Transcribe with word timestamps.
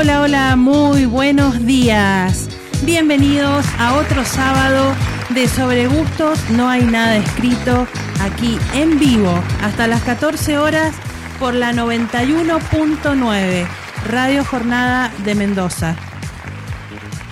Hola, 0.00 0.20
hola, 0.20 0.54
muy 0.54 1.06
buenos 1.06 1.66
días. 1.66 2.48
Bienvenidos 2.84 3.66
a 3.80 3.94
otro 3.94 4.24
sábado 4.24 4.94
de 5.30 5.48
Sobre 5.48 5.88
Gustos. 5.88 6.38
No 6.50 6.68
hay 6.68 6.84
nada 6.84 7.16
escrito 7.16 7.84
aquí 8.20 8.60
en 8.74 9.00
vivo 9.00 9.42
hasta 9.60 9.88
las 9.88 10.00
14 10.04 10.56
horas 10.56 10.94
por 11.40 11.52
la 11.52 11.72
91.9 11.72 13.66
Radio 14.08 14.44
Jornada 14.44 15.12
de 15.24 15.34
Mendoza. 15.34 15.96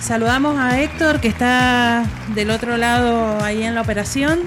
Saludamos 0.01 0.59
a 0.59 0.81
Héctor 0.81 1.21
que 1.21 1.29
está 1.29 2.03
del 2.35 2.51
otro 2.51 2.75
lado 2.75 3.41
ahí 3.45 3.63
en 3.63 3.75
la 3.75 3.81
operación. 3.81 4.41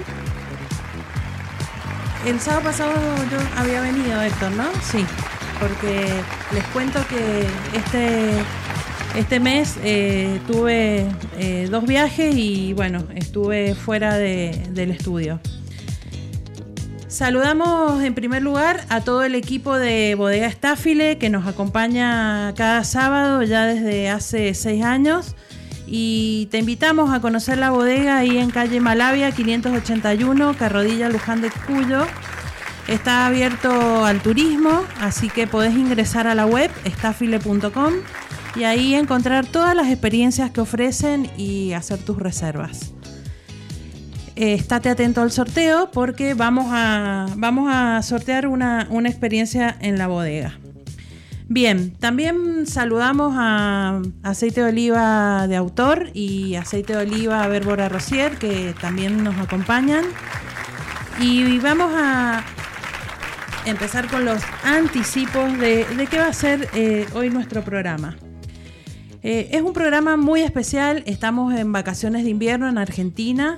El 2.27 2.39
sábado 2.39 2.65
pasado 2.65 2.93
yo 3.31 3.39
había 3.57 3.81
venido 3.81 4.21
Héctor, 4.21 4.51
¿no? 4.51 4.65
Sí 4.91 5.07
porque 5.61 6.09
les 6.53 6.63
cuento 6.73 6.99
que 7.07 7.45
este, 7.77 8.31
este 9.15 9.39
mes 9.39 9.77
eh, 9.83 10.39
tuve 10.47 11.05
eh, 11.37 11.67
dos 11.69 11.85
viajes 11.85 12.35
y 12.35 12.73
bueno, 12.73 13.03
estuve 13.15 13.75
fuera 13.75 14.17
del 14.17 14.91
estudio. 14.91 15.39
Saludamos 17.07 18.01
en 18.01 18.15
primer 18.15 18.41
lugar 18.41 18.85
a 18.89 19.01
todo 19.01 19.23
el 19.23 19.35
equipo 19.35 19.77
de 19.77 20.15
Bodega 20.15 20.47
Estáfile 20.47 21.19
que 21.19 21.29
nos 21.29 21.45
acompaña 21.45 22.53
cada 22.55 22.83
sábado 22.83 23.43
ya 23.43 23.65
desde 23.65 24.09
hace 24.09 24.53
seis 24.55 24.83
años 24.83 25.35
y 25.85 26.47
te 26.49 26.57
invitamos 26.57 27.13
a 27.13 27.19
conocer 27.19 27.57
la 27.57 27.69
bodega 27.69 28.17
ahí 28.17 28.37
en 28.37 28.49
calle 28.49 28.79
Malavia 28.79 29.31
581, 29.31 30.55
Carrodilla 30.57 31.09
Luján 31.09 31.41
de 31.41 31.51
Cuyo 31.67 32.07
Está 32.91 33.25
abierto 33.25 34.03
al 34.03 34.21
turismo, 34.21 34.83
así 34.99 35.29
que 35.29 35.47
podés 35.47 35.73
ingresar 35.73 36.27
a 36.27 36.35
la 36.35 36.45
web 36.45 36.69
estafile.com 36.83 37.93
y 38.53 38.65
ahí 38.65 38.95
encontrar 38.95 39.45
todas 39.45 39.73
las 39.73 39.87
experiencias 39.87 40.51
que 40.51 40.59
ofrecen 40.59 41.29
y 41.37 41.71
hacer 41.71 41.99
tus 41.99 42.17
reservas. 42.17 42.93
Eh, 44.35 44.55
estate 44.55 44.89
atento 44.89 45.21
al 45.21 45.31
sorteo 45.31 45.89
porque 45.91 46.33
vamos 46.33 46.65
a, 46.69 47.27
vamos 47.37 47.69
a 47.73 48.01
sortear 48.01 48.45
una, 48.45 48.87
una 48.89 49.07
experiencia 49.07 49.77
en 49.79 49.97
la 49.97 50.07
bodega. 50.07 50.59
Bien, 51.47 51.91
también 51.95 52.67
saludamos 52.67 53.33
a 53.37 54.01
Aceite 54.21 54.63
de 54.63 54.69
Oliva 54.69 55.47
de 55.47 55.55
Autor 55.55 56.09
y 56.13 56.55
Aceite 56.55 56.91
de 56.91 56.99
Oliva 56.99 57.47
Verbora 57.47 57.87
Rosier 57.87 58.37
que 58.37 58.75
también 58.81 59.23
nos 59.23 59.37
acompañan. 59.37 60.03
Y 61.21 61.59
vamos 61.59 61.91
a, 61.95 62.43
empezar 63.65 64.09
con 64.09 64.25
los 64.25 64.41
anticipos 64.63 65.57
de, 65.57 65.85
qué 66.09 66.17
va 66.17 66.27
a 66.27 66.33
ser 66.33 66.69
eh, 66.73 67.05
hoy 67.13 67.29
nuestro 67.29 67.63
programa. 67.63 68.17
Eh, 69.23 69.49
es 69.51 69.61
un 69.61 69.73
programa 69.73 70.17
muy 70.17 70.41
especial, 70.41 71.03
estamos 71.05 71.53
en 71.53 71.71
vacaciones 71.71 72.23
de 72.23 72.29
invierno 72.31 72.67
en 72.67 72.77
Argentina. 72.77 73.57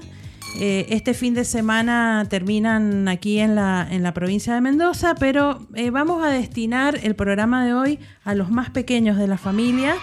Eh, 0.60 0.88
este 0.90 1.14
fin 1.14 1.34
de 1.34 1.46
semana 1.46 2.28
terminan 2.30 3.08
aquí 3.08 3.40
en 3.40 3.56
la, 3.56 3.88
en 3.90 4.04
la 4.04 4.14
provincia 4.14 4.54
de 4.54 4.62
Mendoza, 4.62 5.16
pero 5.16 5.68
vamos 5.92 6.24
a 6.24 6.30
destinar 6.30 7.00
el 7.02 7.16
programa 7.16 7.66
de 7.66 7.74
hoy 7.74 8.00
a 8.24 8.36
los 8.36 8.52
más 8.52 8.70
pequeños 8.70 9.18
de 9.18 9.28
la 9.28 9.38
familia 9.38 9.96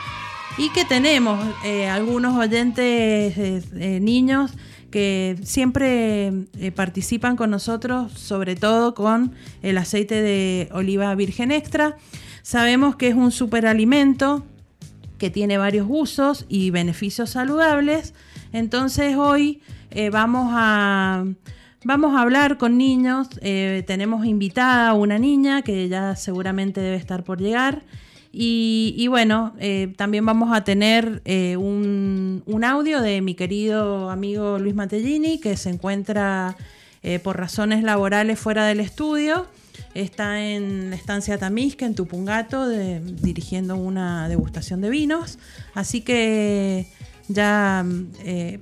y 0.58 0.70
que 0.70 0.84
tenemos 0.84 1.38
algunos 1.88 2.36
oyentes 2.36 3.72
niños 3.72 4.52
que 4.90 5.38
siempre 5.42 6.32
eh, 6.58 6.72
participan 6.72 7.36
con 7.36 7.50
nosotros, 7.50 8.12
sobre 8.12 8.56
todo 8.56 8.94
con 8.94 9.32
el 9.62 9.78
aceite 9.78 10.20
de 10.20 10.68
oliva 10.72 11.14
virgen 11.14 11.50
extra. 11.50 11.96
Sabemos 12.42 12.96
que 12.96 13.08
es 13.08 13.14
un 13.14 13.30
superalimento 13.30 14.44
que 15.18 15.30
tiene 15.30 15.58
varios 15.58 15.86
usos 15.88 16.46
y 16.48 16.70
beneficios 16.70 17.30
saludables. 17.30 18.14
Entonces 18.52 19.16
hoy 19.16 19.62
eh, 19.90 20.10
vamos 20.10 20.48
a... 20.52 21.24
Vamos 21.82 22.14
a 22.14 22.20
hablar 22.20 22.58
con 22.58 22.76
niños, 22.76 23.28
eh, 23.40 23.82
tenemos 23.86 24.26
invitada 24.26 24.90
a 24.90 24.92
una 24.92 25.18
niña 25.18 25.62
que 25.62 25.88
ya 25.88 26.14
seguramente 26.14 26.82
debe 26.82 26.96
estar 26.96 27.24
por 27.24 27.40
llegar 27.40 27.84
y, 28.32 29.08
bueno, 29.08 29.54
eh, 29.58 29.92
también 29.96 30.24
vamos 30.24 30.56
a 30.56 30.62
tener 30.62 31.20
eh, 31.24 31.56
un, 31.56 32.42
audio 32.64 33.00
de 33.00 33.20
mi 33.22 33.34
querido 33.34 34.10
amigo 34.10 34.58
Luis 34.58 34.74
Matellini, 34.74 35.40
que 35.40 35.56
se 35.56 35.70
encuentra 35.70 36.56
eh, 37.02 37.18
por 37.18 37.38
razones 37.38 37.82
laborales 37.82 38.38
fuera 38.38 38.66
del 38.66 38.78
estudio. 38.78 39.46
Está 39.94 40.40
en 40.40 40.90
la 40.90 40.96
estancia 40.96 41.38
Tamisca, 41.38 41.86
en 41.86 41.96
Tupungato, 41.96 42.68
dirigiendo 42.68 43.76
una 43.76 44.28
degustación 44.28 44.80
de 44.80 44.90
vinos. 44.90 45.38
Así 45.74 46.02
que 46.02 46.86
ya 47.26 47.84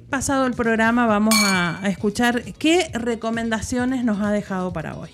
pasado 0.08 0.46
el 0.46 0.54
programa 0.54 1.06
vamos 1.06 1.34
a, 1.42 1.84
a 1.84 1.88
escuchar 1.88 2.42
qué 2.54 2.90
recomendaciones 2.94 4.04
nos 4.04 4.22
ha 4.22 4.30
dejado 4.30 4.72
para 4.72 4.96
hoy. 4.96 5.10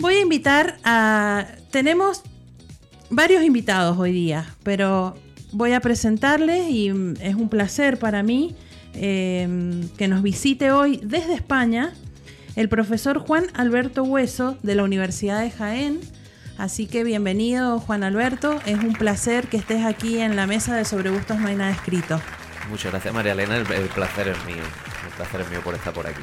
Voy 0.00 0.14
a 0.14 0.20
invitar 0.20 0.78
a... 0.82 1.46
Tenemos 1.70 2.22
varios 3.14 3.44
invitados 3.44 3.98
hoy 3.98 4.12
día, 4.12 4.46
pero 4.62 5.16
voy 5.52 5.72
a 5.72 5.80
presentarles 5.80 6.68
y 6.68 6.88
es 7.20 7.34
un 7.34 7.48
placer 7.48 7.98
para 7.98 8.22
mí 8.22 8.56
em, 8.94 9.88
que 9.90 10.08
nos 10.08 10.22
visite 10.22 10.72
hoy 10.72 11.00
desde 11.02 11.34
España 11.34 11.92
el 12.56 12.68
profesor 12.68 13.18
Juan 13.18 13.46
Alberto 13.54 14.02
Hueso 14.02 14.56
de 14.62 14.74
la 14.74 14.84
Universidad 14.84 15.40
de 15.40 15.50
Jaén. 15.50 16.00
Así 16.58 16.86
que 16.86 17.02
bienvenido 17.02 17.80
Juan 17.80 18.04
Alberto, 18.04 18.60
es 18.66 18.78
un 18.78 18.92
placer 18.92 19.48
que 19.48 19.56
estés 19.56 19.84
aquí 19.84 20.18
en 20.18 20.36
la 20.36 20.46
mesa 20.46 20.76
de 20.76 20.84
Sobre 20.84 21.10
Gustos 21.10 21.38
No 21.40 21.48
hay 21.48 21.56
nada 21.56 21.72
escrito. 21.72 22.20
Muchas 22.70 22.92
gracias 22.92 23.12
María 23.12 23.32
Elena, 23.32 23.56
el, 23.56 23.64
placer 23.64 24.28
es 24.28 24.44
mío, 24.44 24.62
el 25.06 25.12
placer 25.16 25.40
es 25.40 25.50
mío 25.50 25.60
por 25.62 25.74
estar 25.74 25.92
por 25.92 26.06
aquí. 26.06 26.22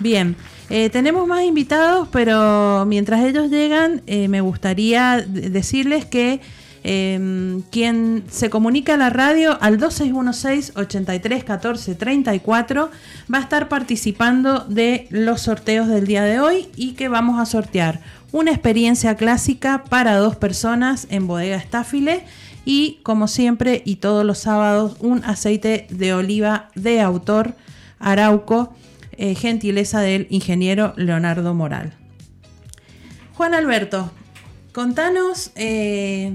Bien, 0.00 0.36
eh, 0.70 0.90
tenemos 0.90 1.26
más 1.26 1.44
invitados, 1.44 2.08
pero 2.10 2.84
mientras 2.86 3.24
ellos 3.24 3.50
llegan, 3.50 4.02
eh, 4.06 4.28
me 4.28 4.40
gustaría 4.40 5.20
decirles 5.20 6.06
que 6.06 6.40
em, 6.84 7.62
quien 7.70 8.24
se 8.28 8.50
comunica 8.50 8.94
a 8.94 8.96
la 8.96 9.10
radio 9.10 9.56
al 9.60 9.78
2616 9.78 10.72
83 10.74 11.44
14 11.44 11.94
34 11.94 12.90
va 13.32 13.38
a 13.38 13.40
estar 13.40 13.68
participando 13.68 14.60
de 14.60 15.06
los 15.10 15.42
sorteos 15.42 15.86
del 15.86 16.06
día 16.06 16.24
de 16.24 16.40
hoy 16.40 16.68
y 16.74 16.94
que 16.94 17.08
vamos 17.08 17.38
a 17.38 17.46
sortear 17.46 18.00
una 18.32 18.50
experiencia 18.50 19.14
clásica 19.14 19.84
para 19.88 20.16
dos 20.16 20.34
personas 20.34 21.06
en 21.10 21.28
bodega 21.28 21.56
Estáfile 21.56 22.24
y 22.64 22.98
como 23.02 23.28
siempre 23.28 23.82
y 23.84 23.96
todos 23.96 24.24
los 24.24 24.38
sábados 24.38 24.96
un 25.00 25.24
aceite 25.24 25.86
de 25.90 26.14
oliva 26.14 26.68
de 26.74 27.00
autor 27.00 27.54
Arauco 28.00 28.74
eh, 29.16 29.34
gentileza 29.34 30.00
del 30.00 30.26
ingeniero 30.30 30.94
Leonardo 30.96 31.54
Moral. 31.54 31.94
Juan 33.34 33.54
Alberto, 33.54 34.10
contanos 34.72 35.52
eh, 35.56 36.32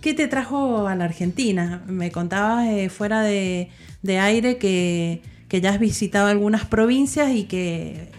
qué 0.00 0.14
te 0.14 0.28
trajo 0.28 0.86
a 0.86 0.94
la 0.94 1.04
Argentina. 1.04 1.82
Me 1.86 2.10
contabas 2.10 2.68
eh, 2.68 2.88
fuera 2.88 3.22
de, 3.22 3.70
aire 4.06 4.58
que, 4.58 5.22
ya 5.50 5.70
has 5.70 5.78
visitado 5.78 6.26
algunas 6.26 6.64
provincias 6.64 7.30
y 7.30 7.44
que 7.44 8.10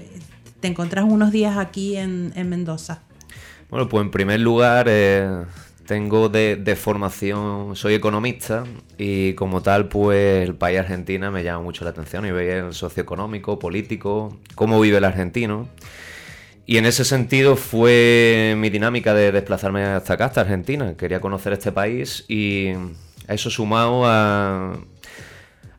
te 0.61 0.69
encontrás 0.69 1.03
unos 1.05 1.31
días 1.31 1.57
aquí 1.57 1.97
en, 1.97 2.31
en 2.35 2.49
Mendoza. 2.49 3.01
Bueno, 3.69 3.89
pues 3.89 4.05
en 4.05 4.11
primer 4.11 4.39
lugar 4.39 4.87
tengo 5.85 6.29
de, 6.29 6.75
formación, 6.75 7.75
soy 7.75 7.93
economista 7.93 8.63
y 8.97 9.33
como 9.33 9.61
tal, 9.61 9.87
pues 9.87 10.47
el 10.47 10.55
país 10.55 10.79
Argentina 10.79 11.31
me 11.31 11.43
llama 11.43 11.63
mucho 11.63 11.83
la 11.83 11.91
atención 11.91 12.25
y 12.25 12.31
ver 12.31 12.65
el 12.65 12.73
socioeconómico, 12.73 13.59
político, 13.59 14.37
cómo 14.55 14.79
vive 14.79 14.97
el 14.97 15.03
argentino. 15.03 15.67
Y 16.65 16.77
en 16.77 16.85
ese 16.85 17.05
sentido 17.05 17.55
fue 17.55 18.55
mi 18.57 18.69
dinámica 18.69 19.13
de 19.13 19.31
desplazarme 19.31 19.83
hasta 19.83 20.13
acá, 20.13 20.25
hasta 20.25 20.41
Argentina. 20.41 20.95
Quería 20.97 21.21
conocer 21.21 21.53
este 21.53 21.71
país 21.71 22.25
y 22.27 22.71
eso 23.27 23.51
sumado 23.51 24.05
a, 24.05 24.73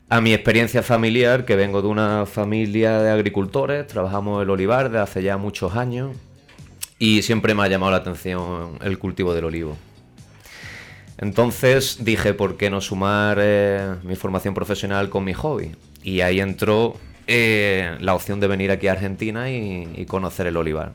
a 0.09 0.21
mi 0.21 0.33
experiencia 0.33 0.83
familiar, 0.83 1.43
que 1.43 1.57
vengo 1.57 1.81
de 1.81 1.89
una 1.89 2.25
familia 2.25 3.01
de 3.01 3.11
agricultores, 3.11 3.85
trabajamos 3.87 4.41
el 4.41 4.49
olivar 4.49 4.85
desde 4.85 4.99
hace 4.99 5.23
ya 5.23 5.37
muchos 5.37 5.75
años 5.75 6.15
y 6.99 7.21
siempre 7.21 7.53
me 7.53 7.63
ha 7.63 7.67
llamado 7.67 7.91
la 7.91 7.97
atención 7.97 8.79
el 8.81 8.97
cultivo 8.97 9.33
del 9.33 9.45
olivo. 9.45 9.77
Entonces 11.17 11.97
dije, 12.01 12.33
¿por 12.33 12.57
qué 12.57 12.69
no 12.69 12.79
sumar 12.79 13.39
eh, 13.41 13.95
mi 14.03 14.15
formación 14.15 14.53
profesional 14.53 15.09
con 15.09 15.23
mi 15.23 15.33
hobby? 15.33 15.71
Y 16.03 16.21
ahí 16.21 16.39
entró 16.39 16.95
eh, 17.25 17.97
la 17.99 18.13
opción 18.13 18.39
de 18.39 18.47
venir 18.47 18.71
aquí 18.71 18.87
a 18.87 18.93
Argentina 18.93 19.49
y, 19.49 20.05
conocer 20.07 20.47
el 20.47 20.57
olivar. 20.57 20.93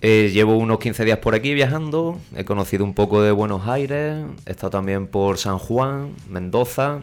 Eh, 0.00 0.30
llevo 0.32 0.56
unos 0.56 0.78
15 0.78 1.04
días 1.04 1.18
por 1.18 1.34
aquí 1.34 1.52
viajando, 1.52 2.18
he 2.34 2.46
conocido 2.46 2.84
un 2.84 2.94
poco 2.94 3.20
de 3.20 3.30
Buenos 3.32 3.68
Aires, 3.68 4.24
he 4.46 4.50
estado 4.50 4.70
también 4.70 5.06
por 5.06 5.36
San 5.36 5.58
Juan, 5.58 6.14
Mendoza, 6.26 7.00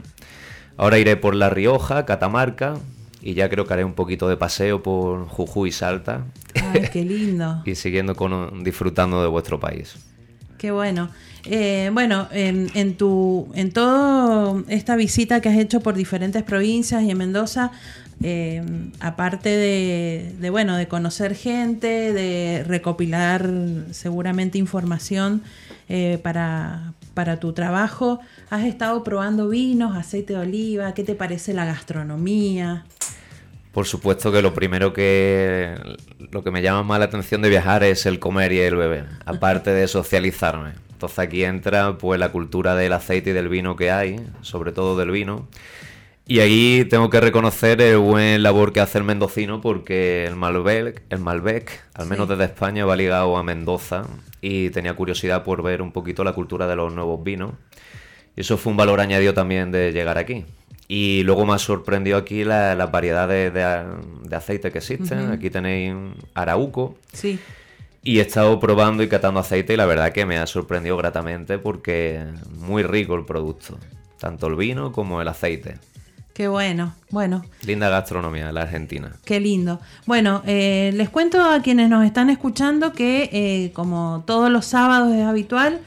ahora 0.78 0.98
iré 0.98 1.16
por 1.16 1.36
La 1.36 1.52
Rioja, 1.52 2.06
Catamarca 2.06 2.74
y 3.22 3.36
ya 3.36 3.50
creo 3.50 3.66
que 3.66 3.74
haré 3.74 3.84
un 3.84 3.94
poquito 3.94 4.28
de 4.28 4.36
paseo 4.36 4.82
por 4.82 5.28
Jujuy 5.28 5.70
y 5.70 5.72
Salta. 5.72 6.26
Ay, 6.56 6.90
qué 6.92 7.06
lindo. 7.06 7.62
y 7.66 7.76
siguiendo 7.76 8.16
con, 8.16 8.64
disfrutando 8.64 9.22
de 9.22 9.28
vuestro 9.28 9.60
país. 9.60 9.96
Qué 10.58 10.72
bueno. 10.72 11.10
Eh, 11.50 11.90
bueno, 11.94 12.28
en, 12.32 12.96
tu, 12.96 13.50
en 13.54 13.72
toda 13.72 14.62
esta 14.68 14.98
visita 14.98 15.40
que 15.40 15.48
has 15.48 15.58
hecho 15.58 15.80
por 15.80 15.96
diferentes 15.96 16.44
provincias 16.44 17.04
y 17.04 17.12
en 17.12 17.18
Mendoza, 17.18 17.72
eh, 18.22 18.62
aparte 19.00 19.50
de, 19.50 20.50
bueno, 20.50 20.76
de 20.76 20.90
conocer 20.90 21.36
gente, 21.36 22.12
de 22.12 22.66
recopilar 22.68 23.50
seguramente 23.92 24.58
información 24.58 25.42
eh, 25.88 26.20
para, 26.22 26.94
para 27.14 27.40
tu 27.40 27.54
trabajo, 27.54 28.20
has 28.50 28.66
estado 28.66 29.06
probando 29.06 29.48
vinos, 29.48 29.96
aceite 29.96 30.34
de 30.34 30.40
oliva, 30.40 30.94
¿qué 30.94 31.06
te 31.06 31.16
parece 31.16 31.54
la 31.54 31.64
gastronomía? 31.64 32.84
Por 33.72 33.86
supuesto 33.86 34.34
que 34.34 34.42
lo 34.42 34.54
primero 34.54 34.92
que 34.92 35.76
lo 36.32 36.44
que 36.44 36.52
me 36.52 36.62
llama 36.62 36.84
más 36.84 37.00
la 37.00 37.06
atención 37.06 37.42
de 37.42 37.50
viajar 37.50 37.84
es 37.84 38.06
el 38.06 38.20
comer 38.20 38.52
y 38.52 38.60
el 38.60 38.76
beber, 38.76 39.06
aparte 39.26 39.70
de 39.70 39.88
socializarme. 39.88 40.87
Entonces 40.98 41.20
aquí 41.20 41.44
entra 41.44 41.96
pues 42.00 42.20
la 42.20 42.32
cultura 42.32 42.74
del 42.74 42.92
aceite 42.92 43.30
y 43.30 43.34
del 43.34 43.50
vino 43.50 43.76
que 43.76 43.92
hay, 43.92 44.20
sobre 44.42 44.72
todo 44.72 44.98
del 44.98 45.12
vino. 45.12 45.48
Y 46.26 46.40
ahí 46.40 46.86
tengo 46.90 47.12
que 47.12 47.22
reconocer 47.22 47.80
el 47.82 48.00
buen 48.00 48.42
labor 48.42 48.74
que 48.74 48.80
hace 48.80 48.98
el 48.98 49.04
mendocino 49.04 49.62
porque 49.62 50.26
el 50.26 50.36
Malbec, 50.36 51.04
el 51.12 51.20
Malbec, 51.20 51.84
al 51.94 52.08
menos 52.08 52.28
desde 52.28 52.46
España, 52.46 52.84
va 52.84 52.96
ligado 52.96 53.38
a 53.38 53.44
Mendoza 53.44 54.08
y 54.42 54.72
tenía 54.72 54.96
curiosidad 54.96 55.44
por 55.44 55.62
ver 55.62 55.84
un 55.84 55.92
poquito 55.92 56.24
la 56.24 56.34
cultura 56.34 56.66
de 56.66 56.76
los 56.76 56.92
nuevos 56.92 57.24
vinos. 57.24 57.52
Y 58.36 58.42
eso 58.42 58.58
fue 58.58 58.72
un 58.72 58.78
valor 58.78 59.00
añadido 59.00 59.36
también 59.36 59.72
de 59.72 59.92
llegar 59.92 60.18
aquí. 60.18 60.46
Y 60.88 61.22
luego 61.26 61.46
me 61.46 61.54
ha 61.54 61.60
sorprendido 61.60 62.18
aquí 62.18 62.44
la, 62.44 62.74
la 62.74 62.88
variedad 62.88 63.28
de, 63.28 64.36
aceite 64.36 64.72
que 64.72 64.80
existen. 64.80 65.30
Aquí 65.30 65.52
tenéis 65.52 65.94
Arauco. 66.34 66.98
Sí. 67.14 67.40
Y 68.08 68.20
he 68.20 68.22
estado 68.22 68.58
probando 68.58 69.04
y 69.04 69.10
catando 69.10 69.42
aceite 69.42 69.74
y 69.74 69.76
la 69.76 69.86
verdad 69.86 70.14
que 70.14 70.26
me 70.26 70.38
ha 70.38 70.48
sorprendido 70.48 70.96
gratamente 70.96 71.58
porque 71.58 72.24
muy 72.58 72.82
rico 72.82 73.16
el 73.16 73.26
producto. 73.26 73.78
Tanto 74.18 74.48
el 74.48 74.56
vino 74.56 74.94
como 74.94 75.22
el 75.22 75.28
aceite. 75.28 75.76
Qué 76.34 76.48
bueno, 76.48 76.94
bueno. 77.10 77.44
Linda 77.66 77.90
gastronomía 77.90 78.50
la 78.54 78.62
Argentina. 78.62 79.12
Qué 79.26 79.42
lindo. 79.42 79.82
Bueno, 80.06 80.42
eh, 80.46 80.92
les 80.94 81.10
cuento 81.10 81.44
a 81.44 81.62
quienes 81.62 81.90
nos 81.90 82.06
están 82.06 82.30
escuchando 82.30 82.94
que 82.94 83.30
eh, 83.34 83.74
como 83.74 84.24
todos 84.26 84.50
los 84.50 84.66
sábados 84.66 85.14
es 85.14 85.26
habitual, 85.26 85.82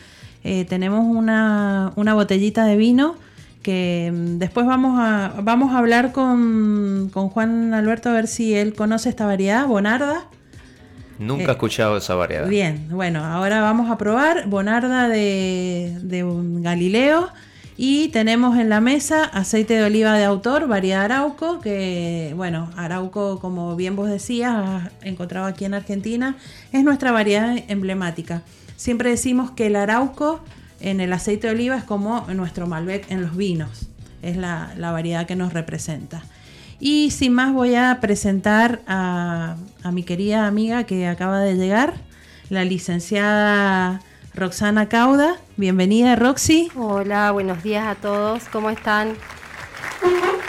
eh, 0.44 0.66
tenemos 0.66 1.06
una, 1.06 1.94
una 1.96 2.12
botellita 2.12 2.66
de 2.66 2.76
vino 2.76 3.16
que 3.62 4.12
mm, 4.12 4.36
después 4.36 4.66
vamos 4.66 4.98
a, 5.00 5.40
vamos 5.42 5.72
a 5.72 5.78
hablar 5.78 6.12
con, 6.12 7.08
Juan 7.08 7.72
Alberto 7.72 8.10
a 8.10 8.12
ver 8.12 8.26
si 8.26 8.54
él 8.54 8.74
conoce 8.74 9.08
esta 9.08 9.24
variedad, 9.24 9.66
Bonarda. 9.66 10.26
Nunca 11.20 11.44
he 11.44 11.48
eh, 11.48 11.52
escuchado 11.52 11.96
esa 11.96 12.16
variedad. 12.16 12.48
Bien, 12.48 12.88
bueno, 12.90 13.24
ahora 13.24 13.60
vamos 13.60 13.90
a 13.90 13.98
probar 13.98 14.48
Bonarda 14.48 15.08
de, 15.08 15.96
de 16.02 16.24
Galileo. 16.60 17.28
Y 17.82 18.08
tenemos 18.08 18.58
en 18.58 18.68
la 18.68 18.80
mesa 18.82 19.24
aceite 19.24 19.74
de 19.74 19.84
oliva 19.84 20.18
de 20.18 20.24
autor, 20.24 20.68
variedad 20.68 21.04
Arauco, 21.04 21.60
que 21.60 22.34
bueno, 22.36 22.70
Arauco, 22.76 23.38
como 23.38 23.74
bien 23.74 23.96
vos 23.96 24.10
decías, 24.10 24.90
encontrado 25.00 25.46
aquí 25.46 25.64
en 25.64 25.72
Argentina, 25.72 26.36
es 26.72 26.84
nuestra 26.84 27.10
variedad 27.10 27.56
emblemática. 27.68 28.42
Siempre 28.76 29.08
decimos 29.08 29.52
que 29.52 29.68
el 29.68 29.76
Arauco 29.76 30.40
en 30.80 31.00
el 31.00 31.12
aceite 31.12 31.46
de 31.46 31.54
oliva 31.54 31.76
es 31.76 31.84
como 31.84 32.26
nuestro 32.34 32.66
Malbec 32.66 33.10
en 33.10 33.22
los 33.22 33.36
vinos. 33.36 33.88
Es 34.22 34.36
la, 34.36 34.74
variedad 34.78 35.26
que 35.26 35.36
nos 35.36 35.52
representa. 35.52 36.22
Y 36.80 37.10
sin 37.10 37.34
más 37.34 37.52
voy 37.52 37.74
a 37.74 37.98
presentar 38.00 38.80
a, 38.86 39.56
mi 39.92 40.02
querida 40.02 40.46
amiga 40.46 40.84
que 40.84 41.06
acaba 41.06 41.40
de 41.40 41.56
llegar, 41.56 41.94
la 42.48 42.64
licenciada 42.64 44.00
Roxana 44.34 44.88
Cauda. 44.88 45.36
Bienvenida, 45.58 46.16
Roxy. 46.16 46.70
Hola, 46.74 47.32
buenos 47.32 47.62
días 47.62 47.86
a 47.86 47.96
todos. 47.96 48.44
¿Cómo 48.50 48.70
están? 48.70 49.12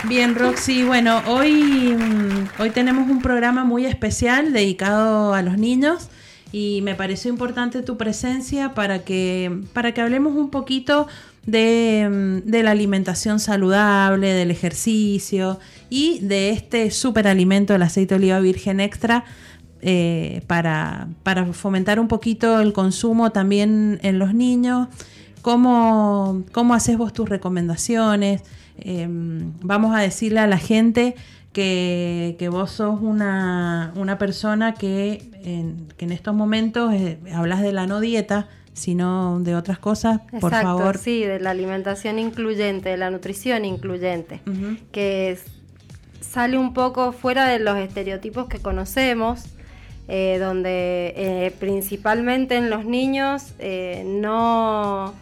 Bien, 0.05 0.33
Roxy. 0.35 0.83
Bueno, 0.85 1.21
hoy, 1.27 1.97
mm, 1.97 2.61
hoy 2.61 2.69
tenemos 2.69 3.09
un 3.09 3.21
programa 3.21 3.65
muy 3.65 3.85
especial 3.85 4.53
dedicado 4.53 5.33
a 5.33 5.41
los 5.41 5.57
niños 5.57 6.07
y 6.53 6.81
me 6.83 6.95
pareció 6.95 7.29
importante 7.29 7.81
tu 7.81 7.97
presencia 7.97 8.73
para 8.73 8.99
que, 8.99 9.63
para 9.73 9.93
que 9.93 9.99
hablemos 9.99 10.33
un 10.33 10.49
poquito 10.49 11.07
de, 11.45 12.41
la 12.45 12.71
alimentación 12.71 13.39
saludable, 13.39 14.33
del 14.33 14.51
ejercicio 14.51 15.59
y 15.91 16.19
de 16.21 16.51
este 16.51 16.89
superalimento 16.89 17.73
del 17.73 17.83
aceite 17.83 18.15
de 18.15 18.19
oliva 18.19 18.39
virgen 18.39 18.79
extra 18.79 19.25
eh, 19.81 20.41
para, 20.47 21.09
fomentar 21.51 21.99
un 21.99 22.07
poquito 22.07 22.61
el 22.61 22.71
consumo 22.71 23.31
también 23.31 23.99
en 24.01 24.17
los 24.17 24.33
niños. 24.33 24.87
¿Cómo, 25.41 26.43
cómo 26.53 26.75
haces 26.75 26.97
vos 26.97 27.11
tus 27.11 27.27
recomendaciones? 27.27 28.41
Em, 28.77 29.51
vamos 29.61 29.93
a 29.93 29.99
decirle 29.99 30.39
a 30.39 30.47
la 30.47 30.59
gente 30.59 31.15
que, 31.51 32.47
vos 32.49 32.71
sos 32.71 33.01
una, 33.01 33.91
persona 34.17 34.73
que 34.73 35.29
en, 35.43 35.87
que 35.97 36.05
en 36.05 36.13
estos 36.13 36.33
momentos 36.33 36.93
eh, 36.93 37.19
hablas 37.33 37.61
de 37.61 37.73
la 37.73 37.85
no 37.85 37.99
dieta, 37.99 38.47
sino 38.73 39.41
de 39.41 39.55
otras 39.55 39.77
cosas, 39.77 40.21
por 40.39 40.51
favor. 40.51 40.97
Sí, 40.97 41.25
de 41.25 41.41
la 41.41 41.49
alimentación 41.49 42.17
incluyente, 42.17 42.89
de 42.89 42.97
la 42.97 43.11
nutrición 43.11 43.65
incluyente, 43.65 44.41
que 44.93 45.37
sale 46.21 46.57
un 46.57 46.73
poco 46.73 47.11
fuera 47.11 47.47
de 47.47 47.59
los 47.59 47.77
estereotipos 47.77 48.47
que 48.47 48.59
conocemos, 48.59 49.43
eh, 50.07 50.37
donde 50.39 51.13
eh, 51.17 51.53
principalmente 51.59 52.55
en 52.55 52.69
los 52.69 52.85
niños 52.85 53.53
no 54.05 55.13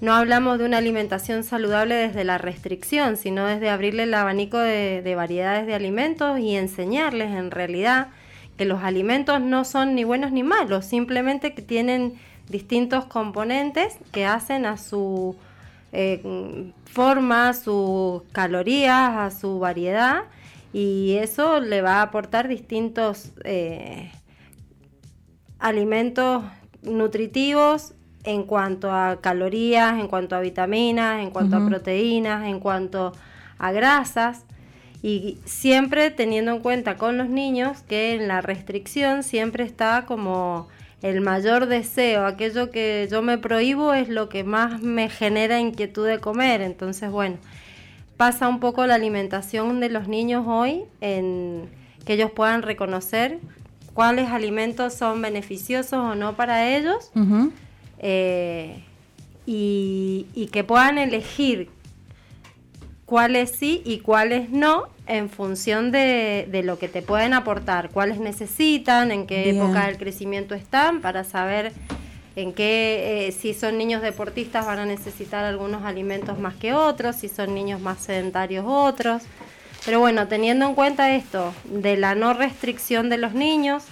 no 0.00 0.12
hablamos 0.14 0.58
de 0.58 0.66
una 0.66 0.78
alimentación 0.78 1.42
saludable 1.42 1.94
desde 1.94 2.24
la 2.24 2.36
restricción, 2.36 3.16
sino 3.16 3.46
desde 3.46 3.70
abrirle 3.70 4.02
el 4.02 4.12
abanico 4.12 4.58
de, 4.58 5.14
variedades 5.16 5.66
de 5.66 5.74
alimentos 5.74 6.38
y 6.38 6.54
enseñarles 6.54 7.30
en 7.30 7.50
realidad 7.50 8.08
que 8.58 8.66
los 8.66 8.82
alimentos 8.82 9.40
no 9.40 9.64
son 9.64 9.94
ni 9.94 10.04
buenos 10.04 10.32
ni 10.32 10.42
malos, 10.42 10.84
simplemente 10.84 11.54
que 11.54 11.62
tienen 11.62 12.14
distintos 12.48 13.06
componentes 13.06 13.96
que 14.12 14.26
hacen 14.26 14.66
a 14.66 14.76
su 14.76 15.36
eh, 15.98 16.72
forma, 16.84 17.54
sus 17.54 18.22
calorías, 18.32 19.16
a 19.16 19.30
su 19.30 19.58
variedad 19.58 20.24
y 20.74 21.16
eso 21.16 21.58
le 21.60 21.80
va 21.80 21.94
a 21.94 22.02
aportar 22.02 22.48
distintos 22.48 23.32
eh, 23.44 24.12
alimentos 25.58 26.44
nutritivos 26.82 27.94
en 28.24 28.42
cuanto 28.42 28.92
a 28.92 29.22
calorías, 29.22 29.98
en 29.98 30.08
cuanto 30.08 30.36
a 30.36 30.40
vitaminas, 30.40 31.22
en 31.22 31.30
cuanto 31.30 31.56
a 31.56 31.66
proteínas, 31.66 32.44
en 32.44 32.60
cuanto 32.60 33.12
a 33.56 33.72
grasas. 33.72 34.44
Y 35.02 35.38
siempre 35.46 36.10
teniendo 36.10 36.52
en 36.52 36.60
cuenta 36.60 36.98
con 36.98 37.16
los 37.16 37.30
niños 37.30 37.80
que 37.88 38.16
en 38.16 38.28
la 38.28 38.42
restricción 38.42 39.22
siempre 39.22 39.64
está 39.64 40.04
como 40.04 40.68
el 41.10 41.20
mayor 41.20 41.66
deseo, 41.66 42.26
aquello 42.26 42.70
que 42.70 43.06
yo 43.10 43.22
me 43.22 43.38
prohíbo 43.38 43.94
es 43.94 44.08
lo 44.08 44.28
que 44.28 44.42
más 44.42 44.82
me 44.82 45.08
genera 45.08 45.60
inquietud 45.60 46.06
de 46.06 46.18
comer. 46.18 46.60
Entonces, 46.62 47.10
bueno, 47.10 47.36
pasa 48.16 48.48
un 48.48 48.58
poco 48.58 48.86
la 48.86 48.96
alimentación 48.96 49.78
de 49.78 49.88
los 49.88 50.08
niños 50.08 50.44
hoy 50.48 50.82
en 51.00 51.68
que 52.04 52.14
ellos 52.14 52.32
puedan 52.32 52.62
reconocer 52.62 53.38
cuáles 53.94 54.30
alimentos 54.30 54.94
son 54.94 55.22
beneficiosos 55.22 55.98
o 55.98 56.14
no 56.16 56.34
para 56.34 56.76
ellos. 56.76 57.12
Eh, 58.00 58.82
y, 59.46 60.48
que 60.52 60.64
puedan 60.64 60.98
elegir 60.98 61.70
cuáles 63.06 63.52
sí 63.52 63.82
y 63.84 64.00
cuáles 64.00 64.50
no 64.50 64.88
en 65.06 65.30
función 65.30 65.92
de, 65.92 66.48
lo 66.64 66.78
que 66.78 66.88
te 66.88 67.00
pueden 67.00 67.32
aportar, 67.32 67.90
cuáles 67.90 68.18
necesitan, 68.18 69.12
en 69.12 69.26
qué 69.26 69.50
época 69.50 69.86
del 69.86 69.96
crecimiento 69.96 70.56
están, 70.56 71.00
para 71.00 71.22
saber 71.22 71.72
en 72.34 72.52
qué, 72.52 73.28
eh, 73.28 73.32
si 73.32 73.54
son 73.54 73.78
niños 73.78 74.02
deportistas 74.02 74.66
van 74.66 74.80
a 74.80 74.84
necesitar 74.84 75.44
algunos 75.44 75.84
alimentos 75.84 76.38
más 76.38 76.54
que 76.56 76.74
otros, 76.74 77.16
si 77.16 77.28
son 77.28 77.54
niños 77.54 77.80
más 77.80 77.98
sedentarios 78.00 78.64
otros. 78.68 79.22
Pero 79.84 80.00
bueno, 80.00 80.26
teniendo 80.26 80.66
en 80.66 80.74
cuenta 80.74 81.14
esto 81.14 81.54
de 81.64 81.96
la 81.96 82.16
no 82.16 82.34
restricción 82.34 83.08
de 83.08 83.18
los 83.18 83.32
niños, 83.32 83.84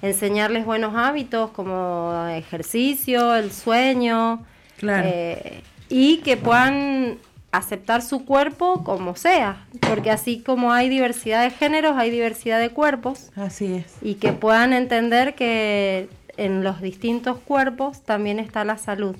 enseñarles 0.00 0.64
buenos 0.64 0.94
hábitos 0.94 1.50
como 1.50 2.26
ejercicio, 2.30 3.34
el 3.34 3.50
sueño, 3.50 4.44
Claro. 4.76 5.08
eh, 5.10 5.62
y 5.88 6.18
que 6.18 6.36
puedan 6.36 7.18
aceptar 7.56 8.02
su 8.02 8.24
cuerpo 8.24 8.82
como 8.84 9.16
sea, 9.16 9.64
porque 9.80 10.10
así 10.10 10.40
como 10.40 10.72
hay 10.72 10.88
diversidad 10.88 11.42
de 11.42 11.50
géneros, 11.50 11.96
hay 11.96 12.10
diversidad 12.10 12.58
de 12.60 12.70
cuerpos, 12.70 13.30
Así 13.36 13.74
es. 13.74 13.86
y 14.02 14.14
que 14.14 14.32
puedan 14.32 14.72
entender 14.72 15.34
que 15.34 16.08
en 16.36 16.64
los 16.64 16.80
distintos 16.80 17.38
cuerpos 17.38 18.02
también 18.02 18.38
está 18.38 18.64
la 18.64 18.76
salud. 18.78 19.16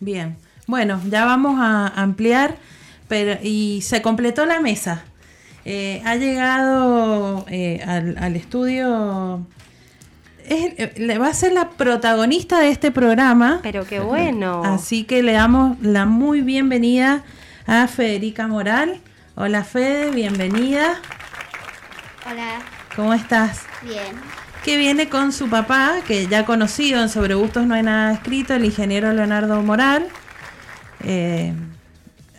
Bien. 0.00 0.36
Bueno, 0.66 1.00
ya 1.10 1.24
vamos 1.26 1.56
a 1.60 1.88
ampliar, 1.88 2.56
pero 3.08 3.38
y 3.42 3.80
se 3.82 4.00
completó 4.00 4.46
la 4.46 4.60
mesa. 4.60 5.04
Eh, 5.66 6.00
ha 6.04 6.16
llegado 6.16 7.44
eh, 7.48 7.82
al, 7.86 8.16
al 8.18 8.36
estudio. 8.36 9.46
es- 10.46 10.72
eh, 10.78 10.92
le 10.98 11.18
va 11.18 11.28
a 11.28 11.34
ser 11.34 11.52
la 11.52 11.70
protagonista 11.70 12.60
de 12.60 12.68
este 12.70 12.90
programa. 12.90 13.60
Pero 13.62 13.84
qué 13.86 14.00
bueno. 14.00 14.62
Así 14.64 15.04
que 15.04 15.22
le 15.22 15.32
damos 15.32 15.78
la 15.82 16.04
muy 16.06 16.40
bienvenida 16.42 17.22
a 17.66 17.86
Federica 17.88 18.46
Moral. 18.46 19.00
Hola 19.36 19.64
Fede, 19.64 20.10
bienvenida. 20.10 21.00
Hola, 22.30 22.60
¿Cómo 22.96 23.12
estás? 23.14 23.62
bien. 23.82 24.16
Que 24.64 24.78
viene 24.78 25.08
con 25.10 25.32
su 25.32 25.50
papá, 25.50 25.96
que 26.06 26.26
ya 26.26 26.46
conocido 26.46 27.02
en 27.02 27.10
Sobre 27.10 27.34
Gustos 27.34 27.66
No 27.66 27.74
hay 27.74 27.82
nada 27.82 28.14
escrito, 28.14 28.54
el 28.54 28.64
ingeniero 28.64 29.12
Leonardo 29.12 29.60
Moral, 29.62 30.06
eh, 31.04 31.52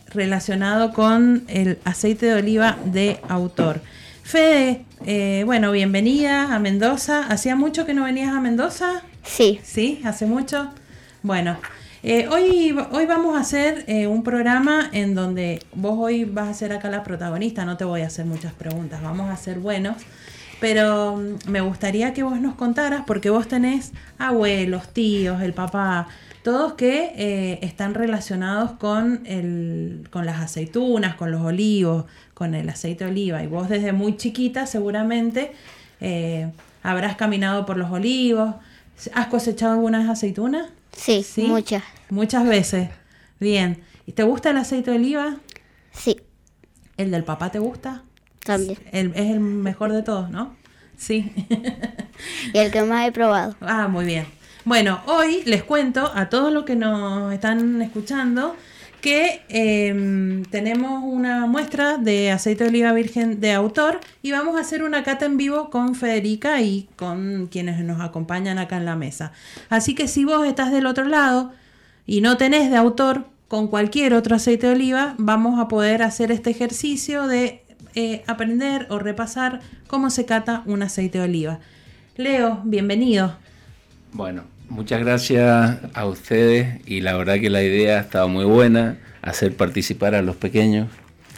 relacionado 0.08 0.91
con 0.91 1.44
el 1.48 1.77
aceite 1.86 2.25
de 2.27 2.34
oliva 2.36 2.77
de 2.86 3.20
autor. 3.29 3.82
Fede, 4.24 4.86
eh, 5.05 5.44
bueno, 5.46 5.72
bienvenida 5.72 6.55
a 6.55 6.58
Mendoza. 6.58 7.27
¿Hacía 7.27 7.55
mucho 7.55 7.86
que 7.86 7.94
no 7.94 8.05
venías 8.05 8.34
a 8.34 8.39
Mendoza? 8.39 9.03
Sí, 9.24 9.60
Sí, 9.63 10.01
hace 10.03 10.25
mucho. 10.25 10.72
Bueno, 11.22 11.58
eh, 12.08 12.28
hoy, 12.28 12.78
hoy 12.92 13.06
vamos 13.08 13.36
a 13.36 13.40
hacer 13.40 13.84
eh, 13.88 14.06
un 14.06 14.22
programa 14.22 14.92
en 14.94 15.16
donde 15.16 15.64
vos 15.74 15.98
hoy 15.98 16.24
vas 16.24 16.50
a 16.50 16.54
ser 16.54 16.72
acá 16.72 16.88
la 16.92 17.04
protagonista, 17.04 17.66
no 17.66 17.78
te 17.78 17.84
voy 17.84 18.02
a 18.02 18.06
hacer 18.08 18.28
muchas 18.28 18.54
preguntas, 18.54 19.02
vamos 19.02 19.32
a 19.32 19.36
ser 19.38 19.58
buenos, 19.58 19.98
pero 20.60 21.16
mm, 21.16 21.50
me 21.50 21.62
gustaría 21.62 22.14
que 22.14 22.22
vos 22.22 22.40
nos 22.40 22.54
contaras, 22.54 23.06
porque 23.08 23.32
vos 23.32 23.48
tenés 23.48 23.92
abuelos, 24.20 24.90
tíos, 24.90 25.42
el 25.42 25.54
papá, 25.54 26.08
todos 26.44 26.74
que 26.74 27.12
eh, 27.16 27.58
están 27.64 27.96
relacionados 27.96 28.74
con, 28.74 29.26
el, 29.26 30.08
con 30.12 30.28
las 30.28 30.40
aceitunas, 30.40 31.16
con 31.16 31.32
los 31.32 31.42
olivos, 31.42 32.06
con 32.36 32.54
el 32.54 32.70
aceite 32.70 33.06
de 33.06 33.10
oliva, 33.10 33.42
y 33.42 33.48
vos 33.48 33.68
desde 33.68 33.94
muy 33.94 34.16
chiquita 34.16 34.68
seguramente 34.68 35.54
eh, 36.02 36.52
habrás 36.84 37.16
caminado 37.16 37.66
por 37.66 37.78
los 37.78 37.90
olivos. 37.90 38.54
¿Has 39.16 39.26
cosechado 39.26 39.74
algunas 39.74 40.08
aceitunas? 40.08 40.68
sí, 40.96 41.24
¿Sí? 41.24 41.48
muchas. 41.48 41.95
Muchas 42.10 42.48
veces. 42.48 42.90
Bien. 43.40 43.84
¿Y 44.06 44.12
te 44.14 44.24
gusta 44.24 44.52
el 44.52 44.58
aceite 44.58 44.92
de 44.92 44.98
oliva? 44.98 45.38
Sí, 45.92 46.18
¿El 46.98 47.12
del 47.12 47.24
papá 47.24 47.52
te 47.52 47.60
gusta? 47.60 48.04
también. 48.44 48.78
El- 48.92 49.12
es 49.16 49.32
el 49.32 49.40
mejor 49.40 49.92
de 49.92 50.04
todos, 50.04 50.30
¿no? 50.30 50.56
Sí. 50.98 51.32
Y 52.54 52.58
el 52.60 52.72
que 52.72 52.84
más 52.84 53.08
he 53.08 53.12
probado. 53.12 53.56
ah, 53.62 53.88
muy 53.90 54.06
bien. 54.06 54.26
Bueno, 54.64 55.02
hoy 55.08 55.42
les 55.46 55.64
cuento 55.64 56.10
a 56.16 56.30
todos 56.30 56.54
los 56.54 56.64
que 56.64 56.76
nos 56.76 57.34
están 57.34 57.82
escuchando 57.82 58.56
que 59.02 59.42
em, 59.50 60.44
tenemos 60.46 61.04
una 61.04 61.46
muestra 61.46 61.98
de 61.98 62.32
aceite 62.32 62.64
de 62.64 62.70
oliva 62.70 62.94
virgen 62.94 63.40
de 63.42 63.52
autor 63.52 64.00
y 64.24 64.32
vamos 64.32 64.56
a 64.56 64.62
hacer 64.62 64.82
una 64.84 65.04
cata 65.04 65.26
en 65.26 65.38
vivo 65.38 65.70
con 65.70 65.94
Federica 65.94 66.62
y 66.62 66.88
con 66.96 67.48
quienes 67.48 67.80
nos 67.84 68.00
acompañan 68.02 68.58
acá 68.58 68.78
en 68.78 68.86
la 68.86 68.96
mesa. 68.96 69.34
Así 69.70 69.94
que 69.94 70.08
si 70.08 70.24
vos 70.24 70.48
estás 70.48 70.72
del 70.72 70.86
otro 70.88 71.04
lado 71.06 71.52
y 72.06 72.22
no 72.22 72.38
tenés 72.38 72.70
de 72.70 72.78
autor 72.78 73.26
con 73.48 73.68
cualquier 73.68 74.14
otro 74.14 74.36
aceite 74.36 74.68
de 74.68 74.74
oliva, 74.74 75.16
vamos 75.18 75.60
a 75.60 75.68
poder 75.68 76.04
hacer 76.04 76.32
este 76.32 76.50
ejercicio 76.50 77.28
de 77.28 77.64
eh, 77.94 78.24
aprender 78.28 78.88
o 78.90 79.00
repasar 79.00 79.62
cómo 79.88 80.10
se 80.10 80.26
cata 80.26 80.64
un 80.66 80.84
aceite 80.84 81.20
de 81.20 81.24
oliva. 81.24 81.60
Leo, 82.18 82.62
bienvenido. 82.64 83.38
Bueno, 84.12 84.44
muchas 84.70 85.00
gracias 85.00 85.78
a 85.94 86.06
ustedes 86.06 86.82
y 86.86 87.02
la 87.02 87.16
verdad 87.16 87.40
que 87.40 87.50
la 87.50 87.64
idea 87.64 87.98
ha 87.98 88.02
estado 88.02 88.28
muy 88.28 88.46
buena, 88.46 88.98
hacer 89.22 89.56
participar 89.56 90.16
a 90.16 90.22
los 90.22 90.36
pequeños 90.36 90.88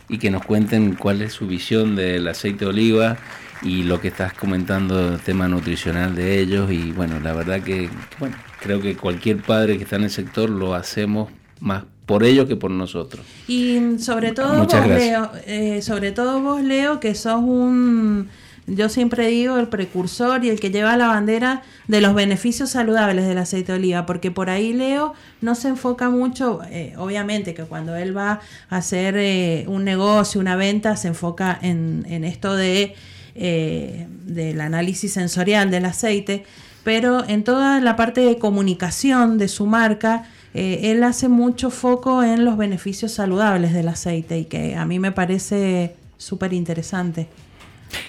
y 0.10 0.18
que 0.20 0.32
nos 0.32 0.46
cuenten 0.46 0.96
cuál 0.96 1.22
es 1.22 1.34
su 1.34 1.48
visión 1.48 1.96
del 1.96 2.28
aceite 2.28 2.66
de 2.66 2.72
oliva 2.72 3.18
y 3.62 3.84
lo 3.84 4.00
que 4.00 4.08
estás 4.08 4.34
comentando 4.34 5.12
del 5.12 5.20
tema 5.20 5.48
nutricional 5.48 6.16
de 6.16 6.40
ellos 6.40 6.72
y 6.72 6.92
bueno, 6.92 7.20
la 7.20 7.34
verdad 7.34 7.62
que 7.62 7.90
bueno, 8.20 8.36
creo 8.62 8.82
que 8.82 8.96
cualquier 8.96 9.42
padre 9.42 9.78
que 9.78 9.84
está 9.84 9.96
en 9.98 10.04
el 10.04 10.10
sector 10.10 10.50
lo 10.50 10.76
hacemos 10.76 11.30
más 11.60 11.84
por 12.06 12.24
ellos 12.24 12.48
que 12.48 12.56
por 12.56 12.72
nosotros. 12.72 13.26
Y 13.48 14.00
sobre 14.00 14.32
todo 14.32 14.54
Muchas 14.54 14.82
vos, 14.82 14.90
gracias. 14.90 15.12
Leo, 15.12 15.32
eh, 15.46 15.82
sobre 15.82 16.12
todo 16.12 16.42
vos, 16.42 16.62
Leo, 16.62 17.02
que 17.02 17.16
sos 17.16 17.42
un, 17.42 18.30
yo 18.66 18.88
siempre 18.88 19.28
digo, 19.28 19.58
el 19.58 19.68
precursor 19.68 20.46
y 20.46 20.50
el 20.50 20.60
que 20.60 20.72
lleva 20.72 20.96
la 20.96 21.08
bandera 21.08 21.64
de 21.88 22.00
los 22.00 22.14
beneficios 22.16 22.70
saludables 22.70 23.28
del 23.28 23.38
aceite 23.38 23.74
de 23.74 23.80
oliva, 23.80 24.06
porque 24.06 24.32
por 24.32 24.50
ahí 24.50 24.72
Leo 24.72 25.14
no 25.42 25.54
se 25.56 25.68
enfoca 25.68 26.10
mucho, 26.10 26.62
eh, 26.70 26.94
obviamente 26.98 27.54
que 27.54 27.64
cuando 27.64 27.96
él 27.98 28.16
va 28.16 28.40
a 28.70 28.78
hacer 28.78 29.16
eh, 29.18 29.66
un 29.68 29.84
negocio, 29.84 30.40
una 30.40 30.56
venta, 30.56 30.96
se 30.96 31.10
enfoca 31.10 31.60
en, 31.62 32.06
en 32.08 32.24
esto 32.24 32.56
de 32.56 32.96
eh, 33.40 34.08
del 34.26 34.60
análisis 34.62 35.14
sensorial 35.14 35.70
del 35.70 35.86
aceite, 35.86 36.44
pero 36.88 37.28
en 37.28 37.44
toda 37.44 37.82
la 37.82 37.98
parte 37.98 38.22
de 38.22 38.38
comunicación 38.38 39.38
de 39.38 39.50
su 39.50 39.66
marca, 39.66 40.24
eh, 40.54 40.80
él 40.84 41.04
hace 41.04 41.28
mucho 41.28 41.70
foco 41.70 42.24
en 42.24 42.46
los 42.46 42.56
beneficios 42.56 43.12
saludables 43.12 43.74
del 43.74 43.90
aceite 43.90 44.40
y 44.40 44.46
que 44.46 44.78
a 44.78 44.86
mí 44.86 44.98
me 44.98 45.12
parece 45.12 45.96
súper 46.16 46.54
interesante. 46.54 47.28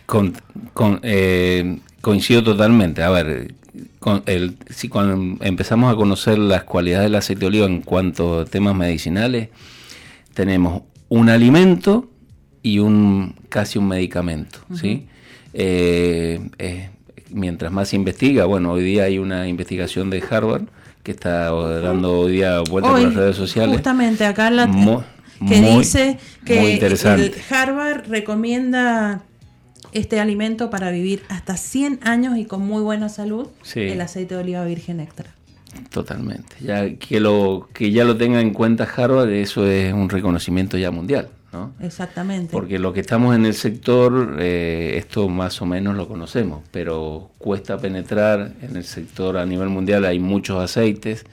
Con, 0.06 0.36
con, 0.74 1.00
eh, 1.02 1.80
coincido 2.02 2.44
totalmente. 2.44 3.02
A 3.02 3.10
ver, 3.10 3.52
con 3.98 4.22
el, 4.26 4.56
si 4.70 4.88
cuando 4.88 5.44
empezamos 5.44 5.92
a 5.92 5.96
conocer 5.96 6.38
las 6.38 6.62
cualidades 6.62 7.06
del 7.06 7.16
aceite 7.16 7.40
de 7.40 7.46
oliva 7.46 7.66
en 7.66 7.82
cuanto 7.82 8.42
a 8.42 8.44
temas 8.44 8.76
medicinales, 8.76 9.48
tenemos 10.34 10.82
un 11.08 11.30
alimento 11.30 12.08
y 12.62 12.78
un 12.78 13.34
casi 13.48 13.80
un 13.80 13.88
medicamento, 13.88 14.60
¿sí? 14.72 15.08
Eh, 15.52 16.38
eh, 16.58 16.90
mientras 17.30 17.72
más 17.72 17.88
se 17.88 17.96
investiga, 17.96 18.44
bueno, 18.44 18.72
hoy 18.72 18.82
día 18.84 19.04
hay 19.04 19.18
una 19.18 19.48
investigación 19.48 20.10
de 20.10 20.22
Harvard 20.28 20.62
que 21.02 21.12
está 21.12 21.50
dando 21.50 22.20
hoy 22.20 22.32
día 22.32 22.60
vuelta 22.68 22.90
por 22.90 23.00
las 23.00 23.14
redes 23.14 23.36
sociales. 23.36 23.76
Justamente 23.76 24.24
acá 24.26 24.50
la, 24.50 24.66
que 24.66 24.72
muy- 25.60 25.78
dice 25.78 26.18
que 26.44 26.74
el 26.76 27.34
Harvard 27.50 28.08
recomienda 28.08 29.22
este 29.92 30.20
alimento 30.20 30.68
para 30.68 30.90
vivir 30.90 31.22
hasta 31.28 31.56
100 31.56 32.00
años 32.02 32.36
y 32.36 32.44
con 32.44 32.66
muy 32.66 32.82
buena 32.82 33.08
salud, 33.08 33.48
Sí. 33.62 33.80
el 33.80 34.00
aceite 34.00 34.34
de 34.34 34.40
oliva 34.42 34.64
virgen 34.64 35.00
extra. 35.00 35.34
Totalmente. 35.90 36.56
Ya 36.60 36.94
que 36.96 37.20
lo 37.20 37.68
que 37.72 37.90
ya 37.92 38.04
lo 38.04 38.16
tenga 38.16 38.40
en 38.40 38.50
cuenta 38.52 38.84
Harvard, 38.84 39.30
eso 39.30 39.66
es 39.66 39.92
un 39.92 40.08
reconocimiento 40.08 40.76
ya 40.76 40.90
mundial, 40.90 41.28
¿no? 41.52 41.72
Exactamente. 41.80 42.52
Porque 42.52 42.78
lo 42.78 42.92
que 42.92 43.00
estamos 43.00 43.34
en 43.34 43.46
el 43.46 43.54
sector, 43.54 44.36
eh, 44.38 44.94
esto 44.96 45.28
más 45.28 45.60
o 45.62 45.66
menos 45.66 45.96
lo 45.96 46.08
conocemos, 46.08 46.62
pero 46.70 47.30
cuesta 47.38 47.78
penetrar 47.78 48.52
en 48.62 48.76
el 48.76 48.84
sector 48.84 49.36
a 49.36 49.46
nivel 49.46 49.68
mundial. 49.68 50.04
Hay 50.04 50.18
muchos 50.18 50.62
aceites, 50.62 51.24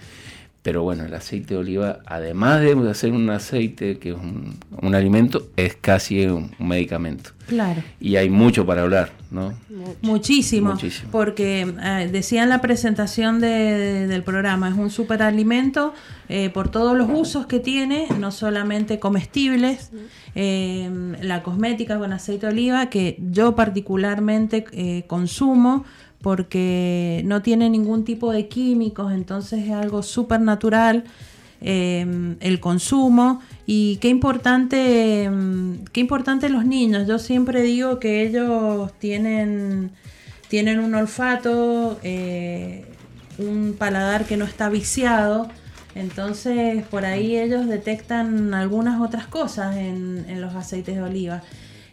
pero 0.65 0.81
bueno, 0.81 1.05
el 1.05 1.13
aceite 1.13 1.53
de 1.53 1.59
oliva, 1.59 1.99
además 2.07 2.59
de 2.59 2.93
ser 2.95 3.11
un 3.11 3.29
aceite 3.29 3.99
que 3.99 4.09
es 4.09 4.15
un, 4.15 4.57
un 4.81 4.95
alimento, 4.95 5.47
es 5.55 5.75
casi 5.79 6.25
un, 6.25 6.55
un 6.57 6.67
medicamento. 6.67 7.29
Claro. 7.47 7.83
Y 7.99 8.15
hay 8.15 8.31
mucho 8.31 8.65
para 8.65 8.81
hablar, 8.81 9.11
¿no? 9.29 9.53
Muchísimo, 10.01 10.71
Muchísimo. 10.71 11.11
porque 11.11 11.61
eh, 11.83 12.09
decía 12.11 12.41
en 12.41 12.49
la 12.49 12.61
presentación 12.61 13.39
de- 13.39 13.47
de- 13.47 14.07
del 14.07 14.23
programa, 14.23 14.67
es 14.69 14.73
un 14.75 14.89
superalimento 14.89 15.93
eh, 16.29 16.49
por 16.49 16.69
todos 16.69 16.97
los 16.97 17.07
usos 17.13 17.45
que 17.45 17.59
tiene, 17.59 18.07
no 18.19 18.31
solamente 18.31 18.97
comestibles, 18.99 19.91
eh, 20.33 20.89
la 21.21 21.43
cosmética 21.43 21.99
con 21.99 22.11
aceite 22.11 22.47
de 22.47 22.51
oliva, 22.53 22.89
que 22.89 23.17
yo 23.19 23.55
particularmente 23.55 24.65
eh, 24.71 25.03
consumo 25.05 25.85
porque 26.25 27.21
no 27.23 27.43
tiene 27.43 27.69
ningún 27.69 28.03
tipo 28.03 28.31
de 28.31 28.47
químicos, 28.47 29.13
entonces 29.13 29.65
es 29.65 29.71
algo 29.73 30.01
súper 30.01 30.41
natural 30.41 31.03
eh, 31.61 32.35
el 32.39 32.59
consumo. 32.59 33.41
Y 33.67 33.97
qué 33.97 34.07
importante 34.07 35.29
mm, 35.29 35.85
qué 35.93 35.99
importante 35.99 36.49
los 36.49 36.65
niños. 36.65 37.07
Yo 37.07 37.19
siempre 37.19 37.61
digo 37.61 37.99
que 37.99 38.23
ellos 38.23 38.91
tienen 38.97 39.91
tienen 40.47 40.79
un 40.79 40.95
olfato 40.95 41.99
eh, 42.01 42.85
un 43.37 43.75
paladar 43.77 44.25
que 44.25 44.35
no 44.35 44.45
está 44.45 44.67
viciado. 44.69 45.47
Entonces 45.93 46.83
por 46.87 47.05
ahí 47.05 47.37
ellos 47.37 47.67
detectan 47.67 48.55
algunas 48.55 48.99
otras 48.99 49.27
cosas 49.27 49.75
en 49.77 50.41
los 50.41 50.55
aceites 50.55 50.95
de 50.95 51.03
oliva 51.03 51.43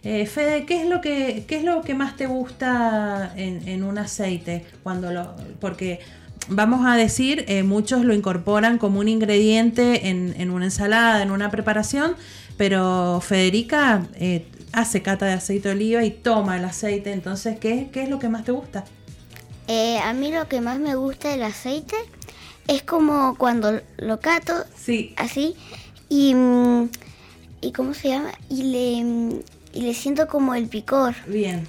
Eh, 0.05 0.27
Fede, 0.27 0.67
¿qué 0.67 0.83
es 0.83 0.89
lo 0.89 1.01
que 1.01 1.45
qué 1.47 1.57
es 1.57 1.65
lo 1.65 1.83
que 1.83 1.95
más 1.95 2.17
te 2.17 2.27
gusta 2.27 3.33
en, 3.37 3.69
en 3.69 3.85
un 3.85 3.99
aceite 3.99 4.65
cuando 4.83 5.13
lo 5.13 5.35
porque 5.61 6.01
vamos 6.49 6.85
a 6.85 6.97
decir 6.97 7.45
eh, 7.47 7.63
muchos 7.63 8.05
lo 8.05 8.13
incorporan 8.13 8.79
como 8.79 8.99
un 8.99 9.07
ingrediente 9.09 10.09
en, 10.09 10.35
en, 10.39 10.51
una 10.51 10.65
ensalada, 10.65 11.23
en 11.23 11.31
una 11.31 11.53
preparación, 11.53 12.17
pero 12.57 13.21
Federica 13.21 14.07
eh, 14.17 14.45
hace 14.73 15.03
cata 15.03 15.27
de 15.27 15.35
aceite 15.35 15.69
de 15.69 15.75
oliva 15.77 16.05
y 16.05 16.11
toma 16.11 16.57
el 16.57 16.65
aceite. 16.65 17.13
Entonces, 17.13 17.59
¿qué, 17.61 17.89
qué 17.93 18.03
es 18.03 18.09
lo 18.09 18.19
que 18.19 18.29
más 18.29 18.45
te 18.45 18.51
gusta? 18.51 18.85
Eh, 19.69 19.99
a 19.99 20.13
mí 20.15 20.33
lo 20.33 20.49
que 20.49 20.61
más 20.61 20.81
me 20.81 20.97
gusta 20.97 21.29
del 21.29 21.45
aceite 21.45 21.95
es 22.67 22.83
como 22.83 23.37
cuando 23.39 23.81
lo 23.99 24.19
cato 24.19 24.55
Sí. 24.77 25.15
así 25.17 25.55
y, 26.09 26.35
mm, 26.35 26.89
y 27.61 27.71
¿cómo 27.73 27.95
se 27.95 28.09
llama? 28.09 28.33
Y 28.49 28.65
le, 28.65 29.05
mm, 29.05 29.41
y 29.73 29.83
le 29.83 29.95
siento 29.95 30.27
como 30.29 30.55
el 30.55 30.67
picor. 30.69 31.15
Bien. 31.27 31.67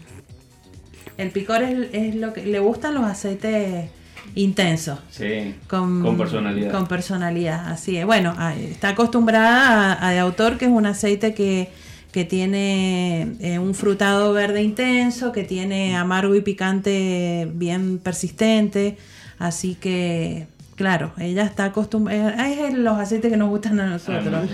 El 1.18 1.30
picor 1.32 1.62
es, 1.64 1.90
es 1.94 2.16
lo 2.16 2.34
que 2.34 2.46
le 2.46 2.60
gustan 2.60 2.96
los 2.96 3.04
aceites 3.06 3.90
intensos. 4.36 5.00
Sí, 5.12 5.54
Con, 5.68 6.02
con 6.02 6.18
personalidad. 6.18 6.72
Con 6.72 6.88
personalidad, 6.88 7.72
así 7.72 7.98
es. 7.98 8.06
Bueno, 8.06 8.34
a- 8.38 8.56
está 8.56 8.90
acostumbrada 8.90 9.94
a, 9.94 10.08
a 10.08 10.12
de 10.12 10.20
autor, 10.20 10.58
que 10.58 10.66
es 10.66 10.72
un 10.72 10.86
aceite 10.88 11.34
que, 11.36 11.70
que 12.12 12.26
tiene 12.26 13.36
eh, 13.42 13.60
un 13.60 13.76
frutado 13.76 14.34
verde 14.34 14.64
intenso, 14.64 15.32
que 15.32 15.44
tiene 15.44 15.96
amargo 15.96 16.34
y 16.36 16.42
picante 16.42 17.48
bien 17.54 18.00
persistente. 18.00 18.98
Así 19.38 19.76
que, 19.76 20.48
claro, 20.76 21.12
ella 21.20 21.44
está 21.44 21.66
acostumbrada. 21.66 22.50
Es 22.50 22.74
los 22.74 22.98
aceites 22.98 23.30
que 23.30 23.38
nos 23.38 23.50
gustan 23.50 23.80
a 23.80 23.86
nosotros. 23.88 24.50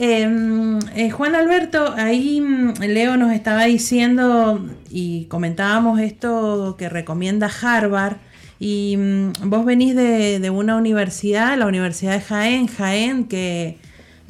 Eh, 0.00 0.78
eh, 0.94 1.10
Juan 1.10 1.34
Alberto, 1.34 1.92
ahí 1.96 2.40
mm, 2.40 2.74
Leo 2.82 3.16
nos 3.16 3.32
estaba 3.32 3.64
diciendo 3.64 4.64
y 4.90 5.24
comentábamos 5.24 5.98
esto 6.00 6.76
que 6.78 6.88
recomienda 6.88 7.50
Harvard 7.62 8.18
y 8.60 8.96
mm, 8.96 9.32
vos 9.50 9.64
venís 9.64 9.96
de, 9.96 10.50
una 10.50 10.76
universidad, 10.76 11.58
la 11.58 11.66
Universidad 11.66 12.12
de 12.12 12.20
Jaén, 12.20 12.68
Jaén, 12.68 13.24
que 13.24 13.78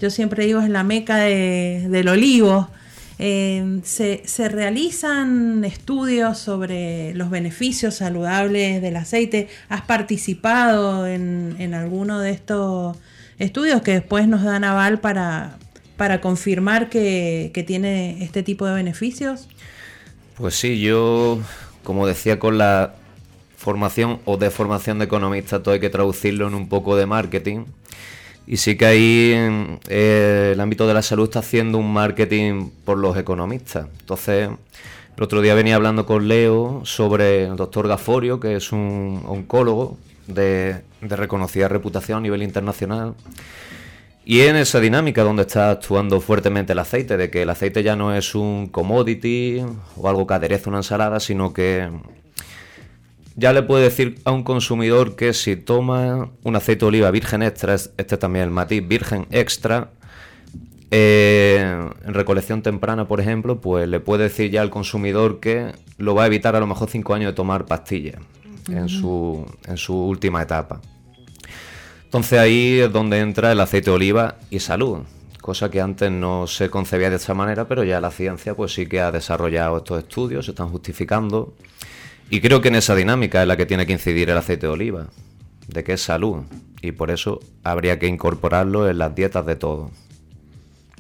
yo 0.00 0.08
siempre 0.08 0.46
digo 0.46 0.60
es 0.62 0.70
la 0.70 0.84
meca 0.84 1.16
de- 1.18 1.86
del 1.90 2.08
olivo. 2.08 2.70
Se, 3.18 4.22
se 4.24 4.48
realizan 4.48 5.64
estudios 5.64 6.38
sobre 6.38 7.12
los 7.14 7.30
beneficios 7.30 7.96
saludables 7.96 8.80
del 8.80 8.96
aceite. 8.96 9.48
¿Has 9.68 9.82
participado 9.82 11.04
en, 11.06 11.56
en 11.58 11.74
alguno 11.74 12.20
de 12.20 12.30
estos 12.30 12.96
estudios 13.38 13.82
que 13.82 13.92
después 13.92 14.28
nos 14.28 14.42
dan 14.42 14.64
aval 14.64 15.00
para, 15.00 15.58
para 15.96 16.20
confirmar 16.20 16.88
que, 16.90 17.50
que 17.54 17.62
tiene 17.62 18.22
este 18.22 18.42
tipo 18.42 18.66
de 18.66 18.74
beneficios? 18.74 19.48
Pues 20.36 20.54
sí, 20.54 20.80
yo, 20.80 21.40
como 21.82 22.06
decía, 22.06 22.38
con 22.38 22.58
la 22.58 22.94
formación 23.56 24.20
o 24.24 24.36
deformación 24.36 24.98
de 25.00 25.06
economista, 25.06 25.62
todo 25.62 25.74
hay 25.74 25.80
que 25.80 25.90
traducirlo 25.90 26.46
en 26.46 26.54
un 26.54 26.68
poco 26.68 26.96
de 26.96 27.06
marketing. 27.06 27.64
Y 28.46 28.56
sí 28.56 28.76
que 28.76 28.86
ahí 28.86 29.32
eh, 29.88 30.52
el 30.54 30.60
ámbito 30.60 30.86
de 30.86 30.94
la 30.94 31.02
salud 31.02 31.24
está 31.24 31.40
haciendo 31.40 31.76
un 31.76 31.92
marketing 31.92 32.70
por 32.84 32.96
los 32.96 33.16
economistas. 33.18 33.88
Entonces, 34.00 34.48
el 35.16 35.22
otro 35.22 35.42
día 35.42 35.54
venía 35.54 35.74
hablando 35.74 36.06
con 36.06 36.28
Leo 36.28 36.82
sobre 36.84 37.44
el 37.44 37.56
doctor 37.56 37.88
Gaforio, 37.88 38.40
que 38.40 38.56
es 38.56 38.72
un 38.72 39.22
oncólogo 39.26 39.98
de, 40.28 40.82
de 41.00 41.16
reconocida 41.16 41.66
reputación 41.68 42.18
a 42.18 42.20
nivel 42.20 42.42
internacional. 42.44 43.14
Y 44.24 44.42
en 44.42 44.56
esa 44.56 44.78
dinámica 44.78 45.22
donde 45.24 45.42
está 45.42 45.70
actuando 45.70 46.20
fuertemente 46.20 46.74
el 46.74 46.78
aceite, 46.78 47.16
de 47.16 47.30
que 47.30 47.42
el 47.42 47.50
aceite 47.50 47.82
ya 47.82 47.96
no 47.96 48.14
es 48.14 48.34
un 48.34 48.66
commodity 48.68 49.64
o 49.96 50.08
algo 50.08 50.26
que 50.26 50.34
adereza 50.34 50.68
una 50.68 50.80
ensalada, 50.80 51.18
sino 51.18 51.52
que 51.54 51.88
ya 53.36 53.52
le 53.54 53.62
puede 53.62 53.84
decir 53.84 54.20
a 54.24 54.32
un 54.32 54.42
consumidor 54.42 55.16
que 55.16 55.32
si 55.32 55.56
toma 55.56 56.30
un 56.42 56.56
aceite 56.56 56.80
de 56.80 56.86
oliva 56.88 57.10
virgen 57.10 57.42
extra, 57.42 57.72
es- 57.74 57.90
este 57.96 58.18
también 58.18 58.44
el 58.44 58.50
matiz 58.50 58.86
virgen 58.86 59.26
extra, 59.30 59.90
eh, 60.90 61.88
en 62.04 62.14
recolección 62.14 62.62
temprana, 62.62 63.06
por 63.08 63.20
ejemplo, 63.20 63.60
pues 63.60 63.88
le 63.88 64.00
puede 64.00 64.24
decir 64.24 64.50
ya 64.50 64.60
al 64.62 64.70
consumidor 64.70 65.38
que 65.40 65.72
lo 65.98 66.14
va 66.14 66.24
a 66.24 66.26
evitar 66.26 66.56
a 66.56 66.60
lo 66.60 66.66
mejor 66.66 66.88
cinco 66.90 67.14
años 67.14 67.30
de 67.32 67.34
tomar 67.34 67.64
pastillas 67.66 68.16
en, 68.68 68.88
su, 68.88 69.44
en 69.66 69.76
su 69.76 69.94
última 69.94 70.42
etapa. 70.42 70.80
Entonces 72.04 72.38
ahí 72.38 72.80
es 72.80 72.92
donde 72.92 73.20
entra 73.20 73.52
el 73.52 73.60
aceite 73.60 73.90
de 73.90 73.96
oliva 73.96 74.36
y 74.50 74.60
salud, 74.60 75.00
cosa 75.42 75.70
que 75.70 75.80
antes 75.80 76.10
no 76.10 76.46
se 76.46 76.70
concebía 76.70 77.10
de 77.10 77.16
esta 77.16 77.34
manera, 77.34 77.68
pero 77.68 77.84
ya 77.84 78.00
la 78.00 78.10
ciencia 78.10 78.54
pues 78.54 78.72
sí 78.72 78.86
que 78.86 79.00
ha 79.00 79.12
desarrollado 79.12 79.78
estos 79.78 79.98
estudios, 79.98 80.46
se 80.46 80.52
están 80.52 80.68
justificando. 80.68 81.54
Y 82.30 82.40
creo 82.40 82.60
que 82.60 82.68
en 82.68 82.76
esa 82.76 82.94
dinámica 82.94 83.42
es 83.42 83.48
la 83.48 83.56
que 83.56 83.66
tiene 83.66 83.86
que 83.86 83.92
incidir 83.92 84.30
el 84.30 84.36
aceite 84.36 84.66
de 84.66 84.72
oliva, 84.72 85.06
de 85.66 85.84
que 85.84 85.94
es 85.94 86.02
salud, 86.02 86.44
y 86.80 86.92
por 86.92 87.10
eso 87.10 87.40
habría 87.62 87.98
que 87.98 88.06
incorporarlo 88.06 88.88
en 88.88 88.98
las 88.98 89.14
dietas 89.14 89.44
de 89.44 89.56
todos. 89.56 89.90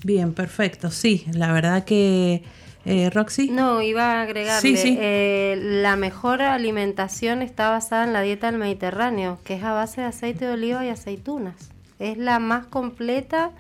Bien, 0.04 0.32
perfecto. 0.32 0.90
Sí, 0.90 1.24
la 1.32 1.52
verdad 1.52 1.84
que 1.84 2.42
eh, 2.88 3.10
Roxy. 3.10 3.50
No, 3.50 3.82
iba 3.82 4.14
a 4.14 4.22
agregarle, 4.22 4.60
Sí, 4.60 4.76
sí. 4.76 4.96
eh, 5.00 5.58
la 5.60 5.96
mejor 5.96 6.42
alimentación 6.42 7.42
está 7.42 7.70
basada 7.70 8.04
en 8.04 8.12
la 8.12 8.22
dieta 8.22 8.50
del 8.50 8.58
Mediterráneo, 8.58 9.38
que 9.44 9.54
es 9.54 9.62
a 9.64 9.72
base 9.72 10.00
de 10.00 10.06
aceite 10.08 10.46
de 10.46 10.52
oliva 10.52 10.84
y 10.84 10.88
aceitunas. 10.88 11.70
Es 11.98 12.16
la 12.18 12.38
más 12.38 12.66
completa 12.66 13.50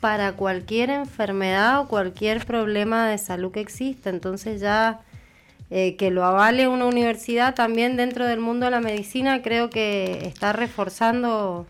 para 0.00 0.32
cualquier 0.32 0.90
enfermedad 0.90 1.80
o 1.80 1.88
cualquier 1.88 2.44
problema 2.46 3.08
de 3.08 3.18
salud 3.18 3.50
que 3.50 3.60
exista. 3.60 4.10
Entonces 4.10 4.60
ya 4.60 5.00
eh, 5.70 5.96
que 5.96 6.10
lo 6.10 6.24
avale 6.24 6.68
una 6.68 6.86
universidad 6.86 7.54
también 7.54 7.96
dentro 7.96 8.26
del 8.26 8.40
mundo 8.40 8.66
de 8.66 8.70
la 8.70 8.80
medicina, 8.80 9.42
creo 9.42 9.70
que 9.70 10.26
está 10.26 10.52
reforzando 10.52 11.66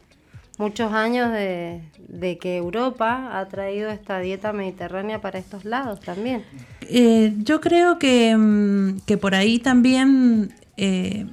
muchos 0.58 0.92
años 0.92 1.32
de, 1.32 1.80
de 2.08 2.36
que 2.38 2.56
Europa 2.56 3.38
ha 3.38 3.46
traído 3.48 3.90
esta 3.90 4.18
dieta 4.20 4.52
mediterránea 4.52 5.20
para 5.20 5.38
estos 5.38 5.64
lados 5.64 6.00
también. 6.00 6.42
Eh, 6.82 7.32
yo 7.38 7.60
creo 7.60 7.98
que, 7.98 8.36
mm, 8.36 9.00
que 9.06 9.16
por 9.16 9.34
ahí 9.34 9.58
también, 9.58 10.52
eh, 10.76 11.26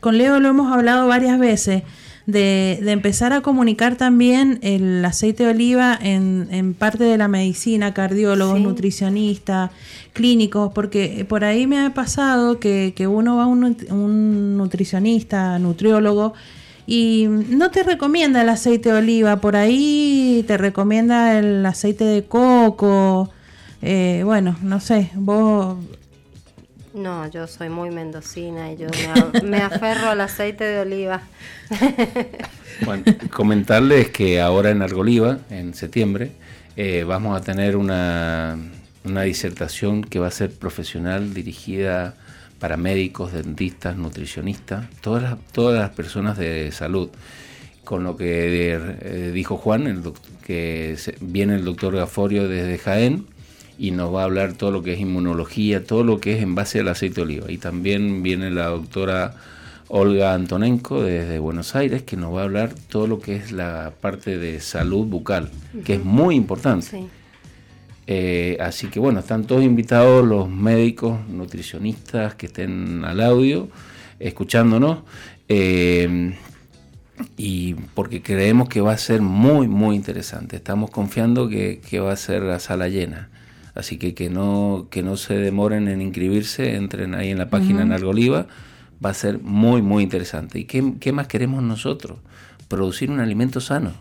con 0.00 0.16
Leo 0.16 0.38
lo 0.40 0.48
hemos 0.48 0.72
hablado 0.72 1.06
varias 1.08 1.38
veces, 1.38 1.82
de, 2.26 2.78
de 2.82 2.92
empezar 2.92 3.32
a 3.32 3.40
comunicar 3.40 3.96
también 3.96 4.58
el 4.60 5.02
aceite 5.02 5.44
de 5.44 5.50
oliva 5.50 5.98
en, 6.00 6.48
en 6.50 6.74
parte 6.74 7.04
de 7.04 7.16
la 7.16 7.26
medicina, 7.26 7.94
cardiólogos, 7.94 8.58
Sí. 8.58 8.62
nutricionistas, 8.64 9.70
clínicos, 10.12 10.70
porque 10.74 11.24
por 11.26 11.42
ahí 11.44 11.66
me 11.66 11.80
ha 11.80 11.94
pasado 11.94 12.60
que, 12.60 12.92
que 12.94 13.06
uno 13.06 13.36
va 13.38 13.44
a 13.44 13.46
un, 13.46 13.74
un 13.90 14.58
nutricionista, 14.58 15.58
nutriólogo, 15.58 16.34
y 16.90 17.26
no 17.28 17.70
te 17.70 17.82
recomienda 17.82 18.40
el 18.40 18.48
aceite 18.48 18.90
de 18.90 18.96
oliva, 18.96 19.36
por 19.42 19.56
ahí 19.56 20.42
te 20.48 20.56
recomienda 20.56 21.38
el 21.38 21.64
aceite 21.66 22.04
de 22.04 22.24
coco. 22.24 23.30
eh, 23.82 24.22
bueno, 24.24 24.56
no 24.62 24.80
sé, 24.80 25.10
vos... 25.12 25.76
No, 26.94 27.30
yo 27.30 27.46
soy 27.46 27.68
muy 27.68 27.90
mendocina 27.90 28.72
y 28.72 28.78
yo 28.78 28.86
me, 29.44 29.58
aferro 29.58 30.08
al 30.08 30.22
aceite 30.22 30.64
de 30.64 30.80
oliva. 30.80 31.22
Bueno, 32.84 33.02
comentarles 33.32 34.10
que 34.10 34.40
ahora 34.40 34.70
en 34.70 34.82
Argoliva, 34.82 35.38
en 35.50 35.74
septiembre, 35.74 36.30
eh, 36.76 37.02
vamos 37.02 37.36
a 37.36 37.42
tener 37.42 37.76
una, 37.76 38.56
una 39.04 39.22
disertación 39.22 40.04
que 40.04 40.20
va 40.20 40.28
a 40.28 40.30
ser 40.30 40.52
profesional 40.52 41.34
dirigida 41.34 42.14
para 42.58 42.76
médicos, 42.76 43.32
dentistas, 43.32 43.96
nutricionistas, 43.96 44.86
todas 45.00 45.22
las, 45.22 45.38
todas 45.52 45.78
las 45.78 45.90
personas 45.90 46.38
de 46.38 46.70
salud. 46.72 47.10
Con 47.84 48.04
lo 48.04 48.16
que 48.16 48.74
eh, 48.74 49.30
dijo 49.32 49.56
Juan, 49.56 49.86
el 49.86 50.02
que 50.44 50.96
viene 51.20 51.54
el 51.54 51.64
doctor 51.64 51.96
Gaforio 51.96 52.46
desde 52.46 52.76
Jaén 52.76 53.26
y 53.78 53.92
nos 53.92 54.14
va 54.14 54.22
a 54.22 54.24
hablar 54.24 54.52
todo 54.54 54.72
lo 54.72 54.82
que 54.82 54.92
es 54.92 55.00
inmunología, 55.00 55.84
todo 55.84 56.04
lo 56.04 56.20
que 56.20 56.36
es 56.36 56.42
en 56.42 56.54
base 56.54 56.80
al 56.80 56.88
aceite 56.88 57.16
de 57.16 57.22
oliva. 57.22 57.50
Y 57.50 57.56
también 57.56 58.22
viene 58.22 58.50
la 58.50 58.66
doctora 58.66 59.36
Olga 59.88 60.34
Antonenko 60.34 61.02
desde 61.02 61.38
Buenos 61.38 61.74
Aires, 61.74 62.02
que 62.02 62.16
nos 62.16 62.34
va 62.34 62.40
a 62.40 62.44
hablar 62.44 62.74
todo 62.88 63.06
lo 63.06 63.20
que 63.20 63.36
es 63.36 63.52
la 63.52 63.92
parte 64.00 64.36
de 64.36 64.60
salud 64.60 65.06
bucal, 65.06 65.48
que 65.84 65.94
es 65.94 66.04
muy 66.04 66.34
importante. 66.34 66.86
Sí. 66.86 67.08
Eh, 68.10 68.56
así 68.58 68.88
que 68.88 68.98
bueno, 68.98 69.20
están 69.20 69.44
todos 69.44 69.62
invitados 69.62 70.26
los 70.26 70.48
médicos, 70.48 71.28
nutricionistas 71.28 72.34
que 72.34 72.46
estén 72.46 73.04
al 73.04 73.20
audio, 73.20 73.68
escuchándonos. 74.18 75.00
eh, 75.48 76.34
y 77.36 77.74
porque 77.74 78.22
creemos 78.22 78.68
que 78.68 78.80
va 78.80 78.92
a 78.92 78.98
ser 78.98 79.20
muy, 79.22 79.68
muy 79.68 79.96
interesante. 79.96 80.56
Estamos 80.56 80.90
confiando 80.90 81.48
que, 81.48 81.80
que 81.80 82.00
va 82.00 82.12
a 82.12 82.16
ser 82.16 82.42
la 82.42 82.58
sala 82.60 82.88
llena. 82.88 83.28
Así 83.74 83.96
que 83.96 84.14
que 84.14 84.28
no, 84.28 84.88
que 84.90 85.02
no 85.02 85.16
se 85.16 85.34
demoren 85.34 85.88
en 85.88 86.02
inscribirse, 86.02 86.76
entren 86.76 87.14
ahí 87.14 87.30
en 87.30 87.38
la 87.38 87.48
página 87.50 87.82
en 87.82 87.92
Argoliva. 87.92 88.46
Va 89.04 89.10
a 89.10 89.14
ser 89.14 89.40
muy, 89.40 89.82
muy 89.82 90.02
interesante. 90.02 90.58
¿Y 90.58 90.64
qué, 90.64 90.94
qué 90.98 91.12
más 91.12 91.28
queremos 91.28 91.62
nosotros? 91.62 92.18
Producir 92.66 93.10
un 93.10 93.20
alimento 93.20 93.60
sano. 93.60 93.92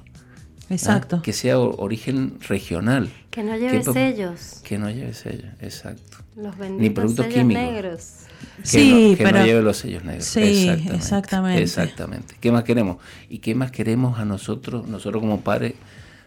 Exacto. 0.70 1.22
Que 1.22 1.34
sea 1.34 1.60
origen 1.60 2.38
regional. 2.48 3.12
Que 3.30 3.44
no 3.44 3.56
lleve 3.56 3.84
sellos. 3.84 4.62
Que 4.64 4.78
no 4.78 4.90
lleve 4.90 5.14
sellos, 5.14 5.54
exacto. 5.62 6.18
Los 6.36 6.58
Ni 6.58 6.90
productos 6.90 7.26
químicos. 7.28 7.64
negros. 7.64 8.14
Que 8.62 8.68
sí, 8.68 9.12
no, 9.12 9.18
que 9.18 9.32
no 9.32 9.46
lleve 9.46 9.62
los 9.62 9.78
sellos 9.78 10.04
negros. 10.04 10.26
Sí, 10.26 10.70
exactamente, 10.92 11.64
exactamente. 11.64 12.36
¿Qué 12.40 12.52
más 12.52 12.64
queremos? 12.64 12.98
¿Y 13.30 13.40
qué 13.40 13.56
más 13.56 13.72
queremos 13.72 14.20
a 14.20 14.26
nosotros, 14.26 14.88
nosotros 14.88 15.22
como 15.22 15.42
padres, 15.42 15.74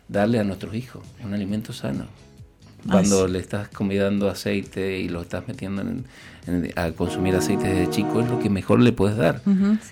darle 0.09 0.39
a 0.39 0.45
nuestros 0.45 0.75
hijos? 0.75 1.03
Un 1.23 1.35
alimento 1.35 1.73
sano. 1.73 2.07
Cuando 2.89 3.29
le 3.29 3.39
estás 3.39 3.69
convidando 3.69 4.29
aceite 4.29 4.99
y 5.01 5.09
lo 5.09 5.23
estás 5.23 5.47
metiendo 5.47 5.83
a 6.77 6.91
consumir 6.93 7.35
aceite 7.35 7.69
desde 7.69 7.91
chico, 7.91 8.21
es 8.21 8.29
lo 8.29 8.39
que 8.39 8.51
mejor 8.51 8.81
le 8.81 8.93
puedes 8.93 9.17
dar. 9.17 9.43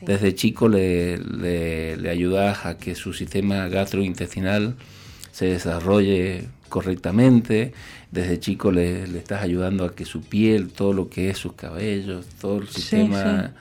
Desde 0.02 0.34
chico 0.34 0.68
le, 0.68 1.18
le, 1.18 2.10
ayudas 2.10 2.64
a 2.66 2.78
que 2.78 2.94
su 2.94 3.12
sistema 3.12 3.68
gastrointestinal 3.68 4.74
se 5.32 5.46
desarrolle 5.46 6.44
correctamente. 6.68 7.72
Desde 8.10 8.40
chico 8.40 8.72
le, 8.72 9.04
estás 9.18 9.42
ayudando 9.42 9.84
a 9.84 9.94
que 9.94 10.04
su 10.04 10.22
piel, 10.22 10.68
todo 10.68 10.92
lo 10.92 11.08
que 11.08 11.30
es 11.30 11.38
sus 11.38 11.52
cabellos, 11.52 12.26
todo 12.40 12.58
el 12.58 12.68
sistema 12.68 13.52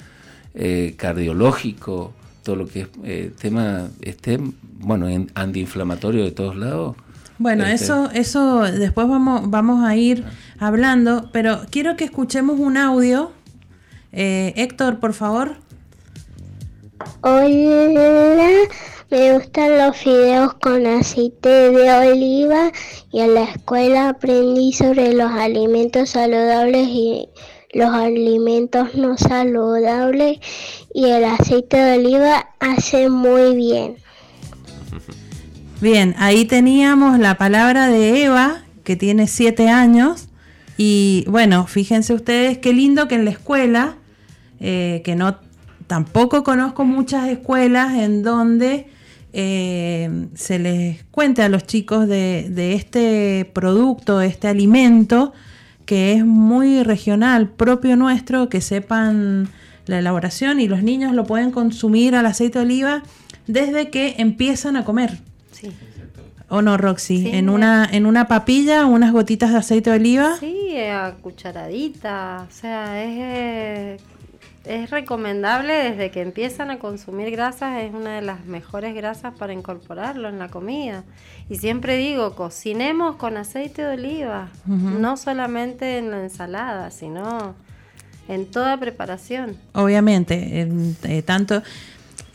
eh, 0.54 0.96
cardiológico, 0.98 2.14
todo 2.44 2.56
lo 2.56 2.68
que 2.68 2.82
es 2.82 2.88
eh, 3.04 3.32
tema 3.38 3.90
esté 4.02 4.40
bueno 4.80 5.08
antiinflamatorio 5.34 6.24
de 6.24 6.32
todos 6.32 6.56
lados 6.56 6.96
bueno, 7.38 7.66
este. 7.66 7.86
eso, 7.86 8.10
eso 8.14 8.62
después 8.62 9.08
vamos, 9.08 9.50
vamos 9.50 9.86
a 9.86 9.96
ir 9.96 10.24
hablando, 10.60 11.30
pero 11.32 11.62
quiero 11.70 11.96
que 11.96 12.06
escuchemos 12.06 12.60
un 12.60 12.78
audio. 12.78 13.32
Eh, 14.12 14.54
Héctor, 14.56 15.00
por 15.00 15.14
favor. 15.14 15.58
Hola, 17.22 18.50
me 19.12 19.34
gustan 19.34 19.78
los 19.78 19.96
fideos 19.96 20.54
con 20.56 20.88
aceite 20.88 21.72
de 21.72 21.92
oliva 21.92 22.72
y 23.12 23.20
en 23.20 23.36
la 23.36 23.44
escuela 23.44 24.10
aprendí 24.10 24.74
sobre 24.74 25.14
los 25.14 25.32
alimentos 25.32 26.10
saludables 26.10 26.88
y 26.88 27.30
los 27.74 27.90
alimentos 27.90 28.96
no 28.96 29.18
saludables 29.18 30.40
y 30.94 31.06
el 31.06 31.24
aceite 31.26 31.78
de 31.78 32.00
oliva 32.00 32.50
hace 32.60 33.10
muy 33.10 33.56
bien. 33.56 33.98
Bien, 35.80 36.16
ahí 36.18 36.46
teníamos 36.46 37.20
la 37.20 37.38
palabra 37.38 37.88
de 37.88 38.24
Eva, 38.24 38.64
que 38.84 38.96
tiene 38.96 39.28
siete 39.28 39.70
años. 39.70 40.28
Y 40.76 41.24
bueno, 41.28 41.68
fíjense 41.68 42.16
ustedes 42.16 42.58
qué 42.58 42.74
lindo 42.74 43.08
que 43.08 43.14
en 43.14 43.26
la 43.26 43.32
escuela, 43.32 43.98
eh, 44.60 45.04
que 45.06 45.16
no 45.16 45.38
tampoco 45.86 46.44
conozco 46.44 46.84
muchas 46.84 47.30
escuelas 47.30 47.94
en 47.94 48.24
donde 48.24 48.88
eh, 49.34 50.30
se 50.34 50.58
les 50.58 51.04
cuente 51.12 51.44
a 51.44 51.50
los 51.50 51.68
chicos 51.68 52.08
de, 52.08 52.48
de 52.50 52.74
este 52.74 53.46
producto, 53.54 54.22
este 54.22 54.48
alimento, 54.48 55.32
que 55.86 56.14
es 56.14 56.26
muy 56.26 56.82
regional, 56.82 57.50
propio 57.50 57.96
nuestro, 57.96 58.50
que 58.50 58.62
sepan 58.62 59.48
la 59.86 60.00
elaboración 60.00 60.60
y 60.60 60.68
los 60.68 60.82
niños 60.82 61.14
lo 61.14 61.26
pueden 61.26 61.52
consumir 61.52 62.16
al 62.16 62.26
aceite 62.26 62.58
de 62.58 62.66
oliva 62.66 63.04
desde 63.46 63.92
que 63.92 64.16
empiezan 64.18 64.76
a 64.76 64.84
comer. 64.84 65.27
Sí. 65.60 65.72
¿O 66.50 66.62
no, 66.62 66.78
Roxy? 66.78 67.30
en, 67.34 67.50
una, 67.50 67.88
en 67.92 68.06
una 68.06 68.28
papilla, 68.28 68.86
unas 68.86 69.12
gotitas 69.12 69.52
de 69.52 69.58
aceite 69.58 69.90
de 69.90 69.96
oliva. 69.98 70.38
Sí, 70.40 70.78
a 70.78 71.16
cucharadita. 71.22 72.46
O 72.48 72.54
sea, 72.54 73.04
es, 73.04 73.18
eh, 73.20 73.98
es 74.68 74.90
recomendable 74.90 75.74
desde 75.74 76.12
que 76.12 76.22
empiezan 76.22 76.70
a 76.72 76.80
consumir 76.80 77.32
grasas, 77.32 77.84
es 77.84 77.94
una 77.94 78.16
de 78.16 78.22
las 78.22 78.46
mejores 78.46 78.94
grasas 78.96 79.34
para 79.34 79.54
incorporarlo 79.54 80.30
en 80.30 80.40
la 80.40 80.50
comida. 80.50 81.04
Y 81.50 81.58
siempre 81.58 81.98
digo, 81.98 82.36
cocinemos 82.36 83.16
con 83.16 83.38
aceite 83.38 83.82
de 83.82 83.94
oliva, 83.94 84.50
no 84.66 85.18
solamente 85.18 85.98
en 85.98 86.12
la 86.12 86.22
ensalada, 86.22 86.92
sino 86.92 87.56
en 88.28 88.46
toda 88.46 88.78
preparación. 88.78 89.58
Obviamente, 89.74 90.68
eh, 91.04 91.22
tanto 91.24 91.64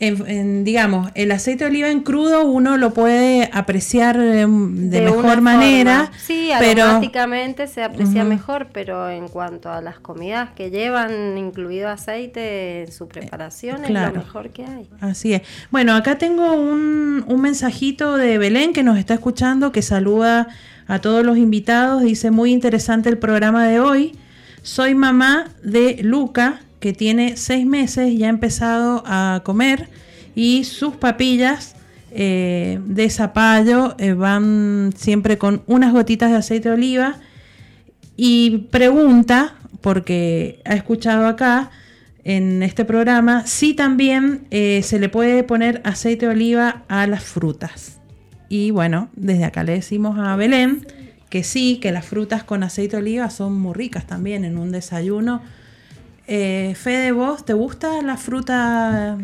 en, 0.07 0.63
digamos, 0.63 1.09
el 1.15 1.31
aceite 1.31 1.63
de 1.63 1.69
oliva 1.69 1.89
en 1.89 2.01
crudo 2.01 2.45
uno 2.45 2.77
lo 2.77 2.93
puede 2.93 3.49
apreciar 3.53 4.17
de, 4.17 4.47
mejor 4.47 5.41
manera. 5.41 6.11
Sí, 6.17 6.51
aromáticamente 6.51 7.67
se 7.67 7.83
aprecia 7.83 8.23
mejor, 8.23 8.67
pero 8.71 9.09
en 9.09 9.27
cuanto 9.27 9.69
a 9.71 9.81
las 9.81 9.99
comidas 9.99 10.51
que 10.51 10.69
llevan 10.69 11.37
incluido 11.37 11.89
aceite 11.89 12.83
en 12.83 12.91
su 12.91 13.07
preparación, 13.07 13.83
es 13.85 13.91
lo 13.91 14.11
mejor 14.11 14.49
que 14.49 14.65
hay. 14.65 14.89
Así 15.01 15.33
es. 15.33 15.41
Bueno, 15.71 15.95
acá 15.95 16.17
tengo 16.17 16.53
un, 16.53 17.23
un 17.27 17.41
mensajito 17.41 18.17
de 18.17 18.37
Belén 18.37 18.73
que 18.73 18.83
nos 18.83 18.97
está 18.97 19.13
escuchando, 19.13 19.71
que 19.71 19.81
saluda 19.81 20.47
a 20.87 20.99
todos 20.99 21.25
los 21.25 21.37
invitados. 21.37 22.03
Dice, 22.03 22.31
muy 22.31 22.51
interesante 22.51 23.09
el 23.09 23.17
programa 23.17 23.67
de 23.67 23.79
hoy. 23.79 24.17
Soy 24.61 24.95
mamá 24.95 25.47
de 25.61 25.99
Luca, 26.03 26.61
que 26.83 26.91
tiene 26.91 27.37
seis 27.37 27.65
meses 27.65 28.11
y 28.11 28.25
ha 28.25 28.27
empezado 28.27 29.03
a 29.05 29.39
comer 29.45 29.87
y 30.35 30.65
sus 30.65 30.97
papillas 30.97 31.77
eh, 32.11 32.77
de 32.85 33.09
zapallo 33.09 33.95
eh, 33.99 34.11
van 34.11 34.91
siempre 34.93 35.37
con 35.37 35.63
unas 35.65 35.93
gotitas 35.93 36.29
de 36.31 36.35
aceite 36.35 36.67
de 36.67 36.75
oliva 36.75 37.15
y 38.17 38.67
pregunta, 38.69 39.55
porque 39.79 40.59
ha 40.65 40.73
escuchado 40.73 41.25
acá 41.25 41.71
en 42.25 42.61
este 42.63 42.83
programa, 42.83 43.47
si 43.47 43.73
también 43.73 44.45
eh, 44.51 44.81
se 44.83 44.99
le 44.99 45.07
puede 45.07 45.43
poner 45.45 45.79
aceite 45.85 46.25
de 46.25 46.33
oliva 46.33 46.83
a 46.89 47.07
las 47.07 47.23
frutas. 47.23 48.01
Y 48.49 48.71
bueno, 48.71 49.07
desde 49.15 49.45
acá 49.45 49.63
le 49.63 49.71
decimos 49.71 50.19
a 50.19 50.35
Belén 50.35 50.85
que 51.29 51.45
sí, 51.45 51.79
que 51.81 51.93
las 51.93 52.05
frutas 52.05 52.43
con 52.43 52.61
aceite 52.61 52.97
de 52.97 53.03
oliva 53.03 53.29
son 53.29 53.57
muy 53.57 53.73
ricas 53.73 54.05
también 54.05 54.43
en 54.43 54.57
un 54.57 54.73
desayuno 54.73 55.41
eh, 56.27 56.75
Fede, 56.75 57.11
¿vos 57.11 57.45
te 57.45 57.53
gusta 57.53 58.01
la 58.01 58.17
fruta 58.17 59.17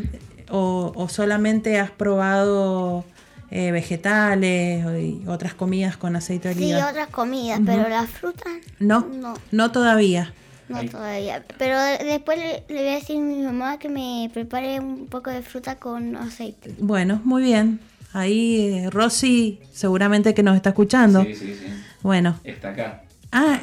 o, 0.50 1.08
solamente 1.10 1.80
has 1.80 1.92
probado 1.92 3.06
eh, 3.52 3.72
vegetales 3.72 4.86
y 5.02 5.24
otras 5.28 5.54
comidas 5.54 5.98
con 5.98 6.16
aceite 6.16 6.50
de 6.50 6.56
oliva? 6.56 6.80
Sí, 6.80 6.86
otras 6.90 7.08
comidas, 7.10 7.62
pero 7.66 7.88
la 7.88 8.06
fruta 8.06 8.50
no, 8.80 9.08
no, 9.52 9.72
todavía. 9.72 10.34
No 10.68 10.86
todavía, 10.86 11.44
pero 11.58 11.80
después 11.80 12.38
le, 12.38 12.64
voy 12.68 12.88
a 12.88 12.96
decir 12.96 13.18
a 13.18 13.22
mi 13.22 13.42
mamá 13.42 13.80
que 13.80 13.90
me 13.90 14.30
prepare 14.32 14.80
un 14.80 15.08
poco 15.08 15.32
de 15.32 15.42
fruta 15.42 15.78
con 15.78 16.16
aceite. 16.16 16.76
Bueno, 16.78 17.22
muy 17.24 17.42
bien. 17.42 17.80
Ahí 18.14 18.84
eh, 18.86 18.90
Rosy 18.90 19.60
seguramente 19.72 20.34
que 20.34 20.44
nos 20.44 20.56
está 20.56 20.70
escuchando. 20.70 21.24
Sí, 21.24 21.36
sí, 21.36 21.56
sí. 21.56 21.66
Bueno. 22.02 22.40
Está 22.44 22.70
acá. 22.70 23.04
Ah, 23.32 23.62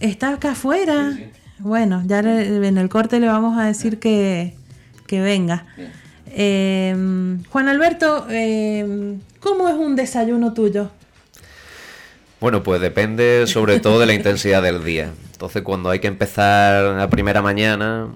está 0.00 0.34
acá 0.34 0.52
afuera. 0.52 1.12
Bueno, 1.58 2.02
ya 2.06 2.20
en 2.20 2.78
el 2.78 2.88
corte 2.88 3.20
le 3.20 3.28
vamos 3.28 3.58
a 3.58 3.66
decir 3.66 3.98
que, 3.98 4.54
venga. 5.10 5.66
Eh, 6.26 6.94
Juan 7.50 7.68
Alberto, 7.68 8.26
eh, 8.30 9.18
¿cómo 9.40 9.68
es 9.68 9.74
un 9.74 9.94
desayuno 9.96 10.54
tuyo? 10.54 10.90
Bueno, 12.40 12.62
pues 12.64 12.80
depende 12.80 13.46
sobre 13.46 13.78
todo 13.78 14.00
de 14.00 14.06
la 14.06 14.14
intensidad 14.14 14.62
del 14.62 14.82
día. 14.82 15.12
Entonces, 15.32 15.62
cuando 15.62 15.90
hay 15.90 16.00
que 16.00 16.08
empezar 16.08 16.98
a 16.98 17.08
primera 17.08 17.40
mañana, 17.40 18.08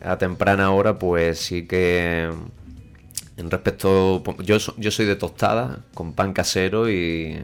a 0.00 0.16
temprana 0.16 0.70
hora, 0.70 0.98
pues 0.98 1.38
sí 1.38 1.66
que 1.66 2.30
en 3.36 3.50
respecto, 3.50 4.22
yo, 4.42 4.58
yo 4.76 4.90
soy 4.90 5.06
de 5.06 5.16
tostada 5.16 5.80
con 5.94 6.12
pan 6.12 6.32
casero 6.32 6.90
y 6.90 7.36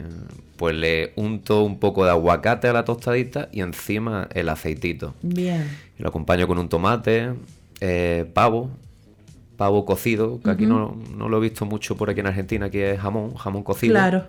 pues 0.55 0.75
le 0.75 1.11
unto 1.15 1.63
un 1.63 1.79
poco 1.79 2.05
de 2.05 2.11
aguacate 2.11 2.67
a 2.67 2.73
la 2.73 2.85
tostadita 2.85 3.49
y 3.51 3.61
encima 3.61 4.29
el 4.33 4.47
aceitito. 4.47 5.15
Bien. 5.21 5.67
lo 5.97 6.09
acompaño 6.09 6.47
con 6.47 6.59
un 6.59 6.69
tomate, 6.69 7.33
eh, 7.81 8.29
pavo, 8.33 8.69
pavo 9.57 9.85
cocido, 9.85 10.39
que 10.41 10.49
aquí 10.49 10.65
no, 10.65 10.95
lo 11.17 11.37
he 11.37 11.41
visto 11.41 11.65
mucho 11.65 11.97
por 11.97 12.09
aquí 12.09 12.21
en 12.21 12.27
Argentina, 12.27 12.67
aquí 12.67 12.79
es 12.79 12.99
jamón, 12.99 13.35
jamón 13.35 13.63
cocido. 13.63 13.93
Claro. 13.93 14.25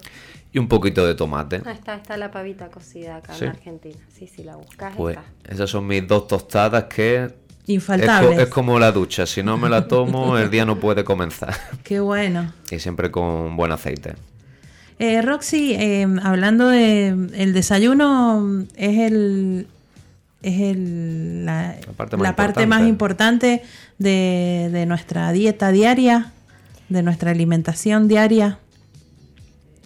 Y 0.54 0.58
un 0.58 0.68
poquito 0.68 1.06
de 1.06 1.14
tomate. 1.14 1.62
Ah, 1.64 1.72
está, 1.72 1.94
está 1.94 2.16
la 2.18 2.30
pavita 2.30 2.68
cocida 2.68 3.16
acá 3.16 3.34
en 3.38 3.48
Argentina. 3.48 3.98
Sí, 4.12 4.26
sí, 4.26 4.42
la 4.42 4.56
buscas. 4.56 4.94
Pues 4.96 5.16
esas 5.48 5.70
son 5.70 5.86
mis 5.86 6.06
dos 6.06 6.26
tostadas 6.26 6.84
que 6.84 7.30
Infaltables. 7.66 8.38
Es, 8.38 8.48
como 8.48 8.78
la 8.78 8.90
ducha, 8.92 9.26
si 9.26 9.42
no 9.42 9.56
me 9.56 9.68
la 9.68 9.86
tomo, 9.86 10.36
el 10.38 10.50
día 10.50 10.64
no 10.64 10.78
puede 10.78 11.04
comenzar. 11.04 11.54
Qué 11.84 12.00
bueno. 12.00 12.52
Y 12.70 12.78
siempre 12.78 13.10
con 13.10 13.56
buen 13.56 13.72
aceite. 13.72 14.14
Eh, 14.98 15.22
Roxy, 15.22 15.74
eh, 15.74 16.06
hablando 16.22 16.68
de 16.68 17.08
el 17.08 17.52
desayuno, 17.52 18.64
es 18.76 18.98
el 18.98 19.66
es 20.42 20.60
el, 20.60 21.46
la, 21.46 21.76
parte 22.36 22.66
más, 22.66 22.82
importante, 22.82 23.62
de, 23.98 24.84
nuestra 24.88 25.30
dieta 25.32 25.70
diaria, 25.70 26.32
de 26.88 27.02
nuestra 27.02 27.30
alimentación 27.30 28.08
diaria. 28.08 28.58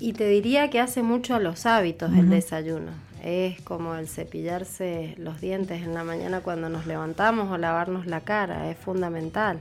Y 0.01 0.15
te 0.15 0.27
diría 0.27 0.71
que 0.71 0.81
hace 0.81 1.03
mucho 1.03 1.35
a 1.35 1.41
los 1.41 1.67
hábitos 1.67 2.13
el 2.13 2.31
desayuno. 2.31 2.93
Es 3.27 3.61
como 3.63 3.97
el 3.97 4.09
cepillarse 4.09 5.15
los 5.19 5.41
dientes 5.41 5.83
en 5.83 5.95
la 5.95 6.05
mañana 6.05 6.41
cuando 6.41 6.69
nos 6.69 6.87
levantamos 6.87 7.51
o 7.51 7.59
lavarnos 7.59 8.07
la 8.07 8.21
cara, 8.21 8.71
es 8.71 8.77
fundamental 8.79 9.61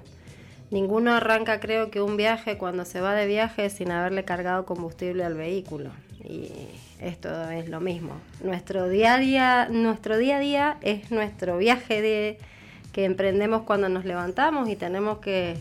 ninguno 0.72 1.14
arranca 1.14 1.60
creo 1.60 1.90
que 1.90 2.02
un 2.02 2.18
viaje 2.18 2.58
cuando 2.58 2.86
se 2.86 3.02
va 3.02 3.14
de 3.14 3.26
viaje 3.26 3.70
sin 3.70 3.92
haberle 3.92 4.26
cargado 4.26 4.66
combustible 4.66 5.24
al 5.24 5.36
vehículo. 5.36 5.92
Y 6.24 6.50
esto 7.00 7.50
es 7.52 7.70
lo 7.70 7.80
mismo. 7.80 8.14
Nuestro 8.44 8.90
día 8.90 9.16
a 9.16 9.18
día, 9.20 9.68
nuestro 9.70 10.18
día 10.18 10.38
a 10.38 10.40
día 10.40 10.78
es 10.82 11.12
nuestro 11.12 11.58
viaje 11.58 12.02
de, 12.02 12.38
que 12.92 13.06
emprendemos 13.06 13.62
cuando 13.64 13.90
nos 13.90 14.06
levantamos 14.06 14.68
y 14.70 14.76
tenemos 14.76 15.20
que 15.20 15.56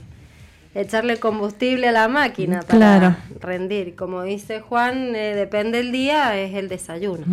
echarle 0.74 1.18
combustible 1.18 1.88
a 1.88 1.92
la 1.92 2.08
máquina 2.08 2.62
para 2.62 3.18
rendir. 3.40 3.94
Como 3.94 4.22
dice 4.22 4.60
Juan, 4.60 5.14
eh, 5.14 5.34
depende 5.34 5.80
el 5.80 5.92
día, 5.92 6.36
es 6.40 6.54
el 6.54 6.68
desayuno. 6.68 7.24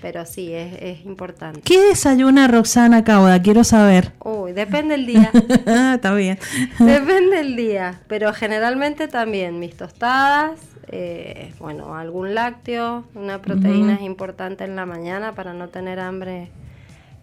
Pero 0.00 0.26
sí, 0.26 0.52
es, 0.52 0.74
es, 0.80 1.04
importante. 1.04 1.60
¿Qué 1.62 1.80
desayuna 1.80 2.48
Roxana 2.48 3.04
Cauda? 3.04 3.40
Quiero 3.40 3.64
saber. 3.64 4.12
Uy, 4.22 4.52
depende 4.52 4.94
el 4.94 5.06
día. 5.06 5.30
Está 5.94 6.14
bien. 6.14 6.38
depende 6.78 7.40
el 7.40 7.56
día, 7.56 8.00
pero 8.06 8.32
generalmente 8.32 9.08
también 9.08 9.58
mis 9.58 9.76
tostadas, 9.76 10.60
eh, 10.88 11.52
bueno, 11.58 11.96
algún 11.96 12.34
lácteo, 12.34 13.04
una 13.14 13.40
proteína 13.40 13.94
es 13.94 14.02
importante 14.02 14.64
en 14.64 14.76
la 14.76 14.86
mañana 14.86 15.34
para 15.34 15.54
no 15.54 15.68
tener 15.68 15.98
hambre 16.00 16.50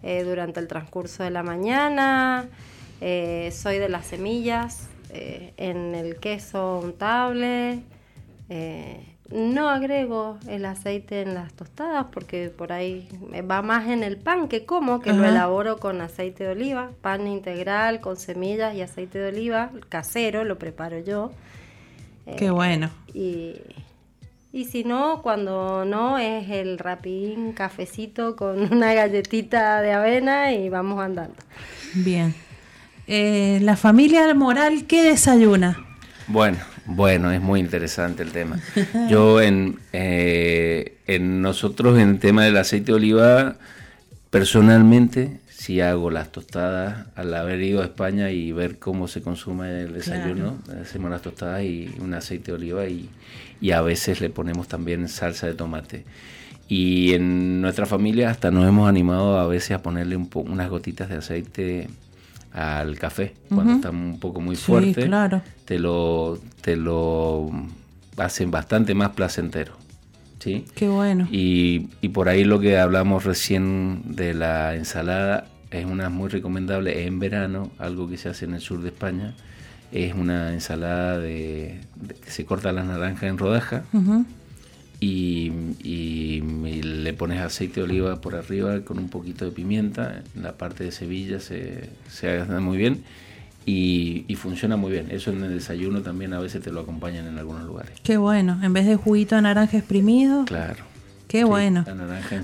eh, 0.02 0.24
durante 0.24 0.60
el 0.60 0.68
transcurso 0.68 1.22
de 1.22 1.30
la 1.30 1.42
mañana. 1.42 2.46
soy 3.00 3.78
de 3.78 3.88
las 3.88 4.06
semillas, 4.06 4.88
eh, 5.14 5.52
en 5.58 5.94
el 5.94 6.16
queso 6.16 6.80
untable. 6.82 7.82
Eh, 8.48 9.11
no 9.32 9.68
agrego 9.68 10.38
el 10.46 10.64
aceite 10.64 11.22
en 11.22 11.34
las 11.34 11.52
tostadas 11.54 12.06
porque 12.12 12.50
por 12.50 12.72
ahí 12.72 13.08
va 13.50 13.62
más 13.62 13.88
en 13.88 14.02
el 14.02 14.16
pan 14.16 14.48
que 14.48 14.64
como, 14.64 15.00
que 15.00 15.12
lo 15.12 15.24
elaboro 15.24 15.78
con 15.78 16.00
aceite 16.00 16.44
de 16.44 16.50
oliva, 16.50 16.90
pan 17.00 17.26
integral 17.26 18.00
con 18.00 18.16
semillas 18.16 18.74
y 18.74 18.82
aceite 18.82 19.18
de 19.18 19.28
oliva, 19.28 19.70
casero, 19.88 20.44
lo 20.44 20.58
preparo 20.58 20.98
yo. 20.98 21.32
Qué 22.36 22.46
eh, 22.46 22.50
bueno. 22.50 22.90
Y, 23.14 23.54
y 24.52 24.66
si 24.66 24.84
no, 24.84 25.22
cuando 25.22 25.84
no, 25.84 26.18
es 26.18 26.50
el 26.50 26.78
rapidín 26.78 27.52
cafecito 27.52 28.36
con 28.36 28.60
una 28.72 28.92
galletita 28.92 29.80
de 29.80 29.92
avena 29.92 30.52
y 30.52 30.68
vamos 30.68 31.00
andando. 31.00 31.36
Bien. 31.94 32.34
Eh, 33.06 33.58
la 33.62 33.76
familia 33.76 34.32
moral, 34.34 34.86
¿qué 34.86 35.02
desayuna? 35.02 35.84
Bueno, 36.28 36.58
bueno, 36.86 37.30
es 37.30 37.40
muy 37.40 37.60
interesante 37.60 38.22
el 38.22 38.32
tema. 38.32 38.58
Yo 39.08 39.40
en, 39.40 39.78
eh, 39.92 40.98
en 41.06 41.42
nosotros 41.42 41.98
en 41.98 42.10
el 42.10 42.18
tema 42.18 42.44
del 42.44 42.56
aceite 42.56 42.86
de 42.86 42.94
oliva, 42.94 43.56
personalmente 44.30 45.40
si 45.62 45.80
hago 45.80 46.10
las 46.10 46.32
tostadas 46.32 47.06
al 47.14 47.32
haber 47.34 47.62
ido 47.62 47.82
a 47.82 47.84
España 47.84 48.32
y 48.32 48.50
ver 48.50 48.80
cómo 48.80 49.06
se 49.06 49.22
consume 49.22 49.82
el 49.82 49.92
desayuno, 49.92 50.58
hacemos 50.82 51.08
las 51.08 51.22
tostadas 51.22 51.62
y 51.62 51.94
un 52.00 52.14
aceite 52.14 52.50
de 52.50 52.56
oliva 52.56 52.86
y, 52.86 53.08
y, 53.60 53.70
a 53.70 53.80
veces 53.80 54.20
le 54.20 54.28
ponemos 54.28 54.66
también 54.66 55.08
salsa 55.08 55.46
de 55.46 55.54
tomate. 55.54 56.04
Y 56.66 57.14
en 57.14 57.60
nuestra 57.60 57.86
familia 57.86 58.30
hasta 58.30 58.50
nos 58.50 58.66
hemos 58.66 58.88
animado 58.88 59.38
a 59.38 59.46
veces 59.46 59.70
a 59.70 59.82
ponerle 59.82 60.16
un 60.16 60.28
unas 60.32 60.68
gotitas 60.68 61.08
de 61.08 61.16
aceite 61.18 61.88
al 62.52 62.98
café 62.98 63.34
cuando 63.48 63.74
está 63.74 63.90
un 63.90 64.18
poco 64.20 64.40
muy 64.40 64.56
fuerte 64.56 65.06
claro. 65.06 65.42
te 65.64 65.78
lo 65.78 66.38
te 66.60 66.76
lo 66.76 67.50
hacen 68.16 68.50
bastante 68.50 68.94
más 68.94 69.10
placentero 69.10 69.72
sí 70.38 70.66
qué 70.74 70.88
bueno. 70.88 71.26
Y, 71.30 71.88
y 72.00 72.10
por 72.10 72.28
ahí 72.28 72.44
lo 72.44 72.60
que 72.60 72.78
hablamos 72.78 73.24
recién 73.24 74.02
de 74.04 74.34
la 74.34 74.74
ensalada 74.74 75.46
es 75.70 75.86
una 75.86 76.10
muy 76.10 76.28
recomendable 76.28 77.06
en 77.06 77.18
verano 77.18 77.70
algo 77.78 78.08
que 78.08 78.18
se 78.18 78.28
hace 78.28 78.44
en 78.44 78.54
el 78.54 78.60
sur 78.60 78.82
de 78.82 78.88
España 78.88 79.34
es 79.92 80.14
una 80.14 80.52
ensalada 80.52 81.18
de, 81.18 81.80
que 82.24 82.30
se 82.30 82.44
corta 82.44 82.72
las 82.72 82.86
naranjas 82.86 83.24
en 83.24 83.38
rodaja 83.38 83.84
y, 85.02 86.40
le 86.82 87.12
pones 87.14 87.40
aceite 87.40 87.80
de 87.80 87.84
oliva 87.84 88.20
por 88.20 88.34
arriba 88.36 88.80
con 88.80 88.98
un 88.98 89.08
poquito 89.08 89.44
de 89.44 89.50
pimienta. 89.50 90.22
En 90.36 90.42
la 90.42 90.52
parte 90.52 90.84
de 90.84 90.92
Sevilla 90.92 91.40
se, 91.40 91.90
se 92.08 92.44
muy 92.44 92.78
bien 92.78 93.02
y, 93.66 94.34
funciona 94.36 94.76
muy 94.76 94.92
bien. 94.92 95.08
Eso 95.10 95.30
en 95.30 95.42
el 95.42 95.54
desayuno 95.54 96.02
también 96.02 96.32
a 96.32 96.40
veces 96.40 96.62
te 96.62 96.70
lo 96.70 96.80
acompañan 96.80 97.26
en 97.26 97.38
algunos 97.38 97.64
lugares. 97.64 97.92
Qué 98.02 98.16
bueno, 98.16 98.58
en 98.62 98.72
vez 98.72 98.86
de 98.86 98.96
juguito 98.96 99.36
de 99.36 99.42
naranja 99.42 99.76
exprimido. 99.76 100.44
Claro. 100.44 100.84
Qué 101.28 101.44
bueno. 101.44 101.84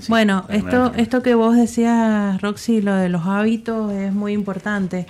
bueno, 0.07 0.45
esto, 0.49 0.93
esto 0.95 1.21
que 1.21 1.35
vos 1.35 1.55
decías, 1.55 2.41
Roxy, 2.41 2.81
lo 2.81 2.95
de 2.95 3.07
los 3.09 3.25
hábitos 3.25 3.91
es 3.93 4.11
muy 4.11 4.33
importante. 4.33 5.05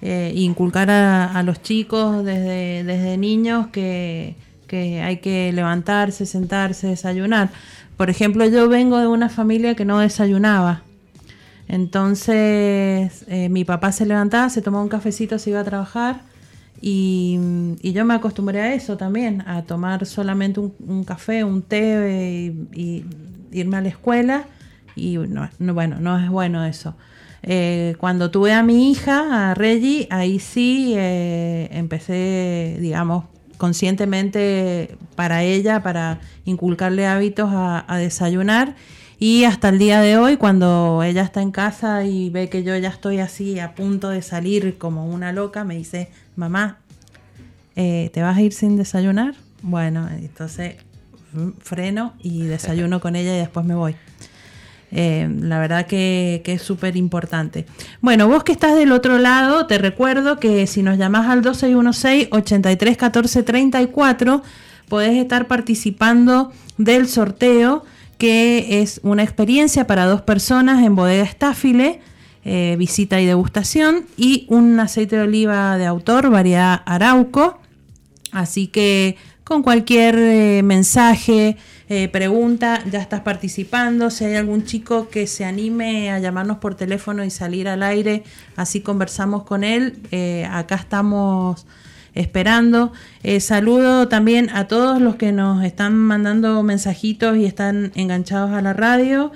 Eh, 0.00 0.32
inculcar 0.36 0.90
a, 0.90 1.32
a, 1.32 1.42
los 1.42 1.62
chicos 1.62 2.24
desde, 2.24 2.84
desde 2.84 3.16
niños 3.16 3.68
que 3.68 4.36
que 4.66 5.02
hay 5.02 5.18
que 5.18 5.52
levantarse, 5.52 6.26
sentarse, 6.26 6.88
desayunar. 6.88 7.50
Por 7.96 8.10
ejemplo, 8.10 8.44
yo 8.46 8.68
vengo 8.68 8.98
de 8.98 9.06
una 9.06 9.28
familia 9.28 9.74
que 9.74 9.84
no 9.84 9.98
desayunaba. 9.98 10.82
Entonces, 11.68 13.24
eh, 13.28 13.48
mi 13.50 13.64
papá 13.64 13.92
se 13.92 14.06
levantaba, 14.06 14.48
se 14.50 14.62
tomaba 14.62 14.82
un 14.82 14.88
cafecito, 14.88 15.38
se 15.38 15.50
iba 15.50 15.60
a 15.60 15.64
trabajar. 15.64 16.20
Y, 16.80 17.38
yo 17.82 18.04
me 18.04 18.14
acostumbré 18.14 18.60
a 18.60 18.74
eso 18.74 18.96
también, 18.96 19.42
a 19.46 19.62
tomar 19.62 20.04
solamente 20.06 20.60
un, 20.60 21.04
café, 21.04 21.44
un 21.44 21.62
té 21.62 22.52
y, 22.72 23.04
irme 23.52 23.76
a 23.76 23.80
la 23.80 23.88
escuela. 23.88 24.44
Y 24.96 25.16
no, 25.16 25.48
bueno, 25.72 25.96
no 26.00 26.18
es 26.18 26.28
bueno 26.28 26.64
eso. 26.64 26.94
Eh, 27.42 27.94
cuando 27.98 28.30
tuve 28.30 28.52
a 28.52 28.62
mi 28.62 28.90
hija, 28.90 29.50
a 29.50 29.54
Reggie, 29.54 30.08
ahí 30.10 30.38
sí 30.38 30.94
eh, 30.96 31.68
empecé, 31.72 32.78
digamos, 32.80 33.24
conscientemente 33.56 34.96
para 35.16 35.42
ella, 35.42 35.82
para 35.82 36.20
inculcarle 36.44 37.06
hábitos 37.06 37.50
a, 37.52 37.96
desayunar. 37.98 38.74
Y 39.18 39.44
hasta 39.44 39.68
el 39.68 39.78
día 39.78 40.00
de 40.00 40.18
hoy, 40.18 40.36
cuando 40.36 41.02
ella 41.02 41.22
está 41.22 41.40
en 41.40 41.50
casa 41.50 42.04
y 42.04 42.30
ve 42.30 42.48
que 42.48 42.62
yo 42.62 42.76
ya 42.76 42.88
estoy 42.88 43.20
así 43.20 43.58
a 43.60 43.74
punto 43.74 44.10
de 44.10 44.22
salir 44.22 44.76
como 44.76 45.06
una 45.06 45.32
loca, 45.32 45.64
me 45.64 45.76
dice, 45.76 46.10
mamá, 46.36 46.78
eh, 47.76 48.10
¿te 48.12 48.22
vas 48.22 48.36
a 48.36 48.42
ir 48.42 48.52
sin 48.52 48.76
desayunar? 48.76 49.34
Bueno, 49.62 50.08
entonces 50.10 50.76
mm, 51.32 51.50
freno 51.60 52.14
y 52.20 52.42
desayuno 52.42 53.00
con 53.00 53.16
ella 53.16 53.34
y 53.34 53.38
después 53.38 53.64
me 53.64 53.74
voy. 53.74 53.96
Eh, 54.96 55.28
la 55.40 55.58
verdad 55.58 55.88
que, 55.88 56.40
es 56.44 56.62
súper 56.62 56.96
importante. 56.96 57.66
Bueno, 58.00 58.28
vos 58.28 58.44
que 58.44 58.52
estás 58.52 58.76
del 58.76 58.92
otro 58.92 59.18
lado, 59.18 59.66
te 59.66 59.76
recuerdo 59.76 60.38
que 60.38 60.68
si 60.68 60.84
nos 60.84 60.98
llamás 60.98 61.28
al 61.28 61.42
2616-831434, 61.42 64.42
podés 64.88 65.16
estar 65.16 65.48
participando 65.48 66.52
del 66.78 67.08
sorteo, 67.08 67.84
que 68.18 68.82
es 68.82 69.00
una 69.02 69.24
experiencia 69.24 69.88
para 69.88 70.06
dos 70.06 70.22
personas 70.22 70.84
en 70.84 70.94
bodega 70.94 71.24
Estáfile. 71.24 72.00
Eh, 72.46 72.76
visita 72.78 73.22
y 73.22 73.26
degustación 73.26 74.04
y 74.18 74.44
un 74.50 74.78
aceite 74.78 75.16
de 75.16 75.22
oliva 75.22 75.78
de 75.78 75.86
autor, 75.86 76.28
variedad 76.28 76.82
Arauco. 76.84 77.58
Así 78.32 78.66
que 78.66 79.16
con 79.44 79.62
cualquier 79.62 80.18
eh, 80.18 80.62
mensaje, 80.62 81.56
eh, 81.88 82.08
pregunta, 82.08 82.82
ya 82.90 83.00
estás 83.00 83.20
participando. 83.20 84.10
Si 84.10 84.24
hay 84.24 84.36
algún 84.36 84.64
chico 84.64 85.08
que 85.08 85.26
se 85.26 85.44
anime 85.44 86.10
a 86.10 86.18
llamarnos 86.18 86.58
por 86.58 86.74
teléfono 86.76 87.24
y 87.24 87.30
salir 87.30 87.68
al 87.68 87.82
aire, 87.82 88.22
así 88.56 88.80
conversamos 88.80 89.42
con 89.42 89.64
él. 89.64 89.98
Eh, 90.10 90.48
acá 90.50 90.76
estamos 90.76 91.66
esperando. 92.14 92.92
saludo 93.40 94.06
también 94.08 94.48
a 94.50 94.68
todos 94.68 95.02
los 95.02 95.16
que 95.16 95.32
nos 95.32 95.64
están 95.64 95.94
mandando 95.96 96.62
mensajitos 96.62 97.36
y 97.36 97.44
están 97.44 97.90
enganchados 97.96 98.52
a 98.52 98.62
la 98.62 98.72
radio. 98.72 99.32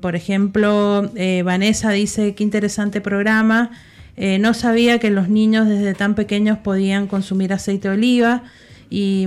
por 0.00 0.14
ejemplo, 0.14 1.10
Vanessa 1.42 1.90
dice, 1.90 2.34
qué 2.34 2.44
interesante 2.44 3.00
programa. 3.00 3.70
no 4.16 4.52
sabía 4.52 4.98
que 4.98 5.10
los 5.10 5.30
niños 5.30 5.66
desde 5.68 5.94
tan 5.94 6.14
pequeños 6.14 6.58
podían 6.58 7.06
consumir 7.06 7.54
aceite 7.54 7.88
de 7.88 7.94
oliva. 7.94 8.42
Y, 8.90 9.26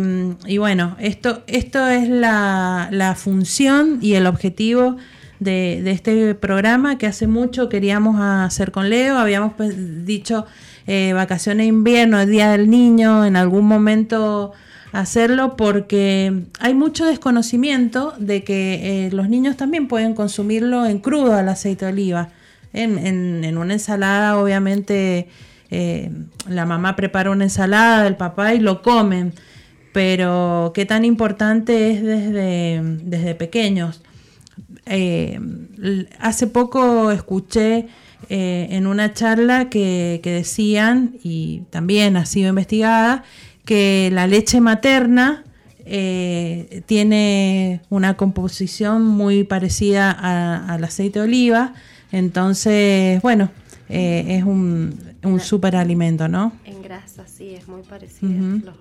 bueno, 0.57 0.95
esto, 0.99 1.43
esto 1.47 1.87
es 1.87 2.09
la, 2.09 3.15
función 3.17 3.99
y 4.01 4.13
el 4.15 4.25
objetivo 4.25 4.97
de, 5.39 5.89
este 5.91 6.35
programa 6.35 6.97
que 6.97 7.07
hace 7.07 7.27
mucho 7.27 7.69
queríamos 7.69 8.19
hacer 8.19 8.71
con 8.71 8.89
Leo. 8.89 9.17
Habíamos 9.17 9.53
pues, 9.53 10.05
dicho 10.05 10.45
eh, 10.87 11.13
vacaciones 11.13 11.65
de 11.65 11.69
invierno, 11.69 12.25
Día 12.25 12.51
del 12.51 12.69
Niño, 12.69 13.25
en 13.25 13.35
algún 13.35 13.65
momento 13.65 14.51
hacerlo 14.91 15.55
porque 15.55 16.43
hay 16.59 16.73
mucho 16.73 17.05
desconocimiento 17.05 18.13
de 18.17 18.43
que 18.43 19.05
eh, 19.05 19.11
los 19.11 19.29
niños 19.29 19.57
también 19.57 19.87
pueden 19.87 20.15
consumirlo 20.15 20.85
en 20.85 20.99
crudo 20.99 21.35
al 21.35 21.49
aceite 21.49 21.85
de 21.85 21.91
oliva. 21.91 22.29
En, 22.73 22.97
en, 23.45 23.57
una 23.57 23.73
ensalada, 23.73 24.37
obviamente, 24.37 25.27
eh, 25.69 26.09
la 26.47 26.65
mamá 26.65 26.95
prepara 26.95 27.29
una 27.29 27.43
ensalada 27.43 28.03
del 28.03 28.15
papá 28.15 28.53
y 28.53 28.59
lo 28.59 28.81
comen 28.81 29.33
pero 29.93 30.71
qué 30.73 30.85
tan 30.85 31.05
importante 31.05 31.91
es 31.91 32.01
desde, 32.01 32.81
desde 33.03 33.35
pequeños. 33.35 34.01
Eh, 34.85 35.39
hace 36.19 36.47
poco 36.47 37.11
escuché 37.11 37.87
eh, 38.29 38.67
en 38.71 38.87
una 38.87 39.13
charla 39.13 39.69
que, 39.69 40.19
que 40.23 40.31
decían, 40.31 41.15
y 41.23 41.63
también 41.69 42.17
ha 42.17 42.25
sido 42.25 42.49
investigada, 42.49 43.23
que 43.65 44.09
la 44.11 44.27
leche 44.27 44.61
materna 44.61 45.43
eh, 45.85 46.83
tiene 46.85 47.81
una 47.89 48.15
composición 48.15 49.05
muy 49.05 49.43
parecida 49.43 50.11
al 50.11 50.83
aceite 50.83 51.19
de 51.19 51.25
oliva. 51.25 51.73
Entonces, 52.11 53.21
bueno, 53.21 53.51
es 53.87 54.43
un, 54.43 54.97
un 55.23 55.39
superalimento, 55.39 56.27
¿no? 56.27 56.53
En 56.65 56.81
grasa, 56.81 57.25
sí, 57.27 57.55
es 57.55 57.67
muy 57.67 57.81
parecida. 57.83 58.29
Los 58.29 58.75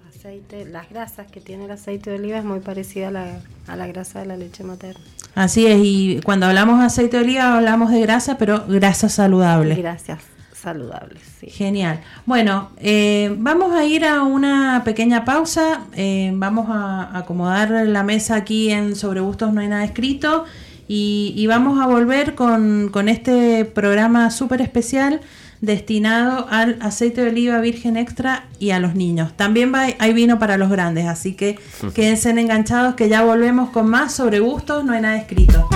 las 0.70 0.88
grasas 0.90 1.26
que 1.30 1.40
tiene 1.40 1.64
el 1.64 1.70
aceite 1.70 2.10
de 2.10 2.16
oliva 2.16 2.38
es 2.38 2.44
muy 2.44 2.60
parecida 2.60 3.08
a 3.08 3.10
la, 3.10 3.40
a 3.66 3.76
la 3.76 3.86
grasa 3.86 4.20
de 4.20 4.26
la 4.26 4.36
leche 4.36 4.64
materna. 4.64 5.00
Así 5.34 5.66
es, 5.66 5.80
y 5.82 6.20
cuando 6.24 6.46
hablamos 6.46 6.80
de 6.80 6.86
aceite 6.86 7.18
de 7.18 7.24
oliva 7.24 7.56
hablamos 7.56 7.90
de 7.90 8.00
grasa, 8.00 8.36
pero 8.36 8.64
grasa 8.66 9.08
saludable. 9.08 9.74
Gracias 9.76 10.18
saludables. 10.60 11.22
Sí. 11.40 11.48
Genial. 11.48 12.00
Bueno, 12.26 12.70
eh, 12.78 13.34
vamos 13.38 13.72
a 13.72 13.84
ir 13.84 14.04
a 14.04 14.22
una 14.22 14.82
pequeña 14.84 15.24
pausa. 15.24 15.86
Eh, 15.94 16.30
vamos 16.34 16.66
a 16.68 17.16
acomodar 17.16 17.70
la 17.70 18.02
mesa 18.02 18.36
aquí 18.36 18.70
en 18.70 18.94
Sobre 18.94 19.20
Gustos 19.20 19.52
No 19.52 19.60
hay 19.60 19.68
nada 19.68 19.84
escrito. 19.84 20.44
Y, 20.92 21.46
vamos 21.46 21.80
a 21.80 21.86
volver 21.86 22.34
con, 22.34 22.88
con 22.92 23.08
este 23.08 23.64
programa 23.64 24.32
súper 24.32 24.60
especial 24.60 25.20
destinado 25.60 26.46
al 26.50 26.78
aceite 26.80 27.22
de 27.22 27.30
oliva 27.30 27.60
virgen 27.60 27.96
extra 27.96 28.46
y 28.58 28.70
a 28.70 28.78
los 28.78 28.94
niños. 28.94 29.36
También 29.36 29.72
va, 29.74 29.86
hay 29.98 30.12
vino 30.12 30.38
para 30.38 30.56
los 30.56 30.70
grandes, 30.70 31.06
así 31.06 31.34
que 31.34 31.58
quédense 31.94 32.30
enganchados 32.30 32.94
que 32.94 33.08
ya 33.08 33.22
volvemos 33.22 33.70
con 33.70 33.88
más 33.88 34.14
sobre 34.14 34.40
gustos, 34.40 34.84
no 34.84 34.92
hay 34.92 35.02
nada 35.02 35.16
escrito. 35.16 35.68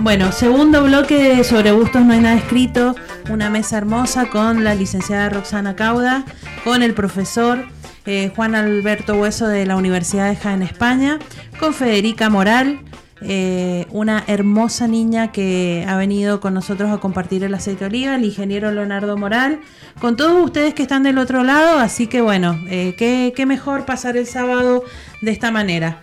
Bueno, 0.00 0.32
segundo 0.32 0.82
bloque 0.84 1.42
sobre 1.44 1.72
gustos 1.72 2.04
no 2.04 2.12
hay 2.12 2.20
nada 2.20 2.36
escrito, 2.36 2.94
una 3.30 3.48
mesa 3.48 3.78
hermosa 3.78 4.26
con 4.26 4.62
la 4.62 4.74
licenciada 4.74 5.30
Roxana 5.30 5.76
Cauda, 5.76 6.24
con 6.62 6.82
el 6.82 6.92
profesor 6.92 7.64
eh, 8.04 8.30
Juan 8.36 8.54
Alberto 8.54 9.14
Hueso 9.14 9.46
de 9.46 9.64
la 9.64 9.76
Universidad 9.76 10.28
de 10.28 10.36
Jaén, 10.36 10.62
España, 10.62 11.18
con 11.58 11.72
Federica 11.72 12.28
Moral, 12.28 12.80
eh, 13.26 13.86
una 13.90 14.22
hermosa 14.26 14.86
niña 14.86 15.32
que 15.32 15.84
ha 15.88 15.96
venido 15.96 16.40
con 16.40 16.54
nosotros 16.54 16.90
a 16.90 16.98
compartir 16.98 17.42
el 17.44 17.54
aceite 17.54 17.80
de 17.80 17.86
oliva, 17.86 18.14
el 18.14 18.24
ingeniero 18.24 18.70
Leonardo 18.70 19.16
Moral, 19.16 19.60
con 20.00 20.16
todos 20.16 20.44
ustedes 20.44 20.74
que 20.74 20.82
están 20.82 21.02
del 21.02 21.18
otro 21.18 21.42
lado, 21.42 21.78
así 21.78 22.06
que 22.06 22.20
bueno, 22.20 22.58
eh, 22.68 22.94
qué, 22.96 23.46
mejor 23.46 23.84
pasar 23.84 24.16
el 24.16 24.26
sábado 24.26 24.84
de 25.22 25.30
esta 25.30 25.50
manera. 25.50 26.00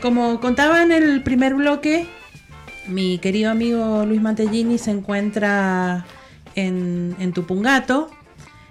como 0.00 0.40
contaba 0.40 0.82
en 0.82 0.92
el 0.92 1.22
primer 1.22 1.54
bloque, 1.54 2.06
mi 2.88 3.18
querido 3.18 3.50
amigo 3.50 4.04
Luis 4.06 4.22
Mantellini 4.22 4.78
se 4.78 4.90
encuentra 4.92 6.06
en, 6.54 7.32
Tupungato. 7.32 8.10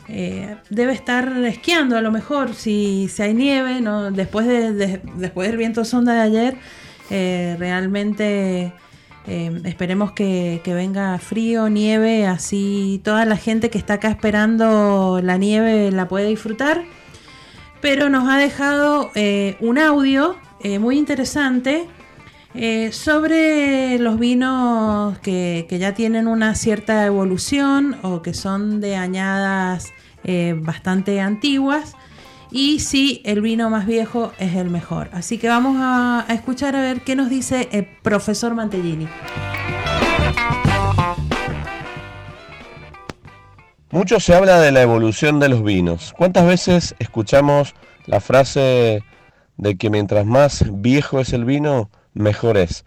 Eh, 0.07 0.55
debe 0.69 0.93
estar 0.93 1.35
esquiando 1.45 1.97
a 1.97 2.01
lo 2.01 2.11
mejor 2.11 2.53
si, 2.53 3.09
si 3.09 3.23
hay 3.23 3.33
nieve, 3.33 3.81
¿no? 3.81 4.11
después, 4.11 4.45
de, 4.45 5.01
después 5.15 5.49
del 5.49 5.57
viento 5.57 5.83
sonda 5.83 6.13
de 6.13 6.21
ayer, 6.21 6.57
eh, 7.09 7.55
realmente 7.59 8.73
eh, 9.27 9.61
esperemos 9.63 10.11
que, 10.11 10.61
venga 10.65 11.17
frío, 11.19 11.69
nieve, 11.69 12.27
así 12.27 13.01
toda 13.03 13.25
la 13.25 13.37
gente 13.37 13.69
que 13.69 13.77
está 13.77 13.95
acá 13.95 14.09
esperando 14.09 15.19
la 15.23 15.37
nieve 15.37 15.91
la 15.91 16.07
puede 16.07 16.27
disfrutar. 16.27 16.83
Pero 17.81 18.09
nos 18.09 18.27
ha 18.29 18.37
dejado 18.37 19.11
un 19.59 19.77
audio 19.77 20.35
muy 20.79 20.97
interesante 20.97 21.87
eh, 22.57 22.93
sobre 22.93 23.99
los 23.99 24.17
vinos 24.17 25.19
que, 25.19 25.67
ya 25.69 25.93
tienen 25.93 26.25
una 26.25 26.55
cierta 26.55 27.05
evolución 27.05 27.97
o 28.01 28.21
que 28.21 28.33
son 28.33 28.79
de 28.79 28.95
añadas 28.95 29.91
eh, 30.23 30.55
bastante 30.57 31.19
antiguas 31.19 31.95
y 32.51 32.79
si 32.79 33.21
el 33.25 33.41
vino 33.41 33.69
más 33.69 33.85
viejo 33.85 34.31
es 34.39 34.55
el 34.55 34.69
mejor. 34.69 35.09
Así 35.11 35.37
que 35.37 35.47
vamos 35.47 35.77
a, 35.79 36.25
escuchar 36.29 36.75
a 36.75 36.81
ver 36.81 37.01
qué 37.01 37.15
nos 37.15 37.29
dice 37.29 37.69
el 37.71 37.85
profesor 37.85 38.55
Mantellini. 38.55 39.07
Mucho 43.91 44.19
se 44.19 44.35
habla 44.35 44.59
de 44.59 44.71
la 44.71 44.81
evolución 44.81 45.39
de 45.39 45.49
los 45.49 45.63
vinos. 45.63 46.13
¿Cuántas 46.17 46.45
veces 46.45 46.95
escuchamos 46.99 47.75
la 48.05 48.19
frase 48.19 49.03
de 49.57 49.77
que 49.77 49.89
mientras 49.89 50.25
más 50.25 50.65
viejo 50.81 51.19
es 51.19 51.33
el 51.33 51.45
vino, 51.45 51.89
mejor 52.13 52.57
es. 52.57 52.85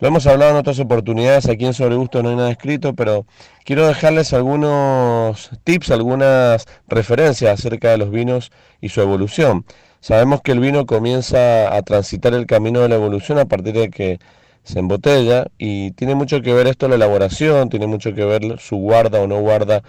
Lo 0.00 0.08
hemos 0.08 0.26
hablado 0.26 0.52
en 0.52 0.56
otras 0.56 0.78
oportunidades, 0.80 1.46
aquí 1.46 1.66
en 1.66 1.74
Sobre 1.74 1.94
Gusto 1.94 2.22
no 2.22 2.30
hay 2.30 2.36
nada 2.36 2.50
escrito, 2.50 2.94
pero 2.94 3.26
quiero 3.66 3.86
dejarles 3.86 4.32
algunos 4.32 5.50
tips, 5.62 5.90
algunas 5.90 6.64
referencias 6.88 7.52
acerca 7.52 7.90
de 7.90 7.98
los 7.98 8.10
vinos 8.10 8.50
y 8.80 8.88
su 8.88 9.02
evolución. 9.02 9.66
Sabemos 10.00 10.40
que 10.40 10.52
el 10.52 10.60
vino 10.60 10.86
comienza 10.86 11.76
a 11.76 11.82
transitar 11.82 12.32
el 12.32 12.46
camino 12.46 12.80
de 12.80 12.88
la 12.88 12.94
evolución 12.94 13.38
a 13.38 13.44
partir 13.44 13.74
de 13.74 13.90
que 13.90 14.20
se 14.62 14.78
embotella 14.78 15.48
y 15.58 15.90
tiene 15.90 16.14
mucho 16.14 16.40
que 16.40 16.54
ver 16.54 16.66
esto 16.66 16.88
la 16.88 16.94
elaboración, 16.94 17.68
tiene 17.68 17.86
mucho 17.86 18.14
que 18.14 18.24
ver 18.24 18.58
su 18.58 18.76
guarda 18.76 19.20
o 19.20 19.26
no 19.26 19.38
guarda 19.40 19.82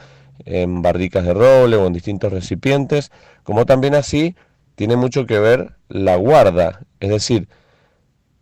en 0.43 0.81
barricas 0.81 1.23
de 1.25 1.33
roble 1.33 1.77
o 1.77 1.87
en 1.87 1.93
distintos 1.93 2.33
recipientes, 2.33 3.11
como 3.43 3.65
también 3.65 3.95
así 3.95 4.35
tiene 4.75 4.97
mucho 4.97 5.25
que 5.25 5.39
ver 5.39 5.77
la 5.87 6.17
guarda, 6.17 6.81
es 6.99 7.09
decir, 7.09 7.47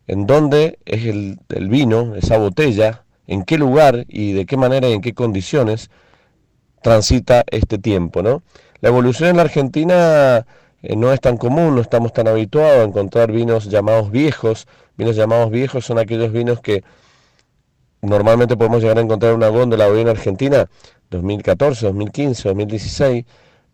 en 0.09 0.25
dónde 0.25 0.79
es 0.85 1.05
el, 1.05 1.37
vino, 1.69 2.15
esa 2.15 2.37
botella, 2.39 3.03
en 3.27 3.43
qué 3.43 3.59
lugar 3.59 4.05
y 4.07 4.33
de 4.33 4.47
qué 4.47 4.57
manera 4.57 4.89
y 4.89 4.93
en 4.93 5.01
qué 5.01 5.13
condiciones 5.13 5.91
transita 6.81 7.43
este 7.51 7.77
tiempo. 7.77 8.23
¿no? 8.23 8.41
La 8.81 8.89
evolución 8.89 9.29
en 9.29 9.37
la 9.37 9.43
Argentina 9.43 10.47
eh, 10.81 10.95
no 10.95 11.13
es 11.13 11.21
tan 11.21 11.37
común, 11.37 11.75
no 11.75 11.81
estamos 11.81 12.11
tan 12.11 12.27
habituados 12.27 12.79
a 12.79 12.83
encontrar 12.83 13.31
vinos 13.31 13.65
llamados 13.65 14.09
viejos. 14.09 14.67
Vinos 14.97 15.15
llamados 15.15 15.51
viejos 15.51 15.85
son 15.85 15.99
aquellos 15.99 16.31
vinos 16.31 16.59
que 16.59 16.83
normalmente 18.01 18.57
podemos 18.57 18.81
llegar 18.81 18.97
a 18.97 19.01
encontrar 19.01 19.31
en 19.33 19.37
una 19.37 19.49
góndola 19.49 19.87
hoy 19.87 20.01
en 20.01 20.07
Argentina, 20.07 20.67
2014, 21.11 21.85
2015, 21.85 22.49
2016, 22.49 23.25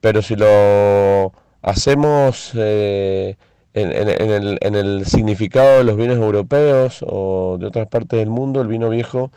pero 0.01 0.21
si 0.21 0.35
lo 0.35 1.31
hacemos 1.61 2.51
eh, 2.55 3.37
en, 3.75 4.75
el, 4.75 5.05
significado 5.05 5.79
de 5.79 5.83
los 5.83 5.97
vinos 5.97 6.17
europeos 6.17 7.03
o 7.05 7.57
de 7.59 7.67
otras 7.67 7.87
partes 7.87 8.19
del 8.19 8.29
mundo, 8.29 8.61
el 8.61 8.67
vino 8.67 8.89
viejo 8.89 9.31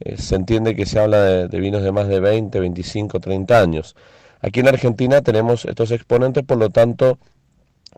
eh, 0.00 0.16
se 0.16 0.34
entiende 0.34 0.74
que 0.74 0.84
se 0.84 0.98
habla 0.98 1.22
de, 1.22 1.60
vinos 1.60 1.82
de 1.82 1.92
más 1.92 2.08
de 2.08 2.18
20, 2.18 2.58
25, 2.58 3.20
30 3.20 3.60
años. 3.60 3.94
Aquí 4.40 4.60
en 4.60 4.68
Argentina 4.68 5.22
tenemos 5.22 5.64
estos 5.64 5.92
exponentes, 5.92 6.42
por 6.44 6.58
lo 6.58 6.70
tanto, 6.70 7.18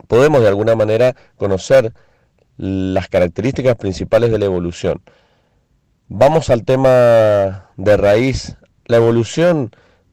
podemos 0.07 0.43
de 0.43 0.49
alguna 0.49 0.77
manera 0.77 1.17
conocer 1.37 1.95
las 2.59 3.09
características 3.09 3.77
principales 3.77 4.31
de 4.31 4.39
la 4.39 4.45
evolución. 4.45 5.01
Vamos 6.09 6.51
al 6.51 6.65
tema 6.65 7.71
de 7.77 7.97
raíz. 7.97 8.57
La 8.85 8.99
evolución, 8.99 9.71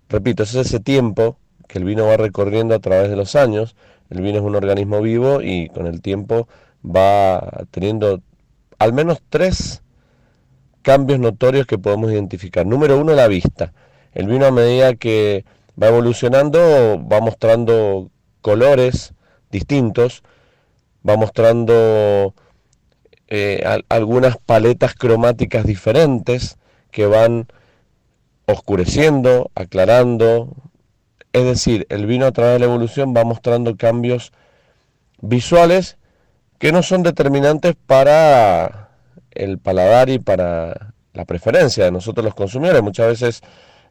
repito, 0.07 0.43
es 0.43 0.55
ese 0.55 0.79
tiempo 0.79 1.37
que 1.67 1.77
el 1.77 1.83
vino 1.83 2.07
va 2.07 2.17
recorriendo 2.17 2.73
a 2.73 2.79
través 2.79 3.09
de 3.09 3.15
los 3.15 3.35
años, 3.35 3.75
el 4.13 4.21
vino 4.21 4.37
es 4.37 4.43
un 4.43 4.55
organismo 4.55 5.01
vivo 5.01 5.41
y 5.41 5.69
con 5.69 5.87
el 5.87 6.01
tiempo 6.01 6.47
va 6.85 7.65
teniendo 7.71 8.21
al 8.77 8.93
menos 8.93 9.19
tres 9.29 9.81
cambios 10.83 11.19
notorios 11.19 11.65
que 11.65 11.79
podemos 11.79 12.11
identificar. 12.11 12.65
Número 12.65 12.99
uno, 12.99 13.13
la 13.13 13.27
vista. 13.27 13.73
El 14.13 14.27
vino 14.27 14.45
a 14.45 14.51
medida 14.51 14.93
que 14.93 15.45
va 15.81 15.87
evolucionando 15.87 16.59
va 17.11 17.21
mostrando 17.21 18.11
colores 18.41 19.13
distintos, 19.49 20.21
va 21.07 21.17
mostrando 21.17 22.35
eh, 23.29 23.63
algunas 23.89 24.37
paletas 24.37 24.93
cromáticas 24.93 25.65
diferentes 25.65 26.57
que 26.91 27.07
van 27.07 27.47
oscureciendo, 28.45 29.49
aclarando, 29.55 30.49
es 31.33 31.43
decir, 31.45 31.87
el 31.89 32.05
vino 32.05 32.27
a 32.27 32.31
través 32.31 32.53
de 32.53 32.59
la 32.59 32.65
evolución 32.65 33.13
va 33.15 33.23
mostrando 33.23 33.75
cambios 33.75 34.31
visuales 35.21 35.97
que 36.59 36.71
no 36.71 36.83
son 36.83 37.03
determinantes 37.03 37.75
para 37.87 38.89
el 39.31 39.57
paladar 39.57 40.09
y 40.09 40.19
para 40.19 40.93
la 41.13 41.25
preferencia 41.25 41.85
de 41.85 41.91
nosotros 41.91 42.23
los 42.23 42.35
consumidores. 42.35 42.83
Muchas 42.83 43.07
veces 43.07 43.41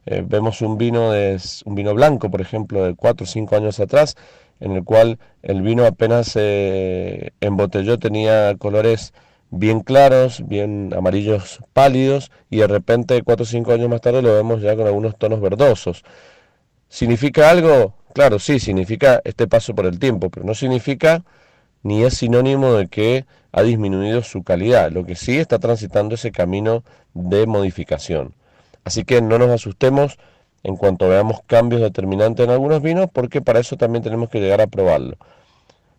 eh, 0.05 0.23
vemos 0.25 0.61
un 0.61 0.77
vino, 0.77 1.11
de, 1.11 1.39
un 1.65 1.75
vino 1.75 1.93
blanco, 1.93 2.31
por 2.31 2.41
ejemplo, 2.41 2.83
de 2.85 2.95
4 2.95 3.25
o 3.25 3.27
5 3.27 3.55
años 3.55 3.79
atrás, 3.79 4.15
en 4.59 4.71
el 4.73 4.83
cual 4.83 5.19
el 5.41 5.61
vino 5.61 5.85
apenas 5.85 6.27
se 6.27 7.33
embotelló 7.41 7.99
tenía 7.99 8.55
colores 8.57 9.13
bien 9.49 9.81
claros, 9.81 10.47
bien 10.47 10.93
amarillos 10.97 11.59
pálidos, 11.73 12.31
y 12.49 12.57
de 12.57 12.67
repente 12.67 13.21
4 13.21 13.43
o 13.43 13.45
5 13.45 13.71
años 13.73 13.89
más 13.89 14.01
tarde 14.01 14.21
lo 14.21 14.33
vemos 14.33 14.61
ya 14.61 14.75
con 14.75 14.87
algunos 14.87 15.17
tonos 15.17 15.41
verdosos. 15.41 16.03
¿Significa 16.93 17.49
algo? 17.49 17.95
Claro, 18.13 18.37
sí, 18.37 18.59
significa 18.59 19.19
este 19.23 19.47
paso 19.47 19.73
por 19.73 19.87
el 19.87 19.97
tiempo, 19.97 20.29
pero 20.29 20.45
no 20.45 20.53
significa 20.53 21.23
ni 21.81 22.03
es 22.03 22.13
sinónimo 22.13 22.73
de 22.73 22.87
que 22.87 23.25
ha 23.51 23.63
disminuido 23.63 24.21
su 24.21 24.43
calidad, 24.43 24.91
lo 24.91 25.03
que 25.03 25.15
sí 25.15 25.39
está 25.39 25.57
transitando 25.57 26.13
ese 26.13 26.31
camino 26.31 26.83
de 27.15 27.47
modificación. 27.47 28.35
Así 28.83 29.05
que 29.05 29.23
no 29.23 29.39
nos 29.39 29.49
asustemos 29.49 30.19
en 30.61 30.75
cuanto 30.75 31.09
veamos 31.09 31.41
cambios 31.47 31.81
determinantes 31.81 32.45
en 32.45 32.51
algunos 32.51 32.83
vinos, 32.83 33.09
porque 33.11 33.41
para 33.41 33.59
eso 33.59 33.75
también 33.75 34.03
tenemos 34.03 34.29
que 34.29 34.39
llegar 34.39 34.61
a 34.61 34.67
probarlo. 34.67 35.17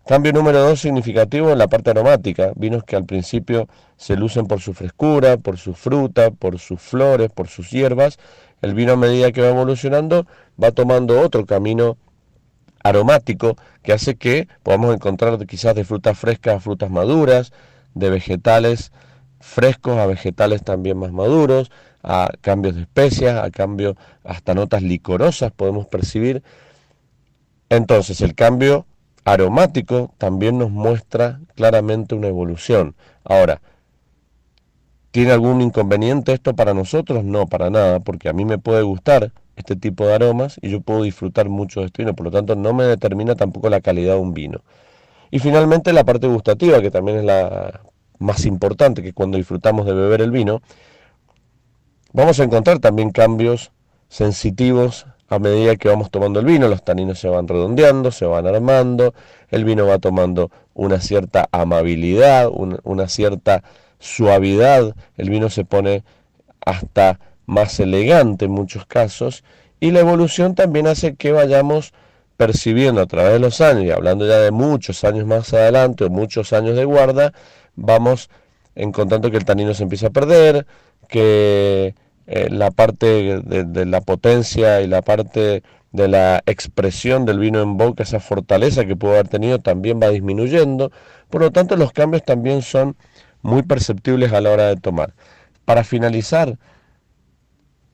Cambio 0.06 0.32
número 0.32 0.60
dos 0.60 0.80
significativo 0.80 1.50
en 1.50 1.58
la 1.58 1.66
parte 1.66 1.90
aromática, 1.90 2.52
vinos 2.54 2.84
que 2.84 2.94
al 2.94 3.04
principio 3.04 3.68
se 3.96 4.14
lucen 4.14 4.46
por 4.46 4.60
su 4.60 4.74
frescura, 4.74 5.38
por 5.38 5.58
su 5.58 5.74
fruta, 5.74 6.30
por 6.30 6.60
sus 6.60 6.80
flores, 6.80 7.30
por 7.30 7.48
sus 7.48 7.70
hierbas. 7.70 8.18
El 8.64 8.72
vino 8.72 8.92
a 8.92 8.96
medida 8.96 9.30
que 9.30 9.42
va 9.42 9.48
evolucionando 9.48 10.26
va 10.62 10.72
tomando 10.72 11.20
otro 11.20 11.44
camino 11.44 11.98
aromático 12.82 13.56
que 13.82 13.92
hace 13.92 14.16
que 14.16 14.48
podamos 14.62 14.94
encontrar 14.94 15.38
quizás 15.46 15.74
de 15.74 15.84
frutas 15.84 16.18
frescas 16.18 16.56
a 16.56 16.60
frutas 16.60 16.90
maduras, 16.90 17.52
de 17.94 18.08
vegetales 18.08 18.90
frescos 19.38 19.98
a 19.98 20.06
vegetales 20.06 20.62
también 20.62 20.96
más 20.96 21.12
maduros, 21.12 21.70
a 22.02 22.30
cambios 22.40 22.74
de 22.74 22.82
especias, 22.82 23.44
a 23.44 23.50
cambio 23.50 23.96
hasta 24.24 24.54
notas 24.54 24.82
licorosas 24.82 25.52
podemos 25.52 25.86
percibir. 25.86 26.42
Entonces 27.68 28.22
el 28.22 28.34
cambio 28.34 28.86
aromático 29.24 30.14
también 30.16 30.56
nos 30.56 30.70
muestra 30.70 31.40
claramente 31.54 32.14
una 32.14 32.28
evolución. 32.28 32.96
Ahora, 33.24 33.60
¿tiene 35.14 35.30
algún 35.30 35.60
inconveniente 35.60 36.32
esto 36.32 36.56
para 36.56 36.74
nosotros? 36.74 37.22
No, 37.22 37.46
para 37.46 37.70
nada, 37.70 38.00
porque 38.00 38.28
a 38.28 38.32
mí 38.32 38.44
me 38.44 38.58
puede 38.58 38.82
gustar 38.82 39.30
este 39.54 39.76
tipo 39.76 40.04
de 40.08 40.14
aromas 40.14 40.58
y 40.60 40.70
yo 40.70 40.80
puedo 40.80 41.04
disfrutar 41.04 41.48
mucho 41.48 41.78
de 41.78 41.86
este 41.86 42.02
vino, 42.02 42.14
por 42.16 42.26
lo 42.26 42.32
tanto 42.32 42.56
no 42.56 42.74
me 42.74 42.82
determina 42.82 43.36
tampoco 43.36 43.70
la 43.70 43.80
calidad 43.80 44.14
de 44.14 44.18
un 44.18 44.34
vino. 44.34 44.62
Y 45.30 45.38
finalmente 45.38 45.92
la 45.92 46.02
parte 46.02 46.26
gustativa, 46.26 46.82
que 46.82 46.90
también 46.90 47.18
es 47.18 47.24
la 47.24 47.82
más 48.18 48.44
importante, 48.44 49.04
que 49.04 49.12
cuando 49.12 49.38
disfrutamos 49.38 49.86
de 49.86 49.94
beber 49.94 50.20
el 50.20 50.32
vino, 50.32 50.62
vamos 52.12 52.40
a 52.40 52.42
encontrar 52.42 52.80
también 52.80 53.12
cambios 53.12 53.70
sensitivos 54.08 55.06
a 55.28 55.38
medida 55.38 55.76
que 55.76 55.88
vamos 55.88 56.10
tomando 56.10 56.40
el 56.40 56.46
vino, 56.46 56.66
los 56.66 56.82
taninos 56.82 57.20
se 57.20 57.28
van 57.28 57.46
redondeando, 57.46 58.10
se 58.10 58.26
van 58.26 58.48
armando, 58.48 59.14
el 59.48 59.64
vino 59.64 59.86
va 59.86 60.00
tomando 60.00 60.50
una 60.74 61.00
cierta 61.00 61.48
amabilidad, 61.52 62.50
una 62.82 63.06
cierta 63.06 63.62
suavidad, 63.98 64.94
el 65.16 65.30
vino 65.30 65.50
se 65.50 65.64
pone 65.64 66.04
hasta 66.64 67.18
más 67.46 67.78
elegante 67.80 68.46
en 68.46 68.50
muchos 68.50 68.86
casos 68.86 69.44
y 69.80 69.90
la 69.90 70.00
evolución 70.00 70.54
también 70.54 70.86
hace 70.86 71.14
que 71.14 71.32
vayamos 71.32 71.92
percibiendo 72.36 73.00
a 73.00 73.06
través 73.06 73.32
de 73.32 73.38
los 73.38 73.60
años 73.60 73.84
y 73.84 73.90
hablando 73.90 74.26
ya 74.26 74.38
de 74.38 74.50
muchos 74.50 75.04
años 75.04 75.26
más 75.26 75.52
adelante 75.52 76.04
o 76.04 76.10
muchos 76.10 76.52
años 76.52 76.76
de 76.76 76.84
guarda, 76.84 77.32
vamos 77.76 78.30
encontrando 78.74 79.30
que 79.30 79.36
el 79.36 79.44
tanino 79.44 79.74
se 79.74 79.84
empieza 79.84 80.08
a 80.08 80.10
perder, 80.10 80.66
que 81.08 81.94
eh, 82.26 82.48
la 82.50 82.70
parte 82.70 83.40
de, 83.42 83.86
la 83.86 84.00
potencia 84.00 84.80
y 84.80 84.86
la 84.86 85.02
parte 85.02 85.62
de 85.92 86.08
la 86.08 86.42
expresión 86.46 87.24
del 87.24 87.38
vino 87.38 87.62
en 87.62 87.76
boca, 87.76 88.02
esa 88.02 88.20
fortaleza 88.20 88.84
que 88.84 88.96
puede 88.96 89.14
haber 89.14 89.28
tenido, 89.28 89.60
también 89.60 90.00
va 90.02 90.08
disminuyendo. 90.08 90.90
Por 91.30 91.42
lo 91.42 91.52
tanto, 91.52 91.76
los 91.76 91.92
cambios 91.92 92.24
también 92.24 92.62
son 92.62 92.96
muy 93.44 93.62
perceptibles 93.62 94.32
a 94.32 94.40
la 94.40 94.50
hora 94.50 94.66
de 94.66 94.76
tomar. 94.76 95.14
Para 95.64 95.84
finalizar, 95.84 96.58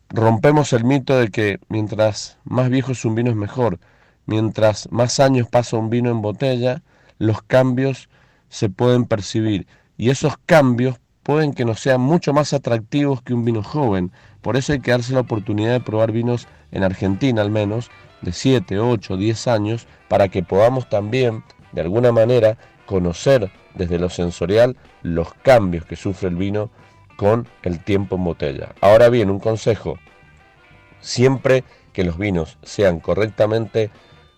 rompemos 0.09 0.73
el 0.73 0.85
mito 0.85 1.19
de 1.19 1.29
que 1.29 1.59
mientras 1.69 2.39
más 2.45 2.71
viejo 2.71 2.93
es 2.93 3.05
un 3.05 3.15
vino 3.15 3.31
es 3.31 3.37
mejor, 3.37 3.79
mientras 4.27 4.91
más 4.91 5.21
años 5.21 5.49
pasa 5.49 5.77
un 5.77 5.91
vino 5.91 6.11
en 6.11 6.23
botella, 6.23 6.83
los 7.19 7.43
cambios 7.43 8.09
se 8.49 8.71
pueden 8.71 9.05
percibir 9.05 9.67
y 9.99 10.11
esos 10.11 10.37
cambios 10.47 11.01
pueden 11.25 11.53
que 11.53 11.65
no 11.65 11.75
sean 11.75 12.01
mucho 12.01 12.33
más 12.33 12.53
atractivos 12.53 13.21
que 13.21 13.35
un 13.35 13.45
vino 13.45 13.63
joven. 13.63 14.13
Por 14.41 14.57
eso 14.57 14.73
hay 14.73 14.81
que 14.81 14.93
darse 14.93 15.13
la 15.13 15.21
oportunidad 15.21 15.73
de 15.73 15.81
probar 15.81 16.13
vinos 16.13 16.47
en 16.71 16.85
Argentina 16.85 17.43
al 17.43 17.51
menos 17.51 17.91
de 18.23 18.33
7, 18.33 18.79
8, 18.79 19.17
10 19.17 19.49
años 19.49 19.87
para 20.09 20.29
que 20.29 20.43
podamos 20.43 20.89
también 20.89 21.43
de 21.73 21.81
alguna 21.81 22.13
manera 22.13 22.57
conocer 22.87 23.51
desde 23.75 23.99
lo 23.99 24.11
sensorial 24.11 24.77
los 25.03 25.33
cambios 25.35 25.85
que 25.85 25.97
sufre 25.97 26.29
el 26.29 26.37
vino 26.37 26.71
con 27.17 27.47
el 27.63 27.83
tiempo 27.83 28.17
en 28.17 28.25
botella. 28.25 28.75
Ahora 28.81 29.09
bien, 29.09 29.31
un 29.31 29.41
consejo, 29.41 29.99
siempre 31.01 31.65
que 31.93 32.05
los 32.05 32.19
vinos 32.19 32.59
sean 32.63 33.01
correctamente 33.01 33.91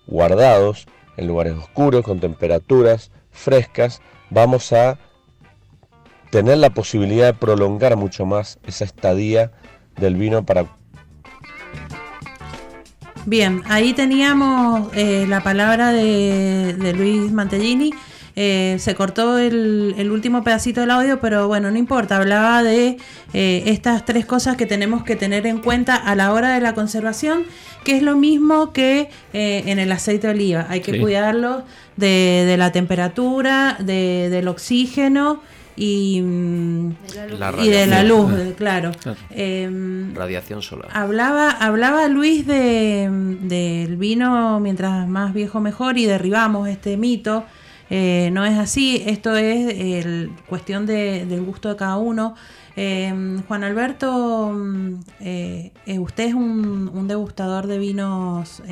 guardados 0.07 0.87
en 1.17 1.29
lugares 1.29 1.55
oscuros, 1.55 2.05
con 2.05 2.21
temperaturas 2.21 3.11
frescas, 3.31 4.01
vamos 4.31 4.73
a 4.73 4.99
tener 6.31 6.59
la 6.59 6.71
posibilidad 6.71 7.27
de 7.27 7.35
prolongar 7.35 7.97
mucho 7.97 8.25
más 8.25 8.59
esa 8.67 8.85
estadía 8.85 9.53
del 9.97 10.17
vino 10.17 10.45
para... 10.45 10.67
Bien, 13.27 13.63
ahí 13.67 13.93
teníamos 13.93 14.91
eh, 14.95 15.27
la 15.29 15.41
palabra 15.43 15.93
de, 15.93 16.75
de 16.75 16.93
Luis 16.95 17.31
Mantellini 17.31 17.93
eh, 18.35 18.77
se 18.79 18.95
cortó 18.95 19.39
el, 19.39 20.11
último 20.11 20.43
pedacito 20.43 20.81
del 20.81 20.91
audio, 20.91 21.21
pero 21.21 21.49
bueno, 21.49 21.71
no 21.71 21.77
importa. 21.77 22.17
Hablaba 22.17 22.63
de 22.63 22.97
eh, 23.35 23.63
estas 23.67 24.05
tres 24.05 24.25
cosas 24.25 24.57
que 24.57 24.67
tenemos 24.67 25.05
que 25.05 25.17
tener 25.17 25.47
en 25.47 25.59
cuenta 25.59 25.97
a 25.97 26.15
la 26.15 26.33
hora 26.33 26.55
de 26.55 26.61
la 26.61 26.75
conservación, 26.75 27.45
que 27.85 27.97
es 27.97 28.03
lo 28.03 28.17
mismo 28.17 28.73
que 28.73 29.11
eh, 29.33 29.65
en 29.67 29.79
el 29.79 29.93
aceite 29.93 30.29
de 30.29 30.33
oliva. 30.33 30.67
Hay 30.71 30.81
que 30.81 30.99
cuidarlo 30.99 31.65
de, 31.97 32.55
la 32.57 32.73
temperatura, 32.73 33.77
del 33.79 34.49
oxígeno 34.49 35.43
y, 35.77 36.19
y 36.19 37.69
de 37.69 37.87
la 37.87 38.03
luz, 38.03 38.33
claro. 38.57 38.93
Em, 39.31 40.15
Radiación 40.15 40.63
solar. 40.63 40.89
Hablaba, 40.93 41.51
hablaba 41.51 42.09
Luis 42.09 42.47
de, 42.47 43.09
del 43.43 43.97
vino 43.97 44.59
mientras 44.61 45.07
más 45.07 45.35
viejo 45.35 45.61
mejor 45.61 45.99
y 45.99 46.07
derribamos 46.07 46.69
este 46.69 46.97
mito 46.97 47.45
eh, 47.95 48.31
no 48.31 48.47
es 48.47 48.59
así, 48.59 49.03
esto 49.05 49.37
es 49.37 49.69
el, 49.79 50.33
cuestión 50.49 50.87
de, 50.87 51.27
del 51.27 51.43
gusto 51.43 51.69
de 51.69 51.77
cada 51.77 51.99
uno. 51.99 52.35
Em, 52.75 53.43
Juan 53.43 53.65
Alberto, 53.65 54.51
mm, 54.51 54.95
eh, 55.21 55.73
eh, 55.85 55.99
¿usted 55.99 56.29
es 56.29 56.33
un, 56.33 57.07
degustador 57.07 57.67
de 57.67 57.79
vinos 57.79 58.63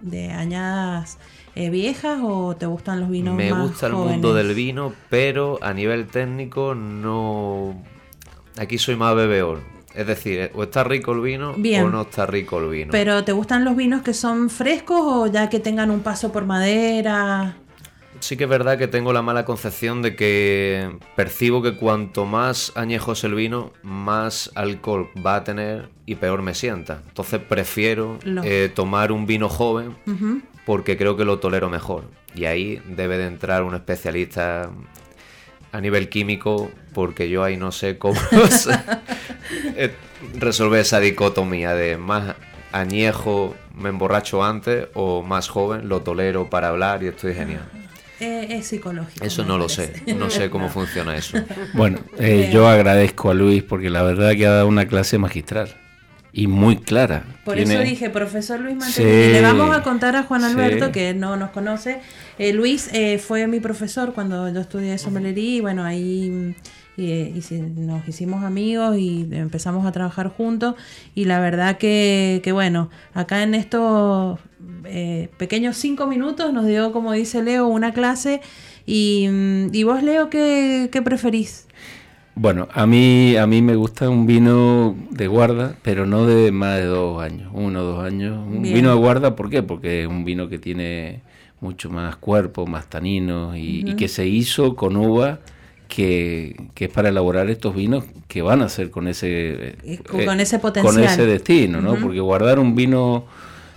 de 0.00 0.30
añadas 0.30 1.18
viejas 1.56 2.20
o 2.22 2.54
te 2.54 2.66
gustan 2.66 3.00
los 3.00 3.10
vinos 3.10 3.34
Me 3.34 3.50
gusta 3.50 3.88
el 3.88 3.94
mundo 3.94 4.32
del 4.32 4.54
vino, 4.54 4.92
pero 5.10 5.58
a 5.60 5.72
nivel 5.72 6.06
técnico 6.06 6.76
no... 6.76 7.74
Aquí 8.56 8.78
soy 8.78 8.94
más 8.94 9.16
bebeor. 9.16 9.62
Es 9.96 10.06
decir, 10.06 10.52
o 10.54 10.62
está 10.62 10.84
rico 10.84 11.10
el 11.10 11.22
vino 11.22 11.56
o 11.56 11.88
no 11.88 12.02
está 12.02 12.24
rico 12.26 12.60
el 12.60 12.68
vino. 12.68 12.92
Pero 12.92 13.24
¿te 13.24 13.32
gustan 13.32 13.64
los 13.64 13.74
vinos 13.74 14.02
que 14.02 14.14
son 14.14 14.48
frescos 14.48 15.00
o 15.02 15.26
ya 15.26 15.48
que 15.48 15.58
tengan 15.58 15.90
un 15.90 16.02
paso 16.02 16.30
por 16.30 16.44
madera? 16.44 17.56
Sí 18.20 18.36
que 18.36 18.44
es 18.44 18.50
verdad 18.50 18.78
que 18.78 18.88
tengo 18.88 19.12
la 19.12 19.22
mala 19.22 19.44
concepción 19.44 20.02
de 20.02 20.16
que 20.16 20.96
percibo 21.16 21.62
que 21.62 21.76
cuanto 21.76 22.24
más 22.24 22.72
añejo 22.74 23.12
es 23.12 23.24
el 23.24 23.34
vino, 23.34 23.72
más 23.82 24.50
alcohol 24.54 25.08
va 25.24 25.36
a 25.36 25.44
tener 25.44 25.88
y 26.06 26.16
peor 26.16 26.42
me 26.42 26.54
sienta. 26.54 27.02
Entonces 27.08 27.40
prefiero 27.40 28.18
eh, 28.44 28.70
tomar 28.74 29.12
un 29.12 29.26
vino 29.26 29.48
joven 29.48 29.96
porque 30.64 30.96
creo 30.96 31.16
que 31.16 31.24
lo 31.24 31.38
tolero 31.38 31.68
mejor. 31.70 32.04
Y 32.34 32.44
ahí 32.44 32.82
debe 32.86 33.18
de 33.18 33.26
entrar 33.26 33.62
un 33.62 33.74
especialista 33.74 34.70
a 35.72 35.80
nivel 35.80 36.08
químico 36.08 36.70
porque 36.94 37.28
yo 37.28 37.44
ahí 37.44 37.56
no 37.56 37.72
sé 37.72 37.98
cómo 37.98 38.18
eh, 39.76 39.94
resolver 40.34 40.80
esa 40.80 41.00
dicotomía 41.00 41.74
de 41.74 41.98
más 41.98 42.36
añejo 42.72 43.54
me 43.74 43.88
emborracho 43.88 44.44
antes 44.44 44.88
o 44.94 45.22
más 45.22 45.48
joven 45.48 45.88
lo 45.88 46.02
tolero 46.02 46.50
para 46.50 46.68
hablar 46.68 47.02
y 47.02 47.08
estoy 47.08 47.34
genial. 47.34 47.68
Eh, 48.20 48.48
es 48.50 48.66
psicológico. 48.66 49.24
Eso 49.24 49.44
no 49.44 49.58
lo 49.58 49.68
sé, 49.68 50.02
no 50.16 50.28
sé 50.30 50.50
cómo 50.50 50.68
funciona 50.70 51.16
eso. 51.16 51.38
Bueno, 51.74 52.00
eh, 52.18 52.50
yo 52.52 52.68
agradezco 52.68 53.30
a 53.30 53.34
Luis 53.34 53.62
porque 53.62 53.90
la 53.90 54.02
verdad 54.02 54.32
que 54.32 54.46
ha 54.46 54.50
dado 54.50 54.66
una 54.66 54.86
clase 54.86 55.18
magistral 55.18 55.76
y 56.32 56.46
muy 56.46 56.76
clara. 56.76 57.24
Por 57.44 57.58
eso 57.58 57.78
dije, 57.80 58.10
profesor 58.10 58.60
Luis 58.60 58.76
Mantegui, 58.76 59.32
le 59.32 59.40
vamos 59.40 59.74
a 59.74 59.82
contar 59.82 60.16
a 60.16 60.24
Juan 60.24 60.44
Alberto, 60.44 60.92
que 60.92 61.14
no 61.14 61.36
nos 61.36 61.50
conoce. 61.50 62.00
Eh, 62.38 62.52
Luis 62.52 62.90
fue 63.24 63.46
mi 63.46 63.60
profesor 63.60 64.12
cuando 64.14 64.52
yo 64.52 64.60
estudié 64.60 64.98
sommelería 64.98 65.56
y 65.56 65.60
bueno, 65.60 65.84
ahí 65.84 66.54
y, 66.98 67.40
nos 67.76 68.06
hicimos 68.08 68.44
amigos 68.44 68.98
y 68.98 69.28
empezamos 69.32 69.86
a 69.86 69.92
trabajar 69.92 70.28
juntos 70.28 70.74
y 71.14 71.24
la 71.26 71.38
verdad 71.40 71.78
que, 71.78 72.40
que 72.42 72.52
bueno, 72.52 72.90
acá 73.14 73.42
en 73.42 73.54
estos 73.54 74.40
eh, 74.84 75.28
pequeños 75.36 75.76
cinco 75.76 76.06
minutos 76.06 76.52
nos 76.52 76.66
dio, 76.66 76.92
como 76.92 77.12
dice 77.12 77.42
Leo, 77.42 77.68
una 77.68 77.92
clase 77.92 78.40
y, 78.84 79.28
y 79.72 79.84
vos 79.84 80.02
Leo, 80.02 80.28
¿qué, 80.28 80.88
qué 80.90 81.00
preferís? 81.00 81.68
Bueno, 82.34 82.68
a 82.72 82.86
mí, 82.86 83.36
a 83.36 83.46
mí 83.48 83.62
me 83.62 83.74
gusta 83.74 84.08
un 84.08 84.26
vino 84.26 84.96
de 85.10 85.26
guarda, 85.26 85.74
pero 85.82 86.06
no 86.06 86.24
de 86.24 86.52
más 86.52 86.78
de 86.78 86.84
dos 86.84 87.20
años, 87.20 87.50
uno 87.52 87.80
o 87.80 87.82
dos 87.82 88.04
años. 88.04 88.38
Un 88.38 88.62
vino 88.62 88.90
de 88.90 88.96
guarda, 88.96 89.34
¿por 89.34 89.50
qué? 89.50 89.64
Porque 89.64 90.02
es 90.02 90.08
un 90.08 90.24
vino 90.24 90.48
que 90.48 90.60
tiene 90.60 91.22
mucho 91.60 91.90
más 91.90 92.14
cuerpo, 92.14 92.64
más 92.64 92.88
taninos 92.88 93.56
y, 93.56 93.96
que 93.96 94.06
se 94.06 94.28
hizo 94.28 94.76
con 94.76 94.96
uva 94.96 95.40
que, 95.88 96.54
es 96.76 96.88
para 96.90 97.08
elaborar 97.08 97.50
estos 97.50 97.74
vinos 97.74 98.04
que 98.28 98.42
van 98.42 98.62
a 98.62 98.68
ser 98.68 98.90
con 98.90 99.08
ese, 99.08 99.76
eh, 99.82 100.00
con 100.06 100.38
ese 100.38 100.58
potencial. 100.58 100.94
Con 100.94 101.02
ese 101.02 101.26
destino, 101.26 101.80
¿no? 101.80 101.96
Porque 101.96 102.20
guardar 102.20 102.58
un 102.58 102.76
vino, 102.76 103.24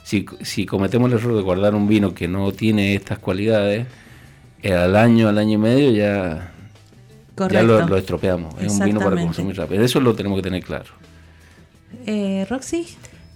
si, 0.03 0.25
si 0.41 0.65
cometemos 0.65 1.11
el 1.11 1.17
error 1.17 1.35
de 1.35 1.41
guardar 1.41 1.73
un 1.73 1.87
vino 1.87 2.13
que 2.13 2.27
no 2.27 2.51
tiene 2.51 2.93
estas 2.93 3.17
cualidades, 3.17 3.87
eh, 4.61 4.73
al 4.73 4.95
año, 4.95 5.29
al 5.29 5.37
año 5.37 5.53
y 5.53 5.57
medio 5.57 5.91
ya, 5.91 6.51
ya 7.49 7.63
lo, 7.63 7.97
estropeamos. 7.97 8.53
Es 8.61 8.73
un 8.73 8.85
vino 8.85 8.99
para 8.99 9.19
consumir 9.19 9.57
rápido. 9.57 9.83
Eso 9.83 9.99
lo 9.99 10.13
tenemos 10.13 10.37
que 10.37 10.43
tener 10.43 10.63
claro. 10.63 10.91
Eh, 12.05 12.45
¿Roxy? 12.49 12.87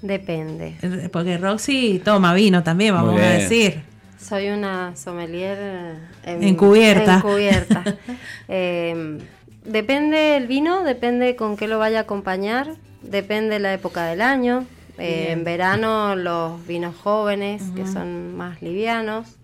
Depende. 0.01 0.75
Porque 1.11 1.37
Roxy 1.37 2.01
toma 2.03 2.33
vino 2.33 2.61
también, 2.61 2.93
vamos 2.93 3.19
a 3.19 3.29
decir. 3.29 3.94
Soy 4.27 4.49
una 4.49 4.95
sommelier 4.95 5.99
encubierta. 6.23 7.17
encubierta. 7.17 7.83
Em, 8.47 9.19
depende 9.63 10.35
el 10.37 10.47
vino, 10.47 10.83
depende 10.83 11.35
con 11.35 11.57
qué 11.57 11.67
lo 11.67 11.77
vaya 11.77 11.99
a 11.99 12.01
acompañar, 12.03 12.69
depende 13.03 13.59
la 13.59 13.73
época 13.73 14.05
del 14.05 14.21
año. 14.21 14.65
Eh, 14.97 15.27
en 15.31 15.43
verano 15.43 16.15
los 16.15 16.65
vinos 16.65 16.95
jóvenes, 16.95 17.61
que 17.75 17.85
son 17.85 18.35
más 18.35 18.63
livianos, 18.63 19.35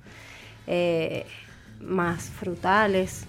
eh, 0.65 1.25
más 1.79 2.23
frutales. 2.23 3.25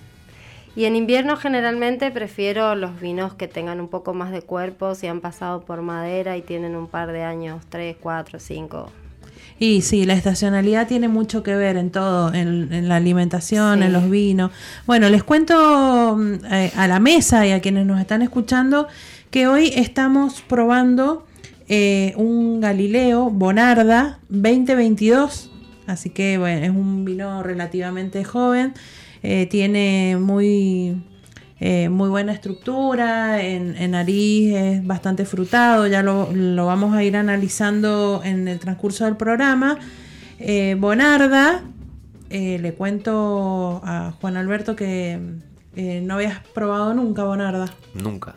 Y 0.74 0.86
en 0.86 0.96
invierno 0.96 1.36
generalmente 1.36 2.10
prefiero 2.10 2.74
los 2.76 2.98
vinos 2.98 3.34
que 3.34 3.46
tengan 3.46 3.78
un 3.78 3.88
poco 3.88 4.14
más 4.14 4.30
de 4.32 4.40
cuerpo, 4.40 4.94
si 4.94 5.06
han 5.06 5.20
pasado 5.20 5.60
por 5.66 5.82
madera 5.82 6.38
y 6.38 6.42
tienen 6.42 6.76
un 6.76 6.86
par 6.86 7.12
de 7.12 7.24
años, 7.24 7.66
3, 7.68 7.96
4, 8.00 8.38
5, 8.38 8.90
y 9.62 9.80
sí, 9.80 10.06
la 10.06 10.14
estacionalidad 10.14 10.88
tiene 10.88 11.06
mucho 11.06 11.44
que 11.44 11.54
ver 11.54 11.76
en 11.76 11.92
todo, 11.92 12.34
en, 12.34 12.88
la 12.88 12.96
alimentación, 12.96 13.84
en 13.84 13.92
los 13.92 14.10
vinos. 14.10 14.50
Bueno, 14.88 15.08
les 15.08 15.22
cuento 15.22 16.16
mm, 16.16 16.44
eh, 16.52 16.72
a 16.74 16.88
la 16.88 16.98
mesa 16.98 17.46
y 17.46 17.52
a 17.52 17.60
quienes 17.60 17.86
nos 17.86 18.00
están 18.00 18.22
escuchando 18.22 18.88
que 19.30 19.46
hoy 19.46 19.70
estamos 19.76 20.42
probando 20.42 21.24
eh, 21.68 22.12
un 22.16 22.60
Galileo 22.60 23.30
Bonarda 23.30 24.18
2022. 24.30 25.52
Así 25.86 26.10
que 26.10 26.38
bueno, 26.38 26.66
es 26.66 26.70
un 26.70 27.04
vino 27.04 27.44
relativamente 27.44 28.24
joven. 28.24 28.74
Eh, 29.22 29.46
tiene 29.48 30.16
muy 30.18 31.00
eh, 31.64 31.88
muy 31.88 32.08
buena 32.08 32.32
estructura, 32.32 33.40
en, 33.40 33.92
nariz 33.92 34.52
es 34.52 34.84
bastante 34.84 35.24
frutado, 35.24 35.86
ya 35.86 36.02
lo, 36.02 36.26
vamos 36.66 36.92
a 36.92 37.04
ir 37.04 37.16
analizando 37.16 38.20
en 38.24 38.48
el 38.48 38.58
transcurso 38.58 39.04
del 39.04 39.16
programa. 39.16 39.78
Eh, 40.40 40.74
Bonarda, 40.76 41.62
eh, 42.30 42.58
le 42.60 42.74
cuento 42.74 43.80
a 43.84 44.12
Juan 44.20 44.36
Alberto 44.36 44.74
que 44.74 45.20
no 45.76 46.14
habías 46.14 46.40
probado 46.52 46.94
nunca 46.94 47.22
Bonarda. 47.22 47.72
Nunca. 47.94 48.34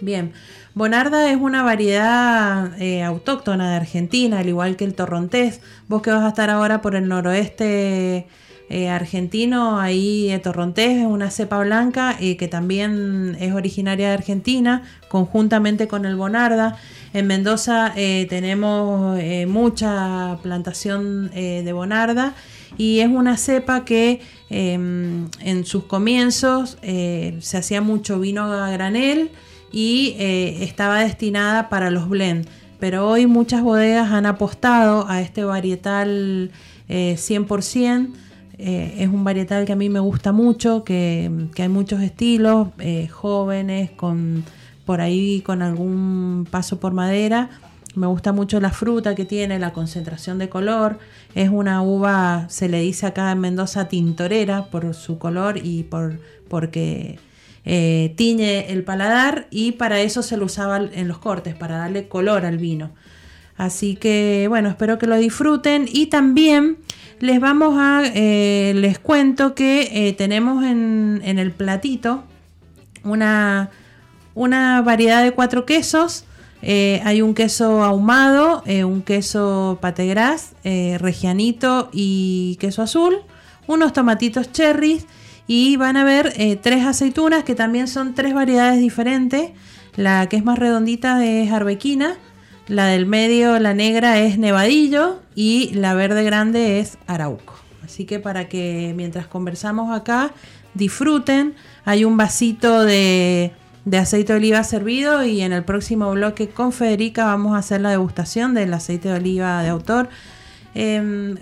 Bien, 0.00 0.32
Bonarda 0.74 1.30
es 1.30 1.36
una 1.36 1.62
variedad 1.62 2.72
autóctona 3.04 3.70
de 3.70 3.76
Argentina, 3.76 4.40
al 4.40 4.48
igual 4.48 4.74
que 4.74 4.84
el 4.84 4.94
torrontés. 4.94 5.60
Vos 5.86 6.02
que 6.02 6.10
vas 6.10 6.24
a 6.24 6.30
estar 6.30 6.50
ahora 6.50 6.82
por 6.82 6.96
el 6.96 7.06
noroeste 7.06 8.26
eh, 8.70 8.90
argentino, 8.90 9.80
ahí 9.80 10.30
eh, 10.30 10.38
Torrontés 10.40 10.98
es 10.98 11.06
una 11.06 11.30
cepa 11.30 11.58
blanca 11.60 12.14
eh, 12.20 12.36
que 12.36 12.48
también 12.48 13.34
es 13.40 13.54
originaria 13.54 14.08
de 14.08 14.14
Argentina, 14.14 14.82
conjuntamente 15.08 15.88
con 15.88 16.04
el 16.04 16.16
Bonarda. 16.16 16.76
En 17.14 17.26
Mendoza 17.26 17.94
tenemos 17.94 19.18
mucha 19.46 20.36
plantación 20.42 21.30
de 21.30 21.72
Bonarda 21.72 22.34
y 22.76 23.00
es 23.00 23.08
una 23.08 23.38
cepa 23.38 23.86
que 23.86 24.20
em, 24.50 25.28
en 25.40 25.64
sus 25.64 25.84
comienzos 25.84 26.76
se 26.82 27.56
hacía 27.56 27.80
mucho 27.80 28.20
vino 28.20 28.52
a 28.52 28.70
granel 28.70 29.30
y 29.72 30.16
estaba 30.18 31.00
destinada 31.00 31.70
para 31.70 31.90
los 31.90 32.10
blend. 32.10 32.46
Pero 32.78 33.08
hoy 33.08 33.26
muchas 33.26 33.62
bodegas 33.62 34.12
han 34.12 34.26
apostado 34.26 35.08
a 35.08 35.22
este 35.22 35.44
varietal 35.44 36.50
100%. 36.90 38.27
Eh, 38.58 38.96
es 38.98 39.08
un 39.08 39.22
varietal 39.22 39.64
que 39.64 39.72
a 39.72 39.76
mí 39.76 39.88
me 39.88 40.00
gusta 40.00 40.32
mucho, 40.32 40.82
que, 40.82 41.30
hay 41.56 41.68
muchos 41.68 42.02
estilos, 42.02 42.68
eh, 42.78 43.08
jóvenes, 43.08 43.90
con 43.90 44.44
por 44.84 45.02
ahí 45.02 45.42
con 45.42 45.60
algún 45.60 46.46
paso 46.50 46.80
por 46.80 46.92
madera. 46.92 47.50
Me 47.94 48.06
gusta 48.06 48.32
mucho 48.32 48.58
la 48.58 48.70
fruta 48.70 49.14
que 49.14 49.24
tiene, 49.24 49.58
la 49.58 49.72
concentración 49.72 50.38
de 50.38 50.48
color. 50.48 50.98
Es 51.34 51.50
una 51.50 51.82
uva, 51.82 52.46
se 52.48 52.68
le 52.68 52.80
dice 52.80 53.06
acá 53.06 53.30
en 53.30 53.38
Mendoza, 53.40 53.88
tintorera 53.88 54.70
por 54.70 54.94
su 54.94 55.18
color 55.18 55.58
y 55.62 55.82
por 55.82 56.20
porque 56.48 57.18
eh, 57.66 58.14
tiñe 58.16 58.72
el 58.72 58.82
paladar 58.82 59.46
y 59.50 59.72
para 59.72 60.00
eso 60.00 60.22
se 60.22 60.38
lo 60.38 60.46
usaba 60.46 60.78
en 60.78 61.06
los 61.06 61.18
cortes, 61.18 61.54
para 61.54 61.76
darle 61.76 62.08
color 62.08 62.46
al 62.46 62.56
vino. 62.56 62.92
Así 63.58 63.96
que 63.96 64.46
bueno, 64.48 64.70
espero 64.70 64.98
que 64.98 65.06
lo 65.06 65.16
disfruten 65.16 65.86
y 65.92 66.06
también 66.06 66.78
les 67.20 67.40
vamos 67.40 67.74
a, 67.78 68.02
eh, 68.14 68.72
les 68.76 68.98
cuento 68.98 69.54
que 69.54 70.08
eh, 70.08 70.12
tenemos 70.12 70.64
en, 70.64 71.20
el 71.24 71.52
platito 71.52 72.24
una, 73.04 73.70
una 74.34 74.82
variedad 74.82 75.22
de 75.22 75.32
cuatro 75.32 75.66
quesos. 75.66 76.24
Eh, 76.62 77.00
hay 77.04 77.22
un 77.22 77.34
queso 77.34 77.84
ahumado, 77.84 78.62
un 78.66 79.02
queso 79.02 79.78
pategras, 79.80 80.54
regianito 80.64 81.88
y 81.92 82.56
queso 82.60 82.82
azul, 82.82 83.18
unos 83.66 83.92
tomatitos 83.92 84.50
cherries 84.50 85.06
y 85.46 85.76
van 85.76 85.96
a 85.96 86.04
ver 86.04 86.34
tres 86.62 86.84
aceitunas 86.84 87.44
que 87.44 87.54
también 87.54 87.86
son 87.86 88.14
tres 88.14 88.34
variedades 88.34 88.80
diferentes. 88.80 89.52
La 89.94 90.28
que 90.28 90.36
es 90.36 90.44
más 90.44 90.58
redondita 90.58 91.24
es 91.24 91.50
arbequina, 91.52 92.16
la 92.68 92.86
del 92.86 93.06
medio, 93.06 93.58
la 93.58 93.74
negra, 93.74 94.20
es 94.20 94.38
nevadillo 94.38 95.20
y 95.34 95.70
la 95.74 95.94
verde 95.94 96.22
grande 96.22 96.80
es 96.80 96.98
arauco. 97.06 97.54
Así 97.84 98.04
que 98.04 98.20
para 98.20 98.48
que 98.48 98.92
mientras 98.94 99.26
conversamos 99.26 99.98
acá 99.98 100.32
disfruten, 100.74 101.54
hay 101.84 102.04
un 102.04 102.18
vasito 102.18 102.84
de, 102.84 103.52
aceite 103.98 104.34
de 104.34 104.38
oliva 104.38 104.62
servido 104.62 105.24
y 105.24 105.40
en 105.40 105.52
el 105.52 105.64
próximo 105.64 106.10
bloque 106.12 106.48
con 106.48 106.72
Federica 106.72 107.24
vamos 107.24 107.54
a 107.54 107.58
hacer 107.58 107.80
la 107.80 107.90
degustación 107.90 108.52
del 108.52 108.74
aceite 108.74 109.08
de 109.08 109.14
oliva 109.14 109.62
de 109.62 109.70
autor. 109.70 110.10
Em, 110.74 111.36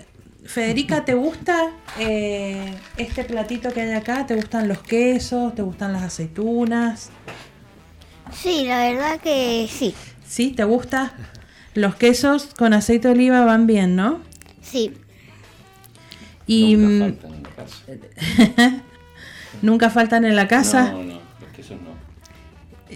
Federica, 0.45 1.05
¿te 1.05 1.14
gusta 1.14 1.72
eh, 1.99 2.72
este 2.97 3.24
platito 3.24 3.72
que 3.72 3.81
hay 3.81 3.93
acá? 3.95 4.27
¿Te 4.27 4.37
gustan 4.37 4.68
los 4.68 4.79
quesos? 4.79 5.57
¿Te 5.57 5.62
gustan 5.62 5.93
las 5.93 6.05
aceitunas? 6.05 7.11
Sí, 8.33 8.64
la 8.66 8.79
verdad 8.79 9.20
que 9.20 9.68
sí. 9.68 9.93
¿Sí? 10.27 10.51
¿Te 10.51 10.64
gusta? 10.64 11.12
Los 11.74 11.95
quesos 11.95 12.49
con 12.57 12.72
aceite 12.72 13.09
de 13.09 13.14
oliva 13.14 13.45
van 13.45 13.66
bien, 13.66 13.97
¿no? 13.97 14.20
Sí. 14.62 14.93
Y 16.47 16.77
nunca 16.77 17.20
faltan 17.20 17.35
en 17.35 17.43
la 17.43 17.51
casa. 17.57 18.83
nunca 19.62 19.91
faltan 19.91 20.24
en 20.24 20.37
la 20.37 20.49
casa. 20.49 20.93
No, 20.93 21.05
no, 21.05 21.20
los 21.41 21.51
quesos 21.55 21.79
no. 21.81 21.97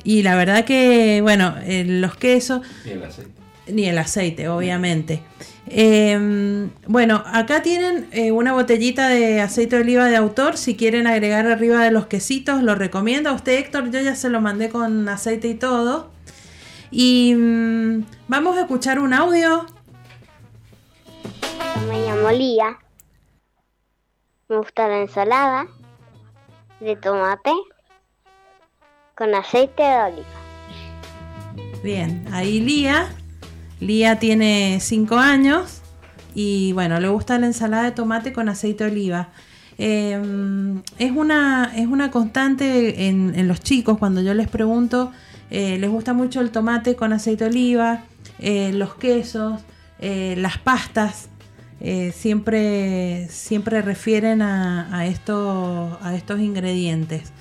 Y 0.04 0.22
la 0.22 0.36
verdad 0.36 0.64
que, 0.64 1.20
bueno, 1.20 1.54
eh, 1.64 1.84
los 1.84 2.16
quesos. 2.16 2.62
Ni 2.84 2.92
el 2.92 3.02
aceite. 3.04 3.30
Ni 3.68 3.84
el 3.86 3.98
aceite, 3.98 4.48
obviamente. 4.48 5.20
Em, 5.66 6.70
bueno, 6.86 7.22
acá 7.26 7.62
tienen 7.62 8.08
eh, 8.10 8.32
una 8.32 8.52
botellita 8.52 9.08
de 9.08 9.40
aceite 9.40 9.76
de 9.76 9.82
oliva 9.82 10.08
de 10.08 10.16
autor. 10.16 10.56
Si 10.56 10.74
quieren 10.74 11.06
agregar 11.06 11.46
arriba 11.46 11.84
de 11.84 11.90
los 11.90 12.06
quesitos, 12.06 12.62
lo 12.62 12.74
recomiendo. 12.74 13.30
A 13.30 13.32
usted, 13.32 13.52
Héctor, 13.58 13.90
yo 13.90 14.00
ya 14.00 14.16
se 14.16 14.30
lo 14.30 14.40
mandé 14.40 14.68
con 14.68 15.08
aceite 15.08 15.48
y 15.48 15.54
todo. 15.54 16.10
Y 16.90 17.34
mm, 17.34 18.04
vamos 18.28 18.56
a 18.56 18.62
escuchar 18.62 18.98
un 18.98 19.12
audio. 19.12 19.66
Me 21.88 22.00
llamo 22.04 22.30
Lía. 22.30 22.78
Me 24.48 24.56
gusta 24.56 24.88
la 24.88 25.02
ensalada 25.02 25.68
de 26.80 26.96
tomate 26.96 27.52
con 29.14 29.34
aceite 29.34 29.82
de 29.82 30.02
oliva. 30.02 30.26
Bien, 31.84 32.26
ahí 32.32 32.60
Lía. 32.60 33.08
Lía 33.78 34.18
tiene 34.18 34.78
5 34.80 35.16
años 35.16 35.82
y 36.34 36.72
bueno, 36.72 37.00
le 37.00 37.08
gusta 37.08 37.38
la 37.38 37.46
ensalada 37.46 37.84
de 37.84 37.92
tomate 37.92 38.32
con 38.32 38.48
aceite 38.48 38.84
de 38.84 38.90
oliva. 38.90 39.28
Em, 39.78 40.82
es, 40.98 41.12
una, 41.12 41.72
es 41.74 41.86
una 41.86 42.10
constante 42.10 43.06
en, 43.06 43.34
en 43.34 43.48
los 43.48 43.60
chicos 43.60 43.96
cuando 43.98 44.20
yo 44.20 44.34
les 44.34 44.48
pregunto 44.48 45.12
eh, 45.50 45.78
les 45.78 45.90
gusta 45.90 46.12
mucho 46.12 46.40
el 46.40 46.50
tomate 46.50 46.96
con 46.96 47.12
aceite 47.12 47.44
de 47.44 47.50
oliva, 47.50 48.04
eh, 48.38 48.72
los 48.72 48.94
quesos, 48.94 49.60
eh, 49.98 50.34
las 50.38 50.58
pastas. 50.58 51.28
siempre, 52.12 53.26
siempre 53.30 53.80
refieren 53.80 54.42
a, 54.42 54.88
a, 54.94 55.00
a 55.00 56.14
estos 56.14 56.40
ingredientes. 56.40 57.32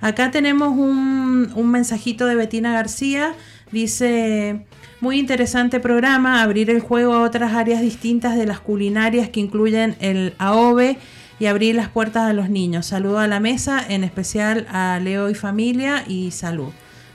Acá 0.00 0.30
tenemos 0.30 0.68
un, 0.70 1.50
un 1.54 1.70
mensajito 1.70 2.26
de 2.26 2.36
Betina 2.36 2.72
García. 2.72 3.34
Dice, 3.72 4.66
muy 5.00 5.18
interesante 5.18 5.80
programa, 5.80 6.42
abrir 6.42 6.70
el 6.70 6.80
juego 6.80 7.14
a 7.14 7.22
otras 7.22 7.52
áreas 7.54 7.80
distintas 7.80 8.36
de 8.36 8.46
las 8.46 8.60
culinarias 8.60 9.28
que 9.28 9.40
incluyen 9.40 9.96
el 10.00 10.34
AOVE 10.38 10.98
y 11.40 11.46
abrir 11.46 11.74
las 11.74 11.88
puertas 11.88 12.22
a 12.24 12.32
los 12.32 12.48
niños. 12.50 12.86
Saludo 12.86 13.18
a 13.18 13.26
la 13.26 13.40
mesa, 13.40 13.84
en 13.88 14.04
especial 14.04 14.66
a 14.70 14.98
Leo 15.02 15.30
y 15.30 15.34
familia 15.34 16.04
y 16.06 16.30
salud. 16.30 16.70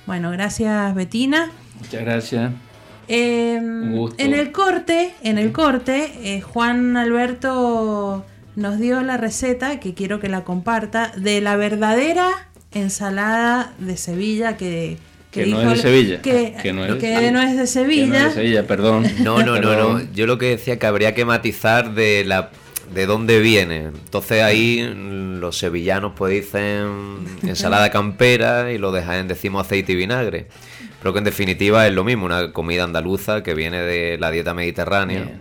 Bueno, 0.06 0.32
gracias 0.32 0.94
Betina. 0.96 1.52
Muchas 1.80 2.02
gracias. 2.02 2.52
Eh, 3.08 3.56
en 3.56 4.34
el 4.34 4.52
corte, 4.52 5.14
en 5.24 5.38
el 5.38 5.52
corte, 5.52 6.12
eh, 6.24 6.42
Juan 6.42 6.96
Alberto 6.96 8.26
nos 8.56 8.80
dio 8.80 9.02
la 9.02 9.18
receta, 9.18 9.80
que 9.80 9.94
quiero 9.94 10.20
que 10.20 10.30
la 10.30 10.44
comparta, 10.44 11.12
de 11.18 11.42
la 11.42 11.56
verdadera 11.56 12.30
ensalada 12.72 13.74
de 13.80 13.98
Sevilla 13.98 14.58
que... 14.58 14.98
Que, 15.32 15.48
no 15.48 15.60
es 15.62 15.70
de 15.70 15.76
Sevilla. 15.78 16.22
Que, 16.22 16.74
no, 16.74 16.86
es, 16.86 16.96
que 16.96 17.32
no 17.32 17.42
es 17.42 17.58
de 17.58 17.66
Sevilla. 17.66 18.08
no 18.08 18.16
es 18.16 18.36
de 18.36 18.42
Sevilla, 18.42 18.68
perdón. 18.68 19.08
No, 19.24 19.42
no, 19.42 19.60
no, 19.60 19.76
no. 19.76 20.14
Yo 20.14 20.28
lo 20.28 20.38
que 20.38 20.46
decía 20.46 20.78
que 20.78 20.86
habría 20.86 21.16
que 21.16 21.26
matizar 21.26 21.96
de 21.96 22.24
la 22.24 22.52
de 22.94 23.06
dónde 23.06 23.40
viene. 23.40 23.86
Entonces 23.86 24.44
ahí 24.44 24.94
los 24.96 25.58
sevillanos 25.58 26.14
pues 26.16 26.34
dicen 26.34 27.26
ensalada 27.44 27.90
campera 27.92 28.72
y 28.72 28.78
lo 28.78 28.92
dejan, 28.92 29.28
decimos 29.28 29.66
aceite 29.66 29.94
y 29.94 29.96
vinagre. 29.96 30.48
Pero 31.00 31.14
que 31.14 31.20
en 31.20 31.26
definitiva 31.26 31.86
es 31.86 31.94
lo 31.94 32.04
mismo, 32.04 32.26
una 32.26 32.54
comida 32.54 32.84
andaluza 32.84 33.44
que 33.44 33.54
viene 33.54 33.82
de 33.82 34.18
la 34.18 34.32
dieta 34.32 34.54
mediterránea. 34.54 35.40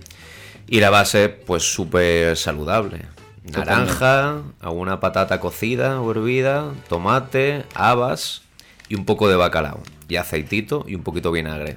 Y 0.66 0.80
la 0.80 0.90
base, 0.90 1.28
pues 1.28 1.62
súper 1.62 2.36
saludable. 2.36 3.02
Naranja, 3.44 4.42
alguna 4.60 5.00
patata 5.00 5.38
cocida 5.38 6.00
o 6.00 6.10
hervida, 6.10 6.72
tomate, 6.88 7.64
habas 7.74 8.42
y 8.88 8.94
un 8.94 9.04
poco 9.04 9.28
de 9.28 9.36
bacalao. 9.36 9.82
Y 10.08 10.16
aceitito 10.16 10.84
y 10.88 10.94
un 10.94 11.02
poquito 11.02 11.30
de 11.30 11.42
vinagre. 11.42 11.76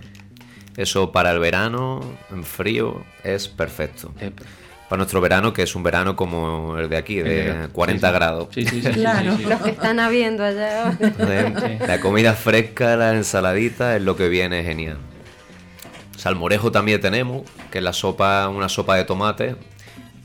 Eso 0.78 1.12
para 1.12 1.32
el 1.32 1.40
verano, 1.40 2.02
en 2.32 2.44
frío, 2.44 3.04
es 3.24 3.48
perfecto. 3.48 4.12
Para 4.90 4.98
nuestro 4.98 5.20
verano, 5.20 5.52
que 5.52 5.64
es 5.64 5.76
un 5.76 5.82
verano 5.82 6.16
como 6.16 6.78
el 6.78 6.90
de 6.90 6.98
aquí, 6.98 7.16
de 7.16 7.70
40 7.72 8.12
grados. 8.12 8.50
Sí, 8.52 8.66
sí, 8.66 8.82
sí. 8.82 8.92
Claro, 8.92 9.36
los 9.48 9.62
que 9.62 9.72
están 9.72 10.00
habiendo 10.00 10.44
allá. 10.44 10.96
La 11.88 12.00
comida 12.00 12.34
fresca, 12.34 12.96
la 12.96 13.14
ensaladita, 13.16 13.96
es 13.96 14.04
lo 14.04 14.16
que 14.16 14.30
viene 14.30 14.64
genial. 14.64 14.98
Salmorejo 16.18 16.72
también 16.72 17.02
tenemos, 17.02 17.44
que 17.72 17.80
es 17.80 17.84
la 17.84 17.94
sopa, 17.94 18.48
una 18.50 18.70
sopa 18.70 18.96
de 18.96 19.06
tomate 19.06 19.56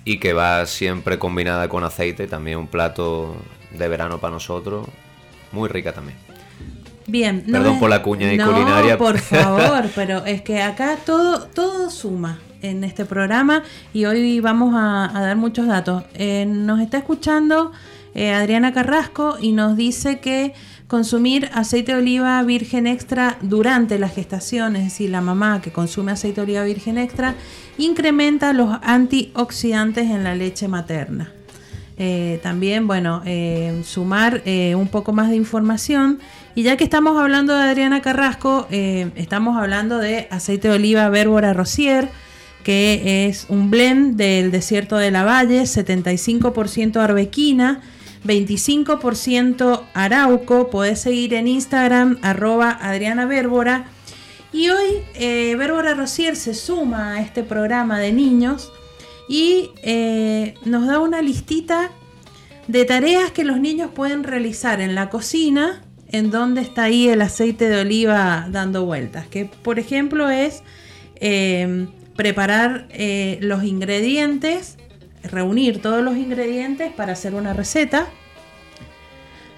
y 0.05 0.19
que 0.19 0.33
va 0.33 0.65
siempre 0.67 1.19
combinada 1.19 1.69
con 1.69 1.85
aceite, 1.85 2.27
también 2.27 2.59
un 2.59 2.69
plato 2.69 3.37
de 3.71 3.89
verano 3.89 4.19
para 4.19 4.33
nosotros, 4.33 4.87
muy 5.53 5.69
rica 5.69 5.93
también. 5.93 6.19
Bien, 7.11 7.43
perdón 7.51 7.81
por 7.81 7.91
la 7.91 8.03
cuña 8.03 8.33
y 8.33 8.39
culinaria. 8.39 8.97
Por 8.97 9.19
favor, 9.19 9.91
pero 9.95 10.25
es 10.25 10.43
que 10.43 10.63
acá 10.63 10.97
todo 11.05 11.41
todo 11.49 11.91
suma 11.91 12.39
en 12.63 12.85
este 12.85 13.05
programa 13.05 13.65
y 13.93 14.05
hoy 14.05 14.39
vamos 14.41 14.75
a, 14.77 15.11
dar 15.13 15.37
muchos 15.37 15.67
datos. 15.67 16.05
Eh, 16.15 16.47
nos 16.47 16.81
está 16.81 16.99
escuchando 16.99 17.73
eh, 18.15 18.33
Adriana 18.33 18.73
Carrasco 18.73 19.39
y 19.41 19.53
nos 19.53 19.77
dice 19.77 20.21
que 20.21 20.55
consumir 20.87 21.51
aceite 21.53 21.93
de 21.93 21.99
oliva 21.99 22.43
virgen 22.45 22.87
extra 22.87 23.39
durante 23.41 23.99
la 23.99 24.09
gestación, 24.09 24.77
es 24.77 24.85
decir, 24.85 25.11
la 25.11 25.21
mamá 25.21 25.61
que 25.63 25.73
consume 25.73 26.13
aceite 26.13 26.41
de 26.41 26.47
oliva 26.47 26.65
virgen 26.65 26.97
extra, 26.97 27.35
incrementa 27.79 28.53
los 28.53 28.79
antioxidantes 28.83 30.11
en 30.11 30.25
la 30.25 30.35
leche 30.35 30.69
materna. 30.69 31.33
Eh, 31.97 32.41
también, 32.43 32.87
bueno, 32.87 33.23
eh, 33.27 33.83
sumar 33.85 34.43
un 34.75 34.89
poco 34.89 35.13
más 35.13 35.29
de 35.29 35.37
información. 35.37 36.19
Y 36.55 36.63
ya 36.65 36.77
que 36.77 36.85
estamos 36.85 37.19
hablando 37.19 37.57
de 37.57 37.63
Adriana 37.63 38.03
Carrasco, 38.03 38.67
estamos 38.71 39.57
hablando 39.57 39.99
de 39.99 40.27
aceite 40.31 40.69
de 40.69 40.75
oliva 40.75 41.09
Bérbora 41.09 41.53
Rosier, 41.53 42.09
que 42.65 43.27
es 43.29 43.47
un 43.49 43.71
blend 43.71 44.17
del 44.17 44.51
desierto 44.51 44.97
de 44.97 45.11
la 45.11 45.25
Valle, 45.25 45.63
75% 45.63 46.97
arbequina, 47.01 47.81
25% 48.25 49.83
Arauco. 49.95 50.71
Podés 50.71 51.01
seguir 51.01 51.35
en 51.35 51.49
Instagram, 51.49 52.19
arroba 52.23 52.71
Adriana 52.71 53.27
Bérbora. 53.27 53.87
Y 54.53 54.69
hoy 54.71 55.03
eh, 55.15 55.55
Bérbora 55.57 55.95
Rosier 55.95 56.37
se 56.37 56.55
suma 56.55 57.15
a 57.15 57.21
este 57.21 57.45
programa 57.45 57.99
de 57.99 58.13
niños 58.13 58.73
y 59.29 59.71
eh, 59.83 60.55
nos 60.65 60.89
da 60.89 60.99
una 60.99 61.23
listita 61.23 61.91
de 62.67 62.85
tareas 62.85 63.31
que 63.31 63.45
los 63.45 63.61
niños 63.61 63.91
pueden 63.95 64.25
realizar 64.25 64.81
en 64.81 64.97
la 64.97 65.09
cocina, 65.09 65.83
en 66.13 66.31
donde 66.31 66.61
está 66.61 66.85
ahí 66.85 67.09
el 67.09 67.23
aceite 67.23 67.69
de 67.69 67.81
oliva 67.81 68.47
dando 68.51 68.85
vueltas. 68.85 69.27
Que 69.27 69.45
por 69.47 69.79
ejemplo 69.79 70.31
es 70.31 70.63
eh, 71.17 71.87
preparar 72.17 72.89
los 73.41 73.65
ingredientes 73.65 74.77
reunir 75.23 75.81
todos 75.83 76.03
los 76.03 76.17
ingredientes 76.17 76.93
para 76.93 77.13
hacer 77.13 77.35
una 77.35 77.53
receta, 77.53 78.07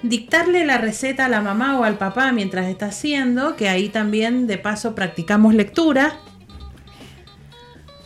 dictarle 0.01 0.65
la 0.65 0.77
receta 0.77 1.25
a 1.25 1.29
la 1.29 1.41
mamá 1.41 1.79
o 1.79 1.83
al 1.83 1.97
papá 1.97 2.31
mientras 2.31 2.67
está 2.67 2.87
haciendo, 2.87 3.55
que 3.55 3.69
ahí 3.69 3.89
también 3.89 4.47
de 4.47 4.57
paso 4.57 4.95
practicamos 4.95 5.53
lectura, 5.53 6.19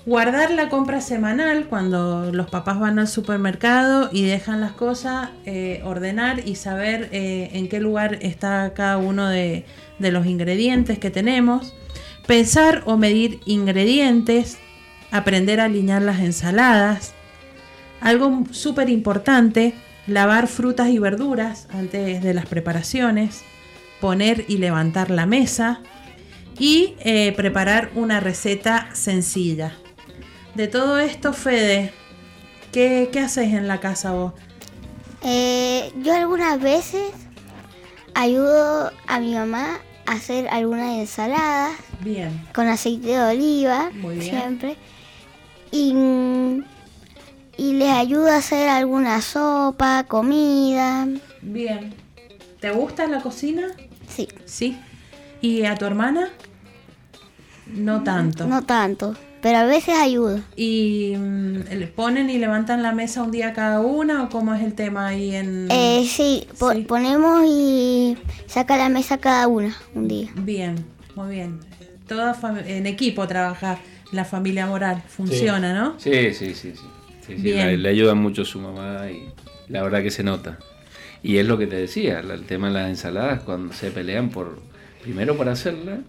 guardar 0.08 0.52
la 0.52 0.70
compra 0.70 1.02
semanal 1.02 1.66
cuando 1.68 2.32
los 2.32 2.50
papás 2.50 2.80
van 2.80 2.98
al 2.98 3.10
supermercado 3.10 4.10
y 4.14 4.24
dejan 4.24 4.62
las 4.62 4.72
cosas, 4.72 5.32
eh, 5.46 5.82
ordenar 5.84 6.48
y 6.48 6.56
saber 6.56 7.10
eh, 7.12 7.50
en 7.52 7.68
qué 7.68 7.82
lugar 7.82 8.18
está 8.22 8.74
cada 8.74 8.98
uno 9.00 9.28
de, 9.28 9.66
los 10.00 10.26
ingredientes 10.26 10.98
que 10.98 11.12
tenemos, 11.12 11.76
pensar 12.26 12.84
o 12.86 12.96
medir 12.96 13.42
ingredientes, 13.44 14.60
aprender 15.12 15.60
a 15.60 15.66
alinear 15.66 16.02
las 16.02 16.22
ensaladas, 16.22 17.14
algo 18.00 18.46
súper 18.52 18.90
importante, 18.90 19.74
lavar 20.08 20.48
frutas 20.48 20.88
y 20.88 21.00
verduras 21.00 21.68
antes 21.70 22.24
de 22.24 22.34
las 22.34 22.46
preparaciones, 22.46 23.42
poner 24.00 24.46
y 24.48 24.58
levantar 24.58 25.12
la 25.12 25.26
mesa. 25.26 25.82
Y 26.60 26.96
eh, 27.02 27.34
preparar 27.38 27.92
una 27.94 28.20
receta 28.20 28.90
sencilla. 28.94 29.74
De 30.58 30.68
todo 30.68 30.98
esto, 30.98 31.34
Fede, 31.34 31.94
¿qué, 32.72 33.08
haces 33.24 33.54
en 33.54 33.68
la 33.68 33.80
casa 33.80 34.14
vos? 34.14 34.34
Eh, 35.22 35.94
yo 36.02 36.16
algunas 36.16 36.60
veces 36.60 37.12
ayudo 38.16 38.92
a 39.06 39.20
mi 39.20 39.36
mamá 39.36 39.78
a 40.08 40.14
hacer 40.14 40.48
algunas 40.48 40.98
ensaladas. 40.98 41.78
Bien. 42.02 42.44
Con 42.56 42.68
aceite 42.70 43.10
de 43.10 43.22
oliva, 43.22 43.92
siempre. 44.20 44.78
Y 45.70 45.94
mm, 45.94 46.64
y 47.56 47.74
les 47.74 47.90
ayuda 47.90 48.34
a 48.34 48.38
hacer 48.40 48.68
alguna 48.68 49.22
sopa, 49.22 50.06
comida. 50.08 51.08
Bien. 51.44 51.94
¿Te 52.60 52.72
gusta 52.72 53.06
la 53.06 53.22
cocina? 53.22 53.68
Sí. 54.10 54.28
Sí. 54.46 54.80
¿Y 55.40 55.66
a 55.66 55.76
tu 55.76 55.86
hermana? 55.86 56.30
No 57.68 58.02
tanto. 58.02 58.48
No 58.48 58.64
tanto, 58.64 59.16
pero 59.48 59.60
a 59.60 59.66
veces 59.66 59.96
ayuda. 59.98 60.42
¿Y 60.58 61.14
mm, 61.18 61.70
le 61.72 61.88
ponen 61.88 62.30
y 62.30 62.38
levantan 62.38 62.84
la 62.84 62.92
mesa 62.92 63.24
un 63.24 63.32
día 63.32 63.54
cada 63.54 63.80
una 63.80 64.24
o 64.24 64.30
cómo 64.30 64.54
es 64.54 64.62
el 64.62 64.74
tema 64.74 65.08
ahí 65.08 65.34
en...? 65.34 65.70
Eh, 65.72 66.06
sí, 66.06 66.46
ponemos 66.86 67.46
y 67.48 68.18
saca 68.48 68.76
la 68.76 68.90
mesa 68.90 69.20
cada 69.20 69.48
una 69.48 69.74
un 69.96 70.10
día. 70.10 70.28
Bien, 70.36 70.76
muy 71.16 71.36
bien. 71.36 71.62
Toda 72.10 72.38
en 72.66 72.88
equipo 72.88 73.26
trabaja 73.26 73.80
la 74.12 74.26
familia 74.26 74.68
moral, 74.68 75.02
funciona, 75.08 75.74
¿no? 75.74 75.98
Sí, 75.98 76.34
sí, 76.34 76.54
sí, 76.54 76.74
sí 77.26 77.38
le, 77.38 77.88
ayuda 77.88 78.16
mucho 78.16 78.44
su 78.44 78.60
mamá 78.60 79.10
y 79.10 79.30
la 79.70 79.82
verdad 79.82 80.04
que 80.04 80.12
se 80.12 80.24
nota. 80.24 80.60
Y 81.24 81.38
es 81.38 81.48
lo 81.48 81.58
que 81.58 81.68
te 81.68 81.78
decía, 81.78 82.20
el 82.20 82.44
tema 82.44 82.68
de 82.68 82.74
las 82.74 82.90
ensaladas, 82.90 83.44
cuando 83.44 83.74
se 83.74 83.92
pelean 83.92 84.30
por 84.30 84.60
primero 85.04 85.38
por 85.38 85.48
hacerla 85.48 86.00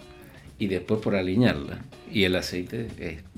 y 0.58 0.66
después 0.66 1.00
por 1.00 1.16
alinearla. 1.16 1.78
Y 2.10 2.24
el 2.24 2.36
aceite 2.36 2.88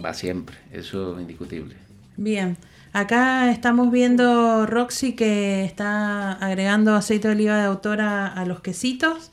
va 0.03 0.15
siempre, 0.15 0.57
eso 0.73 1.15
es 1.15 1.21
indiscutible. 1.23 1.75
Bien, 2.17 2.57
acá 2.93 3.51
estamos 3.51 3.91
viendo 3.91 4.67
Roxy 4.67 5.13
que 5.13 5.65
está 5.65 6.33
agregando 6.33 6.95
aceite 6.95 7.29
de 7.29 7.35
oliva 7.35 7.57
de 7.57 7.65
autora 7.65 8.29
a 8.29 8.45
los 8.45 8.61
quesitos. 8.61 9.31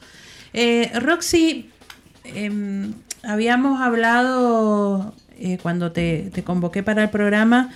Eh, 0.53 0.91
Roxy, 0.99 1.69
em, 2.23 2.93
habíamos 3.23 3.81
hablado 3.81 5.13
eh, 5.39 5.59
cuando 5.61 5.91
te, 5.91 6.31
te, 6.33 6.43
convoqué 6.43 6.81
para 6.81 7.03
el 7.03 7.09
programa 7.09 7.69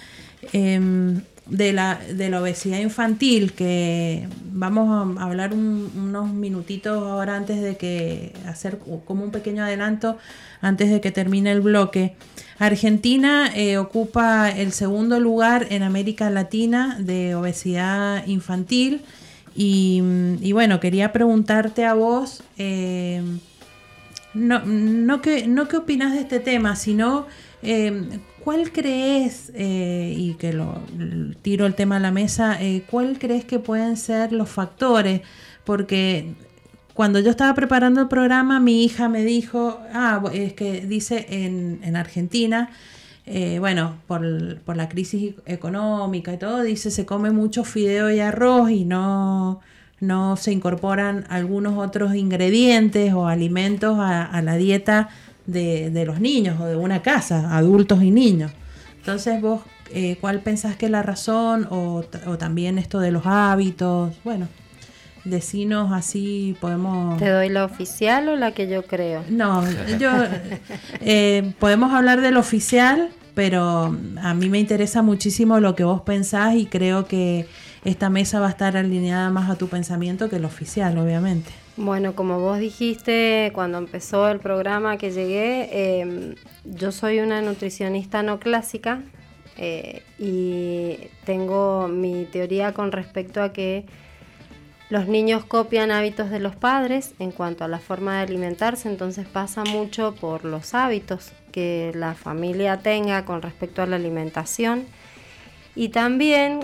Em, 0.53 1.21
de, 1.51 1.73
la, 1.73 1.99
de 2.13 2.29
la 2.29 2.41
obesidad 2.41 2.79
infantil, 2.79 3.51
que 3.51 4.27
vamos 4.51 5.17
a 5.17 5.23
hablar 5.23 5.53
unos 5.53 6.31
minutitos 6.31 6.97
ahora 7.03 7.35
antes 7.35 7.61
de 7.61 7.75
que 7.75 8.33
hacer 8.47 8.79
como 9.05 9.25
un 9.25 9.31
pequeño 9.31 9.63
adelanto 9.63 10.17
antes 10.61 10.89
de 10.89 11.01
que 11.01 11.11
termine 11.11 11.51
el 11.51 11.59
bloque. 11.59 12.15
Argentina 12.57 13.51
eh, 13.53 13.77
ocupa 13.77 14.49
el 14.49 14.71
segundo 14.71 15.19
lugar 15.19 15.67
en 15.71 15.83
América 15.83 16.29
Latina 16.29 16.95
de 16.99 17.35
obesidad 17.35 18.25
infantil 18.27 19.01
Y, 19.53 20.51
bueno, 20.53 20.79
quería 20.79 21.11
preguntarte 21.11 21.85
a 21.85 21.93
vos, 21.93 22.43
eh, 22.57 23.21
no, 24.33 24.59
no, 24.65 25.21
que, 25.21 25.47
no 25.47 25.67
qué 25.67 25.75
opinas 25.75 26.13
de 26.13 26.21
este 26.21 26.39
tema, 26.39 26.77
sino 26.77 27.25
eh, 27.61 28.19
cuál 28.43 28.71
crees, 28.71 29.51
eh, 29.55 30.13
y 30.15 30.33
que 30.35 30.53
lo 30.53 30.81
tiro 31.41 31.65
el 31.65 31.75
tema 31.75 31.97
a 31.97 31.99
la 31.99 32.11
mesa, 32.11 32.59
cuál 32.89 33.17
crees 33.19 33.45
que 33.45 33.59
pueden 33.59 33.97
ser 33.97 34.31
los 34.31 34.49
factores, 34.49 35.21
porque 35.63 36.33
cuando 36.93 37.19
yo 37.19 37.29
estaba 37.31 37.53
preparando 37.53 38.01
el 38.01 38.07
programa, 38.07 38.59
mi 38.59 38.83
hija 38.83 39.09
me 39.09 39.23
dijo, 39.23 39.79
ah, 39.93 40.21
es 40.33 40.53
que 40.53 40.85
dice 40.85 41.25
en, 41.29 41.79
en 41.83 41.95
Argentina, 41.95 42.69
eh, 43.25 43.59
bueno, 43.59 43.97
por, 44.07 44.21
la 44.75 44.89
crisis 44.89 45.35
económica 45.45 46.33
y 46.33 46.37
todo, 46.37 46.63
dice 46.63 46.89
se 46.91 47.05
come 47.05 47.31
mucho 47.31 47.63
fideo 47.63 48.11
y 48.11 48.19
arroz 48.19 48.71
y 48.71 48.83
no, 48.83 49.61
no 49.99 50.35
se 50.37 50.51
incorporan 50.51 51.25
algunos 51.29 51.77
otros 51.77 52.15
ingredientes 52.15 53.13
o 53.13 53.27
alimentos 53.27 53.97
a, 53.99 54.41
la 54.41 54.55
dieta 54.55 55.09
de, 55.45 56.03
los 56.05 56.19
niños 56.19 56.59
o 56.59 56.65
de 56.65 56.75
una 56.75 57.01
casa, 57.01 57.55
adultos 57.55 58.03
y 58.03 58.11
niños. 58.11 58.51
Entonces 58.97 59.41
vos, 59.41 59.61
eh, 59.93 60.17
¿cuál 60.21 60.41
pensás 60.41 60.75
que 60.75 60.85
es 60.85 60.91
la 60.91 61.03
razón 61.03 61.67
o, 61.69 62.03
o 62.27 62.37
también 62.37 62.77
esto 62.77 62.99
de 62.99 63.11
los 63.11 63.25
hábitos? 63.25 64.13
Bueno 64.23 64.47
decinos 65.23 65.91
así 65.91 66.55
podemos... 66.59 67.17
¿Te 67.17 67.29
doy 67.29 67.49
la 67.49 67.65
oficial 67.65 68.29
o 68.29 68.35
la 68.35 68.53
que 68.53 68.67
yo 68.67 68.83
creo? 68.83 69.23
No, 69.29 69.63
yo... 69.99 70.11
Eh, 71.03 71.53
podemos 71.59 71.93
hablar 71.93 72.21
del 72.21 72.37
oficial, 72.37 73.09
pero 73.33 73.95
a 74.21 74.33
mí 74.33 74.49
me 74.49 74.59
interesa 74.59 75.01
muchísimo 75.01 75.59
lo 75.59 75.75
que 75.75 75.83
vos 75.83 76.01
pensás 76.01 76.55
y 76.55 76.67
creo 76.67 77.05
que 77.05 77.47
esta 77.83 78.09
mesa 78.09 78.39
va 78.39 78.47
a 78.47 78.49
estar 78.51 78.77
alineada 78.77 79.29
más 79.31 79.49
a 79.49 79.55
tu 79.55 79.67
pensamiento 79.67 80.29
que 80.29 80.35
el 80.35 80.45
oficial, 80.45 80.97
obviamente. 80.97 81.51
Bueno, 81.77 82.15
como 82.15 82.39
vos 82.39 82.59
dijiste 82.59 83.51
cuando 83.53 83.77
empezó 83.77 84.29
el 84.29 84.39
programa 84.39 84.97
que 84.97 85.11
llegué, 85.11 86.01
em, 86.01 86.35
yo 86.65 86.91
soy 86.91 87.19
una 87.19 87.41
nutricionista 87.41 88.23
no 88.23 88.39
clásica 88.39 89.01
eh, 89.57 90.03
y 90.19 90.97
tengo 91.25 91.87
mi 91.87 92.25
teoría 92.25 92.73
con 92.73 92.91
respecto 92.91 93.41
a 93.41 93.53
que 93.53 93.85
los 94.89 95.07
niños 95.07 95.45
copian 95.45 95.91
hábitos 95.91 96.29
de 96.29 96.39
los 96.39 96.57
padres 96.57 97.13
en 97.19 97.31
cuanto 97.31 97.63
a 97.63 97.69
la 97.69 97.79
forma 97.79 98.17
de 98.17 98.23
alimentarse, 98.23 98.89
entonces 98.89 99.25
pasa 99.25 99.63
mucho 99.63 100.13
por 100.15 100.43
los 100.43 100.73
hábitos 100.73 101.31
que 101.53 101.93
la 101.95 102.15
familia 102.15 102.79
tenga 102.79 103.23
con 103.23 103.41
respecto 103.41 103.81
a 103.81 103.85
la 103.85 103.95
alimentación. 103.95 104.85
Y 105.75 105.89
también 105.89 106.59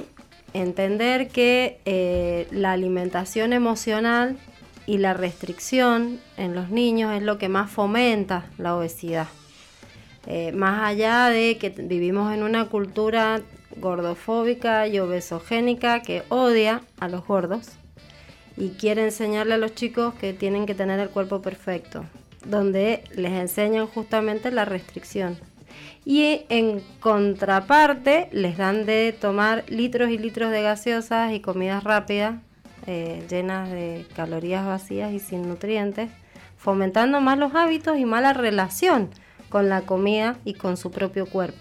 entender 0.54 1.30
que 1.30 1.80
eh, 1.86 2.48
la 2.52 2.74
alimentación 2.74 3.54
emocional 3.54 4.38
y 4.88 4.98
la 4.98 5.14
restricción 5.14 6.20
en 6.38 6.56
los 6.56 6.70
niños 6.70 7.14
es 7.14 7.22
lo 7.22 7.38
que 7.38 7.50
más 7.50 7.70
fomenta 7.70 8.46
la 8.58 8.76
obesidad. 8.76 9.28
Eh, 10.26 10.52
más 10.54 10.82
allá 10.84 11.28
de 11.28 11.58
que 11.58 11.70
vivimos 11.70 12.34
en 12.34 12.42
una 12.42 12.66
cultura 12.66 13.42
gordofóbica 13.76 14.88
y 14.88 14.98
obesogénica 15.00 16.02
que 16.02 16.24
odia 16.30 16.82
a 17.00 17.08
los 17.08 17.28
gordos, 17.28 17.78
y 18.58 18.70
quiere 18.70 19.04
enseñarle 19.04 19.54
a 19.54 19.58
los 19.58 19.76
chicos 19.76 20.16
que 20.16 20.34
tienen 20.34 20.66
que 20.66 20.74
tener 20.74 21.00
el 21.00 21.10
cuerpo 21.10 21.42
perfecto, 21.42 22.06
donde 22.46 23.04
les 23.16 23.34
enseñan 23.34 23.86
justamente 23.86 24.52
la 24.52 24.66
restricción. 24.66 25.38
Y 26.06 26.46
en 26.50 26.82
contraparte 27.00 28.30
les 28.32 28.58
dan 28.58 28.86
de 28.86 29.14
tomar 29.14 29.64
litros 29.70 30.10
y 30.10 30.18
litros 30.18 30.52
de 30.52 30.64
gaseosas 30.64 31.34
y 31.34 31.40
comidas 31.40 31.84
rápidas, 31.84 32.36
eh, 32.88 33.26
llenas 33.30 33.70
de 33.70 34.06
calorías 34.16 34.66
vacías 34.66 35.12
y 35.12 35.20
sin 35.20 35.48
nutrientes, 35.48 36.10
fomentando 36.58 37.22
malos 37.22 37.54
hábitos 37.54 37.98
y 37.98 38.06
mala 38.06 38.34
relación 38.34 39.10
con 39.50 39.70
la 39.70 39.82
comida 39.82 40.38
y 40.46 40.54
con 40.54 40.78
su 40.78 40.90
propio 40.90 41.26
cuerpo. 41.26 41.60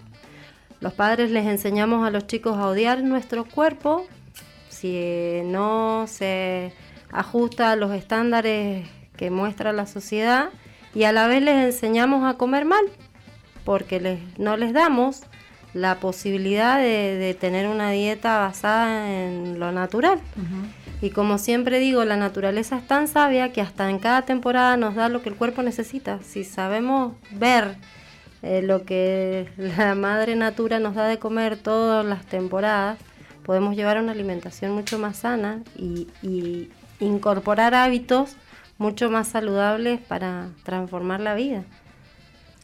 Los 0.79 0.93
padres 0.93 1.31
les 1.31 1.45
enseñamos 1.45 2.07
a 2.07 2.11
los 2.11 2.27
chicos 2.27 2.57
a 2.57 2.67
odiar 2.67 3.03
nuestro 3.03 3.45
cuerpo 3.45 4.05
si 4.69 5.41
no 5.43 6.05
se 6.07 6.71
ajusta 7.11 7.71
a 7.71 7.75
los 7.75 7.91
estándares 7.91 8.87
que 9.17 9.29
muestra 9.29 9.73
la 9.73 9.85
sociedad 9.85 10.49
y 10.93 11.03
a 11.03 11.11
la 11.11 11.27
vez 11.27 11.41
les 11.41 11.57
enseñamos 11.57 12.23
a 12.23 12.37
comer 12.37 12.65
mal, 12.65 12.85
porque 13.65 13.99
les, 13.99 14.19
no 14.39 14.55
les 14.55 14.71
damos 14.73 15.23
la 15.73 15.99
posibilidad 15.99 16.79
de, 16.79 17.35
tener 17.39 17.67
una 17.67 17.91
dieta 17.91 18.39
basada 18.39 19.11
en 19.11 19.59
lo 19.59 19.71
natural. 19.71 20.19
Y 21.01 21.11
como 21.11 21.37
siempre 21.37 21.79
digo, 21.79 22.03
la 22.05 22.17
naturaleza 22.17 22.77
es 22.77 22.87
tan 22.87 23.07
sabia 23.07 23.53
que 23.53 23.61
hasta 23.61 23.89
en 23.89 23.99
cada 23.99 24.23
temporada 24.23 24.77
nos 24.77 24.95
da 24.95 25.09
lo 25.09 25.21
que 25.21 25.29
el 25.29 25.35
cuerpo 25.35 25.61
necesita. 25.61 26.19
Si 26.23 26.43
sabemos 26.43 27.13
ver 27.31 27.75
eh, 28.41 28.61
lo 28.63 28.83
que 28.83 29.49
la 29.57 29.93
madre 29.95 30.35
natura 30.35 30.79
nos 30.79 30.95
da 30.95 31.07
de 31.07 31.19
comer 31.19 31.57
todas 31.57 32.05
las 32.05 32.25
temporadas, 32.25 32.97
podemos 33.45 33.75
llevar 33.75 34.01
una 34.01 34.11
alimentación 34.11 34.71
mucho 34.71 34.97
más 34.99 35.17
sana 35.17 35.61
y, 35.75 36.69
incorporar 36.99 37.75
hábitos 37.75 38.35
mucho 38.79 39.11
más 39.11 39.27
saludables 39.27 40.01
para 40.01 40.49
transformar 40.63 41.19
la 41.19 41.35
vida. 41.35 41.63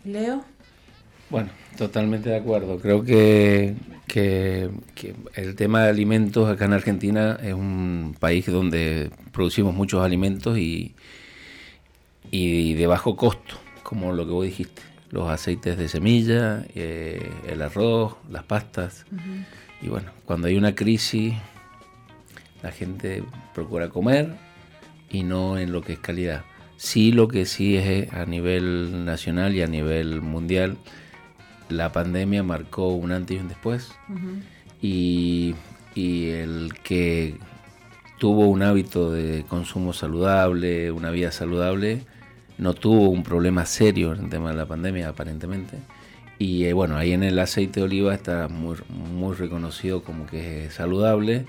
Leo. 0.03 0.43
Bueno, 1.29 1.49
totalmente 1.77 2.29
de 2.29 2.37
acuerdo. 2.37 2.79
Creo 2.79 3.03
que, 3.03 3.75
que, 4.07 4.69
el 5.35 5.55
tema 5.55 5.83
de 5.83 5.89
alimentos 5.89 6.49
acá 6.49 6.65
en 6.65 6.73
Argentina 6.73 7.37
es 7.41 7.53
un 7.53 8.15
país 8.19 8.45
donde 8.45 9.09
producimos 9.31 9.73
muchos 9.73 10.03
alimentos 10.03 10.57
y, 10.57 10.93
y 12.29 12.73
de 12.75 12.87
bajo 12.87 13.15
costo, 13.15 13.55
como 13.83 14.13
lo 14.13 14.25
que 14.25 14.31
vos 14.31 14.45
dijiste. 14.45 14.81
Los 15.09 15.29
aceites 15.29 15.77
de 15.77 15.87
semilla, 15.87 16.65
eh, 16.73 17.31
el 17.47 17.61
arroz, 17.61 18.15
las 18.29 18.43
pastas. 18.43 19.05
Y 19.81 19.87
bueno, 19.87 20.11
cuando 20.25 20.47
hay 20.47 20.55
una 20.55 20.73
crisis 20.73 21.35
la 22.63 22.71
gente 22.71 23.23
procura 23.53 23.89
comer 23.89 24.29
y 25.11 25.23
no 25.23 25.59
en 25.59 25.71
lo 25.71 25.81
que 25.81 25.93
es 25.93 25.99
calidad. 25.99 26.43
Sí, 26.77 27.11
lo 27.11 27.27
que 27.27 27.45
sí 27.45 27.75
es 27.75 27.85
eh, 27.85 28.09
a 28.11 28.25
nivel 28.25 29.05
nacional 29.05 29.53
y 29.53 29.61
a 29.61 29.67
nivel 29.67 30.21
mundial, 30.21 30.77
la 31.73 31.91
pandemia 31.91 32.43
marcó 32.43 32.93
un 32.93 33.11
antes 33.11 33.37
y 33.37 33.39
un 33.39 33.47
después. 33.47 33.91
y, 34.81 35.55
y 35.95 36.29
el 36.29 36.73
que 36.83 37.37
tuvo 38.17 38.47
un 38.47 38.63
hábito 38.63 39.11
de 39.11 39.43
consumo 39.47 39.93
saludable, 39.93 40.91
una 40.91 41.11
vida 41.11 41.31
saludable, 41.31 42.05
no 42.57 42.73
tuvo 42.73 43.09
un 43.09 43.23
problema 43.23 43.65
serio 43.65 44.13
en 44.13 44.25
el 44.25 44.29
tema 44.29 44.51
de 44.51 44.57
la 44.57 44.65
pandemia, 44.65 45.09
aparentemente. 45.09 45.77
Y 46.39 46.65
eh, 46.65 46.73
bueno, 46.73 46.97
ahí 46.97 47.13
en 47.13 47.23
el 47.23 47.39
aceite 47.39 47.79
de 47.79 47.85
oliva 47.85 48.13
está 48.13 48.47
muy, 48.47 48.77
muy 48.89 49.35
reconocido 49.35 50.03
como 50.03 50.25
que 50.25 50.65
es 50.65 50.73
saludable 50.73 51.45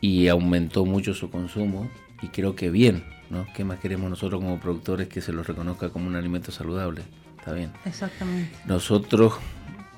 y 0.00 0.28
aumentó 0.28 0.84
mucho 0.84 1.14
su 1.14 1.30
consumo 1.30 1.88
y 2.22 2.28
creo 2.28 2.56
que 2.56 2.70
bien, 2.70 3.04
¿no? 3.30 3.46
¿Qué 3.54 3.64
más 3.64 3.78
queremos 3.78 4.10
nosotros 4.10 4.40
como 4.40 4.58
productores 4.58 5.08
que 5.08 5.20
se 5.20 5.32
lo 5.32 5.42
reconozca 5.42 5.90
como 5.90 6.06
un 6.06 6.16
alimento 6.16 6.52
saludable? 6.52 7.02
Está 7.48 7.56
bien. 7.56 7.72
Exactamente. 7.86 8.54
Nosotros, 8.66 9.34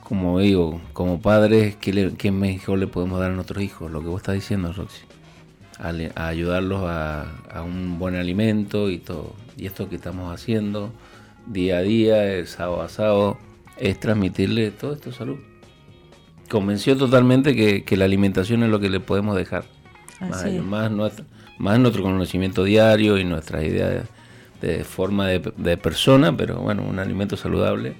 como 0.05 0.38
digo, 0.38 0.80
como 0.92 1.20
padres, 1.20 1.74
¿qué, 1.74 2.12
¿qué 2.16 2.30
mejor 2.30 2.78
le 2.78 2.86
podemos 2.86 3.18
dar 3.18 3.32
a 3.32 3.34
nuestros 3.34 3.61
hijos? 3.61 3.90
Lo 3.90 4.01
que 4.01 4.07
vos 4.07 4.20
estás 4.20 4.36
diciendo, 4.36 4.72
Roxy. 4.72 5.03
A, 5.80 6.28
ayudarlos 6.28 6.82
a, 6.84 7.22
a, 7.51 7.62
un 7.62 7.98
buen 7.98 8.14
alimento 8.14 8.88
y 8.88 8.98
todo. 8.98 9.34
Y 9.57 9.66
esto 9.66 9.88
que 9.88 9.96
estamos 9.96 10.32
haciendo 10.32 10.92
día 11.46 11.78
a 11.78 11.82
día, 11.82 12.22
el 12.34 12.46
sábado 12.46 12.82
a 12.82 12.88
sábado, 12.88 13.38
es 13.76 13.98
transmitirle 13.98 14.70
todo 14.70 14.92
esto 14.92 15.11
salud. 15.11 15.38
Convenció 16.48 16.96
totalmente 16.96 17.57
que, 17.57 17.82
que 17.82 17.96
la 17.96 18.05
alimentación 18.05 18.62
es 18.62 18.70
lo 18.70 18.78
que 18.78 18.90
le 18.90 19.01
podemos 19.01 19.36
dejar 19.36 19.64
más, 20.20 20.90
nuestro, 20.92 21.24
más 21.59 21.80
nuestro 21.80 22.05
conocimiento 22.05 22.62
diario 22.62 23.18
y 23.18 23.24
nuestra 23.24 23.64
idea 23.64 24.05
de, 24.61 24.84
forma 24.84 25.28
de, 25.28 25.76
persona, 25.76 26.36
pero 26.36 26.61
bueno, 26.61 26.82
un 26.82 26.98
alimento 26.98 27.36
saludable. 27.36 27.94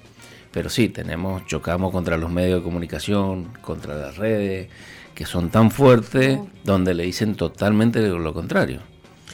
Pero 0.51 0.69
sí, 0.69 0.89
tenemos, 0.89 1.45
chocamos 1.45 1.91
contra 1.91 2.17
los 2.17 2.29
medios 2.29 2.59
de 2.59 2.63
comunicación, 2.63 3.49
contra 3.61 3.95
las 3.95 4.17
redes, 4.17 4.69
que 5.15 5.25
son 5.25 5.49
tan 5.49 5.71
fuertes, 5.71 6.39
donde 6.63 6.93
le 6.93 7.03
dicen 7.03 7.35
totalmente 7.35 8.01
lo 8.01 8.33
contrario. 8.33 8.81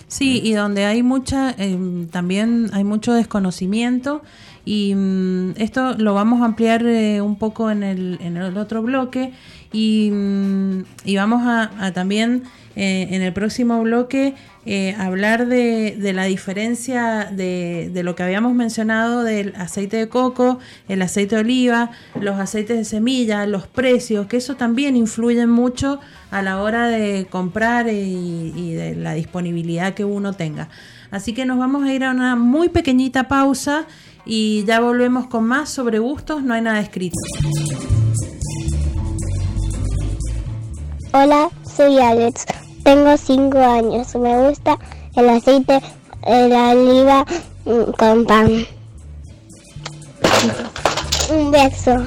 Sí, 0.08 0.42
y 0.44 0.54
donde 0.54 0.86
hay 0.86 1.04
mucha, 1.04 1.52
em, 1.58 2.08
también 2.08 2.70
hay 2.74 2.84
mucho 2.84 3.14
desconocimiento 3.14 4.22
Y 4.68 4.94
mm, 4.96 5.52
esto 5.56 5.94
lo 5.94 6.14
vamos 6.14 6.42
a 6.42 6.46
ampliar 6.46 6.86
eh, 6.86 7.22
un 7.22 7.38
poco 7.38 7.72
en 7.72 7.84
el, 7.84 8.18
en 8.22 8.36
el 8.36 8.58
otro 8.58 8.82
bloque 8.82 9.32
y, 9.72 10.12
mm, 10.12 10.84
y 11.06 11.16
vamos 11.16 11.44
a, 11.46 11.94
también 11.94 12.44
eh, 12.76 13.08
en 13.12 13.22
el 13.22 13.32
próximo 13.32 13.82
bloque 13.82 14.36
eh, 14.66 14.94
hablar 15.00 15.48
de, 15.48 15.96
de, 15.98 16.12
la 16.12 16.26
diferencia 16.26 17.30
de, 17.32 17.90
de, 17.94 18.04
lo 18.04 18.16
que 18.16 18.24
habíamos 18.24 18.56
mencionado 18.56 19.24
del 19.24 19.56
aceite 19.56 19.96
de 19.96 20.10
coco, 20.10 20.60
el 20.90 21.02
aceite 21.02 21.36
de 21.36 21.42
oliva, 21.44 21.92
los 22.20 22.38
aceites 22.38 22.78
de 22.78 22.84
semilla, 22.84 23.46
los 23.46 23.68
precios, 23.68 24.28
que 24.28 24.36
eso 24.36 24.58
también 24.58 24.98
influye 24.98 25.48
mucho 25.48 26.02
a 26.30 26.42
la 26.42 26.62
hora 26.62 26.90
de 26.90 27.26
comprar 27.30 27.88
y, 27.88 28.52
y 28.54 28.74
de 28.74 28.96
la 28.96 29.14
disponibilidad 29.14 29.94
que 29.94 30.04
uno 30.04 30.34
tenga. 30.34 30.68
Así 31.10 31.34
que 31.34 31.46
nos 31.46 31.58
vamos 31.58 31.86
a 31.86 31.94
ir 31.94 32.04
a 32.04 32.12
una 32.12 32.36
muy 32.36 32.68
pequeñita 32.68 33.30
pausa 33.30 33.88
y 34.28 34.66
ya 34.66 34.80
volvemos 34.80 35.28
con 35.28 35.46
más 35.46 35.70
sobre 35.70 36.00
gustos, 36.00 36.44
no 36.44 36.54
hay 36.54 36.62
nada 36.62 36.80
escrito. 36.80 37.18
Hola, 41.14 41.50
soy 41.76 41.98
Alex, 42.00 42.46
tengo 42.84 43.18
5 43.18 43.58
años, 43.58 44.16
me 44.16 44.50
gusta 44.50 44.78
el 45.16 45.30
aceite 45.30 45.82
de 46.26 46.50
la 46.50 46.72
oliva 46.72 47.26
mm, 47.66 47.92
con 47.98 48.26
pan. 48.26 48.66
Un 51.30 51.52
beso. 51.52 52.06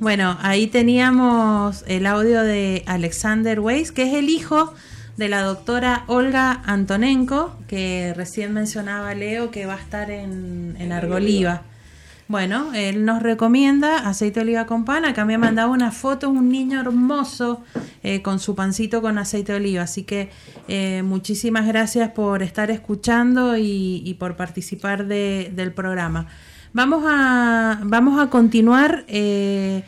Bueno, 0.00 0.38
ahí 0.40 0.68
teníamos 0.68 1.84
el 1.88 2.06
audio 2.06 2.42
de 2.42 2.84
Alexander 2.86 3.58
Weiss, 3.58 3.90
que 3.90 4.04
es 4.04 4.14
el 4.14 4.28
hijo 4.28 4.72
de 5.18 5.28
la 5.28 5.42
doctora 5.42 6.04
Olga 6.06 6.62
Antonenko, 6.64 7.56
que 7.66 8.14
recién 8.16 8.54
mencionaba 8.54 9.14
Leo 9.14 9.50
que 9.50 9.66
va 9.66 9.74
a 9.74 9.78
estar 9.78 10.12
en, 10.12 10.76
en 10.78 10.92
Argoliva. 10.92 11.62
Bueno, 12.28 12.72
él 12.74 13.04
nos 13.04 13.20
recomienda 13.22 14.06
aceite 14.06 14.40
de 14.40 14.44
oliva 14.44 14.66
con 14.66 14.84
pan. 14.84 15.04
Acá 15.04 15.24
me 15.24 15.34
ha 15.34 15.38
mandado 15.38 15.72
una 15.72 15.90
foto, 15.90 16.30
un 16.30 16.50
niño 16.50 16.78
hermoso 16.78 17.64
eh, 18.04 18.22
con 18.22 18.38
su 18.38 18.54
pancito 18.54 19.02
con 19.02 19.18
aceite 19.18 19.52
de 19.52 19.58
oliva. 19.58 19.82
Así 19.82 20.04
que 20.04 20.30
eh, 20.68 21.02
muchísimas 21.02 21.66
gracias 21.66 22.10
por 22.10 22.42
estar 22.44 22.70
escuchando 22.70 23.56
y, 23.56 24.14
por 24.20 24.36
participar 24.36 25.06
del 25.06 25.72
programa. 25.72 26.28
Vamos 26.74 27.02
a, 27.08 27.80
vamos 27.82 28.20
a 28.20 28.28
continuar 28.30 29.04
eh, 29.08 29.82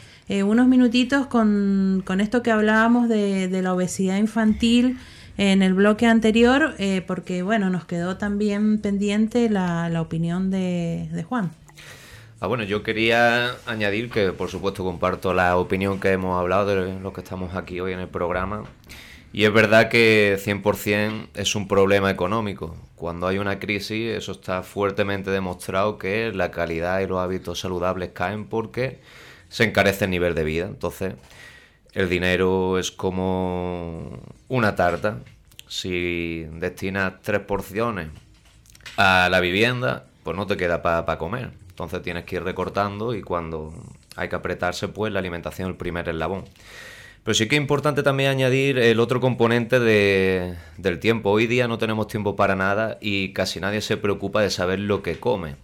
unos 0.45 0.67
minutitos 0.67 1.27
con, 1.27 2.03
esto 2.19 2.43
que 2.43 2.51
hablábamos 2.51 3.09
de, 3.09 3.47
de 3.47 3.63
la 3.63 3.75
obesidad 3.75 4.17
infantil 4.17 4.99
en 5.41 5.63
el 5.63 5.73
bloque 5.73 6.05
anterior, 6.05 6.75
eh, 6.79 7.03
porque 7.07 7.43
bueno, 7.43 7.71
nos 7.71 7.87
quedó 7.87 8.19
también 8.19 8.79
pendiente 8.79 9.49
la, 9.49 9.91
opinión 10.03 10.51
de, 10.51 11.09
de 11.11 11.23
Juan. 11.23 11.51
Ah, 12.41 12.47
bueno, 12.47 12.65
yo 12.65 12.83
quería 12.83 13.53
añadir 13.65 14.11
que 14.11 14.33
por 14.33 14.51
supuesto 14.51 14.85
comparto 14.85 15.33
la 15.33 15.57
opinión 15.57 15.99
que 15.99 16.13
hemos 16.13 16.39
hablado 16.39 16.67
de 16.67 17.01
los 17.01 17.15
que 17.15 17.23
estamos 17.23 17.55
aquí 17.55 17.81
hoy 17.81 17.95
en 17.95 18.01
el 18.01 18.09
programa. 18.09 18.65
Y 19.33 19.45
es 19.45 19.53
verdad 19.53 19.89
que 19.89 20.37
100% 20.39 21.29
es 21.33 21.55
un 21.55 21.69
problema 21.69 22.11
económico. 22.11 22.77
Cuando 22.95 23.27
hay 23.27 23.39
una 23.39 23.59
crisis, 23.59 24.15
eso 24.15 24.33
está 24.33 24.63
fuertemente 24.63 25.31
demostrado 25.31 25.97
que 25.97 26.33
la 26.35 26.51
calidad 26.51 27.01
y 27.01 27.07
los 27.07 27.19
hábitos 27.19 27.61
saludables 27.61 28.11
caen 28.13 28.45
porque 28.45 29.01
se 29.49 29.65
encarece 29.65 30.05
el 30.05 30.11
nivel 30.11 30.35
de 30.35 30.45
vida. 30.45 30.67
Entonces, 30.67 31.15
el 31.93 32.09
dinero 32.09 32.79
es 32.79 32.91
como 32.91 34.21
una 34.49 34.75
tarta. 34.75 35.19
Si 35.69 36.45
destinas 36.53 37.15
tres 37.23 37.41
porciones 37.41 38.09
a 38.97 39.29
la 39.31 39.41
vivienda, 39.41 40.07
pues 40.23 40.37
no 40.37 40.47
te 40.47 40.57
queda 40.57 40.83
para 40.83 41.19
comer. 41.19 41.51
Entonces 41.69 42.03
tienes 42.03 42.25
que 42.25 42.37
ir 42.37 42.43
recortando 42.43 43.15
y 43.15 43.23
cuando 43.23 43.73
hay 44.17 44.29
que 44.29 44.37
apretarse, 44.37 44.89
pues 44.89 45.13
la 45.13 45.21
alimentación 45.21 45.69
el 45.69 45.77
primer 45.77 46.09
eslabón. 46.09 46.45
Pero 47.23 47.35
sí 47.35 47.49
que 47.49 47.57
es 47.57 47.61
importante 47.61 48.03
también 48.03 48.31
añadir 48.31 48.79
el 48.79 48.99
otro 48.99 49.21
componente 49.21 49.79
del 49.79 50.99
tiempo. 51.01 51.31
Hoy 51.31 51.47
día 51.47 51.69
no 51.69 51.79
tenemos 51.79 52.09
tiempo 52.09 52.35
para 52.35 52.57
nada 52.57 52.99
y 53.01 53.33
casi 53.33 53.61
nadie 53.61 53.83
se 53.83 53.97
preocupa 53.97 54.41
de 54.41 54.51
saber 54.51 54.81
lo 54.81 55.03
que 55.03 55.19
come. 55.19 55.57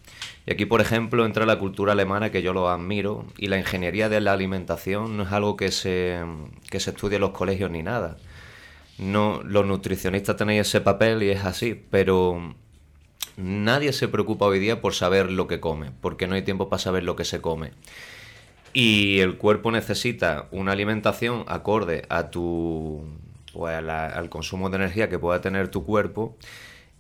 Y 0.46 0.52
aquí, 0.52 0.64
por 0.64 0.80
ejemplo, 0.80 1.26
entra 1.26 1.44
la 1.44 1.58
cultura 1.58 1.92
alemana 1.92 2.30
que 2.30 2.40
yo 2.40 2.52
lo 2.52 2.68
admiro 2.68 3.26
y 3.36 3.48
la 3.48 3.58
ingeniería 3.58 4.08
de 4.08 4.20
la 4.20 4.32
alimentación 4.32 5.16
no 5.16 5.24
es 5.24 5.32
algo 5.32 5.56
que 5.56 5.72
se, 5.72 6.20
que 6.70 6.78
se 6.78 6.90
estudie 6.90 7.16
en 7.16 7.22
los 7.22 7.32
colegios 7.32 7.70
ni 7.70 7.82
nada. 7.82 8.16
No, 8.98 9.42
los 9.42 9.66
nutricionistas 9.66 10.36
tenéis 10.36 10.68
ese 10.68 10.80
papel 10.80 11.24
y 11.24 11.30
es 11.30 11.44
así, 11.44 11.74
pero 11.90 12.54
nadie 13.36 13.92
se 13.92 14.06
preocupa 14.06 14.46
hoy 14.46 14.60
día 14.60 14.80
por 14.80 14.94
saber 14.94 15.32
lo 15.32 15.48
que 15.48 15.58
come, 15.58 15.90
porque 16.00 16.28
no 16.28 16.36
hay 16.36 16.42
tiempo 16.42 16.68
para 16.68 16.80
saber 16.80 17.02
lo 17.02 17.16
que 17.16 17.24
se 17.24 17.40
come. 17.40 17.72
Y 18.72 19.18
el 19.20 19.38
cuerpo 19.38 19.72
necesita 19.72 20.46
una 20.52 20.72
alimentación 20.72 21.44
acorde 21.48 22.04
a 22.08 22.30
tu 22.30 23.04
pues, 23.52 23.76
al 23.76 24.28
consumo 24.28 24.70
de 24.70 24.76
energía 24.76 25.08
que 25.08 25.18
pueda 25.18 25.40
tener 25.40 25.68
tu 25.68 25.84
cuerpo 25.84 26.36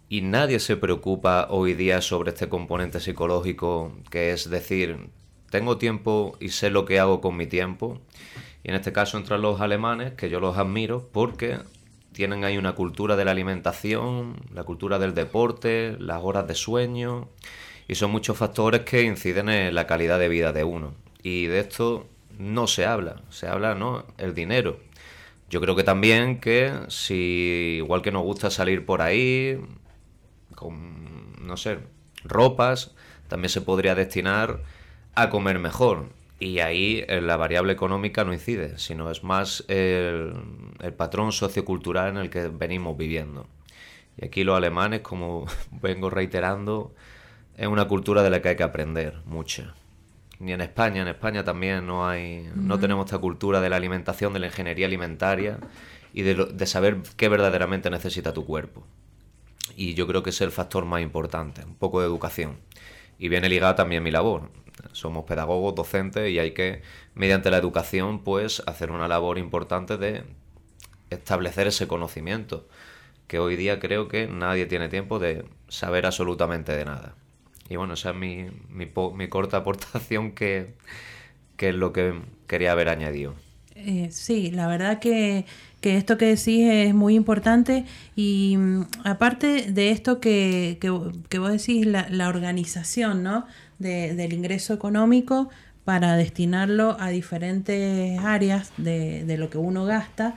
y 0.08 0.20
nadie 0.20 0.60
se 0.60 0.76
preocupa 0.76 1.48
hoy 1.50 1.74
día 1.74 2.00
sobre 2.00 2.30
este 2.30 2.48
componente 2.48 3.00
psicológico 3.00 3.92
que 4.10 4.32
es 4.32 4.48
decir, 4.48 5.10
tengo 5.50 5.78
tiempo 5.78 6.36
y 6.40 6.50
sé 6.50 6.70
lo 6.70 6.84
que 6.84 7.00
hago 7.00 7.20
con 7.20 7.36
mi 7.36 7.46
tiempo. 7.46 8.00
Y 8.62 8.70
en 8.70 8.76
este 8.76 8.92
caso 8.92 9.16
entran 9.16 9.42
los 9.42 9.60
alemanes, 9.60 10.12
que 10.14 10.28
yo 10.28 10.40
los 10.40 10.56
admiro 10.58 11.08
porque 11.12 11.58
tienen 12.12 12.44
ahí 12.44 12.56
una 12.56 12.74
cultura 12.74 13.16
de 13.16 13.24
la 13.24 13.32
alimentación, 13.32 14.36
la 14.52 14.64
cultura 14.64 14.98
del 14.98 15.14
deporte, 15.14 15.96
las 15.98 16.22
horas 16.22 16.46
de 16.46 16.54
sueño, 16.54 17.28
y 17.88 17.94
son 17.94 18.10
muchos 18.10 18.36
factores 18.36 18.82
que 18.82 19.02
inciden 19.02 19.48
en 19.48 19.74
la 19.74 19.86
calidad 19.86 20.18
de 20.18 20.28
vida 20.28 20.52
de 20.52 20.64
uno. 20.64 20.94
Y 21.22 21.46
de 21.46 21.60
esto 21.60 22.06
no 22.38 22.66
se 22.66 22.86
habla, 22.86 23.22
se 23.30 23.46
habla, 23.48 23.74
¿no? 23.74 24.04
El 24.18 24.34
dinero. 24.34 24.78
Yo 25.48 25.60
creo 25.60 25.76
que 25.76 25.84
también 25.84 26.40
que 26.40 26.72
si, 26.88 27.76
igual 27.78 28.02
que 28.02 28.10
nos 28.10 28.22
gusta 28.22 28.50
salir 28.50 28.84
por 28.84 29.00
ahí, 29.00 29.60
con, 30.56 31.46
no 31.46 31.56
sé, 31.56 31.78
ropas, 32.24 32.96
también 33.28 33.50
se 33.50 33.60
podría 33.60 33.94
destinar 33.94 34.62
a 35.14 35.30
comer 35.30 35.60
mejor. 35.60 36.08
Y 36.38 36.58
ahí 36.58 37.04
eh, 37.08 37.20
la 37.20 37.36
variable 37.36 37.72
económica 37.72 38.24
no 38.24 38.32
incide, 38.32 38.78
sino 38.78 39.10
es 39.10 39.22
más 39.22 39.64
el, 39.68 40.34
el, 40.80 40.92
patrón 40.92 41.32
sociocultural 41.32 42.10
en 42.10 42.16
el 42.18 42.30
que 42.30 42.48
venimos 42.48 42.96
viviendo. 42.96 43.46
Y 44.18 44.26
aquí 44.26 44.44
los 44.44 44.56
alemanes, 44.56 45.00
como 45.00 45.46
vengo 45.70 46.10
reiterando, 46.10 46.92
es 47.56 47.68
una 47.68 47.86
cultura 47.86 48.22
de 48.22 48.30
la 48.30 48.42
que 48.42 48.50
hay 48.50 48.56
que 48.56 48.62
aprender 48.64 49.20
mucho. 49.24 49.72
Ni 50.38 50.52
en 50.52 50.60
España, 50.60 51.00
en 51.00 51.08
España 51.08 51.44
también 51.44 51.86
no 51.86 52.06
hay, 52.06 52.50
no 52.54 52.78
tenemos 52.78 53.06
esta 53.06 53.18
cultura 53.18 53.62
de 53.62 53.70
la 53.70 53.76
alimentación, 53.76 54.34
de 54.34 54.40
la 54.40 54.46
ingeniería 54.48 54.86
alimentaria 54.86 55.58
y 56.12 56.22
de, 56.22 56.34
de 56.34 56.66
saber 56.66 56.98
qué 57.16 57.30
verdaderamente 57.30 57.88
necesita 57.88 58.34
tu 58.34 58.44
cuerpo 58.44 58.84
y 59.76 59.94
yo 59.94 60.06
creo 60.06 60.22
que 60.22 60.30
es 60.30 60.40
el 60.40 60.50
factor 60.50 60.86
más 60.86 61.02
importante, 61.02 61.62
un 61.64 61.76
poco 61.76 62.00
de 62.00 62.06
educación. 62.06 62.58
Y 63.18 63.28
viene 63.28 63.48
ligado 63.48 63.74
también 63.74 64.02
mi 64.02 64.10
labor. 64.10 64.50
Somos 64.92 65.24
pedagogos, 65.24 65.74
docentes 65.74 66.30
y 66.30 66.38
hay 66.38 66.52
que, 66.52 66.82
mediante 67.14 67.50
la 67.50 67.58
educación, 67.58 68.24
pues 68.24 68.62
hacer 68.66 68.90
una 68.90 69.06
labor 69.08 69.38
importante 69.38 69.98
de 69.98 70.24
establecer 71.10 71.66
ese 71.66 71.86
conocimiento, 71.86 72.66
que 73.26 73.38
hoy 73.38 73.56
día 73.56 73.78
creo 73.78 74.08
que 74.08 74.28
nadie 74.28 74.66
tiene 74.66 74.88
tiempo 74.88 75.18
de 75.18 75.44
saber 75.68 76.06
absolutamente 76.06 76.72
de 76.72 76.84
nada. 76.84 77.14
Y 77.68 77.76
bueno, 77.76 77.94
esa 77.94 78.10
es 78.10 78.16
mi, 78.16 78.46
mi, 78.68 79.28
corta 79.28 79.56
aportación 79.58 80.32
que, 80.32 80.74
que, 81.56 81.70
es 81.70 81.74
lo 81.74 81.92
que 81.92 82.20
quería 82.46 82.72
haber 82.72 82.88
añadido. 82.88 83.34
Eh, 83.76 84.08
sí, 84.10 84.50
la 84.50 84.66
verdad 84.66 84.98
que 84.98 85.44
que 85.86 85.96
esto 85.96 86.18
que 86.18 86.26
decís 86.26 86.68
es 86.68 86.94
muy 86.94 87.14
importante 87.14 87.84
y 88.16 88.56
mm, 88.56 88.86
aparte 89.04 89.70
de 89.70 89.90
esto 89.90 90.20
que, 90.20 90.78
que, 90.80 91.38
vos 91.38 91.52
decís, 91.52 91.86
la, 91.86 92.28
organización 92.28 93.22
¿no? 93.22 93.46
del 93.78 94.32
ingreso 94.32 94.74
económico 94.74 95.48
para 95.84 96.16
destinarlo 96.16 96.96
a 96.98 97.10
diferentes 97.10 98.18
áreas 98.18 98.72
de, 98.78 99.24
de 99.24 99.38
lo 99.38 99.48
que 99.48 99.58
uno 99.58 99.84
gasta, 99.84 100.34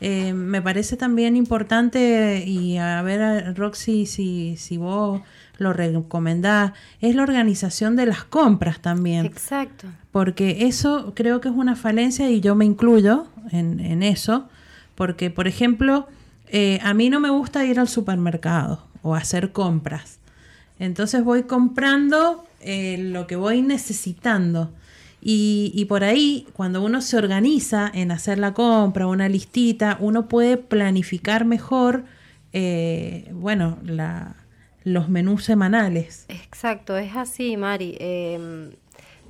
eh, 0.00 0.34
me 0.34 0.62
parece 0.62 0.96
también 0.96 1.34
importante, 1.34 2.44
y 2.46 2.76
a 2.78 3.02
ver, 3.02 3.56
Roxy, 3.56 4.06
si, 4.06 4.56
si 4.56 4.76
vos 4.76 5.22
lo 5.58 5.72
recomendás, 5.72 6.72
es 7.00 7.14
la 7.14 7.22
organización 7.22 7.96
de 7.96 8.06
las 8.06 8.24
compras 8.24 8.80
también. 8.80 9.26
Exacto. 9.26 9.88
Porque 10.10 10.66
eso 10.66 11.12
creo 11.14 11.40
que 11.40 11.48
es 11.48 11.54
una 11.54 11.76
falencia 11.76 12.30
y 12.30 12.40
yo 12.40 12.54
me 12.54 12.64
incluyo 12.64 13.28
en, 13.50 13.80
en 13.80 14.02
eso 14.02 14.48
porque, 14.94 15.30
por 15.30 15.48
ejemplo, 15.48 16.06
eh, 16.48 16.78
a 16.82 16.94
mí 16.94 17.08
no 17.08 17.18
me 17.20 17.30
gusta 17.30 17.64
ir 17.64 17.80
al 17.80 17.88
supermercado 17.88 18.86
o 19.02 19.14
hacer 19.14 19.52
compras. 19.52 20.18
Entonces 20.78 21.24
voy 21.24 21.44
comprando 21.44 22.44
eh, 22.60 22.98
lo 22.98 23.26
que 23.26 23.36
voy 23.36 23.62
necesitando. 23.62 24.70
Y, 25.24 25.84
por 25.88 26.02
ahí, 26.02 26.48
cuando 26.52 26.82
uno 26.82 27.00
se 27.00 27.16
organiza 27.16 27.88
en 27.94 28.10
hacer 28.10 28.38
la 28.38 28.54
compra, 28.54 29.06
una 29.06 29.28
listita, 29.28 29.96
uno 30.00 30.26
puede 30.26 30.56
planificar 30.56 31.44
mejor, 31.44 32.04
eh, 32.52 33.30
bueno, 33.32 33.78
la, 33.84 34.34
los 34.84 35.08
menús 35.08 35.44
semanales. 35.44 36.26
Exacto, 36.28 36.96
es 36.96 37.16
así, 37.16 37.56
Mari. 37.56 37.96
Em, 38.00 38.72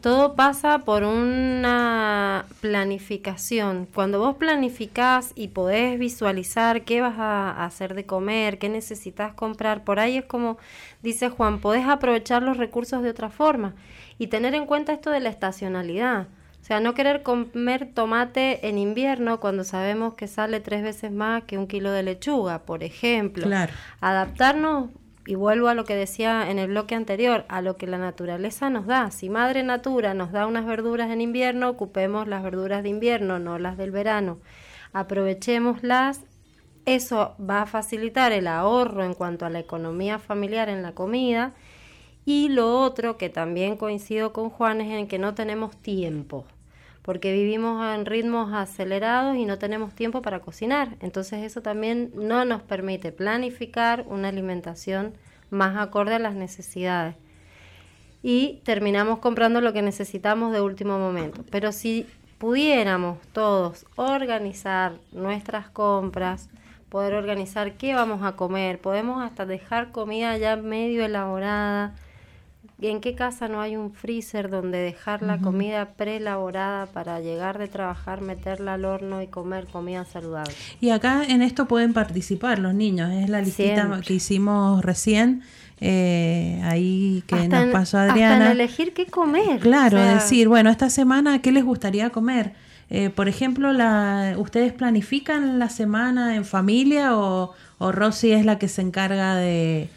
todo 0.03 0.35
pasa 0.35 0.81
por 0.81 1.05
una 1.05 2.45
planificación. 2.61 3.87
Cuando 3.95 4.19
vos 4.19 4.37
planificás 4.37 5.33
y 5.37 5.49
podés 5.49 5.97
visualizar 5.99 6.83
qué 6.83 7.01
vas 7.01 7.19
a 7.19 7.65
hacer 7.65 7.95
de 7.95 8.05
comer, 8.05 8.59
qué 8.59 8.69
necesitas 8.69 9.33
comprar, 9.35 9.85
por 9.85 10.01
ahí 10.01 10.19
es 10.19 10.25
como 10.25 10.59
dice 11.03 11.29
Juan, 11.29 11.61
podés 11.61 11.87
aprovechar 11.87 12.43
los 12.43 12.57
recursos 12.57 13.03
de 13.03 13.11
otra 13.11 13.31
forma 13.31 13.75
y 14.19 14.27
tener 14.27 14.55
en 14.55 14.67
cuenta 14.67 14.93
esto 14.93 15.11
de 15.11 15.21
la 15.21 15.29
estacionalidad. 15.29 16.27
O 16.61 16.65
sea, 16.65 16.79
no 16.79 16.95
querer 16.95 17.23
comer 17.23 17.91
tomate 17.93 18.69
en 18.69 18.79
invierno 18.79 19.41
cuando 19.41 19.65
sabemos 19.65 20.15
que 20.15 20.29
sale 20.29 20.61
tres 20.61 20.83
veces 20.83 21.11
más 21.11 21.43
que 21.43 21.59
un 21.59 21.67
kilo 21.67 21.91
de 21.91 22.05
lechuga, 22.05 22.61
por 22.61 22.85
ejemplo. 22.85 23.45
Claro. 23.45 23.73
Adaptarnos, 24.01 24.91
y 25.27 25.35
vuelvo 25.35 25.69
a 25.69 25.75
lo 25.75 25.85
que 25.85 25.95
decía 25.95 26.51
en 26.51 26.59
el 26.59 26.69
bloque 26.69 26.95
anterior, 26.95 27.45
a 27.49 27.63
lo 27.63 27.77
que 27.77 27.87
la 27.87 27.99
naturaleza 27.99 28.71
nos 28.71 28.87
da. 28.87 29.11
Si 29.11 29.31
Madre 29.31 29.63
Natura 29.63 30.15
nos 30.15 30.33
da 30.33 30.47
unas 30.47 30.67
verduras 30.67 31.11
en 31.11 31.21
invierno, 31.21 31.69
ocupemos 31.69 32.27
las 32.27 32.43
verduras 32.43 32.83
de 32.83 32.89
invierno, 32.89 33.39
no 33.39 33.59
las 33.59 33.77
del 33.77 33.91
verano. 33.91 34.39
Aprovechémoslas. 34.93 36.25
Eso 36.85 37.37
va 37.39 37.63
a 37.63 37.67
facilitar 37.67 38.33
el 38.33 38.49
ahorro 38.49 39.05
en 39.05 39.15
cuanto 39.15 39.47
a 39.47 39.51
la 39.51 39.61
economía 39.61 40.19
familiar 40.19 40.69
en 40.69 40.83
la 40.83 40.93
comida 40.93 41.55
y 42.25 42.49
lo 42.49 42.81
otro 42.81 43.17
que 43.19 43.29
también 43.29 43.77
coincido 43.77 44.33
con 44.33 44.51
Juan 44.51 44.81
es 44.81 44.93
en 44.93 45.09
que 45.09 45.19
no 45.19 45.35
tenemos 45.35 45.77
tiempo, 45.77 46.45
porque 47.03 47.33
vivimos 47.33 47.85
en 47.95 48.07
ritmos 48.07 48.53
acelerados 48.53 49.37
y 49.37 49.45
no 49.45 49.59
tenemos 49.59 49.95
tiempo 49.95 50.23
para 50.23 50.41
cocinar. 50.41 50.97
Entonces 51.01 51.43
eso 51.43 51.61
también 51.61 52.13
no 52.15 52.45
nos 52.45 52.63
permite 52.63 53.13
planificar 53.13 54.05
una 54.09 54.29
alimentación 54.29 55.15
más 55.51 55.77
acorde 55.77 56.15
a 56.15 56.21
las 56.21 56.35
necesidades. 56.35 57.17
Y 58.23 58.61
terminamos 58.65 59.19
comprando 59.19 59.61
lo 59.61 59.73
que 59.73 59.83
necesitamos 59.83 60.53
de 60.53 60.61
último 60.61 60.99
momento. 60.99 61.45
Pero 61.51 61.73
si 61.73 62.07
pudiéramos 62.39 63.19
todos 63.33 63.85
organizar 63.97 64.95
nuestras 65.11 65.69
compras, 65.71 66.49
poder 66.89 67.15
organizar 67.15 67.73
qué 67.75 67.95
vamos 67.95 68.23
a 68.23 68.37
comer, 68.37 68.79
podemos 68.79 69.23
hasta 69.23 69.45
dejar 69.45 69.91
comida 69.91 70.37
ya 70.37 70.57
medio 70.57 71.05
elaborada, 71.05 71.97
¿En 72.83 73.01
qué 73.01 73.15
casa 73.15 73.49
no 73.49 73.61
hay 73.61 73.77
un 73.77 73.93
freezer 73.93 74.51
donde 74.51 74.79
dejar 74.79 75.23
la 75.23 75.39
comida 75.39 75.91
preelaborada 75.97 76.87
para 76.87 77.21
llegar 77.21 77.59
de 77.59 77.69
trabajar, 77.69 78.21
meterla 78.21 78.75
al 78.75 78.85
horno 78.85 79.23
y 79.23 79.29
comer 79.29 79.67
comida 79.67 80.05
saludable? 80.05 80.53
Y 80.81 80.91
acá 80.91 81.23
en 81.25 81.43
esto 81.43 81.67
pueden 81.67 81.93
participar 81.93 82.59
los 82.59 82.75
niños, 82.75 83.11
es 83.13 83.29
la 83.29 83.41
listita 83.41 84.01
que 84.05 84.15
hicimos 84.15 84.85
recién. 84.85 85.43
Eh, 85.85 86.61
ahí 86.65 87.25
que 87.27 87.49
nos 87.49 87.67
pasó 87.71 87.99
Adriana. 87.99 88.37
Hasta 88.37 88.53
elegir 88.53 88.95
qué 88.95 89.07
comer. 89.07 89.59
Claro, 89.59 90.01
decir, 90.01 90.49
bueno, 90.49 90.71
esta 90.71 90.91
semana, 90.91 91.41
¿qué 91.41 91.51
les 91.51 91.65
gustaría 91.65 92.11
comer? 92.11 92.53
Eh, 92.89 93.11
por 93.11 93.29
ejemplo, 93.29 93.73
la, 93.73 94.35
¿ustedes 94.39 94.73
planifican 94.73 95.59
la 95.59 95.69
semana 95.71 96.37
en 96.37 96.45
familia 96.45 97.17
o, 97.17 97.53
o 97.79 97.93
Rosy 97.93 98.33
es 98.33 98.45
la 98.45 98.59
que 98.59 98.69
se 98.69 98.83
encarga 98.83 99.35
de, 99.35 99.89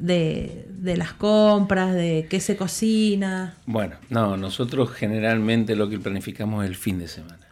de, 0.00 0.66
de, 0.68 0.96
las 0.96 1.12
compras, 1.12 1.94
de 1.94 2.26
qué 2.28 2.40
se 2.40 2.56
cocina? 2.56 3.54
Bueno, 3.66 3.96
no, 4.10 4.36
nosotros 4.36 4.90
generalmente 4.90 5.76
lo 5.76 5.88
que 5.88 5.98
planificamos 5.98 6.64
es 6.64 6.70
el 6.70 6.76
fin 6.76 6.98
de 6.98 7.08
semana. 7.08 7.46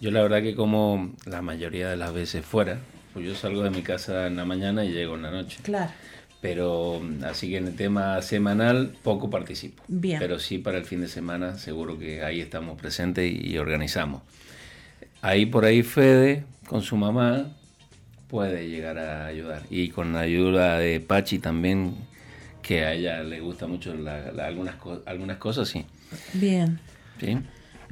Yo 0.00 0.10
la 0.10 0.22
verdad 0.22 0.42
que 0.42 0.54
como 0.54 1.14
la 1.24 1.42
mayoría 1.42 1.88
de 1.88 1.96
las 1.96 2.12
veces 2.12 2.44
fuera, 2.44 2.78
pues 3.12 3.24
yo 3.24 3.34
salgo 3.34 3.62
de 3.62 3.70
mi 3.70 3.82
casa 3.82 4.26
en 4.26 4.36
la 4.36 4.44
mañana 4.44 4.84
y 4.84 4.92
llego 4.92 5.14
en 5.14 5.22
la 5.22 5.30
noche. 5.30 5.58
Claro. 5.62 5.92
Pero 6.40 7.00
así 7.24 7.48
que 7.48 7.56
en 7.56 7.68
el 7.68 7.76
tema 7.76 8.20
semanal 8.20 8.94
poco 9.02 9.30
participo. 9.30 9.82
Bien. 9.88 10.18
Pero 10.18 10.38
sí 10.38 10.58
para 10.58 10.76
el 10.76 10.84
fin 10.84 11.00
de 11.00 11.08
semana 11.08 11.56
seguro 11.56 11.98
que 11.98 12.22
ahí 12.22 12.40
estamos 12.40 12.78
presentes 12.78 13.32
y 13.32 13.56
organizamos. 13.56 14.22
Ahí 15.22 15.46
por 15.46 15.64
ahí 15.64 15.82
Fede 15.82 16.44
con 16.66 16.82
su 16.82 16.96
mamá 16.96 17.46
puede 18.28 18.68
llegar 18.68 18.98
a 18.98 19.26
ayudar. 19.26 19.62
Y 19.70 19.88
con 19.90 20.12
la 20.12 20.20
ayuda 20.20 20.78
de 20.78 21.00
Pachi 21.00 21.38
también, 21.38 21.96
que 22.62 22.84
a 22.84 22.92
ella 22.92 23.22
le 23.22 23.40
gusta 23.40 23.66
mucho 23.66 23.92
algunas, 23.92 24.76
algunas 25.06 25.36
cosas, 25.38 25.68
sí. 25.68 25.84
Bien. 26.32 26.80
¿Sí? 27.20 27.38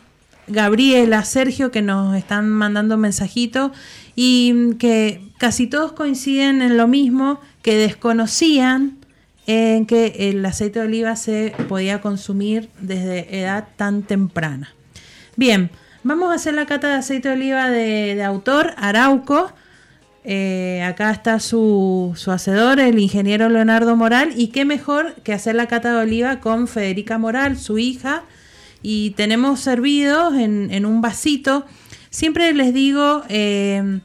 Gabriela, 0.49 1.25
Sergio, 1.25 1.71
que 1.71 1.81
nos 1.81 2.15
están 2.17 2.51
mandando 2.51 2.99
mensajitos 2.99 3.73
y 4.15 4.75
que 4.79 5.23
casi 5.39 5.67
todos 5.67 5.93
coinciden 5.93 6.61
en 6.61 6.77
lo 6.77 6.89
mismo, 6.89 7.41
que 7.63 7.77
desconocían 7.77 8.99
en 9.47 9.87
que 9.87 10.31
el 10.31 10.45
aceite 10.45 10.81
de 10.81 10.87
oliva 10.87 11.17
se 11.17 11.55
podía 11.69 12.01
consumir 12.01 12.71
desde 12.81 13.41
edad 13.41 13.69
tan 13.77 14.03
temprana. 14.03 14.75
Bien, 15.37 15.71
vamos 16.03 16.31
a 16.31 16.35
hacer 16.35 16.55
la 16.55 16.67
cata 16.67 16.89
de 16.89 16.95
aceite 16.95 17.29
de 17.29 17.35
oliva 17.35 17.69
de, 17.69 18.23
autor, 18.23 18.73
Arauco. 18.77 19.53
Eh, 20.27 20.83
acá 20.83 21.11
está 21.11 21.39
su, 21.41 22.17
hacedor, 22.27 22.81
el 22.81 22.99
ingeniero 22.99 23.51
Leonardo 23.51 23.95
Moral, 23.97 24.33
y 24.35 24.49
qué 24.49 24.65
mejor 24.65 25.15
que 25.17 25.35
hacer 25.35 25.55
la 25.55 25.67
cata 25.67 25.93
de 25.93 26.03
oliva 26.03 26.41
con 26.41 26.67
Federica 26.67 27.19
Moral, 27.19 27.59
su 27.59 27.77
hija, 27.77 28.23
y 28.81 29.11
tenemos 29.11 29.61
servidos 29.61 30.35
en, 30.35 30.87
un 30.87 31.03
vasito. 31.03 31.67
Siempre 32.09 32.55
les 32.55 32.73
digo, 32.73 33.23
eh, 33.29 34.01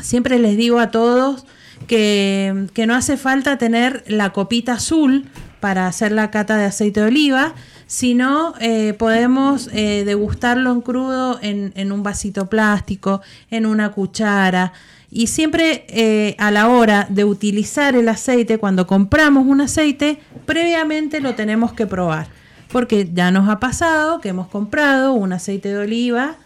siempre 0.00 0.38
les 0.38 0.56
digo 0.58 0.80
a 0.80 0.90
todos 0.90 1.46
que, 1.86 2.68
no 2.86 2.94
hace 2.94 3.16
falta 3.16 3.58
tener 3.58 4.04
la 4.06 4.30
copita 4.30 4.74
azul 4.74 5.26
para 5.60 5.86
hacer 5.86 6.12
la 6.12 6.30
cata 6.30 6.56
de 6.56 6.64
aceite 6.64 7.00
de 7.00 7.06
oliva, 7.06 7.54
sino 7.86 8.54
eh, 8.60 8.94
podemos 8.98 9.66
degustarlo 9.66 10.72
en 10.72 10.80
crudo 10.80 11.38
en, 11.40 11.72
en 11.76 11.92
un 11.92 12.02
vasito 12.02 12.46
plástico, 12.46 13.20
en 13.50 13.66
una 13.66 13.92
cuchara. 13.92 14.72
Y 15.10 15.28
siempre 15.28 15.86
eh, 15.88 16.34
a 16.38 16.50
la 16.50 16.68
hora 16.68 17.06
de 17.08 17.24
utilizar 17.24 17.94
el 17.94 18.08
aceite, 18.08 18.58
cuando 18.58 18.86
compramos 18.86 19.46
un 19.46 19.60
aceite, 19.60 20.18
previamente 20.44 21.20
lo 21.20 21.34
tenemos 21.34 21.72
que 21.72 21.86
probar. 21.86 22.26
porque 22.72 23.08
ya 23.14 23.30
nos 23.30 23.48
ha 23.48 23.60
pasado 23.60 24.20
que 24.20 24.30
hemos 24.30 24.48
comprado 24.48 25.12
un 25.12 25.32
aceite 25.32 25.68
de 25.68 25.78
oliva 25.78 26.36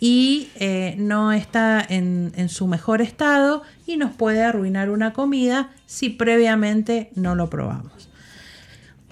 y 0.00 0.48
eh, 0.56 0.96
no 0.98 1.30
está 1.30 1.84
en, 1.86 2.32
en, 2.34 2.48
su 2.48 2.66
mejor 2.66 3.02
estado 3.02 3.62
y 3.86 3.98
nos 3.98 4.12
puede 4.12 4.42
arruinar 4.42 4.90
una 4.90 5.12
comida 5.12 5.70
si 5.86 6.08
previamente 6.08 7.10
no 7.14 7.34
lo 7.34 7.50
probamos. 7.50 8.10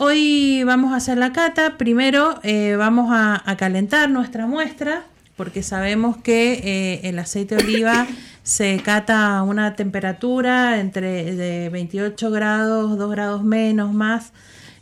Hoy 0.01 0.63
vamos 0.63 0.93
a 0.93 0.97
hacer 0.97 1.19
la 1.19 1.33
cata. 1.33 1.77
Primero 1.77 2.39
eh, 2.45 2.77
vamos 2.77 3.09
a, 3.11 3.43
calentar 3.59 4.09
nuestra 4.09 4.47
muestra 4.47 5.03
porque 5.37 5.65
sabemos 5.65 6.17
que 6.17 6.53
eh, 6.53 7.01
el 7.03 7.19
aceite 7.19 7.57
de 7.57 7.65
oliva 7.65 8.07
se 8.45 8.81
cata 8.85 9.37
a 9.37 9.43
una 9.43 9.75
temperatura 9.75 10.79
entre 10.79 11.35
de 11.35 11.69
28 11.71 12.31
grados, 12.31 12.97
2 12.97 13.11
grados 13.11 13.43
menos, 13.43 13.93
más. 13.93 14.33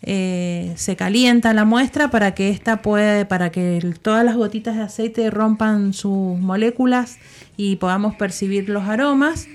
Eh, 0.02 0.72
se 0.76 0.96
calienta 0.96 1.54
la 1.54 1.64
muestra 1.64 2.10
para 2.10 2.34
que 2.34 2.50
esta 2.50 2.82
puede, 2.82 3.24
para 3.24 3.50
que 3.50 3.94
todas 4.02 4.24
las 4.24 4.36
gotitas 4.36 4.76
de 4.76 4.82
aceite 4.82 5.30
rompan 5.30 5.92
sus 5.92 6.38
moléculas 6.38 7.18
y 7.56 7.76
podamos 7.76 8.14
percibir 8.14 8.68
los 8.68 8.84
aromas. 8.84 9.48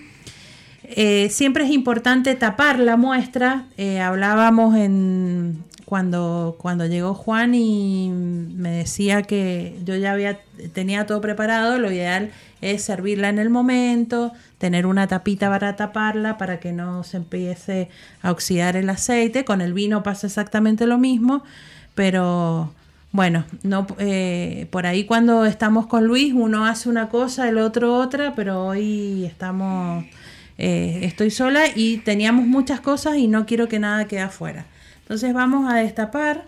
Eh, 0.83 1.29
siempre 1.29 1.63
es 1.63 1.71
importante 1.71 2.35
tapar 2.35 2.79
la 2.79 2.97
muestra. 2.97 3.67
Eh, 3.77 3.99
hablábamos 4.01 4.75
en 4.75 5.63
cuando, 5.91 6.55
cuando 6.57 6.85
llegó 6.85 7.13
Juan 7.13 7.53
y 7.53 8.07
me 8.09 8.71
decía 8.71 9.23
que 9.23 9.77
yo 9.83 9.97
ya 9.97 10.13
había 10.13 10.39
tenía 10.71 11.05
todo 11.05 11.19
preparado. 11.19 11.79
Lo 11.79 11.91
ideal 11.91 12.31
es 12.61 12.83
servirla 12.83 13.27
en 13.27 13.39
el 13.39 13.49
momento, 13.49 14.31
tener 14.57 14.85
una 14.85 15.07
tapita 15.07 15.49
para 15.49 15.75
taparla 15.75 16.37
para 16.37 16.61
que 16.61 16.71
no 16.71 17.03
se 17.03 17.17
empiece 17.17 17.89
a 18.21 18.31
oxidar 18.31 18.77
el 18.77 18.89
aceite. 18.89 19.43
Con 19.43 19.59
el 19.59 19.73
vino 19.73 20.01
pasa 20.01 20.27
exactamente 20.27 20.87
lo 20.87 20.97
mismo, 20.97 21.43
pero 21.93 22.73
bueno, 23.11 23.43
no 23.61 23.85
eh, 23.99 24.67
por 24.71 24.85
ahí 24.85 25.03
cuando 25.03 25.43
estamos 25.43 25.87
con 25.87 26.05
Luis 26.05 26.33
uno 26.33 26.65
hace 26.65 26.87
una 26.87 27.09
cosa, 27.09 27.49
el 27.49 27.57
otro 27.57 27.95
otra, 27.95 28.33
pero 28.33 28.65
hoy 28.65 29.25
estamos 29.25 30.05
eh, 30.57 30.99
estoy 31.01 31.31
sola 31.31 31.63
y 31.75 31.97
teníamos 31.97 32.47
muchas 32.47 32.79
cosas 32.79 33.17
y 33.17 33.27
no 33.27 33.45
quiero 33.45 33.67
que 33.67 33.79
nada 33.79 34.07
quede 34.07 34.21
afuera. 34.21 34.67
Entonces 35.01 35.33
vamos 35.33 35.71
a 35.71 35.75
destapar 35.75 36.45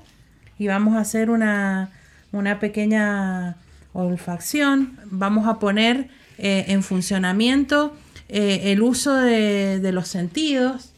y 0.57 0.67
vamos 0.67 0.95
a 0.95 1.01
hacer 1.01 1.29
una, 1.29 1.89
una 2.31 2.59
pequeña 2.59 3.57
olfacción, 3.93 4.99
vamos 5.05 5.47
a 5.47 5.59
poner 5.59 6.09
eh, 6.37 6.65
en 6.69 6.83
funcionamiento 6.83 7.95
eh, 8.29 8.71
el 8.71 8.81
uso 8.81 9.15
de, 9.15 9.79
de, 9.79 9.91
los 9.91 10.07
sentidos. 10.07 10.93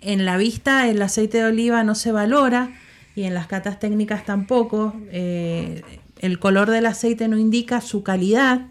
En 0.00 0.24
la 0.24 0.36
vista 0.36 0.88
el 0.88 1.00
aceite 1.02 1.38
de 1.38 1.44
oliva 1.44 1.84
no 1.84 1.94
se 1.94 2.12
valora 2.12 2.70
y 3.14 3.24
en 3.24 3.34
las 3.34 3.46
catas 3.46 3.78
técnicas 3.78 4.24
tampoco. 4.24 4.94
Eh, 5.10 5.82
el 6.20 6.38
color 6.38 6.70
del 6.70 6.86
aceite 6.86 7.28
no 7.28 7.36
indica 7.36 7.80
su 7.80 8.02
calidad, 8.02 8.62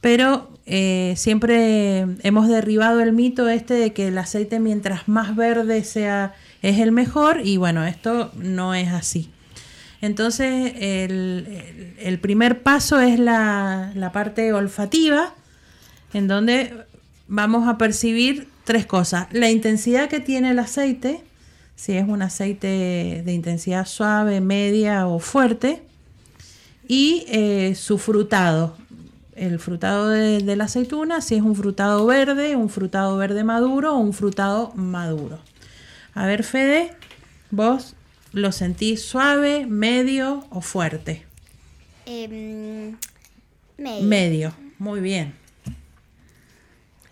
pero 0.00 0.50
siempre 1.16 2.06
hemos 2.22 2.46
derribado 2.46 3.00
el 3.00 3.12
mito 3.12 3.48
este 3.48 3.74
de 3.74 3.92
que 3.94 4.08
el 4.08 4.18
aceite 4.18 4.60
mientras 4.60 5.08
más 5.08 5.34
verde 5.34 5.82
sea 5.82 6.34
es 6.62 6.78
el 6.78 6.92
mejor 6.92 7.40
y 7.44 7.56
bueno, 7.56 7.84
esto 7.84 8.32
no 8.36 8.74
es 8.74 8.88
así. 8.88 9.30
Entonces, 10.00 10.74
el, 10.76 12.18
primer 12.20 12.62
paso 12.62 13.00
es 13.00 13.18
la, 13.18 14.10
parte 14.12 14.52
olfativa, 14.52 15.34
en 16.12 16.28
donde 16.28 16.72
vamos 17.26 17.68
a 17.68 17.78
percibir 17.78 18.48
tres 18.64 18.86
cosas. 18.86 19.26
La 19.32 19.50
intensidad 19.50 20.08
que 20.08 20.20
tiene 20.20 20.52
el 20.52 20.58
aceite, 20.60 21.22
si 21.74 21.94
es 21.94 22.08
un 22.08 22.22
aceite 22.22 23.22
de 23.24 23.32
intensidad 23.32 23.86
suave, 23.86 24.40
media 24.40 25.06
o 25.08 25.18
fuerte, 25.18 25.82
y 26.86 27.24
eh, 27.28 27.74
su 27.74 27.98
frutado. 27.98 28.76
El 29.34 29.58
frutado 29.60 30.08
de, 30.08 30.40
de, 30.40 30.56
la 30.56 30.64
aceituna, 30.64 31.20
si 31.20 31.36
es 31.36 31.42
un 31.42 31.54
frutado 31.54 32.06
verde, 32.06 32.56
un 32.56 32.68
frutado 32.68 33.16
verde 33.16 33.44
maduro 33.44 33.94
o 33.94 33.98
un 33.98 34.12
frutado 34.12 34.72
maduro. 34.74 35.38
A 36.18 36.26
ver, 36.26 36.42
Fede, 36.42 36.90
vos 37.52 37.94
¿Lo 38.32 38.50
sentís 38.50 39.04
suave, 39.04 39.66
medio 39.66 40.44
o 40.50 40.60
fuerte? 40.60 41.24
Eh, 42.06 42.92
medio. 43.78 44.02
Medio, 44.04 44.54
muy 44.80 44.98
bien. 44.98 45.32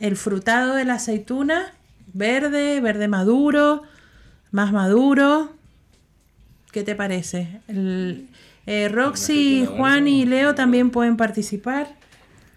El 0.01 0.17
frutado 0.17 0.75
de 0.75 0.85
la 0.85 0.95
aceituna, 0.95 1.73
verde, 2.15 2.81
verde 2.81 3.07
maduro, 3.07 3.85
más 4.51 4.73
maduro. 4.73 5.53
¿Qué 6.73 6.83
te 6.83 6.97
parece? 6.97 7.61
El, 7.69 8.27
eh, 8.67 8.89
Roxy, 8.89 9.67
Juan 9.67 10.09
y 10.09 10.27
Leo 10.27 10.57
también 10.57 10.91
pueden 10.91 11.17
participar. 11.17 11.95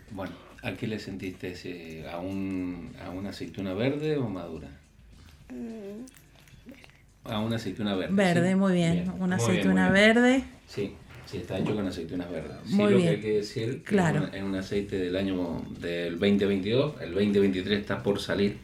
Bueno, 0.10 0.34
¿a 0.64 0.72
qué 0.72 0.88
le 0.88 0.98
sentiste? 0.98 2.10
¿A, 2.12 2.18
un, 2.18 2.92
a 3.06 3.12
una 3.12 3.30
aceituna 3.30 3.76
verde 3.76 4.18
o 4.18 4.28
madura? 4.28 4.68
A 7.30 7.40
una 7.40 7.58
aceituna 7.58 7.96
verde. 7.96 8.14
Verde, 8.14 8.56
muy 8.56 8.74
bien. 8.74 9.12
Una 9.20 9.36
aceituna 9.38 9.90
verde. 9.90 10.44
Sí, 10.68 10.94
sí, 11.26 11.38
está 11.38 11.58
hecho 11.58 11.76
con 11.76 11.88
aceitunas 11.88 12.30
verdes. 12.32 12.58
Sí, 12.66 12.76
muy 12.76 12.94
lo 12.94 12.98
que 13.00 13.10
hay 13.10 13.20
que 13.20 13.34
decir 13.38 13.84
claro. 13.84 14.30
es, 14.34 14.44
un, 14.44 14.56
aceite 14.56 14.98
del 14.98 15.16
año 15.16 15.62
del 15.80 16.20
2022, 16.20 17.02
el 17.02 17.14
2023 17.14 17.80
está 17.80 18.02
por 18.02 18.20
salir. 18.20 18.58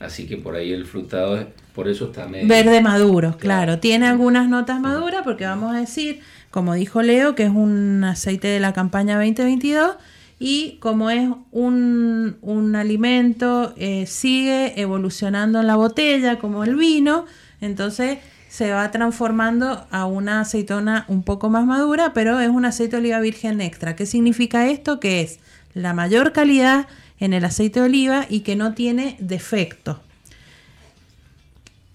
Así 0.00 0.26
que 0.26 0.36
por 0.36 0.54
ahí 0.54 0.72
el 0.72 0.86
frutado, 0.86 1.48
por 1.74 1.88
eso 1.88 2.06
está 2.06 2.28
medio... 2.28 2.46
Verde 2.46 2.80
maduro, 2.80 3.36
claro. 3.36 3.80
Tiene 3.80 4.06
algunas 4.06 4.48
notas 4.48 4.80
maduras 4.80 5.22
porque 5.24 5.44
vamos 5.44 5.74
a 5.74 5.80
decir, 5.80 6.20
como 6.50 6.74
dijo 6.74 7.02
Leo, 7.02 7.34
que 7.34 7.44
es 7.44 7.50
un 7.50 8.04
aceite 8.04 8.46
de 8.46 8.60
la 8.60 8.72
campaña 8.72 9.16
2022 9.16 9.96
y 10.38 10.76
como 10.80 11.10
es 11.10 11.28
un, 11.50 12.36
un 12.42 12.76
alimento, 12.76 13.74
eh, 13.76 14.06
sigue 14.06 14.80
evolucionando 14.80 15.60
en 15.60 15.66
la 15.66 15.74
botella 15.74 16.38
como 16.38 16.62
el 16.62 16.76
vino, 16.76 17.26
entonces 17.60 18.18
se 18.48 18.72
va 18.72 18.90
transformando 18.90 19.86
a 19.90 20.06
una 20.06 20.40
aceitona 20.40 21.04
un 21.08 21.22
poco 21.22 21.50
más 21.50 21.66
madura, 21.66 22.12
pero 22.14 22.40
es 22.40 22.48
un 22.48 22.64
aceite 22.64 22.96
de 22.96 23.02
oliva 23.02 23.20
virgen 23.20 23.60
extra. 23.60 23.94
¿Qué 23.94 24.06
significa 24.06 24.68
esto? 24.68 25.00
Que 25.00 25.20
es 25.20 25.38
la 25.74 25.92
mayor 25.92 26.32
calidad 26.32 26.86
en 27.20 27.32
el 27.34 27.44
aceite 27.44 27.80
de 27.80 27.86
oliva 27.86 28.26
y 28.28 28.40
que 28.40 28.56
no 28.56 28.74
tiene 28.74 29.16
defecto. 29.20 30.00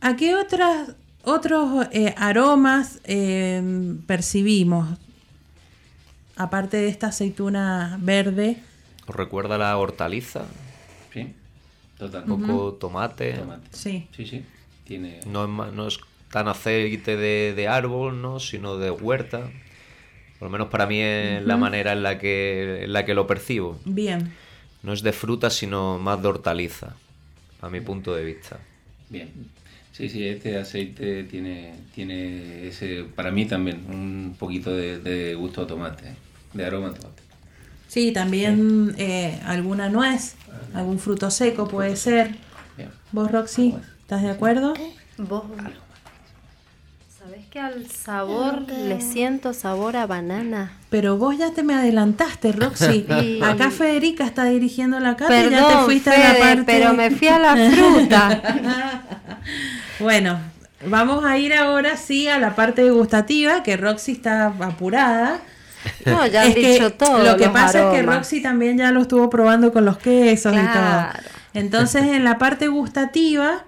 ¿A 0.02 0.16
qué 0.16 0.36
otras, 0.36 0.92
otros 1.24 1.88
eh, 1.92 2.14
aromas 2.18 3.00
em, 3.06 4.00
percibimos? 4.02 5.00
Aparte 6.36 6.78
de 6.78 6.88
esta 6.88 7.08
aceituna 7.08 7.98
verde. 8.02 8.58
¿Os 9.08 9.16
recuerda 9.16 9.58
la 9.58 9.78
hortaliza? 9.78 10.46
Sí, 11.14 11.34
total. 11.98 12.30
Un 12.30 12.42
poco 12.42 12.74
tomate. 12.74 13.34
tomate. 13.34 13.68
Sí. 13.72 14.08
Sí, 14.16 14.26
sí. 14.26 14.46
No, 15.00 15.44
es, 15.44 15.74
no 15.74 15.88
es 15.88 16.00
tan 16.32 16.48
aceite 16.48 17.16
de, 17.16 17.68
árbol, 17.68 18.22
¿no? 18.22 18.40
sino 18.40 18.78
de 18.78 18.92
huerta. 18.92 19.52
Por 20.40 20.48
lo 20.48 20.52
menos 20.52 20.68
para 20.70 20.88
mí 20.88 21.00
es 21.00 21.44
la 21.46 21.58
manera 21.58 21.94
en 21.94 22.04
la, 22.04 22.18
que, 22.18 22.86
la 22.88 23.06
que 23.06 23.14
lo 23.14 23.28
percibo. 23.28 23.80
Bien. 23.86 24.34
No 24.82 24.92
es 24.94 25.04
de 25.04 25.14
fruta, 25.14 25.50
sino 25.50 26.00
más 26.00 26.22
de 26.22 26.28
hortaliza, 26.28 26.96
a 27.62 27.70
mi 27.70 27.80
punto 27.80 28.14
de 28.14 28.26
vista. 28.26 28.60
Bien. 29.10 29.30
Sí, 29.94 30.10
sí, 30.10 30.28
este 30.28 30.58
aceite 30.58 31.24
tiene, 31.26 31.76
tiene 31.94 32.68
ese, 32.68 33.04
para 33.04 33.30
mí 33.30 33.46
también, 33.46 33.86
un 33.88 34.36
poquito 34.38 34.76
de, 34.76 35.36
gusto 35.36 35.62
a 35.62 35.68
tomate, 35.68 36.16
de 36.52 36.66
aroma 36.66 36.88
a 36.88 36.94
tomate. 36.94 37.22
Sí, 37.88 38.12
también 38.12 38.96
eh, 38.98 39.40
alguna 39.46 39.88
nuez, 39.90 40.36
algún 40.74 40.98
fruto 40.98 41.30
seco 41.30 41.68
puede 41.68 41.96
ser. 41.96 42.32
¿Vos, 43.12 43.32
Roxy? 43.32 43.76
¿Estás 44.04 44.22
de 44.22 44.32
acuerdo? 44.32 44.74
Vos. 45.18 45.44
¿Sabés 47.18 47.46
que 47.50 47.58
al 47.58 47.90
sabor 47.90 48.64
le 48.70 49.00
siento 49.00 49.54
sabor 49.54 49.96
a 49.96 50.06
banana? 50.06 50.74
Pero 50.90 51.16
vos 51.16 51.38
ya 51.38 51.52
te 51.52 51.64
me 51.64 51.74
adelantaste, 51.74 52.52
Roxy. 52.52 53.08
Acá 53.42 53.72
Federica 53.72 54.26
está 54.26 54.44
dirigiendo 54.44 55.00
la 55.00 55.16
casa 55.16 55.46
y 55.46 55.50
ya 55.50 55.68
te 55.70 55.86
fuiste 55.86 56.10
a 56.10 56.34
la 56.34 56.38
parte. 56.40 56.64
Pero 56.66 56.94
me 56.94 57.12
fui 57.12 57.30
a 57.30 57.40
la 57.40 57.56
fruta. 57.72 58.42
bueno, 60.02 60.38
vamos 60.86 61.24
a 61.24 61.38
ir 61.38 61.54
ahora 61.54 61.96
sí 61.96 62.28
a 62.28 62.38
la 62.40 62.56
parte 62.56 62.90
gustativa, 62.90 63.64
que 63.64 63.78
Roxy 63.78 64.12
está 64.12 64.48
apurada. 64.48 65.40
No, 66.06 66.28
ya 66.28 66.42
han 66.42 66.54
dicho 66.54 66.92
todo. 66.92 67.24
Lo 67.24 67.38
que 67.38 67.48
pasa 67.48 67.88
es 67.88 67.96
que 67.96 68.02
Roxy 68.02 68.42
también 68.42 68.78
ya 68.78 68.92
lo 68.92 69.02
estuvo 69.02 69.30
probando 69.30 69.72
con 69.72 69.86
los 69.86 69.98
quesos 69.98 70.54
y 70.54 70.58
todo. 70.58 71.06
Entonces, 71.54 72.04
en 72.04 72.26
la 72.26 72.38
parte 72.38 72.68
gustativa 72.68 73.64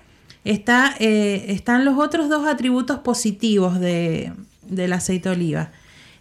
eh, 0.46 1.46
están 1.50 1.86
los 1.86 1.98
otros 1.98 2.30
dos 2.30 2.48
atributos 2.48 3.00
positivos 3.00 3.80
de, 3.80 4.32
del 4.62 4.94
aceite 4.94 5.30
oliva, 5.30 5.72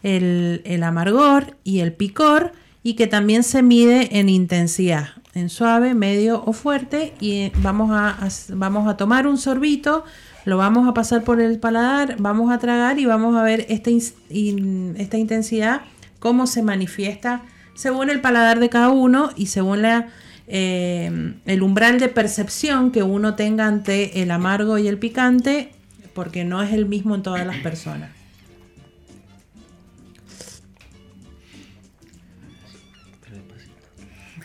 el, 0.03 0.83
amargor 0.83 1.57
y 1.63 1.81
el 1.81 1.93
picor, 1.93 2.53
y 2.83 2.95
que 2.95 3.07
también 3.07 3.43
se 3.43 3.63
mide 3.63 4.19
en 4.19 4.29
intensidad. 4.29 5.09
en 5.35 5.49
suave, 5.49 5.95
medio 5.95 6.45
o 6.45 6.53
fuerte 6.53 7.13
y 7.21 7.51
vamos 7.57 7.91
a, 7.93 8.17
vamos 8.51 8.89
a 8.89 8.97
tomar 8.97 9.27
un 9.27 9.37
sorbito, 9.37 10.05
lo 10.45 10.59
vamos 10.59 10.87
a 10.87 10.95
pasar 10.95 11.25
por 11.25 11.41
el 11.41 11.59
paladar, 11.59 12.17
vamos 12.19 12.53
a 12.53 12.59
tragar 12.59 12.99
y 12.99 13.07
vamos 13.07 13.37
a 13.37 13.43
ver 13.43 13.67
esta, 13.69 13.91
esta 13.91 15.17
intensidad, 15.17 15.83
cómo 16.19 16.47
se 16.47 16.63
manifiesta 16.63 17.43
según 17.75 18.11
el 18.11 18.21
paladar 18.21 18.61
de 18.61 18.69
cada 18.69 18.91
uno 18.91 19.31
y 19.35 19.47
según 19.47 19.83
la, 19.83 20.09
eh, 20.47 21.35
el 21.47 21.63
umbral 21.63 21.99
de 21.99 22.09
percepción 22.09 22.91
que 22.93 23.03
uno 23.03 23.35
tenga 23.35 23.67
ante 23.67 24.23
el 24.23 24.31
amargo 24.31 24.77
y 24.79 24.89
el 24.89 24.99
picante, 24.99 25.71
porque 26.15 26.45
no 26.45 26.63
es 26.63 26.73
el 26.73 26.87
mismo 26.87 27.15
en 27.15 27.23
todas 27.23 27.47
las 27.47 27.59
personas. 27.59 28.11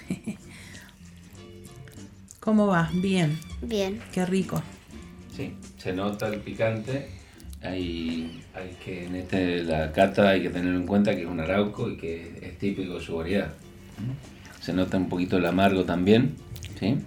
¿Cómo 2.39 2.67
va? 2.67 2.89
Bien. 2.93 3.37
Bien. 3.61 4.01
Qué 4.11 4.25
rico. 4.25 4.63
Sí, 5.35 5.53
se 5.77 5.93
nota 5.93 6.27
el 6.29 6.39
picante. 6.39 7.09
Hay, 7.61 8.41
hay 8.53 8.77
que 8.83 9.05
en 9.05 9.15
este, 9.15 9.63
la 9.63 9.91
cata 9.91 10.29
hay 10.29 10.41
que 10.41 10.49
tener 10.49 10.73
en 10.73 10.87
cuenta 10.87 11.13
que 11.13 11.23
es 11.23 11.27
un 11.27 11.41
arauco 11.41 11.89
y 11.89 11.97
que 11.97 12.39
es 12.41 12.57
típico 12.57 12.95
de 12.95 13.01
su 13.01 13.17
variedad. 13.17 13.51
Se 14.61 14.73
nota 14.73 14.97
un 14.97 15.09
poquito 15.09 15.37
el 15.37 15.45
amargo 15.45 15.85
también. 15.85 16.35
¿sí? 16.79 16.97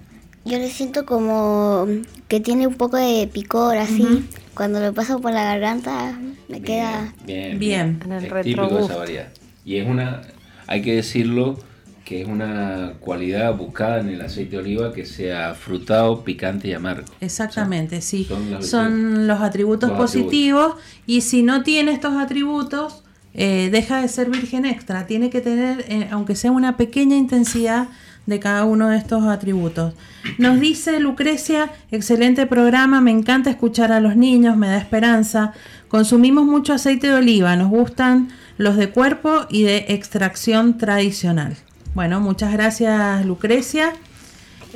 Yo 0.44 0.58
le 0.58 0.68
siento 0.70 1.06
como 1.06 1.86
que 2.28 2.40
tiene 2.40 2.66
un 2.66 2.74
poco 2.74 2.96
de 2.96 3.28
picor 3.32 3.76
así. 3.76 4.24
Cuando 4.54 4.80
lo 4.80 4.92
paso 4.92 5.20
por 5.20 5.32
la 5.32 5.44
garganta 5.44 6.18
me 6.48 6.60
queda 6.60 7.14
bien. 7.24 7.58
bien. 7.58 8.00
Es 8.10 8.44
típico 8.44 8.68
de 8.68 8.84
esa 8.84 8.96
variedad. 8.96 9.28
Y 9.64 9.76
es 9.76 9.88
una, 9.88 10.22
hay 10.66 10.82
que 10.82 10.96
decirlo, 10.96 11.58
que 12.04 12.22
es 12.22 12.28
una 12.28 12.94
cualidad 12.98 13.56
buscada 13.56 14.00
en 14.00 14.08
el 14.08 14.20
aceite 14.20 14.56
de 14.56 14.58
oliva 14.58 14.92
que 14.92 15.06
sea 15.06 15.54
frutado, 15.54 16.24
picante 16.24 16.68
y 16.68 16.72
amargo. 16.72 17.06
Exactamente, 17.20 18.00
sí. 18.00 18.28
Son, 18.60 19.26
los 19.26 19.40
atributos 19.40 19.92
positivos 19.92 20.74
y 21.06 21.20
si 21.20 21.42
no 21.42 21.62
tiene 21.62 21.92
estos 21.92 22.14
atributos, 22.14 23.01
eh, 23.34 23.70
deja 23.72 24.00
de 24.00 24.08
ser 24.08 24.30
virgen 24.30 24.66
extra. 24.66 25.06
Tiene 25.06 25.30
que 25.30 25.40
tener, 25.40 25.84
eh, 25.88 26.08
aunque 26.10 26.36
sea 26.36 26.50
una 26.50 26.76
pequeña 26.76 27.16
intensidad 27.16 27.88
de 28.26 28.38
cada 28.38 28.64
uno 28.64 28.88
de 28.88 28.98
estos 28.98 29.24
atributos. 29.24 29.94
Nos 30.38 30.60
dice 30.60 31.00
Lucrecia, 31.00 31.72
excelente 31.90 32.46
programa, 32.46 33.00
me 33.00 33.10
encanta 33.10 33.50
escuchar 33.50 33.90
a 33.90 34.00
los 34.00 34.16
niños, 34.16 34.56
me 34.56 34.68
da 34.68 34.76
esperanza. 34.76 35.52
Consumimos 35.88 36.44
mucho 36.44 36.72
aceite 36.72 37.08
de 37.08 37.14
oliva, 37.14 37.56
nos 37.56 37.68
gustan 37.68 38.28
los 38.58 38.76
de 38.76 38.90
cuerpo 38.90 39.46
y 39.50 39.62
de 39.64 39.86
extracción 39.88 40.78
tradicional. 40.78 41.56
Bueno, 41.94 42.20
muchas 42.20 42.52
gracias 42.52 43.26
Lucrecia. 43.26 43.92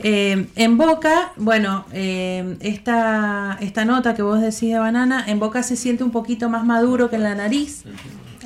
Eh, 0.03 0.49
en 0.57 0.77
boca, 0.77 1.33
bueno, 1.37 1.87
esta, 1.93 3.57
esta 3.61 3.85
nota 3.85 4.15
que 4.15 4.23
vos 4.23 4.41
decís 4.41 4.73
de 4.73 4.79
banana, 4.79 5.25
en 5.27 5.39
boca 5.39 5.63
se 5.63 5.77
siente 5.77 6.03
un 6.03 6.11
poquito 6.11 6.51
más 6.51 6.67
maduro 6.67 7.11
que 7.11 7.17
en 7.17 7.23
la 7.23 7.35
nariz. 7.37 7.85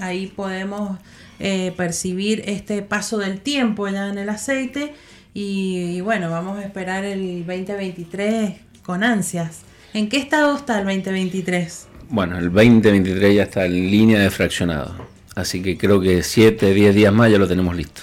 Ahí 0.00 0.26
podemos 0.26 0.98
eh, 1.38 1.72
percibir 1.76 2.42
este 2.46 2.82
paso 2.82 3.18
del 3.18 3.40
tiempo 3.40 3.88
ya 3.88 4.08
en 4.08 4.18
el 4.18 4.28
aceite. 4.28 4.94
Y, 5.32 6.00
bueno, 6.00 6.30
vamos 6.30 6.58
a 6.58 6.62
esperar 6.62 7.04
el 7.04 7.46
2023 7.46 8.54
con 8.82 9.04
ansias. 9.04 9.60
¿En 9.94 10.08
qué 10.08 10.16
estado 10.16 10.56
está 10.56 10.80
el 10.80 10.86
2023? 10.86 11.88
Bueno, 12.08 12.38
el 12.38 12.52
2023 12.52 13.34
ya 13.36 13.42
está 13.44 13.64
en 13.66 13.72
línea 13.72 14.18
de 14.20 14.30
fraccionado. 14.30 15.06
Así 15.36 15.62
que 15.62 15.78
creo 15.78 16.00
que 16.00 16.22
7, 16.22 16.74
10 16.74 16.94
días 16.94 17.12
más 17.12 17.30
ya 17.30 17.38
lo 17.38 17.46
tenemos 17.46 17.76
listo. 17.76 18.02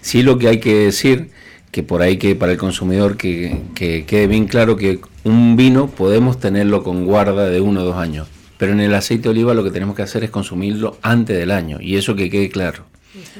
Sí 0.00 0.22
lo 0.22 0.38
que 0.38 0.48
hay 0.48 0.58
que 0.58 0.74
decir, 0.74 1.30
que 1.70 1.82
por 1.82 2.02
ahí 2.02 2.16
que 2.16 2.34
para 2.34 2.52
el 2.52 2.58
consumidor 2.58 3.16
que, 3.16 3.62
quede 3.74 4.26
bien 4.26 4.46
claro 4.46 4.76
que 4.76 5.00
un 5.24 5.56
vino 5.56 5.88
podemos 5.88 6.40
tenerlo 6.40 6.82
con 6.82 7.04
guarda 7.04 7.48
de 7.48 7.60
uno 7.60 7.82
o 7.82 7.84
dos 7.84 7.96
años, 7.96 8.28
pero 8.60 8.72
en 8.72 8.80
el 8.80 8.94
aceite 8.94 9.22
de 9.22 9.28
oliva 9.30 9.54
lo 9.54 9.64
que 9.64 9.70
tenemos 9.70 9.96
que 9.96 10.02
hacer 10.02 10.22
es 10.22 10.28
consumirlo 10.28 10.98
antes 11.00 11.38
del 11.38 11.50
año, 11.50 11.78
y 11.80 11.96
eso 11.96 12.14
que 12.14 12.28
quede 12.28 12.50
claro. 12.50 12.84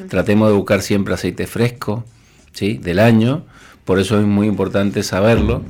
Tratemos 0.09 0.49
de 0.49 0.55
buscar 0.55 0.81
siempre 0.81 1.13
aceite 1.13 1.47
fresco, 1.47 2.07
¿sí? 2.53 2.79
Del 2.79 2.99
año, 2.99 3.45
por 3.85 3.99
eso 3.99 4.19
es 4.19 4.25
muy 4.25 4.47
importante 4.47 5.03
saberlo, 5.03 5.63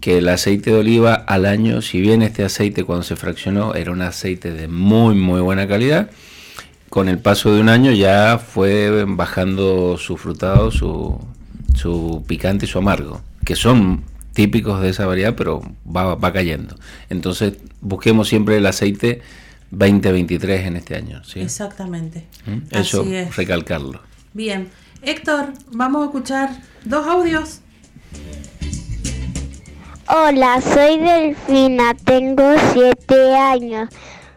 que 0.00 0.18
el 0.18 0.28
aceite 0.28 0.72
de 0.72 0.78
oliva 0.78 1.14
al 1.14 1.46
año, 1.46 1.82
si 1.82 2.00
bien 2.00 2.20
este 2.22 2.42
aceite 2.42 2.82
cuando 2.82 3.04
se 3.04 3.14
fraccionó 3.14 3.76
era 3.76 3.92
un 3.92 4.02
aceite 4.02 4.52
de 4.52 4.66
muy 4.66 5.14
muy 5.14 5.40
buena 5.40 5.68
calidad, 5.68 6.10
con 6.90 7.08
el 7.08 7.20
paso 7.20 7.54
de 7.54 7.60
un 7.60 7.68
año 7.68 7.92
ya 7.92 8.38
fue 8.38 9.04
bajando 9.06 9.96
su 9.98 10.16
frutado, 10.16 10.72
su, 10.72 11.20
su 11.76 12.24
picante 12.26 12.66
y 12.66 12.68
su 12.68 12.78
amargo, 12.78 13.20
que 13.44 13.54
son 13.54 14.02
típicos 14.34 14.82
de 14.82 14.90
esa 14.90 15.06
variedad, 15.06 15.34
pero 15.36 15.62
va, 15.84 16.14
va 16.16 16.32
cayendo. 16.32 16.76
Entonces, 17.08 17.54
busquemos 17.80 18.28
siempre 18.28 18.56
el 18.58 18.66
aceite 18.66 19.22
2023 19.70 20.66
en 20.66 20.76
este 20.76 20.96
año. 20.96 21.24
¿sí? 21.24 21.40
Exactamente. 21.40 22.26
¿Mm? 22.46 22.76
Eso, 22.76 23.06
recalcarlo. 23.36 24.00
Bien. 24.32 24.70
Héctor, 25.02 25.52
vamos 25.72 26.02
a 26.02 26.04
escuchar 26.06 26.50
dos 26.84 27.06
audios. 27.06 27.60
Hola, 30.08 30.60
soy 30.60 30.98
Delfina, 30.98 31.94
tengo 31.94 32.54
siete 32.72 33.36
años. 33.36 33.88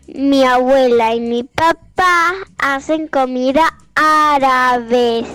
Mi 0.07 0.44
abuela 0.44 1.14
y 1.14 1.19
mi 1.19 1.44
papá 1.44 2.34
hacen 2.57 3.07
comida 3.07 3.78
árabe 3.95 5.26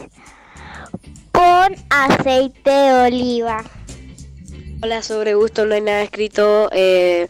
con 1.32 1.74
aceite 1.90 2.70
de 2.70 3.06
oliva. 3.06 3.64
Hola, 4.84 5.00
sobre 5.00 5.34
gusto 5.34 5.64
no 5.64 5.76
hay 5.76 5.80
nada 5.80 6.02
escrito. 6.02 6.68
Eh, 6.72 7.28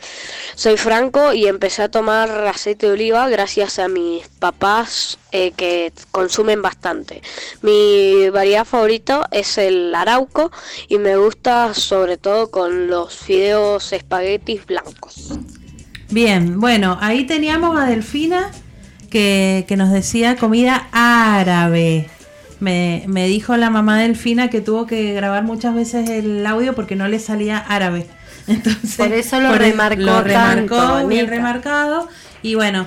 soy 0.54 0.78
Franco 0.78 1.34
y 1.34 1.48
empecé 1.48 1.82
a 1.82 1.90
tomar 1.90 2.30
aceite 2.48 2.86
de 2.86 2.92
oliva 2.92 3.28
gracias 3.28 3.78
a 3.78 3.88
mis 3.88 4.26
papás 4.26 5.18
eh, 5.32 5.52
que 5.54 5.92
consumen 6.10 6.62
bastante. 6.62 7.20
Mi 7.60 8.30
variedad 8.30 8.64
favorita 8.64 9.28
es 9.30 9.58
el 9.58 9.94
arauco 9.94 10.50
y 10.88 10.96
me 10.96 11.16
gusta 11.16 11.74
sobre 11.74 12.16
todo 12.16 12.50
con 12.50 12.86
los 12.86 13.14
fideos 13.18 13.92
espaguetis 13.92 14.64
blancos. 14.64 15.38
Bien, 16.08 16.58
bueno, 16.58 16.96
ahí 17.02 17.26
teníamos 17.26 17.78
a 17.78 17.84
Delfina 17.84 18.50
que, 19.10 19.66
nos 19.76 19.90
decía 19.90 20.36
comida 20.36 20.88
árabe. 20.90 22.08
Me, 22.62 23.26
dijo 23.26 23.56
la 23.56 23.70
mamá 23.70 23.98
Delfina 23.98 24.48
que 24.48 24.60
tuvo 24.60 24.86
que 24.86 25.12
grabar 25.14 25.42
muchas 25.42 25.74
veces 25.74 26.08
el 26.08 26.46
audio 26.46 26.74
porque 26.74 26.96
no 26.96 27.08
le 27.08 27.18
salía 27.18 27.58
árabe. 27.58 28.06
Entonces, 28.46 28.96
por 28.96 29.12
eso 29.12 29.40
lo 29.40 29.54
remarcó, 29.54 30.02
lo 30.02 30.22
remarcó 30.22 31.06
bien 31.06 31.26
remarcado. 31.26 32.08
Y 32.42 32.54
bueno, 32.54 32.86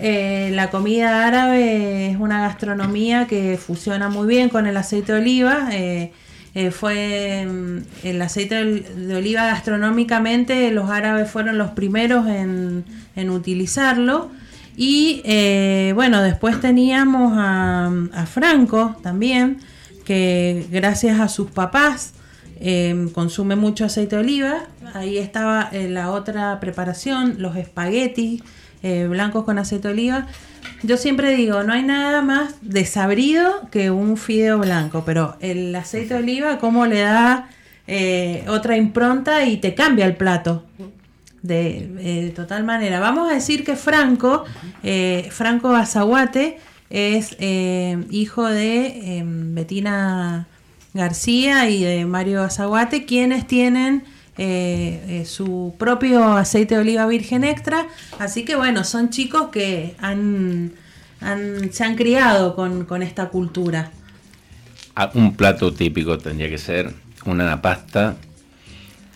eh, 0.00 0.50
la 0.52 0.70
comida 0.70 1.26
árabe 1.26 2.10
es 2.10 2.16
una 2.18 2.40
gastronomía 2.42 3.26
que 3.26 3.58
fusiona 3.58 4.08
muy 4.08 4.26
bien 4.26 4.48
con 4.48 4.66
el 4.66 4.76
aceite 4.76 5.12
de 5.12 5.18
oliva. 5.18 5.68
Eh, 5.72 6.12
eh, 6.54 6.70
fue 6.70 7.46
mm, 7.46 8.06
el 8.06 8.22
aceite 8.22 8.64
de 8.64 9.16
oliva 9.16 9.46
gastronómicamente, 9.46 10.70
los 10.70 10.88
árabes 10.88 11.30
fueron 11.30 11.58
los 11.58 11.70
primeros 11.70 12.26
en, 12.28 12.84
utilizarlo. 13.30 14.30
Y 14.76 15.22
eh, 15.24 15.92
bueno, 15.94 16.22
después 16.22 16.60
teníamos 16.60 17.34
a, 17.36 18.26
Franco 18.26 18.96
también, 19.02 19.58
que 20.04 20.66
gracias 20.70 21.20
a 21.20 21.28
sus 21.28 21.50
papás 21.50 22.14
eh, 22.60 23.08
consume 23.12 23.56
mucho 23.56 23.84
aceite 23.84 24.16
de 24.16 24.22
oliva. 24.22 24.66
Ahí 24.92 25.18
estaba 25.18 25.70
la 25.72 26.10
otra 26.10 26.60
preparación, 26.60 27.36
los 27.38 27.56
espaguetis 27.56 28.42
blancos 29.08 29.44
con 29.44 29.58
aceite 29.58 29.88
de 29.88 29.94
oliva. 29.94 30.26
Yo 30.82 30.98
siempre 30.98 31.34
digo, 31.34 31.62
no 31.62 31.72
hay 31.72 31.82
nada 31.82 32.20
más 32.20 32.56
desabrido 32.60 33.70
que 33.70 33.90
un 33.90 34.18
fideo 34.18 34.58
blanco, 34.58 35.02
pero 35.06 35.36
el 35.40 35.74
aceite 35.74 36.12
de 36.14 36.20
oliva, 36.20 36.58
¿cómo 36.58 36.84
le 36.84 37.00
da 37.00 37.48
eh, 37.86 38.44
otra 38.48 38.76
impronta 38.76 39.44
y 39.44 39.56
te 39.56 39.74
cambia 39.74 40.04
el 40.04 40.16
plato? 40.16 40.64
De, 41.44 41.90
eh, 41.98 42.32
total 42.34 42.64
manera. 42.64 43.00
Vamos 43.00 43.30
a 43.30 43.34
decir 43.34 43.64
que 43.64 43.76
Franco, 43.76 44.44
eh, 44.82 45.28
Franco 45.30 45.74
Azaguate, 45.74 46.58
es 46.88 47.36
hijo 48.10 48.46
de 48.46 49.22
Betina 49.52 50.46
García 50.94 51.68
y 51.68 51.82
de 51.82 52.06
Mario 52.06 52.42
Azaguate, 52.42 53.04
quienes 53.04 53.46
tienen 53.46 54.04
eh, 54.36 55.04
eh, 55.08 55.24
su 55.26 55.76
propio 55.78 56.24
aceite 56.24 56.74
de 56.74 56.80
oliva 56.80 57.06
virgen 57.06 57.44
extra. 57.44 57.86
Así 58.18 58.44
que 58.44 58.56
bueno, 58.56 58.82
son 58.82 59.10
chicos 59.10 59.50
que 59.50 59.94
han, 60.00 60.72
se 61.70 61.84
han 61.84 61.94
criado 61.94 62.56
con, 62.56 63.02
esta 63.02 63.28
cultura. 63.28 63.92
Ah, 64.96 65.10
un 65.14 65.36
plato 65.36 65.72
típico 65.72 66.18
tendría 66.18 66.48
que 66.48 66.58
ser 66.58 66.92
una 67.24 67.62
pasta 67.62 68.16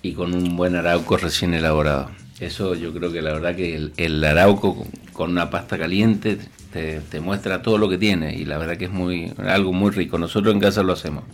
y 0.02 0.12
con 0.12 0.34
un 0.34 0.56
buen 0.56 0.76
arauco 0.76 1.16
recién 1.16 1.52
elaborado. 1.52 2.10
Eso 2.40 2.74
yo 2.74 2.92
creo 2.92 3.12
que 3.12 3.20
la 3.20 3.32
verdad 3.32 3.56
que 3.56 3.90
el, 3.96 4.24
arauco 4.24 4.86
con 5.12 5.30
una 5.30 5.50
pasta 5.50 5.76
caliente 5.76 6.38
te, 6.72 7.20
muestra 7.20 7.62
todo 7.62 7.78
lo 7.78 7.88
que 7.88 7.98
tiene 7.98 8.34
y 8.36 8.44
la 8.44 8.58
verdad 8.58 8.76
que 8.76 8.84
es 8.84 8.92
muy 8.92 9.32
algo 9.38 9.72
muy 9.72 9.90
rico. 9.90 10.18
Nosotros 10.18 10.54
en 10.54 10.60
casa 10.60 10.82
lo 10.82 10.92
hacemos 10.92 11.24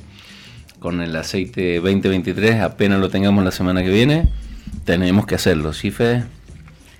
con 0.78 1.00
el 1.02 1.14
aceite 1.16 1.76
2023, 1.76 2.60
apenas 2.60 3.00
lo 3.00 3.08
tengamos 3.08 3.44
la 3.44 3.50
semana 3.50 3.82
que 3.82 3.90
viene, 3.90 4.28
tenemos 4.84 5.26
que 5.26 5.34
hacerlo, 5.34 5.72
¿sí, 5.72 5.90
Fede? 5.90 6.24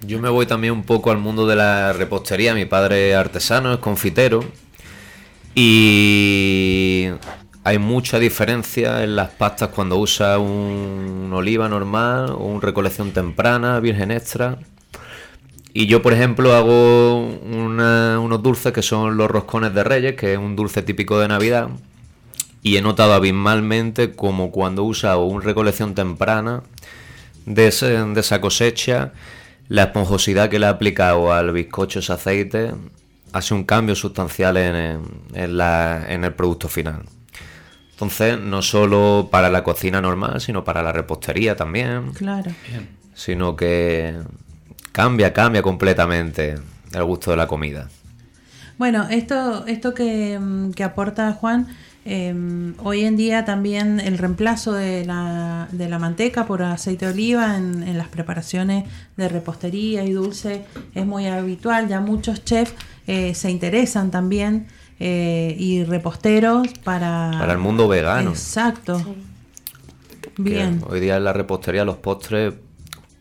Yo 0.06 0.20
me 0.20 0.28
voy 0.28 0.47
también 0.47 0.74
un 0.74 0.82
poco 0.82 1.10
al 1.10 1.18
mundo 1.18 1.47
de 1.47 1.56
la 1.56 1.93
repostería. 1.93 2.55
Mi 2.55 2.66
padre 2.66 3.10
es 3.10 3.16
artesano, 3.16 3.72
es 3.72 3.78
confitero. 3.78 4.44
Y 5.55 7.09
hay 7.65 7.78
mucha 7.78 8.19
diferencia 8.19 9.03
en 9.03 9.16
las 9.16 9.31
pastas 9.31 9.70
cuando 9.70 9.97
usa 9.97 10.39
un 10.39 11.31
oliva 11.32 11.66
normal 11.69 12.31
o 12.31 12.45
un 12.45 12.61
recolección 12.61 13.12
temprana, 13.12 13.81
virgen 13.81 14.11
extra. 14.11 14.59
Y 15.73 15.86
yo, 15.86 16.03
por 16.03 16.12
ejemplo, 16.12 16.55
hago 16.55 17.20
unos 17.20 18.43
dulces 18.43 18.73
que 18.73 18.82
son 18.82 19.16
los 19.16 19.31
roscones 19.31 19.74
de 19.74 19.82
reyes, 19.82 20.15
que 20.15 20.35
es 20.35 20.39
un 20.39 20.57
dulce 20.57 20.82
típico 20.82 21.19
de 21.19 21.27
Navidad. 21.27 21.69
Y 22.62 22.77
he 22.77 22.82
notado 22.82 23.15
abismalmente 23.15 24.12
como 24.12 24.51
cuando 24.51 24.85
usa 24.85 25.16
un 25.16 25.43
recolección 25.43 25.95
temprana 25.95 26.62
de, 27.47 27.69
esa 27.69 28.41
cosecha, 28.41 29.12
la 29.69 29.85
esponjosidad 29.85 30.51
que 30.51 30.59
le 30.59 30.66
ha 30.66 30.70
aplicado 30.70 31.32
al 31.32 31.53
bizcocho 31.53 32.01
ese 32.01 32.12
aceite 32.12 32.73
hace 33.32 33.55
un 33.55 33.65
cambio 33.65 33.95
sustancial 33.95 34.57
en, 34.59 35.01
el 35.35 36.35
producto 36.35 36.69
final. 36.69 37.03
Entonces, 37.95 38.39
no 38.41 38.61
solo 38.61 39.29
para 39.31 39.49
la 39.51 39.62
cocina 39.62 40.01
normal, 40.01 40.41
sino 40.41 40.65
para 40.65 40.83
la 40.83 40.93
repostería 40.93 41.57
también. 41.57 42.12
Claro. 42.12 42.51
Sino 43.15 43.55
que 43.55 44.15
cambia, 44.91 45.33
cambia 45.33 45.62
completamente 45.62 46.57
el 46.93 47.05
gusto 47.05 47.31
de 47.31 47.37
la 47.37 47.47
comida. 47.47 47.89
Bueno, 48.79 49.07
esto, 49.09 49.65
esto 49.66 49.95
que, 49.95 50.41
que 50.75 50.83
aporta 50.83 51.33
Juan 51.35 51.69
Em, 52.07 52.75
hoy 52.83 53.05
en 53.05 53.16
día 53.16 53.47
también 53.47 53.99
el 53.99 54.19
reemplazo 54.19 54.75
de 54.75 55.07
la, 55.07 55.69
de 55.73 55.89
la 55.89 55.99
manteca 55.99 56.45
por 56.45 56.62
aceite 56.62 57.07
de 57.07 57.12
oliva 57.12 57.57
en, 57.57 57.97
las 57.97 58.09
preparaciones 58.09 58.85
de 59.16 59.29
repostería 59.29 60.05
y 60.05 60.12
dulce 60.12 60.65
es 60.95 61.07
muy 61.07 61.27
habitual. 61.27 61.89
Ya 61.89 62.01
muchos 62.01 62.45
chefs 62.45 62.75
eh, 63.07 63.35
se 63.35 63.51
interesan 63.51 64.11
también 64.11 64.66
eh, 65.01 65.55
y 65.59 65.85
reposteros 65.85 66.69
para... 66.85 67.33
Para 67.39 67.53
el 67.53 67.59
mundo 67.59 67.89
vegano. 67.89 68.31
Exacto. 68.31 69.03
Bien. 70.37 70.83
hoy 70.89 71.01
día 71.01 71.16
en 71.16 71.25
la 71.25 71.33
repostería 71.33 71.85
los 71.85 71.97
postres 71.97 72.55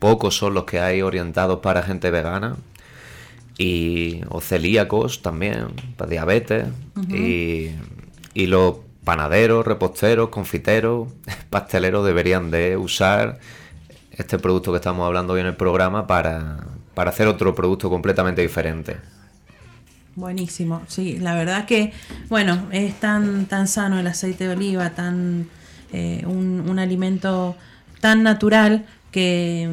pocos 0.00 0.36
son 0.36 0.54
los 0.54 0.64
que 0.64 0.80
hay 0.80 1.00
orientados 1.00 1.60
para 1.60 1.82
gente 1.82 2.10
vegana 2.10 2.56
y 3.56 4.22
o 4.30 4.40
celíacos 4.40 5.22
también, 5.22 5.68
para 5.96 6.10
diabetes 6.10 6.66
y 7.08 7.70
y 8.34 8.46
los 8.46 8.76
panaderos, 9.04 9.64
reposteros, 9.64 10.28
confiteros, 10.28 11.08
pasteleros 11.50 12.04
deberían 12.04 12.50
de 12.50 12.76
usar 12.76 13.38
este 14.10 14.38
producto 14.38 14.72
que 14.72 14.76
estamos 14.76 15.06
hablando 15.06 15.32
hoy 15.32 15.40
en 15.40 15.46
el 15.46 15.56
programa 15.56 16.06
para, 16.06 16.58
hacer 16.94 17.28
otro 17.28 17.54
producto 17.54 17.88
completamente 17.88 18.42
diferente. 18.42 18.96
Buenísimo, 20.16 20.82
sí, 20.86 21.18
la 21.18 21.34
verdad 21.34 21.66
que, 21.66 21.92
bueno, 22.28 22.68
es 22.70 22.94
tan, 23.00 23.46
tan 23.46 23.66
sano 23.66 23.98
el 23.98 24.06
aceite 24.06 24.46
de 24.46 24.54
oliva, 24.54 24.90
tan 24.90 25.48
eh, 25.92 26.22
un, 26.26 26.78
alimento 26.78 27.56
tan 28.00 28.22
natural 28.22 28.86
que, 29.10 29.68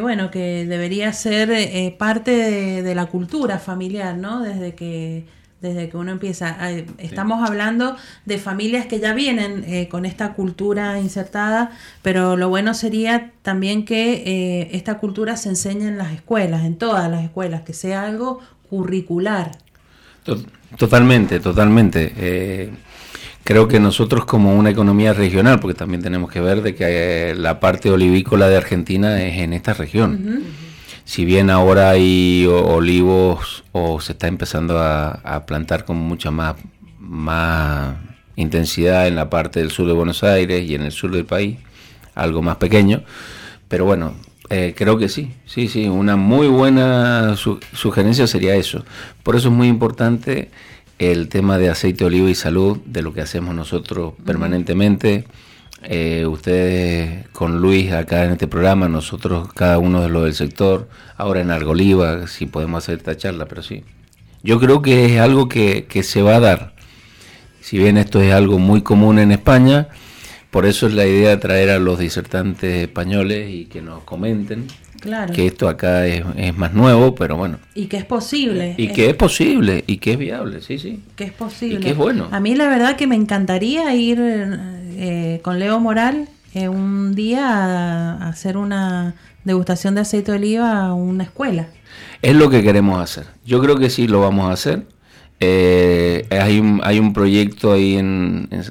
bueno, 0.00 0.30
que 0.30 0.66
debería 0.66 1.12
ser 1.12 1.50
eh, 1.50 1.94
parte 1.96 2.30
de, 2.30 2.82
de, 2.82 2.94
la 2.94 3.06
cultura 3.06 3.58
familiar, 3.58 4.16
¿no? 4.16 4.40
Desde 4.42 4.74
que 4.74 5.26
desde 5.60 5.88
que 5.88 5.96
uno 5.96 6.12
empieza. 6.12 6.56
Estamos 6.98 7.48
hablando 7.48 7.96
de 8.24 8.38
familias 8.38 8.86
que 8.86 9.00
ya 9.00 9.14
vienen 9.14 9.64
eh, 9.66 9.88
con 9.88 10.04
esta 10.04 10.34
cultura 10.34 10.98
insertada, 11.00 11.70
pero 12.02 12.36
lo 12.36 12.48
bueno 12.48 12.74
sería 12.74 13.32
también 13.42 13.84
que 13.84 14.22
eh, 14.26 14.68
esta 14.72 14.98
cultura 14.98 15.36
se 15.36 15.50
enseñe 15.50 15.86
en 15.86 15.98
las 15.98 16.12
escuelas, 16.12 16.64
en 16.64 16.76
todas 16.76 17.10
las 17.10 17.24
escuelas, 17.24 17.62
que 17.62 17.72
sea 17.72 18.02
algo 18.02 18.40
curricular. 18.68 19.52
Totalmente, 20.76 21.40
totalmente. 21.40 22.12
Eh, 22.16 22.70
creo 23.44 23.68
que 23.68 23.80
nosotros 23.80 24.24
como 24.24 24.54
una 24.54 24.70
economía 24.70 25.12
regional, 25.12 25.60
porque 25.60 25.78
también 25.78 26.02
tenemos 26.02 26.30
que 26.30 26.40
ver 26.40 26.62
de 26.62 26.74
que 26.74 27.34
la 27.36 27.60
parte 27.60 27.90
olivícola 27.90 28.48
de 28.48 28.56
Argentina 28.56 29.22
es 29.22 29.38
en 29.38 29.52
esta 29.52 29.74
región 29.74 30.44
si 31.06 31.24
bien 31.24 31.50
ahora 31.50 31.90
hay 31.90 32.46
olivos 32.46 33.62
o 33.70 34.00
se 34.00 34.12
está 34.12 34.26
empezando 34.26 34.80
a, 34.80 35.46
plantar 35.46 35.84
con 35.84 35.96
mucha 35.96 36.32
más, 36.32 36.56
más 36.98 37.94
intensidad 38.34 39.06
en 39.06 39.14
la 39.14 39.30
parte 39.30 39.60
del 39.60 39.70
sur 39.70 39.86
de 39.86 39.92
Buenos 39.92 40.24
Aires 40.24 40.68
y 40.68 40.74
en 40.74 40.82
el 40.82 40.90
sur 40.90 41.12
del 41.12 41.24
país, 41.24 41.58
algo 42.16 42.42
más 42.42 42.56
pequeño, 42.56 43.04
pero 43.68 43.84
bueno, 43.84 44.14
eh, 44.50 44.74
creo 44.76 44.98
que 44.98 45.08
sí, 45.08 45.32
sí, 45.46 45.68
sí, 45.68 45.88
una 45.88 46.16
muy 46.16 46.48
buena 46.48 47.36
sugerencia 47.36 48.26
sería 48.26 48.54
eso. 48.54 48.84
Por 49.22 49.36
eso 49.36 49.48
es 49.48 49.54
muy 49.54 49.68
importante 49.68 50.50
el 50.98 51.28
tema 51.28 51.58
de 51.58 51.68
aceite 51.68 52.00
de 52.00 52.06
oliva 52.06 52.30
y 52.30 52.34
salud, 52.34 52.78
de 52.86 53.02
lo 53.02 53.12
que 53.12 53.20
hacemos 53.20 53.54
nosotros 53.54 54.14
permanentemente. 54.24 55.24
Eh, 55.82 56.26
ustedes 56.26 57.28
con 57.28 57.60
Luis 57.60 57.92
acá 57.92 58.24
en 58.24 58.32
este 58.32 58.48
programa, 58.48 58.88
nosotros 58.88 59.52
cada 59.52 59.78
uno 59.78 60.02
de 60.02 60.08
los 60.08 60.24
del 60.24 60.34
sector, 60.34 60.88
ahora 61.16 61.40
en 61.40 61.50
Argoliva, 61.50 62.26
si 62.26 62.46
podemos 62.46 62.82
hacer 62.82 62.98
esta 62.98 63.16
charla, 63.16 63.46
pero 63.46 63.62
sí. 63.62 63.84
Yo 64.42 64.58
creo 64.58 64.80
que 64.80 65.06
es 65.06 65.20
algo 65.20 65.48
que, 65.48 65.86
se 66.02 66.22
va 66.22 66.36
a 66.36 66.40
dar. 66.40 66.74
Si 67.60 67.78
bien 67.78 67.98
esto 67.98 68.20
es 68.20 68.32
algo 68.32 68.58
muy 68.58 68.82
común 68.82 69.18
en 69.18 69.32
España, 69.32 69.88
por 70.56 70.64
eso 70.64 70.86
es 70.86 70.94
la 70.94 71.04
idea 71.04 71.28
de 71.28 71.36
traer 71.36 71.68
a 71.68 71.78
los 71.78 71.98
disertantes 71.98 72.82
españoles 72.82 73.50
y 73.50 73.66
que 73.66 73.82
nos 73.82 74.04
comenten 74.04 74.68
Claro. 75.00 75.34
que 75.34 75.44
esto 75.44 75.68
acá 75.68 76.06
es, 76.06 76.24
más 76.56 76.72
nuevo, 76.72 77.14
pero 77.14 77.36
bueno. 77.36 77.58
Y 77.74 77.88
que 77.88 77.98
es 77.98 78.06
posible. 78.06 78.74
Y 78.78 78.88
que 78.88 79.10
es 79.10 79.14
posible, 79.16 79.84
y 79.86 79.98
que 79.98 80.12
es 80.12 80.18
viable, 80.18 80.62
sí, 80.62 80.78
sí. 80.78 81.02
Que 81.14 81.24
es 81.24 81.32
posible. 81.32 81.76
Y 81.76 81.80
que 81.80 81.90
es 81.90 81.96
bueno. 81.98 82.28
A 82.30 82.40
mí 82.40 82.54
la 82.54 82.70
verdad 82.70 82.96
que 82.96 83.06
me 83.06 83.16
encantaría 83.16 83.94
ir 83.94 84.18
eh, 84.18 85.40
con 85.42 85.58
Leo 85.58 85.78
Moral 85.78 86.26
eh, 86.54 86.70
un 86.70 87.14
día 87.14 87.46
a, 87.50 88.28
hacer 88.30 88.56
una 88.56 89.14
degustación 89.44 89.94
de 89.94 90.00
aceite 90.00 90.32
de 90.32 90.38
oliva 90.38 90.86
a 90.86 90.94
una 90.94 91.24
escuela. 91.24 91.66
Es 92.22 92.34
lo 92.34 92.48
que 92.48 92.62
queremos 92.62 92.98
hacer. 92.98 93.26
Yo 93.44 93.60
creo 93.60 93.76
que 93.76 93.90
sí 93.90 94.08
lo 94.08 94.20
vamos 94.22 94.48
a 94.48 94.52
hacer. 94.54 94.86
Eh, 95.38 96.26
hay, 96.30 96.58
un, 96.58 96.80
hay 96.82 96.98
un 96.98 97.12
proyecto 97.12 97.74
ahí 97.74 97.98
en, 97.98 98.48
en, 98.50 98.64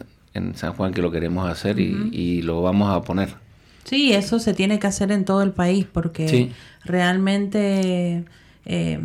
San 0.55 0.73
Juan 0.73 0.93
que 0.93 1.01
lo 1.01 1.11
queremos 1.11 1.49
hacer 1.49 1.79
y, 1.79 2.09
y 2.11 2.41
lo 2.41 2.61
vamos 2.61 2.93
a 2.93 3.01
poner. 3.01 3.35
Sí, 3.85 4.13
eso 4.13 4.39
se 4.39 4.53
tiene 4.53 4.79
que 4.79 4.87
hacer 4.87 5.11
en 5.11 5.25
todo 5.25 5.43
el 5.43 5.51
país 5.51 5.85
porque 5.91 6.51
realmente 6.83 8.25
eh, 8.65 8.99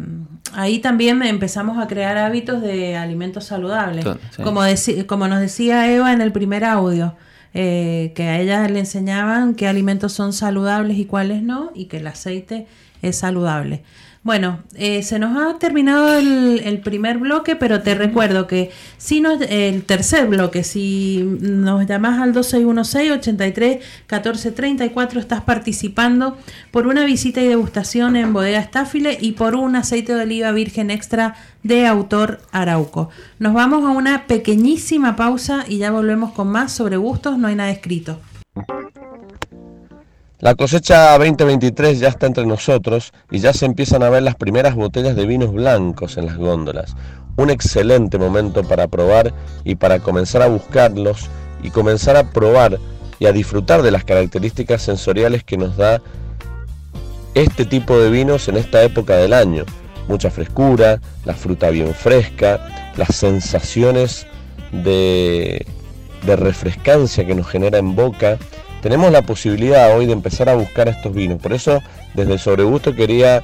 ahí 0.54 0.78
también 0.78 1.22
empezamos 1.22 1.78
a 1.78 1.86
crear 1.86 2.16
hábitos 2.16 2.62
de 2.62 2.96
alimentos 2.96 3.44
saludables. 3.44 4.06
Como, 4.42 4.62
como 5.06 5.28
nos 5.28 5.40
decía 5.40 5.92
Eva 5.92 6.14
en 6.14 6.22
el 6.22 6.32
primer 6.32 6.64
audio, 6.64 7.14
eh, 7.52 8.12
que 8.14 8.22
a 8.24 8.40
ella 8.40 8.66
le 8.68 8.78
enseñaban 8.78 9.54
qué 9.54 9.68
alimentos 9.68 10.12
son 10.12 10.32
saludables 10.32 10.96
y 10.96 11.04
cuáles 11.04 11.42
no, 11.42 11.72
y 11.74 11.84
que 11.84 11.98
el 11.98 12.06
aceite 12.06 12.66
es 13.02 13.16
saludable. 13.16 13.82
Bueno, 14.22 14.58
eh, 14.74 15.02
se 15.02 15.18
nos 15.18 15.34
ha 15.40 15.58
terminado 15.58 16.18
el, 16.18 16.78
primer 16.84 17.16
bloque, 17.16 17.56
pero 17.56 17.80
te 17.80 17.94
recuerdo 17.94 18.46
que 18.46 18.70
si 18.98 19.22
nos, 19.22 19.40
el 19.40 19.82
tercer 19.84 20.28
bloque, 20.28 20.62
si 20.62 21.24
nos 21.40 21.86
llamas 21.86 22.20
al 22.20 22.34
2616-83-1434, 22.34 25.18
estás 25.18 25.40
participando 25.40 26.36
por 26.70 26.86
una 26.86 27.06
visita 27.06 27.40
y 27.40 27.48
degustación 27.48 28.14
en 28.14 28.34
Bodega 28.34 28.58
Estáfile 28.58 29.16
y 29.18 29.32
por 29.32 29.54
un 29.54 29.74
aceite 29.74 30.14
de 30.14 30.24
oliva 30.24 30.52
virgen 30.52 30.90
extra 30.90 31.34
de 31.62 31.86
autor 31.86 32.42
Arauco. 32.52 33.08
Nos 33.38 33.54
vamos 33.54 33.84
a 33.84 33.88
una 33.88 34.26
pequeñísima 34.26 35.16
pausa 35.16 35.64
y 35.66 35.78
ya 35.78 35.92
volvemos 35.92 36.32
con 36.32 36.48
más 36.48 36.72
sobre 36.72 36.98
gustos, 36.98 37.38
no 37.38 37.48
hay 37.48 37.54
nada 37.54 37.70
escrito. 37.70 38.20
La 40.40 40.54
cosecha 40.54 41.18
2023 41.18 42.00
ya 42.00 42.08
está 42.08 42.26
entre 42.26 42.46
nosotros 42.46 43.12
y 43.30 43.40
ya 43.40 43.52
se 43.52 43.66
empiezan 43.66 44.02
a 44.02 44.08
ver 44.08 44.22
las 44.22 44.36
primeras 44.36 44.74
botellas 44.74 45.14
de 45.14 45.26
vinos 45.26 45.52
blancos 45.52 46.16
en 46.16 46.24
las 46.24 46.38
góndolas. 46.38 46.96
Un 47.36 47.50
excelente 47.50 48.16
momento 48.16 48.64
para 48.64 48.88
probar 48.88 49.34
y 49.64 49.74
para 49.74 49.98
comenzar 49.98 50.40
a 50.40 50.46
buscarlos 50.46 51.28
y 51.62 51.68
comenzar 51.68 52.16
a 52.16 52.30
probar 52.30 52.78
y 53.18 53.26
a 53.26 53.32
disfrutar 53.32 53.82
de 53.82 53.90
las 53.90 54.04
características 54.04 54.80
sensoriales 54.80 55.44
que 55.44 55.58
nos 55.58 55.76
da 55.76 56.00
este 57.34 57.66
tipo 57.66 57.98
de 57.98 58.08
vinos 58.08 58.48
en 58.48 58.56
esta 58.56 58.82
época 58.82 59.16
del 59.16 59.34
año. 59.34 59.66
Mucha 60.08 60.30
frescura, 60.30 61.02
la 61.26 61.34
fruta 61.34 61.68
bien 61.68 61.94
fresca, 61.94 62.92
las 62.96 63.14
sensaciones 63.14 64.26
de, 64.72 65.66
de 66.24 66.36
refrescancia 66.36 67.26
que 67.26 67.34
nos 67.34 67.46
genera 67.46 67.76
en 67.76 67.94
boca 67.94 68.38
tenemos 68.80 69.12
la 69.12 69.22
posibilidad 69.22 69.96
hoy 69.96 70.06
de 70.06 70.12
empezar 70.12 70.48
a 70.48 70.54
buscar 70.54 70.88
estos 70.88 71.14
vinos. 71.14 71.40
Por 71.40 71.52
eso, 71.52 71.82
desde 72.14 72.34
el 72.34 72.38
sobregusto 72.38 72.94
quería 72.94 73.42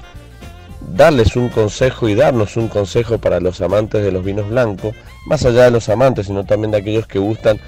darles 0.94 1.36
un 1.36 1.48
consejo 1.48 2.08
y 2.08 2.14
darnos 2.14 2.56
un 2.56 2.68
consejo 2.68 3.18
para 3.18 3.40
los 3.40 3.60
amantes 3.60 4.02
de 4.02 4.12
los 4.12 4.24
vinos 4.24 4.48
blancos, 4.48 4.94
más 5.26 5.44
allá 5.44 5.64
de 5.64 5.70
los 5.70 5.88
amantes, 5.88 6.26
sino 6.26 6.44
también 6.44 6.70
de 6.70 6.78
aquellos 6.78 7.06
que 7.06 7.18
gustan 7.18 7.58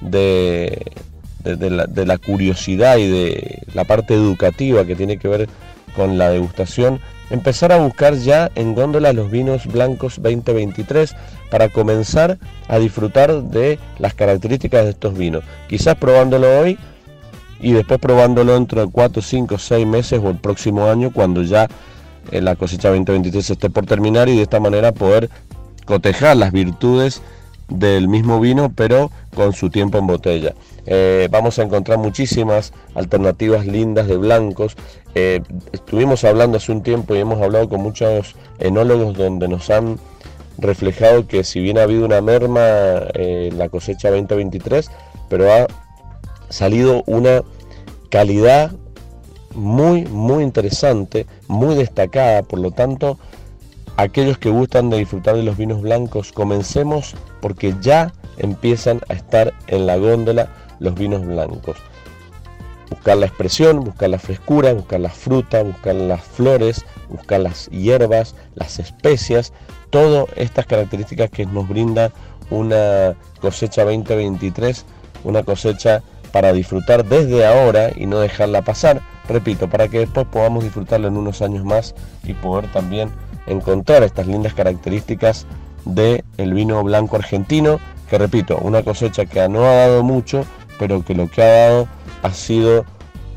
de, 0.00 0.86
de, 1.44 2.06
la, 2.06 2.18
curiosidad 2.18 2.98
y 2.98 3.08
de 3.08 3.62
la 3.74 3.84
parte 3.84 4.14
educativa 4.14 4.84
que 4.84 4.96
tiene 4.96 5.18
que 5.18 5.28
ver 5.28 5.48
con 5.96 6.18
la 6.18 6.30
degustación, 6.30 7.00
empezar 7.30 7.72
a 7.72 7.78
buscar 7.78 8.14
ya 8.14 8.50
en 8.54 8.74
góndola 8.74 9.12
los 9.12 9.30
vinos 9.30 9.66
blancos 9.66 10.20
2023 10.22 11.14
para 11.50 11.68
comenzar 11.70 12.38
a 12.68 12.78
disfrutar 12.78 13.42
de 13.42 13.78
las 13.98 14.14
características 14.14 14.84
de 14.84 14.90
estos 14.90 15.16
vinos. 15.16 15.42
Quizás 15.68 15.96
probándolo 15.96 16.60
hoy 16.60 16.78
y 17.60 17.72
después 17.72 17.98
probándolo 17.98 18.54
dentro 18.54 18.84
de 18.84 18.90
4, 18.90 19.22
5, 19.22 19.58
6 19.58 19.86
meses 19.86 20.20
o 20.22 20.30
el 20.30 20.36
próximo 20.36 20.86
año 20.86 21.12
cuando 21.12 21.42
ya 21.42 21.68
eh, 22.30 22.40
la 22.40 22.56
cosecha 22.56 22.88
2023 22.88 23.50
esté 23.50 23.70
por 23.70 23.86
terminar 23.86 24.28
y 24.28 24.36
de 24.36 24.42
esta 24.42 24.60
manera 24.60 24.92
poder 24.92 25.30
cotejar 25.84 26.36
las 26.36 26.52
virtudes 26.52 27.22
del 27.68 28.08
mismo 28.08 28.40
vino 28.40 28.72
pero 28.74 29.10
con 29.34 29.52
su 29.52 29.70
tiempo 29.70 29.98
en 29.98 30.06
botella. 30.06 30.54
Eh, 30.86 31.28
vamos 31.30 31.58
a 31.58 31.62
encontrar 31.62 31.98
muchísimas 31.98 32.72
alternativas 32.94 33.66
lindas 33.66 34.06
de 34.06 34.16
blancos. 34.16 34.76
Eh, 35.14 35.42
estuvimos 35.72 36.24
hablando 36.24 36.56
hace 36.56 36.72
un 36.72 36.82
tiempo 36.82 37.14
y 37.14 37.18
hemos 37.18 37.42
hablado 37.42 37.68
con 37.68 37.80
muchos 37.82 38.36
enólogos 38.58 39.16
donde 39.16 39.48
nos 39.48 39.68
han 39.70 39.98
reflejado 40.58 41.26
que 41.26 41.44
si 41.44 41.60
bien 41.60 41.78
ha 41.78 41.82
habido 41.82 42.04
una 42.04 42.20
merma 42.20 42.60
en 43.14 43.58
la 43.58 43.68
cosecha 43.68 44.10
2023, 44.10 44.90
pero 45.28 45.52
ha 45.52 45.66
salido 46.48 47.02
una 47.06 47.42
calidad 48.10 48.72
muy, 49.54 50.04
muy 50.06 50.44
interesante, 50.44 51.26
muy 51.48 51.74
destacada, 51.74 52.42
por 52.42 52.58
lo 52.60 52.70
tanto, 52.70 53.18
aquellos 53.96 54.38
que 54.38 54.50
gustan 54.50 54.90
de 54.90 54.98
disfrutar 54.98 55.36
de 55.36 55.42
los 55.42 55.56
vinos 55.56 55.82
blancos, 55.82 56.32
comencemos 56.32 57.14
porque 57.40 57.74
ya 57.80 58.12
empiezan 58.36 59.00
a 59.08 59.14
estar 59.14 59.52
en 59.66 59.86
la 59.86 59.96
góndola 59.96 60.48
los 60.78 60.94
vinos 60.94 61.26
blancos. 61.26 61.76
Buscar 62.90 63.18
la 63.18 63.26
expresión, 63.26 63.80
buscar 63.80 64.10
la 64.10 64.18
frescura, 64.18 64.72
buscar 64.72 65.00
la 65.00 65.10
fruta, 65.10 65.62
buscar 65.62 65.94
las 65.94 66.22
flores, 66.22 66.84
buscar 67.10 67.40
las 67.40 67.68
hierbas, 67.70 68.34
las 68.54 68.78
especias, 68.78 69.52
todas 69.90 70.26
estas 70.36 70.66
características 70.66 71.30
que 71.30 71.44
nos 71.44 71.68
brinda 71.68 72.12
una 72.50 73.14
cosecha 73.40 73.84
2023, 73.84 74.86
una 75.24 75.42
cosecha 75.42 76.02
para 76.32 76.52
disfrutar 76.52 77.04
desde 77.04 77.46
ahora 77.46 77.90
y 77.94 78.06
no 78.06 78.20
dejarla 78.20 78.62
pasar, 78.62 79.00
repito, 79.28 79.68
para 79.68 79.88
que 79.88 80.00
después 80.00 80.26
podamos 80.26 80.64
disfrutarla 80.64 81.08
en 81.08 81.16
unos 81.16 81.42
años 81.42 81.64
más 81.64 81.94
y 82.24 82.34
poder 82.34 82.70
también 82.72 83.10
encontrar 83.46 84.02
estas 84.02 84.26
lindas 84.26 84.54
características 84.54 85.46
del 85.84 86.24
el 86.36 86.54
vino 86.54 86.82
blanco 86.84 87.16
argentino, 87.16 87.80
que 88.08 88.18
repito, 88.18 88.58
una 88.58 88.82
cosecha 88.82 89.26
que 89.26 89.48
no 89.48 89.64
ha 89.64 89.74
dado 89.74 90.02
mucho, 90.02 90.44
pero 90.78 91.04
que 91.04 91.14
lo 91.14 91.28
que 91.28 91.42
ha 91.42 91.68
dado 91.68 91.88
ha 92.22 92.32
sido 92.32 92.84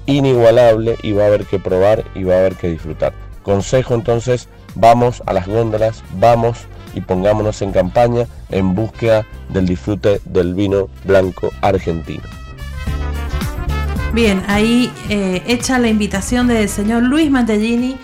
inigualable 0.05 0.97
y 1.01 1.13
va 1.13 1.23
a 1.23 1.27
haber 1.27 1.45
que 1.45 1.59
probar 1.59 2.03
y 2.15 2.23
va 2.23 2.35
a 2.35 2.39
haber 2.39 2.55
que 2.55 2.69
disfrutar. 2.69 3.13
Consejo 3.43 3.95
entonces, 3.95 4.49
vamos 4.75 5.23
a 5.25 5.33
las 5.33 5.47
góndolas, 5.47 6.03
vamos 6.19 6.67
y 6.93 7.01
pongámonos 7.01 7.61
en 7.61 7.71
campaña 7.71 8.27
en 8.49 8.75
búsqueda 8.75 9.25
del 9.49 9.65
disfrute 9.65 10.21
del 10.25 10.53
vino 10.53 10.89
blanco 11.05 11.49
argentino. 11.61 12.40
Bien, 14.13 14.43
ahí 14.47 14.91
eh, 15.07 15.41
hecha 15.47 15.79
la 15.79 15.87
invitación 15.87 16.47
del 16.47 16.67
señor 16.67 17.01
Luis 17.03 17.31
Mantellini 17.31 17.95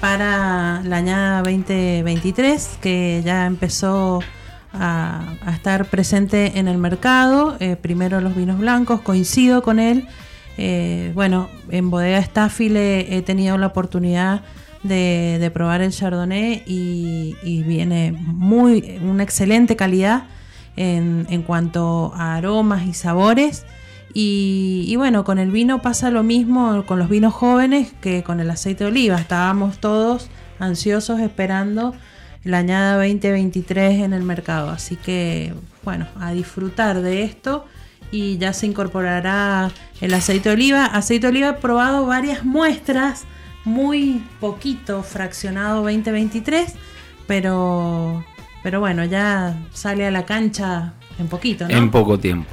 para 0.00 0.82
la 0.82 0.96
añada 0.96 1.42
2023, 1.42 2.78
que 2.82 3.22
ya 3.24 3.46
empezó 3.46 4.18
a, 4.72 5.22
estar 5.54 5.84
presente 5.84 6.58
en 6.58 6.66
el 6.66 6.78
mercado. 6.78 7.56
Eh, 7.60 7.76
primero 7.80 8.20
los 8.20 8.34
vinos 8.34 8.58
blancos, 8.58 9.02
coincido 9.02 9.62
con 9.62 9.78
él. 9.78 10.08
Eh, 10.58 11.12
bueno, 11.14 11.48
en 11.70 11.90
Bodega 11.90 12.20
Staffile 12.20 13.16
he 13.16 13.22
tenido 13.22 13.56
la 13.56 13.68
oportunidad 13.68 14.40
de, 14.82 15.48
probar 15.54 15.80
el 15.80 15.92
Chardonnay 15.92 16.64
y, 16.66 17.62
viene 17.62 18.10
muy 18.10 18.98
una 19.00 19.22
excelente 19.22 19.76
calidad 19.76 20.24
en, 20.74 21.24
en 21.30 21.42
cuanto 21.42 22.12
a 22.16 22.34
aromas 22.34 22.84
y 22.84 22.94
sabores. 22.94 23.64
Y, 24.14 24.94
bueno, 24.96 25.24
con 25.24 25.38
el 25.38 25.50
vino 25.50 25.80
pasa 25.80 26.10
lo 26.10 26.22
mismo 26.22 26.84
con 26.86 26.98
los 26.98 27.08
vinos 27.08 27.32
jóvenes 27.32 27.94
que 28.00 28.22
con 28.22 28.40
el 28.40 28.50
aceite 28.50 28.84
de 28.84 28.90
oliva. 28.90 29.16
Estábamos 29.16 29.78
todos 29.78 30.28
ansiosos 30.58 31.20
esperando 31.20 31.94
la 32.44 32.58
añada 32.58 32.96
2023 32.96 34.00
en 34.00 34.12
el 34.12 34.22
mercado. 34.22 34.70
Así 34.70 34.96
que 34.96 35.54
bueno, 35.82 36.06
a 36.20 36.32
disfrutar 36.32 37.00
de 37.00 37.22
esto 37.22 37.66
y 38.10 38.38
ya 38.38 38.52
se 38.52 38.66
incorporará 38.66 39.70
el 40.00 40.14
aceite 40.14 40.50
de 40.50 40.54
oliva. 40.54 40.86
Aceite 40.86 41.26
de 41.26 41.30
oliva 41.30 41.48
he 41.50 41.54
probado 41.54 42.06
varias 42.06 42.44
muestras, 42.44 43.24
muy 43.64 44.22
poquito 44.40 45.02
fraccionado 45.02 45.82
2023, 45.82 46.74
pero, 47.26 48.24
pero 48.62 48.80
bueno, 48.80 49.04
ya 49.04 49.56
sale 49.72 50.06
a 50.06 50.10
la 50.10 50.24
cancha 50.24 50.94
en 51.18 51.28
poquito, 51.28 51.66
¿no? 51.66 51.74
En 51.74 51.90
poco 51.90 52.18
tiempo. 52.18 52.50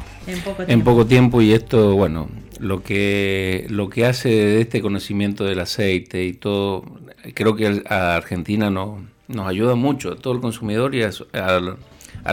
En 0.67 0.83
poco 0.83 1.05
tiempo. 1.05 1.41
y 1.41 1.53
esto, 1.53 1.95
bueno, 1.95 2.29
lo 2.59 2.83
que, 2.83 3.65
lo 3.69 3.89
que 3.89 4.05
hace 4.05 4.29
de 4.29 4.61
este 4.61 4.81
conocimiento 4.81 5.43
del 5.45 5.59
aceite 5.59 6.25
y 6.25 6.33
todo, 6.33 6.83
creo 7.33 7.55
que 7.55 7.83
a 7.89 8.15
Argentina 8.15 8.69
no, 8.69 9.03
nos 9.27 9.47
ayuda 9.47 9.75
mucho, 9.75 10.11
a 10.11 10.15
todo 10.15 10.33
el 10.33 10.41
consumidor 10.41 10.95
y 10.95 11.03
a, 11.03 11.11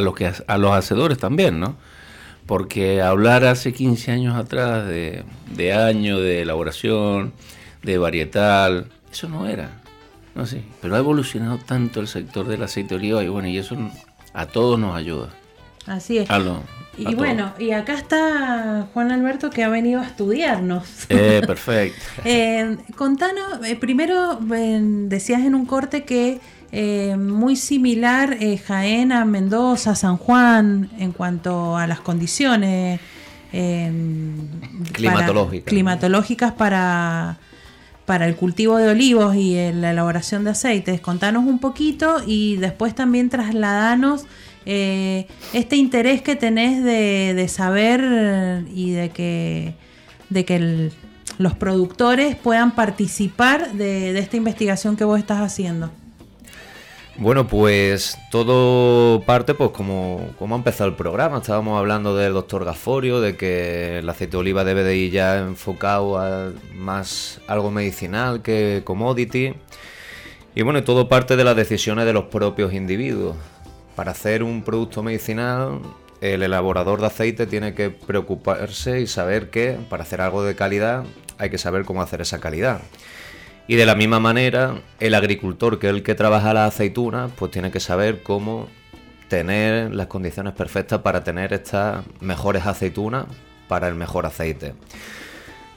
los, 0.00 0.14
que, 0.14 0.32
a 0.46 0.58
los 0.58 0.72
hacedores 0.72 1.18
también, 1.18 1.60
¿no? 1.60 1.76
Porque 2.46 3.02
hablar 3.02 3.44
hace 3.44 3.72
15 3.72 4.12
años 4.12 4.36
atrás 4.36 4.86
de, 4.86 5.24
de 5.54 5.72
año, 5.72 6.20
de 6.20 6.42
elaboración, 6.42 7.32
de 7.82 7.98
varietal, 7.98 8.86
eso 9.10 9.28
no 9.28 9.46
era. 9.46 9.82
No 10.34 10.44
sé, 10.46 10.62
pero 10.82 10.94
ha 10.96 10.98
evolucionado 10.98 11.58
tanto 11.58 12.00
el 12.00 12.08
sector 12.08 12.46
del 12.46 12.62
aceite 12.62 12.90
de 12.90 12.96
oliva 12.96 13.24
y 13.24 13.28
bueno, 13.28 13.48
y 13.48 13.56
eso 13.56 13.76
a 14.34 14.46
todos 14.46 14.78
nos 14.78 14.94
ayuda. 14.94 15.30
Así 15.86 16.18
es. 16.18 16.28
y 16.98 17.14
bueno, 17.14 17.52
y 17.58 17.70
acá 17.70 17.94
está 17.94 18.88
Juan 18.92 19.12
Alberto 19.12 19.50
que 19.50 19.62
ha 19.62 19.68
venido 19.68 20.00
a 20.00 20.04
estudiarnos. 20.04 21.06
Eh, 21.08 21.42
perfecto. 21.46 22.00
eh, 22.24 22.76
contanos, 22.96 23.64
eh, 23.64 23.76
primero 23.76 24.38
decías 24.40 25.42
en 25.42 25.54
un 25.54 25.66
corte 25.66 26.04
que 26.04 26.40
eh, 26.72 27.16
muy 27.16 27.56
similar 27.56 28.36
Jaén 28.66 29.12
a 29.12 29.24
Mendoza, 29.24 29.94
San 29.94 30.16
Juan, 30.16 30.90
en 30.98 31.12
cuanto 31.12 31.76
a 31.76 31.86
las 31.86 32.00
condiciones 32.00 33.00
climatológicas 34.92 35.62
para, 35.62 35.64
climatológicas 35.64 36.52
para, 36.52 37.38
para 38.04 38.26
el 38.26 38.36
cultivo 38.36 38.76
de 38.76 38.88
olivos 38.88 39.36
y 39.36 39.54
la 39.72 39.92
elaboración 39.92 40.44
de 40.44 40.50
aceites. 40.50 41.00
Contanos 41.00 41.44
un 41.44 41.60
poquito 41.60 42.22
y 42.26 42.56
después 42.56 42.94
también 42.94 43.30
trasladanos 43.30 44.26
eh, 44.66 45.28
este 45.52 45.76
interés 45.76 46.22
que 46.22 46.34
tenés 46.34 46.82
de, 46.82 47.46
saber 47.48 48.64
y 48.74 48.90
de 48.90 49.10
que, 49.10 49.74
de 50.28 50.44
que 50.44 50.90
los 51.38 51.54
productores 51.54 52.34
puedan 52.34 52.74
participar 52.74 53.72
de, 53.72 54.18
esta 54.18 54.36
investigación 54.36 54.96
que 54.96 55.04
vos 55.04 55.18
estás 55.18 55.40
haciendo. 55.40 55.90
Bueno, 57.18 57.46
pues 57.46 58.18
todo 58.30 59.22
parte, 59.22 59.54
pues 59.54 59.70
como, 59.70 60.32
como 60.38 60.54
ha 60.54 60.58
empezado 60.58 60.90
el 60.90 60.96
programa. 60.96 61.38
Estábamos 61.38 61.78
hablando 61.78 62.14
del 62.14 62.34
doctor 62.34 62.64
Gaforio, 62.64 63.20
de 63.20 63.36
que 63.36 64.00
el 64.00 64.08
aceite 64.08 64.32
de 64.32 64.36
oliva 64.38 64.64
debe 64.64 64.82
de 64.82 64.96
ir 64.96 65.12
ya 65.12 65.38
enfocado 65.38 66.18
a 66.18 66.52
más 66.74 67.40
algo 67.46 67.70
medicinal 67.70 68.42
que 68.42 68.82
commodity. 68.84 69.54
Y 70.54 70.62
bueno, 70.62 70.84
todo 70.84 71.08
parte 71.08 71.36
de 71.36 71.44
las 71.44 71.56
decisiones 71.56 72.04
de 72.04 72.12
los 72.12 72.24
propios 72.24 72.74
individuos. 72.74 73.36
Para 73.96 74.10
hacer 74.10 74.42
un 74.42 74.62
producto 74.62 75.02
medicinal, 75.02 75.80
el 76.20 76.42
elaborador 76.42 77.00
de 77.00 77.06
aceite 77.06 77.46
tiene 77.46 77.74
que 77.74 77.88
preocuparse 77.88 79.00
y 79.00 79.06
saber 79.06 79.48
que 79.48 79.78
para 79.88 80.02
hacer 80.02 80.20
algo 80.20 80.44
de 80.44 80.54
calidad 80.54 81.04
hay 81.38 81.48
que 81.48 81.56
saber 81.56 81.86
cómo 81.86 82.02
hacer 82.02 82.20
esa 82.20 82.38
calidad. 82.38 82.82
Y 83.66 83.76
de 83.76 83.86
la 83.86 83.94
misma 83.94 84.20
manera, 84.20 84.82
el 85.00 85.14
agricultor, 85.14 85.78
que 85.78 85.88
es 85.88 85.94
el 85.94 86.02
que 86.02 86.14
trabaja 86.14 86.52
la 86.52 86.66
aceituna, 86.66 87.30
pues 87.36 87.50
tiene 87.50 87.70
que 87.70 87.80
saber 87.80 88.22
cómo 88.22 88.68
tener 89.28 89.94
las 89.94 90.06
condiciones 90.08 90.52
perfectas 90.52 91.00
para 91.00 91.24
tener 91.24 91.54
estas 91.54 92.04
mejores 92.20 92.66
aceitunas 92.66 93.24
para 93.66 93.88
el 93.88 93.94
mejor 93.94 94.26
aceite. 94.26 94.74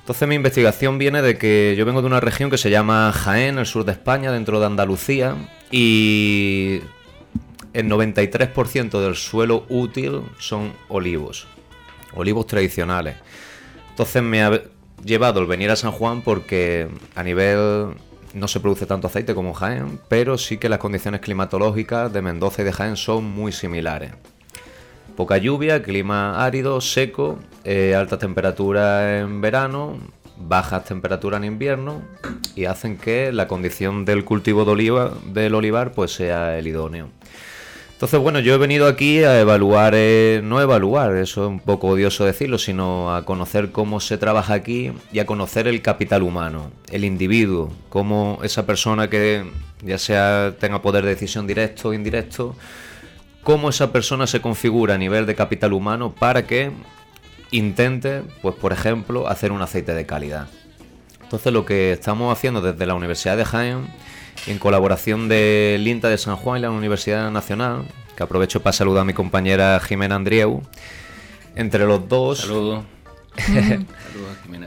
Entonces 0.01 0.27
mi 0.27 0.35
investigación 0.35 0.97
viene 0.97 1.21
de 1.21 1.37
que 1.37 1.75
yo 1.77 1.85
vengo 1.85 2.01
de 2.01 2.07
una 2.07 2.19
región 2.19 2.49
que 2.49 2.57
se 2.57 2.69
llama 2.69 3.11
Jaén, 3.13 3.57
el 3.57 3.65
sur 3.65 3.85
de 3.85 3.93
España, 3.93 4.31
dentro 4.31 4.59
de 4.59 4.65
Andalucía, 4.65 5.35
y 5.71 6.81
el 7.73 7.89
93% 7.89 8.99
del 8.99 9.15
suelo 9.15 9.65
útil 9.69 10.21
son 10.39 10.73
olivos, 10.87 11.47
olivos 12.13 12.47
tradicionales. 12.47 13.15
Entonces 13.89 14.23
me 14.23 14.43
ha 14.43 14.61
llevado 15.03 15.39
el 15.39 15.47
venir 15.47 15.71
a 15.71 15.75
San 15.75 15.91
Juan 15.91 16.21
porque 16.21 16.87
a 17.15 17.23
nivel 17.23 17.95
no 18.33 18.47
se 18.47 18.59
produce 18.59 18.85
tanto 18.85 19.07
aceite 19.07 19.35
como 19.35 19.53
Jaén, 19.53 19.99
pero 20.07 20.37
sí 20.37 20.57
que 20.57 20.69
las 20.69 20.79
condiciones 20.79 21.21
climatológicas 21.21 22.11
de 22.11 22.21
Mendoza 22.21 22.61
y 22.61 22.65
de 22.65 22.73
Jaén 22.73 22.95
son 22.95 23.25
muy 23.25 23.51
similares. 23.51 24.11
Poca 25.15 25.37
lluvia, 25.37 25.83
clima 25.83 26.45
árido, 26.45 26.79
seco, 26.79 27.39
eh, 27.65 27.93
altas 27.95 28.19
temperaturas 28.19 29.21
en 29.21 29.41
verano, 29.41 29.97
bajas 30.37 30.85
temperaturas 30.85 31.39
en 31.39 31.45
invierno 31.45 32.01
y 32.55 32.65
hacen 32.65 32.97
que 32.97 33.31
la 33.33 33.47
condición 33.47 34.05
del 34.05 34.23
cultivo 34.23 34.63
de 34.63 34.71
oliva, 34.71 35.13
del 35.25 35.55
olivar 35.55 35.91
pues 35.91 36.13
sea 36.13 36.57
el 36.57 36.67
idóneo. 36.67 37.09
Entonces, 37.99 38.21
bueno, 38.21 38.39
yo 38.39 38.53
he 38.53 38.57
venido 38.57 38.87
aquí 38.87 39.23
a 39.23 39.41
evaluar, 39.41 39.91
eh, 39.93 40.39
no 40.41 40.61
evaluar, 40.61 41.17
eso 41.17 41.43
es 41.43 41.49
un 41.49 41.59
poco 41.59 41.89
odioso 41.89 42.23
decirlo, 42.23 42.57
sino 42.57 43.13
a 43.13 43.25
conocer 43.25 43.73
cómo 43.73 43.99
se 43.99 44.17
trabaja 44.17 44.53
aquí 44.53 44.93
y 45.11 45.19
a 45.19 45.25
conocer 45.25 45.67
el 45.67 45.81
capital 45.81 46.23
humano, 46.23 46.71
el 46.93 47.03
individuo, 47.03 47.73
cómo 47.89 48.39
esa 48.41 48.65
persona 48.65 49.09
que 49.09 49.43
ya 49.83 49.97
sea 49.97 50.55
tenga 50.57 50.81
poder 50.81 51.03
de 51.03 51.09
decisión 51.09 51.45
directo 51.45 51.89
o 51.89 51.93
indirecto, 51.93 52.55
cómo 53.43 53.67
esa 53.67 53.91
persona 53.91 54.27
se 54.27 54.39
configura 54.39 54.95
a 54.95 54.97
nivel 54.97 55.25
de 55.25 55.35
capital 55.35 55.73
humano 55.73 56.15
para 56.17 56.47
que 56.47 56.71
intente, 57.51 58.23
pues 58.41 58.55
por 58.55 58.71
ejemplo, 58.71 59.27
hacer 59.27 59.51
un 59.51 59.61
aceite 59.61 59.93
de 59.93 60.05
calidad. 60.05 60.47
Entonces 61.21 61.51
lo 61.51 61.65
que 61.65 61.91
estamos 61.91 62.31
haciendo 62.31 62.61
desde 62.61 62.85
la 62.85 62.95
Universidad 62.95 63.35
de 63.35 63.43
Jaén, 63.43 63.89
en 64.47 64.59
colaboración 64.59 65.27
del 65.27 65.87
INTA 65.87 66.09
de 66.09 66.17
San 66.17 66.35
Juan 66.35 66.59
y 66.59 66.61
la 66.61 66.71
Universidad 66.71 67.31
Nacional, 67.31 67.83
que 68.15 68.23
aprovecho 68.23 68.61
para 68.61 68.73
saludar 68.73 69.01
a 69.01 69.05
mi 69.05 69.13
compañera 69.13 69.79
Jimena 69.79 70.15
Andrieu, 70.15 70.61
entre 71.55 71.85
los 71.85 72.07
dos... 72.07 72.39
Saludos. 72.39 72.83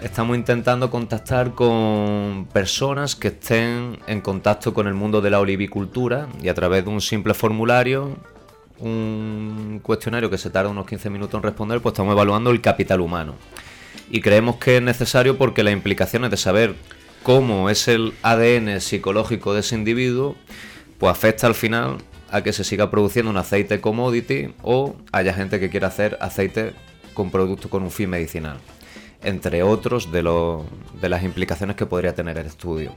Estamos 0.02 0.36
intentando 0.36 0.90
contactar 0.90 1.52
con 1.52 2.48
personas 2.52 3.16
que 3.16 3.28
estén 3.28 3.98
en 4.06 4.20
contacto 4.20 4.72
con 4.72 4.86
el 4.86 4.94
mundo 4.94 5.20
de 5.20 5.30
la 5.30 5.40
olivicultura 5.40 6.28
y 6.42 6.48
a 6.48 6.54
través 6.54 6.84
de 6.84 6.90
un 6.90 7.00
simple 7.00 7.34
formulario 7.34 8.16
un 8.82 9.80
cuestionario 9.82 10.28
que 10.28 10.38
se 10.38 10.50
tarda 10.50 10.70
unos 10.70 10.86
15 10.86 11.08
minutos 11.08 11.38
en 11.38 11.42
responder, 11.42 11.80
pues 11.80 11.92
estamos 11.92 12.12
evaluando 12.12 12.50
el 12.50 12.60
capital 12.60 13.00
humano. 13.00 13.34
Y 14.10 14.20
creemos 14.20 14.56
que 14.56 14.76
es 14.76 14.82
necesario 14.82 15.38
porque 15.38 15.62
las 15.62 15.72
implicaciones 15.72 16.30
de 16.30 16.36
saber 16.36 16.74
cómo 17.22 17.70
es 17.70 17.88
el 17.88 18.14
ADN 18.22 18.80
psicológico 18.80 19.54
de 19.54 19.60
ese 19.60 19.74
individuo, 19.74 20.36
pues 20.98 21.10
afecta 21.10 21.46
al 21.46 21.54
final 21.54 21.98
a 22.30 22.42
que 22.42 22.52
se 22.52 22.64
siga 22.64 22.90
produciendo 22.90 23.30
un 23.30 23.36
aceite 23.36 23.80
commodity 23.80 24.54
o 24.62 24.96
haya 25.12 25.34
gente 25.34 25.60
que 25.60 25.70
quiera 25.70 25.88
hacer 25.88 26.16
aceite 26.20 26.72
con 27.14 27.30
productos 27.30 27.70
con 27.70 27.82
un 27.82 27.90
fin 27.90 28.08
medicinal, 28.08 28.56
entre 29.22 29.62
otros 29.62 30.10
de, 30.10 30.22
de 31.00 31.08
las 31.08 31.22
implicaciones 31.22 31.76
que 31.76 31.86
podría 31.86 32.14
tener 32.14 32.38
el 32.38 32.46
estudio. 32.46 32.94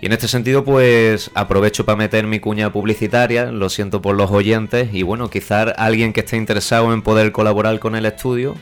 Y 0.00 0.06
en 0.06 0.12
este 0.12 0.28
sentido, 0.28 0.64
pues 0.64 1.30
aprovecho 1.34 1.86
para 1.86 1.96
meter 1.96 2.26
mi 2.26 2.38
cuña 2.38 2.70
publicitaria, 2.70 3.46
lo 3.46 3.70
siento 3.70 4.02
por 4.02 4.14
los 4.14 4.30
oyentes, 4.30 4.92
y 4.92 5.02
bueno, 5.02 5.30
quizás 5.30 5.72
alguien 5.78 6.12
que 6.12 6.20
esté 6.20 6.36
interesado 6.36 6.92
en 6.92 7.02
poder 7.02 7.32
colaborar 7.32 7.78
con 7.78 7.96
el 7.96 8.04
estudio, 8.04 8.56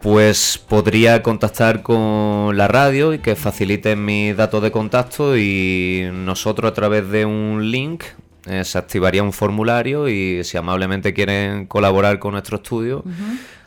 pues 0.00 0.58
podría 0.58 1.22
contactar 1.22 1.82
con 1.82 2.56
la 2.56 2.68
radio 2.68 3.14
y 3.14 3.18
que 3.18 3.36
faciliten 3.36 4.04
mis 4.04 4.36
datos 4.36 4.62
de 4.62 4.70
contacto 4.70 5.36
y 5.36 6.08
nosotros 6.12 6.70
a 6.70 6.74
través 6.74 7.08
de 7.10 7.24
un 7.24 7.70
link 7.70 8.04
eh, 8.46 8.64
se 8.64 8.78
activaría 8.78 9.22
un 9.22 9.32
formulario 9.32 10.08
y 10.08 10.44
si 10.44 10.56
amablemente 10.56 11.12
quieren 11.12 11.66
colaborar 11.66 12.18
con 12.18 12.32
nuestro 12.32 12.58
estudio, 12.58 13.02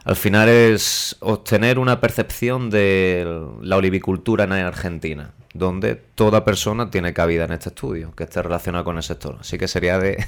al 0.05 0.15
final 0.15 0.47
es 0.47 1.17
obtener 1.19 1.79
una 1.79 1.99
percepción 1.99 2.69
de 2.69 3.45
la 3.61 3.77
olivicultura 3.77 4.45
en 4.45 4.53
Argentina 4.53 5.31
donde 5.53 5.95
toda 5.95 6.45
persona 6.45 6.89
tiene 6.91 7.13
cabida 7.13 7.45
en 7.45 7.53
este 7.53 7.69
estudio 7.69 8.13
que 8.15 8.23
esté 8.23 8.41
relacionada 8.41 8.83
con 8.83 8.97
el 8.97 9.03
sector. 9.03 9.37
Así 9.39 9.57
que 9.57 9.67
sería 9.67 9.97
de, 9.97 10.23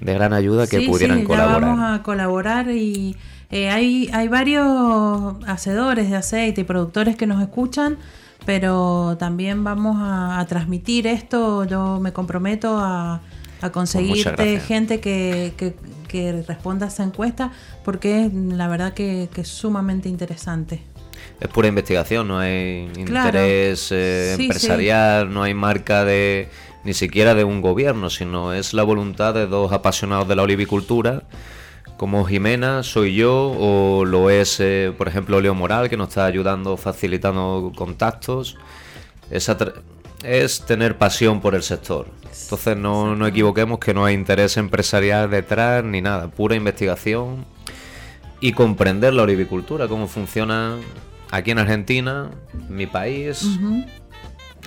gran 0.00 0.32
ayuda 0.32 0.66
que 0.66 0.82
pudieran 0.82 1.20
sí, 1.20 1.24
colaborar. 1.24 1.60
Ya 1.60 1.66
vamos 1.66 2.00
a 2.00 2.02
colaborar 2.02 2.70
y 2.70 3.16
eh, 3.52 3.68
hay, 3.68 4.08
hay 4.14 4.28
varios 4.28 5.36
hacedores 5.46 6.08
de 6.08 6.16
aceite 6.16 6.62
y 6.62 6.64
productores 6.64 7.16
que 7.16 7.26
nos 7.26 7.42
escuchan, 7.42 7.98
pero 8.46 9.16
también 9.18 9.62
vamos 9.62 9.98
a, 10.00 10.44
transmitir 10.48 11.06
esto. 11.06 11.64
Yo 11.64 12.00
me 12.00 12.14
comprometo 12.14 12.78
a, 12.78 13.20
a 13.60 13.70
conseguirte 13.70 14.58
gente 14.58 15.00
que, 15.00 15.52
que, 15.58 15.74
que, 16.08 16.42
responda 16.48 16.86
a 16.86 16.88
esa 16.88 17.04
encuesta 17.04 17.52
porque 17.84 18.30
la 18.32 18.68
verdad 18.68 18.94
que, 18.94 19.28
que 19.34 19.42
es 19.42 19.48
sumamente 19.48 20.08
interesante. 20.08 20.82
Es 21.38 21.48
pura 21.48 21.68
investigación, 21.68 22.28
no 22.28 22.38
hay 22.38 22.90
interés 22.96 23.90
eh, 23.92 24.34
empresarial, 24.38 25.30
no 25.30 25.42
hay 25.42 25.52
marca 25.52 26.06
de 26.06 26.48
ni 26.84 26.94
siquiera 26.94 27.34
de 27.34 27.44
un 27.44 27.60
gobierno, 27.60 28.08
sino 28.08 28.54
es 28.54 28.72
la 28.72 28.82
voluntad 28.82 29.34
de 29.34 29.46
dos 29.46 29.72
apasionados 29.72 30.26
de 30.26 30.36
la 30.36 30.42
olivicultura, 30.42 31.24
como 32.02 32.24
Jimena, 32.24 32.82
soy 32.82 33.14
yo, 33.14 33.54
o 33.56 34.04
lo 34.04 34.28
es, 34.28 34.58
eh, 34.58 34.92
por 34.98 35.06
ejemplo, 35.06 35.40
Leo 35.40 35.54
Moral, 35.54 35.88
que 35.88 35.96
nos 35.96 36.08
está 36.08 36.26
ayudando, 36.26 36.76
facilitando 36.76 37.70
contactos. 37.76 38.58
Es, 39.30 39.48
es 40.24 40.62
tener 40.62 40.98
pasión 40.98 41.40
por 41.40 41.54
el 41.54 41.62
sector. 41.62 42.08
Entonces 42.24 42.76
no, 42.76 43.14
no 43.14 43.24
equivoquemos 43.24 43.78
que 43.78 43.94
no 43.94 44.04
hay 44.04 44.14
interés 44.16 44.56
empresarial 44.56 45.30
detrás 45.30 45.84
ni 45.84 46.02
nada, 46.02 46.26
pura 46.26 46.56
investigación 46.56 47.44
y 48.40 48.50
comprender 48.50 49.14
la 49.14 49.22
olivicultura, 49.22 49.86
cómo 49.86 50.08
funciona 50.08 50.78
aquí 51.30 51.52
en 51.52 51.60
Argentina, 51.60 52.32
mi 52.68 52.88
país. 52.88 53.46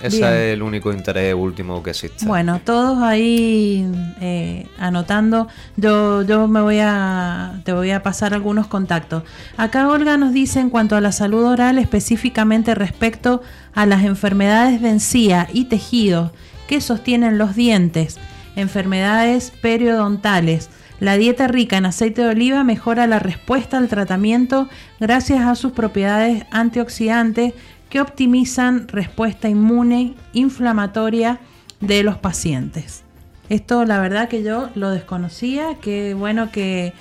Ese 0.02 0.18
es 0.18 0.54
el 0.54 0.62
único 0.62 0.92
interés 0.92 1.34
último 1.34 1.82
que 1.82 1.90
existe. 1.90 2.26
Bueno, 2.26 2.60
todos 2.62 3.02
ahí 3.02 3.90
eh, 4.20 4.66
anotando. 4.78 5.48
Yo, 5.76 6.22
yo 6.22 6.48
me 6.48 6.60
voy 6.60 6.78
a, 6.80 7.60
te 7.64 7.72
voy 7.72 7.90
a 7.90 8.02
pasar 8.02 8.34
algunos 8.34 8.66
contactos. 8.66 9.22
Acá 9.56 9.88
Olga 9.88 10.16
nos 10.16 10.32
dice 10.32 10.60
en 10.60 10.70
cuanto 10.70 10.96
a 10.96 11.00
la 11.00 11.12
salud 11.12 11.44
oral, 11.44 11.78
específicamente 11.78 12.74
respecto 12.74 13.42
a 13.74 13.86
las 13.86 14.04
enfermedades 14.04 14.82
de 14.82 14.90
encía 14.90 15.48
y 15.52 15.66
tejidos 15.66 16.32
que 16.68 16.80
sostienen 16.80 17.38
los 17.38 17.54
dientes, 17.54 18.18
enfermedades 18.54 19.52
periodontales 19.62 20.68
la 20.98 21.18
dieta 21.18 21.46
rica 21.46 21.76
en 21.76 21.86
aceite 21.86 22.22
de 22.22 22.28
oliva 22.28 22.64
mejora 22.64 23.06
la 23.06 23.18
respuesta 23.18 23.76
al 23.76 23.88
tratamiento 23.88 24.68
gracias 24.98 25.40
a 25.40 25.54
sus 25.54 25.72
propiedades 25.72 26.44
antioxidantes 26.50 27.52
que 27.88 28.00
optimizan 28.00 28.88
respuesta 28.88 29.48
inmune 29.48 30.14
inflamatoria 30.32 31.40
de 31.80 32.02
los 32.02 32.18
pacientes. 32.18 33.02
Esto 33.48 33.84
la 33.84 34.00
verdad 34.00 34.28
que 34.28 34.42
yo 34.42 34.70
lo 34.74 34.90
desconocía, 34.90 35.76
qué 35.80 36.14
bueno 36.14 36.50
que, 36.50 36.92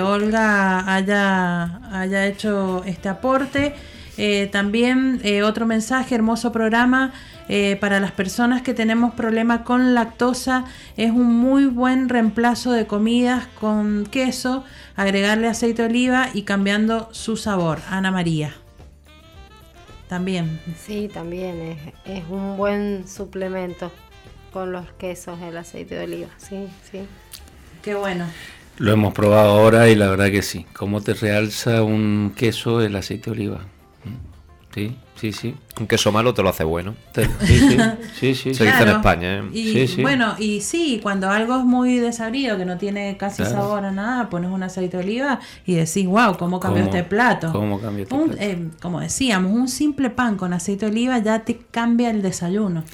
Olga 0.00 0.94
haya, 0.94 1.80
haya 1.90 2.24
hecho 2.26 2.84
este 2.84 3.08
aporte. 3.08 3.74
Eh, 4.16 4.48
también 4.52 5.20
eh, 5.24 5.42
otro 5.42 5.66
mensaje, 5.66 6.14
hermoso 6.14 6.52
programa. 6.52 7.12
Eh, 7.48 7.76
para 7.80 7.98
las 7.98 8.12
personas 8.12 8.62
que 8.62 8.74
tenemos 8.74 9.14
problemas 9.14 9.62
con 9.62 9.92
lactosa 9.92 10.66
es 10.96 11.10
un 11.10 11.34
muy 11.34 11.66
buen 11.66 12.08
reemplazo 12.08 12.70
de 12.70 12.86
comidas 12.86 13.48
con 13.58 14.06
queso, 14.06 14.62
agregarle 14.94 15.48
aceite 15.48 15.82
de 15.82 15.88
oliva 15.88 16.28
y 16.32 16.42
cambiando 16.42 17.08
su 17.10 17.36
sabor. 17.36 17.80
Ana 17.90 18.12
María. 18.12 18.54
También. 20.10 20.60
Sí, 20.76 21.08
también 21.08 21.78
es, 22.04 22.24
un 22.28 22.56
buen 22.56 23.06
suplemento 23.06 23.92
con 24.52 24.72
los 24.72 24.90
quesos, 24.94 25.40
el 25.40 25.56
aceite 25.56 25.94
de 25.94 26.02
oliva. 26.02 26.28
Sí, 26.36 26.66
sí. 26.90 27.02
Qué 27.80 27.94
bueno. 27.94 28.26
Lo 28.78 28.90
hemos 28.90 29.14
probado 29.14 29.52
ahora 29.52 29.88
y 29.88 29.94
la 29.94 30.10
verdad 30.10 30.32
que 30.32 30.42
sí. 30.42 30.66
¿Cómo 30.72 31.00
te 31.00 31.14
realza 31.14 31.84
un 31.84 32.32
queso 32.36 32.80
el 32.80 32.96
aceite 32.96 33.26
de 33.26 33.36
oliva? 33.36 33.60
Sí, 34.74 34.96
sí, 35.16 35.32
sí. 35.32 35.54
Un 35.80 35.88
queso 35.88 36.12
malo 36.12 36.32
te 36.32 36.42
lo 36.42 36.48
hace 36.48 36.62
bueno. 36.62 36.94
Sí, 38.14 38.34
sí, 38.34 38.54
Se 38.54 38.64
dice 38.64 38.82
en 38.82 38.88
España. 38.88 39.38
¿eh? 39.38 39.42
Y, 39.52 40.02
Bueno, 40.02 40.36
y 40.38 40.60
sí, 40.60 41.00
cuando 41.02 41.28
algo 41.28 41.58
es 41.58 41.64
muy 41.64 41.98
desabrido, 41.98 42.56
que 42.56 42.64
no 42.64 42.78
tiene 42.78 43.16
casi 43.16 43.44
sabor 43.44 43.84
a 43.84 43.90
nada, 43.90 44.30
pones 44.30 44.50
un 44.50 44.62
aceite 44.62 44.98
de 44.98 45.02
oliva 45.02 45.40
y 45.66 45.74
decís, 45.74 46.06
wow, 46.06 46.36
¿cómo 46.38 46.60
cambió 46.60 46.84
este 46.84 47.02
plato? 47.02 47.50
¿Cómo 47.50 47.80
cambió 47.80 48.04
este 48.04 48.14
plato? 48.14 48.36
Eh, 48.38 48.68
como 48.80 49.00
decíamos, 49.00 49.52
un 49.52 49.68
simple 49.68 50.10
pan 50.10 50.36
con 50.36 50.52
aceite 50.52 50.86
de 50.86 50.92
oliva 50.92 51.18
ya 51.18 51.40
te 51.44 51.58
cambia 51.58 52.10
el 52.10 52.22
desayuno. 52.22 52.84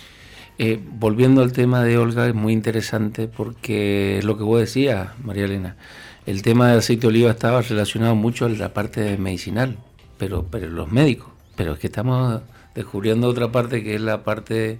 Eh, 0.59 0.81
volviendo 0.82 1.43
al 1.43 1.53
tema 1.53 1.82
de 1.82 1.98
Olga, 1.98 2.27
es 2.27 2.35
muy 2.35 2.55
interesante 2.55 3.28
porque 3.28 4.19
es 4.19 4.24
lo 4.24 4.39
que 4.39 4.44
vos 4.44 4.59
decías, 4.59 5.09
María 5.23 5.44
Elena. 5.44 5.77
El 6.24 6.40
tema 6.40 6.69
del 6.70 6.78
aceite 6.78 7.03
de 7.03 7.09
oliva 7.09 7.31
estaba 7.31 7.61
relacionado 7.61 8.15
mucho 8.15 8.47
a 8.47 8.48
la 8.48 8.73
parte 8.73 9.19
medicinal, 9.19 9.77
pero, 10.16 10.47
pero 10.51 10.69
los 10.70 10.90
médicos 10.90 11.35
pero 11.56 11.72
es 11.72 11.78
que 11.78 11.88
estamos 11.88 12.40
descubriendo 12.74 13.28
otra 13.28 13.50
parte 13.50 13.82
que 13.82 13.94
es 13.94 14.00
la 14.00 14.22
parte 14.22 14.78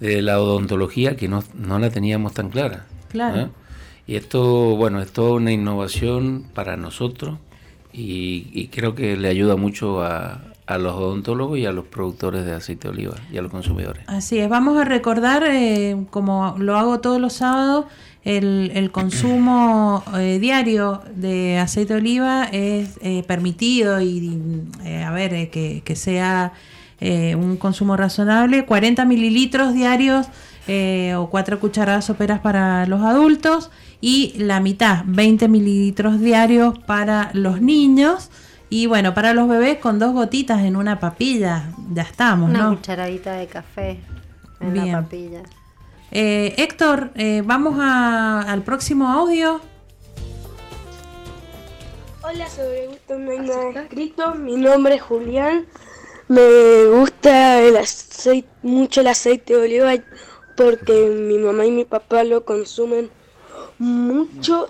de 0.00 0.22
la 0.22 0.40
odontología 0.40 1.16
que 1.16 1.28
no, 1.28 1.42
la 1.54 1.90
teníamos 1.90 2.32
tan 2.32 2.50
clara. 2.50 2.86
Claro. 3.08 3.50
Y 4.06 4.14
esto, 4.14 4.76
bueno, 4.76 5.02
es 5.02 5.12
toda 5.12 5.32
una 5.32 5.52
innovación 5.52 6.46
para 6.54 6.76
nosotros 6.76 7.38
y, 7.92 8.68
creo 8.68 8.94
que 8.94 9.16
le 9.16 9.28
ayuda 9.28 9.56
mucho 9.56 10.02
a, 10.02 10.42
a 10.66 10.78
los 10.78 10.94
odontólogos 10.94 11.58
y 11.58 11.66
a 11.66 11.72
los 11.72 11.86
productores 11.86 12.44
de 12.44 12.52
aceite 12.52 12.88
de 12.88 12.94
oliva 12.94 13.14
y 13.32 13.38
a 13.38 13.42
los 13.42 13.50
consumidores. 13.50 14.02
Así 14.06 14.38
es, 14.38 14.48
vamos 14.48 14.76
a 14.78 14.84
recordar, 14.84 15.44
eh, 15.48 15.96
como 16.10 16.56
lo 16.58 16.76
hago 16.76 17.00
todos 17.00 17.20
los 17.20 17.34
sábados, 17.34 17.86
el, 18.26 18.90
consumo 18.90 20.02
eh, 20.18 20.38
diario 20.40 21.02
de 21.14 21.58
aceite 21.58 21.94
de 21.94 22.00
oliva 22.00 22.44
es 22.50 22.98
eh, 23.00 23.22
permitido 23.26 24.00
y, 24.00 24.40
a 25.04 25.10
ver, 25.12 25.50
que, 25.50 25.82
que, 25.84 25.96
sea 25.96 26.52
un 27.00 27.56
consumo 27.58 27.96
razonable, 27.96 28.64
40 28.64 29.04
mililitros 29.04 29.74
diarios 29.74 30.26
o 31.16 31.28
4 31.30 31.60
cucharadas 31.60 32.06
soperas 32.06 32.40
para 32.40 32.86
los 32.86 33.02
adultos 33.02 33.70
y 34.00 34.34
la 34.38 34.60
mitad, 34.60 35.04
20 35.06 35.48
mililitros 35.48 36.20
diarios 36.20 36.78
para 36.78 37.30
los 37.32 37.60
niños. 37.60 38.30
Y 38.68 38.86
bueno, 38.86 39.14
para 39.14 39.32
los 39.32 39.48
bebés 39.48 39.78
con 39.78 39.98
dos 39.98 40.12
gotitas 40.12 40.62
en 40.62 40.76
una 40.76 40.98
papilla, 40.98 41.70
ya 41.92 42.02
estamos, 42.02 42.50
una 42.50 42.68
cucharadita 42.70 43.34
de 43.34 43.46
café 43.46 44.00
en 44.60 44.76
la 44.76 45.02
papilla. 45.02 45.42
Eh, 46.10 46.54
Héctor, 46.56 47.10
eh, 47.16 47.42
vamos 47.44 47.76
al 47.80 48.62
próximo 48.62 49.08
audio. 49.08 49.60
Hola, 52.22 52.48
sobre 52.48 52.86
gusto 52.88 53.18
no 53.18 53.30
hay 53.30 53.84
escrito. 53.84 54.34
Mi 54.34 54.56
nombre 54.56 54.96
es 54.96 55.02
Julián. 55.02 55.66
Me 56.28 56.86
gusta 56.86 57.62
el 57.62 57.76
aceite, 57.76 58.48
mucho 58.62 59.00
el 59.00 59.06
aceite 59.08 59.54
de 59.54 59.60
oliva 59.60 59.92
porque 60.56 60.92
mi 61.06 61.38
mamá 61.38 61.66
y 61.66 61.70
mi 61.70 61.84
papá 61.84 62.24
lo 62.24 62.44
consumen 62.44 63.10
mucho. 63.78 64.68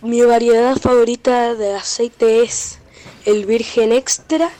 Mi 0.00 0.22
variedad 0.22 0.76
favorita 0.76 1.54
de 1.54 1.74
aceite 1.74 2.42
es 2.42 2.78
el 3.26 3.44
virgen 3.44 3.92
extra. 3.92 4.50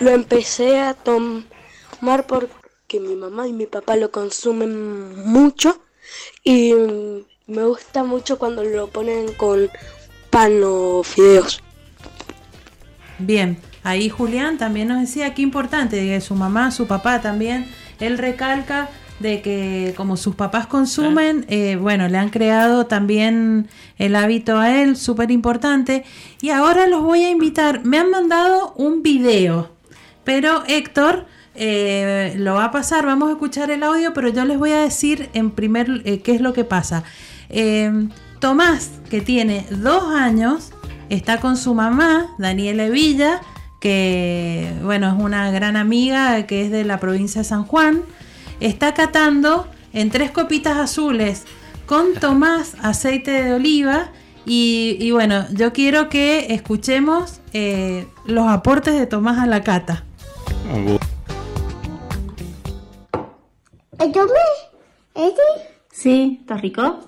Lo 0.00 0.10
empecé 0.10 0.78
a 0.78 0.94
tomar 0.94 2.26
porque 2.26 2.65
mi 2.94 3.16
mamá 3.16 3.46
y 3.48 3.52
mi 3.52 3.66
papá 3.66 3.96
lo 3.96 4.10
consumen 4.10 5.24
mucho 5.26 5.80
y 6.44 6.72
me 7.46 7.64
gusta 7.64 8.04
mucho 8.04 8.38
cuando 8.38 8.64
lo 8.64 8.88
ponen 8.88 9.32
con 9.34 9.68
pan 10.30 10.60
o 10.64 11.02
fideos. 11.02 11.62
Bien, 13.18 13.58
ahí 13.82 14.08
Julián 14.08 14.58
también 14.58 14.88
nos 14.88 15.00
decía 15.00 15.34
que 15.34 15.42
importante 15.42 15.96
que 15.96 16.20
su 16.20 16.34
mamá, 16.34 16.70
su 16.70 16.86
papá 16.86 17.20
también, 17.20 17.66
él 17.98 18.18
recalca 18.18 18.88
de 19.20 19.40
que 19.40 19.94
como 19.96 20.16
sus 20.16 20.34
papás 20.34 20.66
consumen, 20.66 21.46
eh, 21.48 21.76
bueno, 21.76 22.06
le 22.08 22.18
han 22.18 22.28
creado 22.28 22.86
también 22.86 23.68
el 23.96 24.14
hábito 24.14 24.58
a 24.58 24.82
él, 24.82 24.96
súper 24.96 25.30
importante. 25.30 26.04
Y 26.42 26.50
ahora 26.50 26.86
los 26.86 27.02
voy 27.02 27.24
a 27.24 27.30
invitar, 27.30 27.84
me 27.84 27.98
han 27.98 28.10
mandado 28.10 28.74
un 28.76 29.02
video, 29.02 29.70
pero 30.24 30.62
Héctor 30.66 31.26
eh, 31.56 32.34
lo 32.36 32.54
va 32.54 32.66
a 32.66 32.70
pasar, 32.70 33.06
vamos 33.06 33.28
a 33.28 33.32
escuchar 33.32 33.70
el 33.70 33.82
audio, 33.82 34.12
pero 34.12 34.28
yo 34.28 34.44
les 34.44 34.58
voy 34.58 34.72
a 34.72 34.80
decir 34.80 35.30
en 35.34 35.50
primer 35.50 36.02
eh, 36.04 36.20
qué 36.20 36.34
es 36.34 36.40
lo 36.40 36.52
que 36.52 36.64
pasa. 36.64 37.04
Tomás, 38.40 38.90
que 39.08 39.20
tiene 39.20 39.66
dos 39.70 40.12
años, 40.14 40.72
está 41.08 41.40
con 41.40 41.56
su 41.56 41.74
mamá, 41.74 42.34
Daniela 42.38 42.88
Villa, 42.88 43.40
que 43.80 44.72
bueno, 44.82 45.08
es 45.08 45.22
una 45.22 45.50
gran 45.50 45.76
amiga 45.76 46.46
que 46.46 46.64
es 46.64 46.70
de 46.70 46.84
la 46.84 46.98
provincia 46.98 47.42
de 47.42 47.44
San 47.48 47.64
Juan 47.64 48.02
está 48.60 48.94
catando 48.94 49.66
en 49.92 50.10
tres 50.10 50.30
copitas 50.30 50.76
azules 50.76 51.44
con 51.86 52.14
Tomás 52.14 52.74
aceite 52.82 53.30
de 53.30 53.54
oliva. 53.54 54.10
Y, 54.48 55.10
bueno, 55.10 55.44
yo 55.52 55.72
quiero 55.72 56.08
que 56.08 56.54
escuchemos 56.54 57.40
eh, 57.52 58.06
los 58.26 58.46
aportes 58.46 58.94
de 58.94 59.06
Tomás 59.06 59.40
a 59.40 59.46
la 59.46 59.64
cata. 59.64 60.04
¿Este? 63.98 65.42
Sí, 65.90 66.38
¿está 66.40 66.56
rico? 66.56 67.00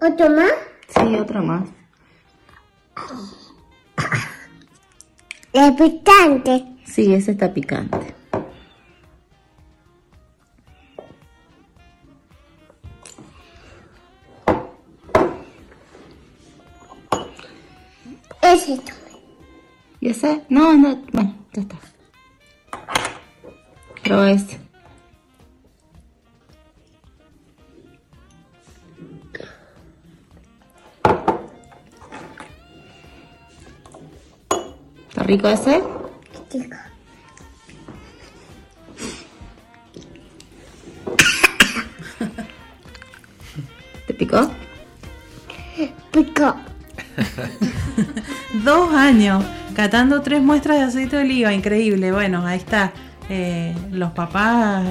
¿Otro 0.00 0.30
más? 0.30 0.52
Sí, 0.88 1.16
otro 1.16 1.42
más. 1.42 1.68
Es 5.52 5.72
picante. 5.72 6.76
Sí, 6.84 7.12
ese 7.12 7.32
está 7.32 7.52
picante. 7.52 8.17
Ese 18.52 18.80
¿Y 20.00 20.08
ese? 20.08 20.42
No, 20.48 20.72
no, 20.74 20.96
bueno, 21.12 21.34
ya 21.52 21.62
está. 21.62 21.76
Pero 24.02 24.24
este. 24.24 24.68
rico 35.28 35.46
ese? 35.46 35.82
¿Te 44.06 44.14
picó? 44.14 44.50
Picó. 46.12 46.67
Dos 48.64 48.92
años 48.94 49.44
catando 49.74 50.22
tres 50.22 50.42
muestras 50.42 50.78
de 50.78 50.84
aceite 50.84 51.16
de 51.16 51.22
oliva, 51.22 51.52
increíble. 51.52 52.12
Bueno, 52.12 52.46
ahí 52.46 52.58
está. 52.58 52.92
Eh, 53.28 53.74
los 53.92 54.12
papás 54.12 54.84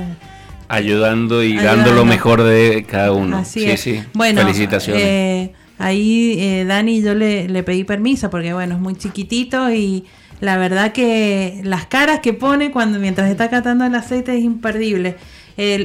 ayudando 0.68 1.44
y 1.44 1.58
dando 1.58 1.92
lo 1.92 2.06
mejor 2.06 2.44
de 2.44 2.86
cada 2.88 3.12
uno. 3.12 3.38
Así 3.38 3.76
sí, 3.78 4.04
Bueno, 4.14 4.42
felicitaciones. 4.42 5.02
Eh, 5.04 5.54
ahí 5.80 6.36
eh, 6.40 6.66
Dani 6.66 7.02
yo 7.02 7.14
le, 7.14 7.48
le, 7.48 7.64
pedí 7.64 7.84
permiso 7.84 8.30
porque 8.30 8.54
bueno, 8.54 8.76
es 8.76 8.82
muy 8.82 8.96
chiquitito 8.96 9.72
y 9.72 10.06
la 10.40 10.58
verdad 10.58 10.92
que 10.92 11.62
las 11.64 11.86
caras 11.86 12.20
que 12.20 12.34
pone 12.34 12.72
cuando 12.72 13.00
mientras 13.00 13.30
está 13.30 13.50
catando 13.50 13.86
el 13.86 13.96
aceite 13.96 14.38
es 14.38 14.44
imperdible. 14.44 15.16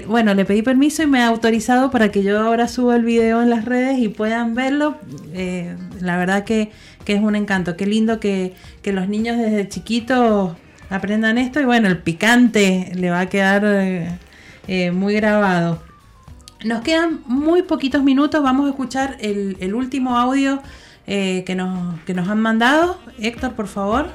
Bueno, 0.06 0.34
le 0.34 0.44
pedí 0.44 0.60
permiso 0.60 1.02
y 1.02 1.06
me 1.06 1.22
ha 1.22 1.28
autorizado 1.28 1.90
para 1.90 2.10
que 2.10 2.22
yo 2.22 2.38
ahora 2.38 2.68
suba 2.68 2.94
el 2.94 3.04
video 3.04 3.40
en 3.40 3.48
las 3.48 3.64
redes 3.64 3.98
y 3.98 4.08
puedan 4.08 4.54
verlo. 4.54 4.98
Eh, 5.32 5.74
la 5.98 6.18
verdad 6.18 6.44
que, 6.44 6.70
es 7.06 7.20
un 7.22 7.34
encanto. 7.36 7.74
Qué 7.74 7.86
lindo 7.86 8.20
que, 8.20 8.54
los 8.84 9.08
niños 9.08 9.38
desde 9.38 9.66
chiquitos 9.68 10.54
aprendan 10.90 11.38
esto 11.38 11.58
y 11.58 11.64
bueno, 11.64 11.88
el 11.88 11.96
picante 11.96 12.92
le 12.94 13.08
va 13.08 13.20
a 13.20 13.26
quedar 13.30 13.64
eh, 13.64 14.18
eh, 14.68 14.90
muy 14.90 15.14
grabado. 15.14 15.82
Nos 16.64 16.82
quedan 16.82 17.20
muy 17.26 17.62
poquitos 17.62 18.02
minutos, 18.02 18.42
vamos 18.42 18.66
a 18.66 18.70
escuchar 18.70 19.16
el, 19.20 19.74
último 19.74 20.18
audio 20.18 20.62
que, 21.06 21.54
nos, 21.56 21.98
que 22.00 22.12
nos 22.12 22.28
han 22.28 22.40
mandado. 22.40 22.98
Héctor, 23.18 23.54
por 23.54 23.68
favor. 23.68 24.10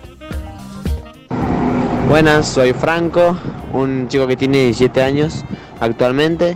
Buenas, 2.07 2.47
soy 2.47 2.71
Franco, 2.71 3.35
un 3.73 4.07
chico 4.07 4.27
que 4.27 4.37
tiene 4.37 4.59
17 4.59 5.01
años 5.01 5.43
actualmente, 5.81 6.55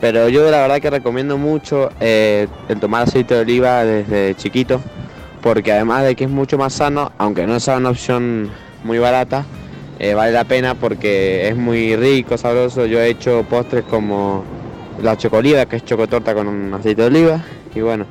pero 0.00 0.28
yo 0.28 0.48
la 0.48 0.60
verdad 0.60 0.80
que 0.80 0.88
recomiendo 0.88 1.36
mucho 1.36 1.90
eh, 1.98 2.46
el 2.68 2.78
tomar 2.78 3.02
aceite 3.02 3.34
de 3.34 3.40
oliva 3.40 3.84
desde 3.84 4.36
chiquito, 4.36 4.80
porque 5.42 5.72
además 5.72 6.04
de 6.04 6.14
que 6.14 6.24
es 6.24 6.30
mucho 6.30 6.58
más 6.58 6.74
sano, 6.74 7.10
aunque 7.18 7.44
no 7.44 7.58
sea 7.58 7.78
una 7.78 7.90
opción 7.90 8.50
muy 8.84 8.98
barata, 8.98 9.44
eh, 9.98 10.14
vale 10.14 10.30
la 10.30 10.44
pena 10.44 10.76
porque 10.76 11.48
es 11.48 11.56
muy 11.56 11.96
rico, 11.96 12.38
sabroso. 12.38 12.86
Yo 12.86 13.00
he 13.00 13.08
hecho 13.08 13.44
postres 13.50 13.82
como 13.82 14.44
la 15.02 15.18
chocoliva, 15.18 15.66
que 15.66 15.74
es 15.74 15.84
chocotorta 15.84 16.34
con 16.34 16.72
aceite 16.72 17.02
de 17.02 17.08
oliva, 17.08 17.42
y 17.74 17.80
bueno, 17.80 18.06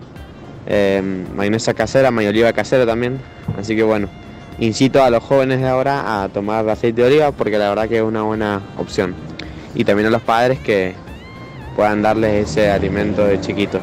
eh, 0.68 1.02
mayonesa 1.34 1.74
casera, 1.74 2.12
mayoliva 2.12 2.52
casera 2.52 2.86
también. 2.86 3.20
Así 3.58 3.74
que 3.74 3.84
bueno, 3.84 4.10
incito 4.60 5.04
a 5.04 5.10
los 5.10 5.24
jóvenes 5.24 5.62
de 5.62 5.68
ahora 5.68 6.24
a 6.24 6.30
tomar 6.30 6.68
aceite 6.70 7.02
de 7.02 7.08
oliva 7.08 7.32
porque 7.32 7.58
la 7.58 7.70
verdad 7.70 7.90
que 7.90 7.98
es 7.98 8.04
una 8.04 8.24
buena 8.24 8.62
opción. 8.78 9.16
Y 9.76 9.84
también 9.84 10.08
a 10.08 10.12
los 10.12 10.22
padres 10.22 10.60
que 10.60 10.96
puedan 11.76 12.02
darles 12.02 12.50
ese 12.50 12.70
alimento 12.70 13.26
de 13.26 13.42
chiquitos. 13.42 13.82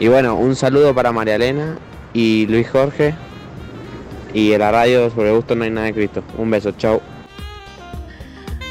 Y 0.00 0.08
bueno, 0.08 0.36
un 0.36 0.56
saludo 0.56 0.94
para 0.94 1.12
María 1.12 1.36
Elena 1.36 1.76
y 2.12 2.46
Luis 2.46 2.68
Jorge. 2.68 3.14
Y 4.32 4.52
en 4.52 4.58
la 4.58 4.72
radio 4.72 5.10
sobre 5.10 5.30
gusto 5.30 5.54
no 5.54 5.64
hay 5.64 5.70
nada 5.70 5.88
escrito. 5.88 6.24
Un 6.36 6.50
beso, 6.50 6.72
chao. 6.72 7.00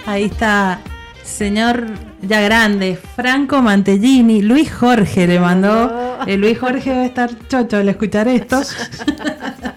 Ahí 0.05 0.25
está 0.25 0.81
señor 1.23 1.85
ya 2.21 2.41
grande, 2.41 2.97
Franco 3.15 3.61
Mantellini, 3.61 4.41
Luis 4.41 4.71
Jorge 4.71 5.27
le 5.27 5.39
mandó. 5.39 6.19
El 6.27 6.41
Luis 6.41 6.59
Jorge 6.59 6.91
va 6.91 7.01
a 7.01 7.05
estar 7.05 7.31
chocho 7.47 7.77
al 7.77 7.89
escuchar 7.89 8.27
esto. 8.27 8.61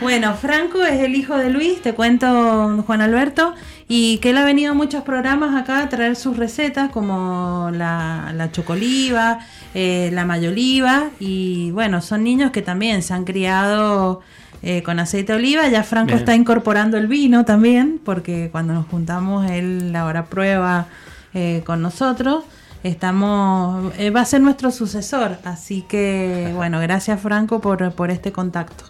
Bueno, 0.00 0.34
Franco 0.34 0.82
es 0.82 1.00
el 1.02 1.14
hijo 1.14 1.36
de 1.36 1.50
Luis, 1.50 1.82
te 1.82 1.92
cuento 1.92 2.82
Juan 2.86 3.02
Alberto, 3.02 3.54
y 3.86 4.16
que 4.18 4.30
él 4.30 4.38
ha 4.38 4.44
venido 4.44 4.72
a 4.72 4.74
muchos 4.74 5.02
programas 5.02 5.54
acá 5.54 5.82
a 5.82 5.88
traer 5.90 6.16
sus 6.16 6.38
recetas, 6.38 6.90
como 6.90 7.70
la, 7.72 8.32
la 8.34 8.50
chocoliva, 8.50 9.40
eh, 9.74 10.08
la 10.12 10.24
mayoliva, 10.24 11.10
y 11.20 11.70
bueno, 11.72 12.00
son 12.00 12.24
niños 12.24 12.50
que 12.50 12.62
también 12.62 13.02
se 13.02 13.12
han 13.12 13.24
criado 13.24 14.22
eh, 14.62 14.82
con 14.82 14.98
aceite 14.98 15.32
de 15.32 15.38
oliva. 15.38 15.68
Ya 15.68 15.82
Franco 15.82 16.08
Bien. 16.08 16.18
está 16.18 16.34
incorporando 16.34 16.96
el 16.96 17.06
vino 17.06 17.44
también, 17.44 18.00
porque 18.02 18.48
cuando 18.50 18.72
nos 18.72 18.86
juntamos 18.86 19.50
él 19.50 19.94
ahora 19.94 20.26
prueba 20.26 20.86
eh, 21.34 21.62
con 21.66 21.82
nosotros. 21.82 22.44
Estamos, 22.82 23.92
eh, 23.98 24.08
va 24.08 24.22
a 24.22 24.24
ser 24.24 24.40
nuestro 24.40 24.70
sucesor, 24.70 25.36
así 25.44 25.82
que 25.86 26.52
bueno, 26.54 26.80
gracias 26.80 27.20
Franco 27.20 27.60
por, 27.60 27.92
por 27.92 28.10
este 28.10 28.32
contacto. 28.32 28.84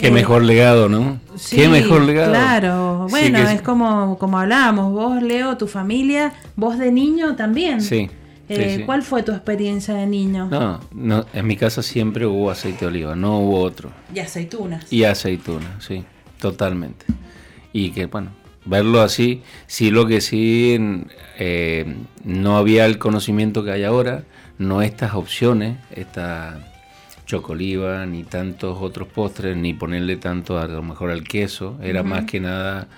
Qué 0.00 0.08
Eh, 0.08 0.10
mejor 0.10 0.42
legado, 0.42 0.88
¿no? 0.88 1.20
Sí, 1.36 1.56
Qué 1.56 1.68
mejor 1.68 2.02
legado. 2.02 2.30
Claro, 2.32 3.04
Sí, 3.08 3.10
bueno, 3.10 3.44
que- 3.44 3.52
es 3.54 3.62
como, 3.62 4.16
como 4.18 4.38
hablábamos, 4.38 4.92
vos 4.92 5.22
Leo, 5.22 5.56
tu 5.58 5.66
familia, 5.66 6.32
vos 6.56 6.78
de 6.78 6.90
niño 6.90 7.36
también. 7.36 7.80
Sí, 7.82 8.08
Eh, 8.48 8.76
sí. 8.78 8.82
¿Cuál 8.84 9.02
fue 9.02 9.22
tu 9.22 9.30
experiencia 9.30 9.94
de 9.94 10.06
niño? 10.06 10.48
No, 10.50 10.80
no, 10.92 11.24
en 11.32 11.46
mi 11.46 11.56
casa 11.56 11.82
siempre 11.84 12.26
hubo 12.26 12.50
aceite 12.50 12.80
de 12.80 12.86
oliva, 12.88 13.14
no 13.14 13.38
hubo 13.38 13.60
otro. 13.60 13.92
Y 14.12 14.18
aceitunas. 14.18 14.92
Y 14.92 15.04
aceituna, 15.04 15.76
sí, 15.80 16.02
totalmente. 16.40 17.04
Y 17.72 17.90
que, 17.92 18.06
bueno, 18.06 18.30
verlo 18.64 19.02
así, 19.02 19.42
sí, 19.68 19.90
lo 19.92 20.06
que 20.06 20.20
sí, 20.20 20.76
eh, 21.38 21.94
no 22.24 22.56
había 22.56 22.86
el 22.86 22.98
conocimiento 22.98 23.62
que 23.62 23.70
hay 23.70 23.84
ahora, 23.84 24.24
no 24.58 24.82
estas 24.82 25.14
opciones, 25.14 25.76
esta 25.94 26.69
chocoliva, 27.30 28.04
ni 28.06 28.24
tantos 28.24 28.78
otros 28.80 29.08
postres, 29.08 29.56
ni 29.56 29.72
ponerle 29.74 30.16
tanto 30.16 30.58
a 30.58 30.66
lo 30.66 30.82
mejor 30.82 31.10
al 31.10 31.22
queso, 31.24 31.78
era 31.82 32.02
más 32.02 32.24
que 32.24 32.40
nada 32.40 32.88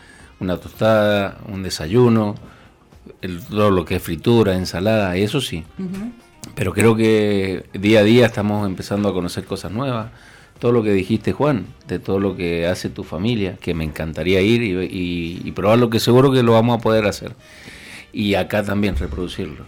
una 0.40 0.56
tostada, 0.56 1.38
un 1.48 1.62
desayuno, 1.62 2.34
el- 3.20 3.40
todo 3.44 3.70
lo 3.70 3.84
que 3.84 3.96
es 3.96 4.02
fritura, 4.02 4.56
ensalada, 4.56 5.16
eso 5.16 5.40
sí. 5.40 5.64
Pero 6.54 6.72
creo 6.72 6.96
que 6.96 7.66
día 7.74 8.00
a 8.00 8.02
día 8.02 8.26
estamos 8.26 8.66
empezando 8.66 9.08
a 9.08 9.12
conocer 9.12 9.44
cosas 9.44 9.70
nuevas. 9.70 10.10
Todo 10.58 10.72
lo 10.72 10.82
que 10.82 10.92
dijiste, 10.92 11.32
Juan, 11.32 11.66
de 11.88 11.98
todo 11.98 12.18
lo 12.20 12.36
que 12.36 12.66
hace 12.66 12.88
tu 12.88 13.04
familia, 13.04 13.56
que 13.60 13.74
me 13.74 13.84
encantaría 13.84 14.40
ir 14.40 14.62
y, 14.62 14.72
y, 14.72 15.42
y 15.44 15.52
probarlo, 15.52 15.90
que 15.90 15.98
seguro 16.00 16.30
que 16.32 16.42
lo 16.42 16.52
vamos 16.52 16.78
a 16.78 16.82
poder 16.82 17.06
hacer. 17.06 17.32
Y 18.12 18.34
acá 18.34 18.62
también 18.62 18.96
reproducirlo. 18.96 19.64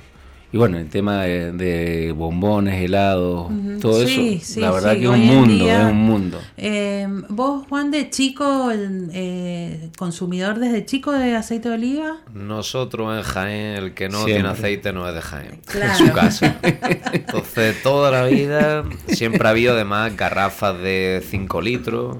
Y 0.54 0.56
bueno, 0.56 0.78
el 0.78 0.88
tema 0.88 1.22
de, 1.24 1.50
de 1.50 2.12
bombones, 2.12 2.80
helados, 2.80 3.50
Ujú. 3.50 3.80
todo 3.80 4.06
Sí, 4.06 4.34
eso, 4.40 4.54
sí, 4.54 4.60
la 4.60 4.70
verdad 4.70 4.92
sí, 4.92 4.98
que 5.00 5.04
es 5.06 5.10
un 5.10 5.26
mundo, 5.26 5.52
día- 5.64 5.82
es 5.82 5.90
un 5.90 5.96
mundo. 5.98 6.40
Eh, 6.56 7.08
vos, 7.28 7.66
Juan, 7.68 7.90
de 7.90 8.08
chico, 8.08 8.70
eh, 8.72 9.90
consumidor 9.98 10.60
desde 10.60 10.84
chico 10.86 11.10
de 11.10 11.34
aceite 11.34 11.70
de 11.70 11.74
oliva. 11.74 12.18
Nosotros 12.32 13.16
en 13.16 13.24
Jaén, 13.24 13.76
el 13.82 13.94
que 13.94 14.08
no 14.08 14.18
Siempre. 14.18 14.34
tiene 14.34 14.48
aceite 14.50 14.92
no 14.92 15.08
es 15.08 15.14
de 15.16 15.22
Jaén, 15.22 15.60
Claro. 15.66 15.90
en 15.90 16.06
su 16.06 16.12
casa. 16.12 16.56
Entonces, 17.12 17.82
toda 17.82 18.12
la 18.12 18.24
vida 18.26 18.84
siempre 19.08 19.48
ha 19.48 19.50
habido 19.50 19.72
además 19.74 20.16
garrafas 20.16 20.78
de 20.78 21.20
5 21.28 21.62
litros 21.62 22.18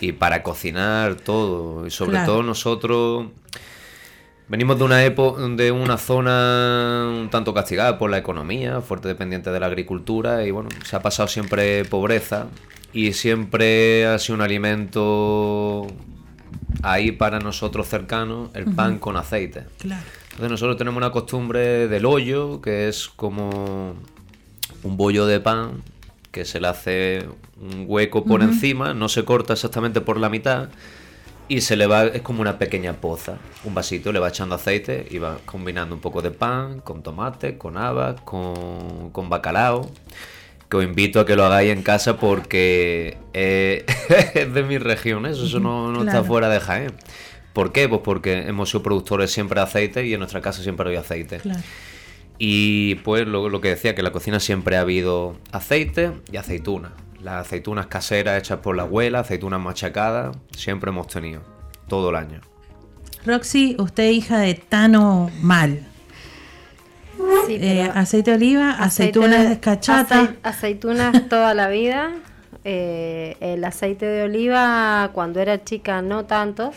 y 0.00 0.10
para 0.10 0.42
cocinar 0.42 1.14
todo. 1.14 1.86
Y 1.86 1.92
sobre 1.92 2.10
Claro. 2.14 2.32
todo 2.32 2.42
nosotros 2.42 3.26
venimos 4.48 4.78
de 4.78 4.84
una 4.84 5.04
época, 5.04 5.42
de 5.48 5.72
una 5.72 5.96
zona 5.96 7.06
un 7.08 7.30
tanto 7.30 7.54
castigada 7.54 7.98
por 7.98 8.10
la 8.10 8.18
economía, 8.18 8.80
fuerte 8.80 9.08
dependiente 9.08 9.50
de 9.50 9.60
la 9.60 9.66
agricultura 9.66 10.44
y 10.46 10.50
bueno, 10.50 10.68
se 10.84 10.96
ha 10.96 11.00
pasado 11.00 11.28
siempre 11.28 11.84
pobreza 11.84 12.46
y 12.92 13.12
siempre 13.12 14.06
ha 14.06 14.18
sido 14.18 14.36
un 14.36 14.42
alimento 14.42 15.86
ahí 16.82 17.12
para 17.12 17.38
nosotros 17.40 17.88
cercano 17.88 18.50
el 18.54 18.66
pan 18.66 18.92
Ujú. 18.92 19.00
con 19.00 19.16
aceite. 19.16 19.64
Claro. 19.78 20.02
Entonces 20.30 20.50
nosotros 20.50 20.76
tenemos 20.76 20.96
una 20.98 21.10
costumbre 21.10 21.88
del 21.88 22.04
hoyo, 22.06 22.60
que 22.60 22.88
es 22.88 23.08
como 23.08 23.94
un 24.82 24.96
bollo 24.96 25.26
de 25.26 25.40
pan 25.40 25.82
que 26.32 26.44
se 26.44 26.60
le 26.60 26.66
hace 26.68 27.26
un 27.60 27.84
hueco 27.86 28.24
por 28.24 28.40
Ujú. 28.40 28.50
encima, 28.50 28.92
no 28.94 29.08
se 29.08 29.24
corta 29.24 29.52
exactamente 29.52 30.00
por 30.00 30.18
la 30.18 30.28
mitad 30.28 30.68
y 31.48 31.60
se 31.60 31.76
le 31.76 31.86
va, 31.86 32.04
es 32.04 32.22
como 32.22 32.40
una 32.40 32.58
pequeña 32.58 32.94
poza, 32.94 33.36
un 33.64 33.74
vasito, 33.74 34.12
le 34.12 34.18
va 34.18 34.28
echando 34.28 34.54
aceite 34.54 35.06
y 35.10 35.18
va 35.18 35.38
combinando 35.44 35.94
un 35.94 36.00
poco 36.00 36.22
de 36.22 36.30
pan 36.30 36.80
con 36.80 37.02
tomate, 37.02 37.58
con 37.58 37.76
habas, 37.76 38.20
con, 38.22 39.10
con 39.10 39.28
bacalao. 39.28 39.90
Que 40.68 40.78
os 40.78 40.84
invito 40.84 41.20
a 41.20 41.26
que 41.26 41.36
lo 41.36 41.44
hagáis 41.44 41.70
en 41.70 41.82
casa 41.82 42.16
porque 42.16 43.18
eh, 43.34 43.84
es 44.34 44.54
de 44.54 44.62
mi 44.62 44.78
región, 44.78 45.26
eso, 45.26 45.44
eso 45.44 45.60
no, 45.60 45.92
no 45.92 46.04
está 46.04 46.24
fuera 46.24 46.48
de 46.48 46.58
Jaén. 46.58 46.92
¿Por 47.52 47.70
qué? 47.70 47.88
Pues 47.88 48.00
porque 48.02 48.48
hemos 48.48 48.70
sido 48.70 48.82
productores 48.82 49.30
siempre 49.30 49.60
de 49.60 49.64
aceite 49.64 50.06
y 50.06 50.14
en 50.14 50.18
nuestra 50.20 50.40
casa 50.40 50.62
siempre 50.62 50.86
había 50.86 51.00
aceite. 51.00 51.38
Claro. 51.38 51.60
Y 52.38 52.96
pues 52.96 53.28
lo, 53.28 53.48
lo 53.48 53.60
que 53.60 53.68
decía, 53.68 53.94
que 53.94 54.00
en 54.00 54.06
la 54.06 54.12
cocina 54.12 54.40
siempre 54.40 54.76
ha 54.76 54.80
habido 54.80 55.36
aceite 55.52 56.12
y 56.32 56.36
aceituna. 56.36 56.92
Las 57.24 57.46
aceitunas 57.46 57.86
caseras 57.86 58.38
hechas 58.38 58.58
por 58.58 58.76
la 58.76 58.82
abuela, 58.82 59.20
aceitunas 59.20 59.58
machacadas, 59.58 60.36
siempre 60.54 60.90
hemos 60.90 61.06
tenido, 61.06 61.40
todo 61.88 62.10
el 62.10 62.16
año. 62.16 62.42
Roxy, 63.24 63.76
usted 63.78 64.10
hija 64.10 64.38
de 64.40 64.52
Tano 64.52 65.30
Mal. 65.40 65.86
Sí, 67.46 67.56
Eh, 67.60 67.90
aceite 67.94 68.32
de 68.32 68.36
oliva, 68.36 68.72
Aceite 68.72 68.84
aceitunas 69.18 69.42
de- 69.44 69.48
de 69.48 69.60
cachata. 69.60 70.22
acei- 70.22 70.36
aceitunas 70.42 71.28
toda 71.30 71.54
la 71.54 71.68
vida. 71.68 72.10
Eh, 72.62 73.36
el 73.40 73.64
aceite 73.64 74.04
de 74.04 74.24
oliva 74.24 75.10
cuando 75.14 75.40
era 75.40 75.64
chica 75.64 76.02
no 76.02 76.26
tanto. 76.26 76.72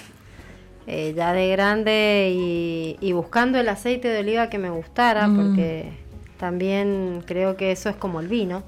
Eh, 0.89 1.13
ya 1.17 1.33
de 1.33 1.49
grande 1.49 2.31
y, 2.33 2.97
y 3.01 3.11
buscando 3.11 3.59
el 3.59 3.67
aceite 3.67 4.07
de 4.07 4.19
oliva 4.21 4.49
que 4.49 4.57
me 4.57 4.69
gustara, 4.69 5.27
Mm. 5.27 5.35
porque 5.35 5.91
también 6.39 7.21
creo 7.25 7.57
que 7.57 7.71
eso 7.73 7.89
es 7.89 7.97
como 7.97 8.21
el 8.21 8.29
vino. 8.29 8.63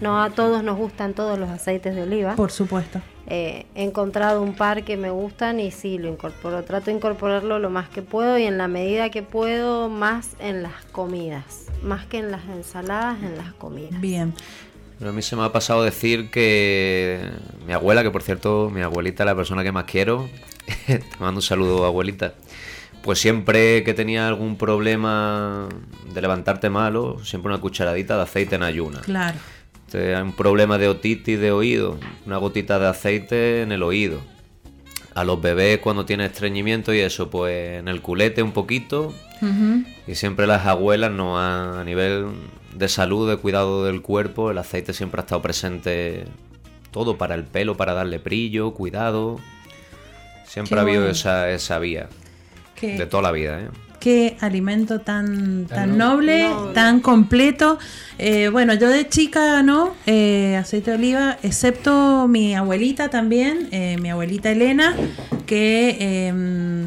No 0.00 0.22
a 0.22 0.30
todos 0.30 0.64
nos 0.64 0.78
gustan 0.78 1.14
todos 1.14 1.38
los 1.38 1.50
aceites 1.50 1.94
de 1.94 2.02
oliva. 2.02 2.36
Por 2.36 2.50
supuesto. 2.50 3.00
Eh, 3.26 3.66
he 3.74 3.84
encontrado 3.84 4.42
un 4.42 4.54
par 4.54 4.82
que 4.82 4.96
me 4.96 5.10
gustan 5.10 5.60
y 5.60 5.70
sí, 5.70 5.98
lo 5.98 6.08
incorporo. 6.08 6.64
Trato 6.64 6.86
de 6.86 6.92
incorporarlo 6.92 7.58
lo 7.58 7.70
más 7.70 7.88
que 7.88 8.02
puedo 8.02 8.38
y 8.38 8.44
en 8.44 8.58
la 8.58 8.66
medida 8.66 9.10
que 9.10 9.22
puedo, 9.22 9.88
más 9.88 10.30
en 10.40 10.62
las 10.62 10.84
comidas. 10.92 11.66
Más 11.82 12.06
que 12.06 12.18
en 12.18 12.30
las 12.30 12.44
ensaladas, 12.46 13.22
en 13.22 13.36
las 13.36 13.52
comidas. 13.52 14.00
Bien. 14.00 14.34
Pero 14.98 15.10
a 15.10 15.12
mí 15.12 15.22
se 15.22 15.36
me 15.36 15.44
ha 15.44 15.52
pasado 15.52 15.82
decir 15.82 16.30
que 16.30 17.20
mi 17.66 17.72
abuela, 17.72 18.02
que 18.02 18.10
por 18.10 18.22
cierto, 18.22 18.70
mi 18.70 18.82
abuelita 18.82 19.22
es 19.22 19.26
la 19.26 19.34
persona 19.34 19.62
que 19.62 19.72
más 19.72 19.84
quiero, 19.84 20.28
te 20.86 21.00
mando 21.18 21.38
un 21.38 21.42
saludo, 21.42 21.84
abuelita. 21.84 22.34
Pues 23.02 23.18
siempre 23.18 23.82
que 23.82 23.94
tenía 23.94 24.28
algún 24.28 24.56
problema 24.56 25.68
de 26.12 26.20
levantarte 26.20 26.68
malo, 26.68 27.18
siempre 27.24 27.50
una 27.50 27.60
cucharadita 27.60 28.16
de 28.16 28.22
aceite 28.22 28.56
en 28.56 28.62
ayuna. 28.62 29.00
Claro. 29.00 29.38
Este, 29.90 30.14
hay 30.14 30.22
un 30.22 30.32
problema 30.34 30.78
de 30.78 30.86
otitis 30.86 31.40
de 31.40 31.50
oído, 31.50 31.98
una 32.24 32.36
gotita 32.36 32.78
de 32.78 32.86
aceite 32.86 33.62
en 33.62 33.72
el 33.72 33.82
oído. 33.82 34.20
A 35.16 35.24
los 35.24 35.42
bebés 35.42 35.78
cuando 35.80 36.06
tienen 36.06 36.26
estreñimiento 36.26 36.94
y 36.94 37.00
eso, 37.00 37.28
pues 37.28 37.80
en 37.80 37.88
el 37.88 38.00
culete 38.00 38.40
un 38.44 38.52
poquito. 38.52 39.12
Y 40.06 40.14
siempre 40.14 40.46
las 40.46 40.64
abuelas 40.66 41.10
no 41.10 41.40
han- 41.40 41.76
a 41.76 41.82
nivel 41.82 42.26
de 42.72 42.88
salud, 42.88 43.28
de 43.28 43.36
cuidado 43.38 43.84
del 43.84 44.00
cuerpo, 44.00 44.52
el 44.52 44.58
aceite 44.58 44.92
siempre 44.92 45.20
ha 45.22 45.24
estado 45.24 45.42
presente 45.42 46.24
todo 46.92 47.18
para 47.18 47.34
el 47.34 47.42
pelo, 47.42 47.76
para 47.76 47.92
darle 47.92 48.18
brillo, 48.18 48.72
cuidado. 48.72 49.40
Siempre 50.46 50.76
Qué 50.76 50.78
ha 50.78 50.82
habido 50.82 51.00
bueno. 51.00 51.10
esa, 51.12 51.50
esa 51.50 51.80
vía. 51.80 52.08
Qué- 52.76 52.96
De 52.96 53.06
toda 53.06 53.24
la 53.24 53.32
vida, 53.32 53.60
¿eh? 53.60 53.68
Qué 54.00 54.38
alimento 54.40 55.02
tan, 55.02 55.66
tan 55.66 55.98
noble. 55.98 56.48
noble, 56.48 56.72
tan 56.72 57.00
completo. 57.00 57.78
Eh, 58.16 58.48
bueno, 58.48 58.72
yo 58.72 58.88
de 58.88 59.06
chica 59.06 59.62
no, 59.62 59.94
eh, 60.06 60.56
aceite 60.56 60.92
de 60.92 60.96
oliva, 60.96 61.38
excepto 61.42 62.26
mi 62.26 62.54
abuelita 62.54 63.10
también, 63.10 63.68
eh, 63.72 63.98
mi 64.00 64.08
abuelita 64.08 64.50
Elena, 64.50 64.96
que 65.44 65.98
eh, 66.00 66.32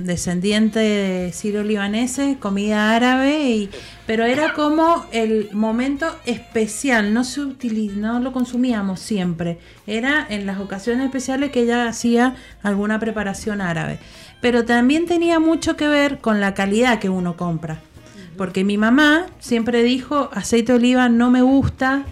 descendiente 0.03 0.80
de 0.80 1.31
sirio-libaneses, 1.34 2.38
comida 2.38 2.95
árabe, 2.95 3.41
y, 3.48 3.69
pero 4.06 4.26
era 4.26 4.54
como 4.54 5.06
el 5.12 5.50
momento 5.54 6.08
especial, 6.26 7.14
no, 7.14 7.24
se 7.24 7.42
utili- 7.42 7.94
no 7.94 8.20
lo 8.20 8.32
consumíamos 8.32 9.00
siempre, 9.00 9.60
era 9.88 10.26
en 10.30 10.46
las 10.46 10.60
ocasiones 10.60 11.06
especiales 11.06 11.52
que 11.52 11.62
ella 11.62 11.88
hacía 11.88 12.36
alguna 12.62 13.00
preparación 13.00 13.62
árabe 13.62 14.00
pero 14.44 14.66
también 14.66 15.06
tenía 15.06 15.40
mucho 15.40 15.78
que 15.78 15.88
ver 15.88 16.18
con 16.18 16.42
la 16.42 16.54
calidad 16.54 17.00
que 17.00 17.08
uno 17.08 17.38
compra. 17.38 17.80
Porque 18.36 18.66
mi 18.66 18.78
mamá 18.78 19.28
siempre 19.40 19.84
dijo, 19.84 20.30
aceite 20.34 20.74
de 20.74 20.80
oliva 20.80 21.08
no 21.08 21.32
me 21.32 21.42
gusta, 21.42 22.04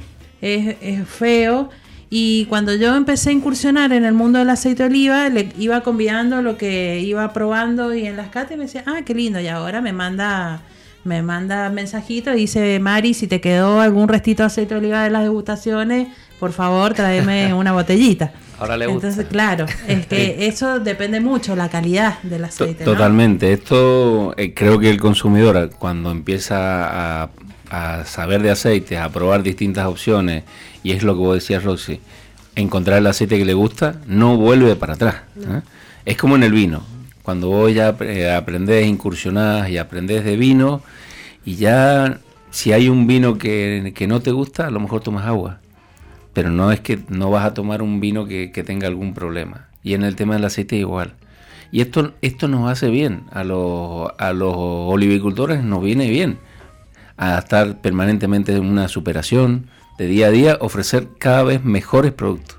es, 0.42 0.78
es 0.82 1.06
feo. 1.10 1.70
Y 2.10 2.46
cuando 2.46 2.74
yo 2.74 2.96
empecé 2.96 3.32
a 3.32 3.34
incursionar 3.34 3.92
en 3.92 4.06
el 4.06 4.14
mundo 4.14 4.40
del 4.40 4.50
aceite 4.50 4.84
de 4.84 4.90
oliva, 4.90 5.28
le 5.28 5.52
iba 5.60 5.82
convidando 5.82 6.42
lo 6.42 6.56
que 6.56 7.02
iba 7.02 7.34
probando 7.34 7.94
y 7.94 8.06
en 8.06 8.16
las 8.16 8.30
catas 8.30 8.58
me 8.58 8.64
decía, 8.64 8.86
ah, 8.88 9.02
qué 9.06 9.14
lindo. 9.14 9.42
Y 9.42 9.50
ahora 9.50 9.82
me 9.82 9.92
manda 9.92 10.62
me 11.04 11.22
manda 11.22 11.70
mensajito 11.70 12.34
y 12.34 12.42
dice, 12.42 12.80
Mari, 12.80 13.14
si 13.14 13.28
te 13.28 13.42
quedó 13.42 13.82
algún 13.82 14.08
restito 14.08 14.44
de 14.44 14.48
aceite 14.48 14.76
de 14.76 14.80
oliva 14.80 15.04
de 15.04 15.10
las 15.10 15.24
degustaciones, 15.24 16.08
por 16.40 16.52
favor, 16.54 16.94
tráeme 16.94 17.54
una 17.56 17.72
botellita. 17.72 18.32
Ahora 18.60 18.78
le 18.78 18.86
gusta. 18.86 19.08
Entonces, 19.08 19.32
claro, 19.32 19.66
es 19.88 20.06
que 20.06 20.48
eso 20.48 20.80
depende 20.80 21.20
mucho, 21.20 21.56
la 21.56 21.70
calidad 21.70 22.20
del 22.22 22.46
aceite. 22.46 22.86
¿no? 22.86 22.92
Totalmente. 22.92 23.54
Esto 23.54 24.36
eh, 24.38 24.54
creo 24.54 24.78
que 24.78 24.90
el 24.90 25.00
consumidor 25.00 25.72
cuando 25.80 26.12
empieza 26.12 27.24
a, 27.24 27.30
a 27.72 28.06
saber 28.06 28.44
de 28.44 28.52
aceites, 28.52 29.00
a 29.00 29.10
probar 29.10 29.42
distintas 29.42 29.88
opciones, 29.88 30.44
y 30.84 30.92
es 30.92 31.02
lo 31.02 31.14
que 31.16 31.20
vos 31.20 31.36
decías, 31.36 31.64
Roxy, 31.64 32.00
encontrar 32.56 33.00
el 33.00 33.08
aceite 33.08 33.38
que 33.38 33.46
le 33.46 33.54
gusta, 33.54 33.96
no 34.08 34.38
vuelve 34.38 34.76
para 34.76 34.94
atrás. 34.94 35.16
¿eh? 35.38 35.62
Es 36.06 36.18
como 36.18 36.36
en 36.36 36.44
el 36.44 36.52
vino. 36.52 36.84
Cuando 37.24 37.50
vos 37.50 37.74
ya 37.74 37.96
eh, 38.02 38.32
aprendés, 38.32 38.88
incursionás 38.88 39.70
y 39.70 39.78
aprendés 39.78 40.24
de 40.24 40.38
vino, 40.38 40.82
y 41.46 41.56
ya 41.56 42.20
si 42.50 42.74
hay 42.74 42.90
un 42.90 43.08
vino 43.08 43.38
que, 43.38 43.94
que 43.96 44.08
no 44.08 44.22
te 44.22 44.32
gusta, 44.32 44.68
a 44.68 44.72
lo 44.72 44.80
mejor 44.80 45.02
tomas 45.02 45.26
agua. 45.26 45.60
Pero 46.34 46.50
no 46.50 46.72
es 46.72 46.80
que 46.80 47.00
no 47.10 47.30
vas 47.30 47.46
a 47.46 47.54
tomar 47.54 47.82
un 47.82 48.00
vino 48.00 48.26
que, 48.26 48.52
que 48.52 48.64
tenga 48.64 48.88
algún 48.88 49.14
problema. 49.14 49.68
Y 49.84 49.94
en 49.94 50.04
el 50.04 50.16
tema 50.16 50.36
del 50.36 50.46
aceite 50.46 50.76
igual. 50.76 51.14
Y 51.72 51.82
esto, 51.82 52.14
esto 52.22 52.48
nos 52.48 52.70
hace 52.70 52.90
bien. 52.90 53.24
A 53.32 53.44
los, 53.44 54.12
a 54.18 54.34
los 54.34 54.54
olivicultores 54.56 55.64
nos 55.64 55.82
viene 55.82 56.10
bien. 56.10 56.40
A 57.18 57.38
estar 57.40 57.80
permanentemente 57.82 58.56
en 58.56 58.66
una 58.66 58.88
superación 58.88 59.68
de 59.98 60.08
día 60.08 60.28
a 60.28 60.32
día, 60.32 60.58
ofrecer 60.60 61.08
cada 61.18 61.44
vez 61.44 61.64
mejores 61.64 62.12
productos. 62.12 62.58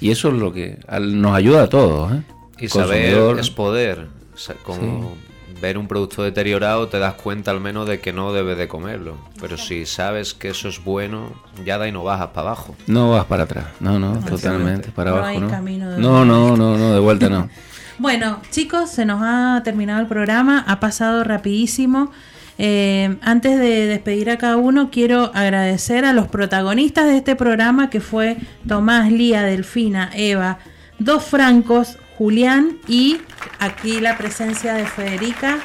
Y 0.00 0.10
eso 0.10 0.28
es 0.28 0.34
lo 0.34 0.52
que 0.52 0.78
nos 1.00 1.34
ayuda 1.34 1.64
a 1.64 1.68
todos. 1.68 2.12
¿eh? 2.12 2.22
Y 2.58 2.68
Consumidor. 2.68 3.30
saber 3.30 3.38
es 3.40 3.50
poder. 3.50 4.06
O 4.34 4.38
sea, 4.38 4.54
como 4.56 5.16
ver 5.60 5.78
un 5.78 5.86
producto 5.88 6.22
deteriorado 6.22 6.88
te 6.88 6.98
das 6.98 7.14
cuenta 7.14 7.50
al 7.50 7.60
menos 7.60 7.88
de 7.88 8.00
que 8.00 8.12
no 8.12 8.32
debes 8.32 8.58
de 8.58 8.68
comerlo. 8.68 9.16
Pero 9.40 9.56
si 9.56 9.86
sabes 9.86 10.34
que 10.34 10.48
eso 10.48 10.68
es 10.68 10.82
bueno, 10.84 11.32
ya 11.64 11.78
da 11.78 11.88
y 11.88 11.92
no 11.92 12.04
bajas 12.04 12.28
para 12.28 12.48
abajo. 12.48 12.76
No 12.86 13.10
vas 13.12 13.24
para 13.26 13.44
atrás. 13.44 13.66
No, 13.80 13.98
no, 13.98 14.18
totalmente. 14.20 14.90
Para 14.90 15.10
No 15.12 15.16
abajo, 15.18 15.30
hay 15.30 15.40
¿no? 15.40 15.48
camino 15.50 15.90
de 15.90 15.98
no, 15.98 16.24
no, 16.24 16.56
no, 16.56 16.76
no, 16.76 16.92
de 16.92 17.00
vuelta 17.00 17.28
no. 17.28 17.48
Bueno, 17.96 18.40
chicos, 18.50 18.90
se 18.90 19.04
nos 19.04 19.20
ha 19.22 19.62
terminado 19.62 20.00
el 20.00 20.08
programa, 20.08 20.64
ha 20.66 20.80
pasado 20.80 21.22
rapidísimo. 21.22 22.10
Eh, 22.58 23.16
antes 23.22 23.58
de 23.58 23.86
despedir 23.86 24.30
a 24.30 24.36
cada 24.38 24.56
uno, 24.56 24.90
quiero 24.90 25.30
agradecer 25.32 26.04
a 26.04 26.12
los 26.12 26.26
protagonistas 26.26 27.06
de 27.06 27.16
este 27.18 27.36
programa, 27.36 27.90
que 27.90 28.00
fue 28.00 28.36
Tomás, 28.66 29.12
Lía, 29.12 29.42
Delfina, 29.42 30.10
Eva, 30.12 30.58
dos 30.98 31.22
francos, 31.24 31.96
Julián 32.16 32.78
y 32.86 33.20
aquí 33.58 34.00
la 34.00 34.16
presencia 34.16 34.74
de 34.74 34.86
Federica 34.86 35.58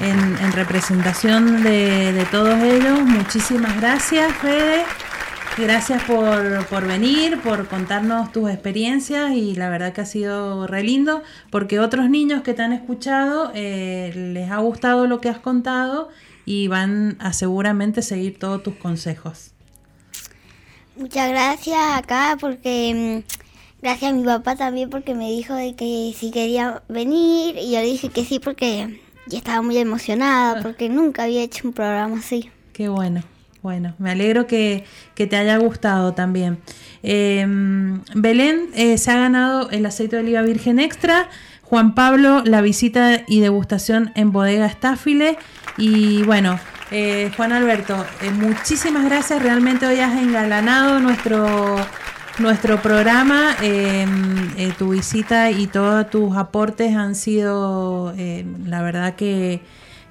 en, 0.00 0.18
en 0.18 0.52
representación 0.52 1.62
de, 1.62 2.12
de 2.12 2.24
todos 2.26 2.60
ellos. 2.62 3.00
Muchísimas 3.02 3.80
gracias, 3.80 4.32
Fede. 4.36 4.84
Gracias 5.58 6.02
por, 6.04 6.64
por 6.66 6.86
venir, 6.86 7.38
por 7.42 7.68
contarnos 7.68 8.32
tus 8.32 8.50
experiencias 8.50 9.32
y 9.32 9.54
la 9.54 9.68
verdad 9.68 9.92
que 9.92 10.00
ha 10.00 10.06
sido 10.06 10.66
re 10.66 10.82
lindo 10.82 11.22
porque 11.50 11.78
otros 11.78 12.08
niños 12.08 12.42
que 12.42 12.54
te 12.54 12.62
han 12.62 12.72
escuchado 12.72 13.52
eh, 13.54 14.12
les 14.14 14.50
ha 14.50 14.56
gustado 14.58 15.06
lo 15.06 15.20
que 15.20 15.28
has 15.28 15.38
contado 15.38 16.08
y 16.46 16.68
van 16.68 17.16
a 17.20 17.34
seguramente 17.34 18.00
seguir 18.00 18.38
todos 18.38 18.62
tus 18.62 18.76
consejos. 18.76 19.50
Muchas 20.96 21.28
gracias 21.28 21.78
acá 21.96 22.38
porque 22.40 23.22
mm, 23.26 23.41
gracias 23.82 24.12
a 24.12 24.14
mi 24.14 24.24
papá 24.24 24.56
también 24.56 24.88
porque 24.88 25.14
me 25.14 25.28
dijo 25.30 25.54
de 25.54 25.74
que 25.74 26.14
si 26.16 26.30
quería 26.30 26.82
venir 26.88 27.56
y 27.58 27.72
yo 27.72 27.80
le 27.80 27.86
dije 27.86 28.08
que 28.08 28.24
sí 28.24 28.38
porque 28.38 29.00
ya 29.26 29.38
estaba 29.38 29.60
muy 29.62 29.76
emocionada 29.78 30.62
porque 30.62 30.88
nunca 30.88 31.24
había 31.24 31.42
hecho 31.42 31.66
un 31.68 31.74
programa 31.74 32.18
así. 32.18 32.50
Qué 32.72 32.88
bueno, 32.88 33.22
bueno, 33.60 33.94
me 33.98 34.10
alegro 34.10 34.46
que, 34.46 34.84
que 35.14 35.26
te 35.26 35.36
haya 35.36 35.56
gustado 35.58 36.14
también. 36.14 36.58
Eh, 37.02 37.44
Belén 38.14 38.70
eh, 38.74 38.96
se 38.96 39.10
ha 39.10 39.16
ganado 39.16 39.68
el 39.70 39.84
aceite 39.84 40.16
de 40.16 40.22
oliva 40.22 40.42
virgen 40.42 40.78
extra. 40.78 41.28
Juan 41.62 41.94
Pablo, 41.94 42.42
la 42.44 42.60
visita 42.60 43.22
y 43.26 43.40
degustación 43.40 44.12
en 44.14 44.30
bodega 44.30 44.66
Estáfile. 44.66 45.38
Y 45.78 46.22
bueno, 46.24 46.60
eh, 46.90 47.30
Juan 47.34 47.52
Alberto, 47.52 48.04
eh, 48.20 48.30
muchísimas 48.30 49.06
gracias. 49.06 49.42
Realmente 49.42 49.86
hoy 49.86 49.98
has 50.00 50.20
engalanado 50.20 51.00
nuestro, 51.00 51.76
nuestro 52.38 52.80
programa. 52.80 53.56
Eh, 53.62 54.06
eh, 54.56 54.72
tu 54.78 54.90
visita 54.90 55.50
y 55.50 55.66
todos 55.66 56.08
tus 56.10 56.36
aportes 56.36 56.94
han 56.96 57.14
sido, 57.14 58.14
eh, 58.16 58.44
la 58.66 58.82
verdad, 58.82 59.14
que, 59.14 59.60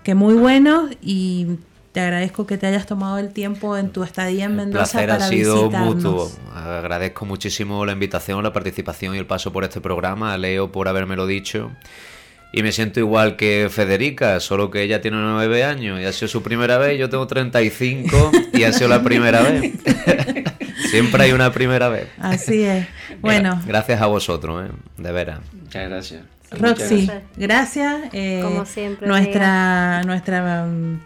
que 0.03 0.15
muy 0.15 0.33
buenos. 0.33 0.91
Y 1.01 1.57
te 1.91 1.99
agradezco 1.99 2.45
que 2.45 2.57
te 2.57 2.67
hayas 2.67 2.85
tomado 2.85 3.17
el 3.17 3.33
tiempo 3.33 3.77
en 3.77 3.91
tu 3.91 4.03
estadía 4.03 4.45
en 4.45 4.51
El 4.51 4.57
Mendoza 4.57 4.91
placer 4.93 5.11
ha 5.11 5.13
para 5.15 5.27
sido 5.27 5.55
visitarnos. 5.55 5.95
mutuo. 5.95 6.31
Agradezco 6.53 7.25
muchísimo 7.25 7.85
la 7.85 7.91
invitación, 7.91 8.43
la 8.43 8.53
participación 8.53 9.15
y 9.15 9.17
el 9.17 9.25
paso 9.25 9.51
por 9.51 9.63
este 9.63 9.81
programa. 9.81 10.33
A 10.33 10.37
Leo 10.37 10.71
por 10.71 10.87
habérmelo 10.87 11.27
dicho. 11.27 11.71
Y 12.53 12.63
me 12.63 12.71
siento 12.71 12.99
igual 12.99 13.37
que 13.37 13.69
Federica, 13.71 14.39
solo 14.41 14.69
que 14.71 14.81
ella 14.83 15.01
tiene 15.01 15.17
nueve 15.17 15.63
años 15.63 16.01
y 16.01 16.05
ha 16.05 16.11
sido 16.11 16.27
su 16.27 16.43
primera 16.43 16.77
vez. 16.77 16.99
Yo 16.99 17.09
tengo 17.09 17.25
35 17.25 18.31
y 18.53 18.63
ha 18.63 18.73
sido 18.73 18.89
la 18.89 19.01
primera 19.03 19.41
vez. 19.41 19.73
Siempre 20.89 21.23
hay 21.23 21.31
una 21.31 21.53
primera 21.53 21.87
vez. 21.87 22.09
Así 22.19 22.63
es. 22.63 22.87
Bueno, 23.21 23.61
Gracias 23.65 24.01
a 24.01 24.07
vosotros, 24.07 24.69
¿eh? 24.69 24.73
de 24.97 25.11
veras. 25.11 25.39
Muchas 25.53 25.89
gracias. 25.89 26.21
Roxy, 26.51 27.09
gracias. 27.37 28.09
Eh, 28.11 28.41
Como 28.43 28.65
siempre, 28.65 29.07
Nuestra, 29.07 30.03
nuestra 30.03 30.65
mm, 30.65 30.99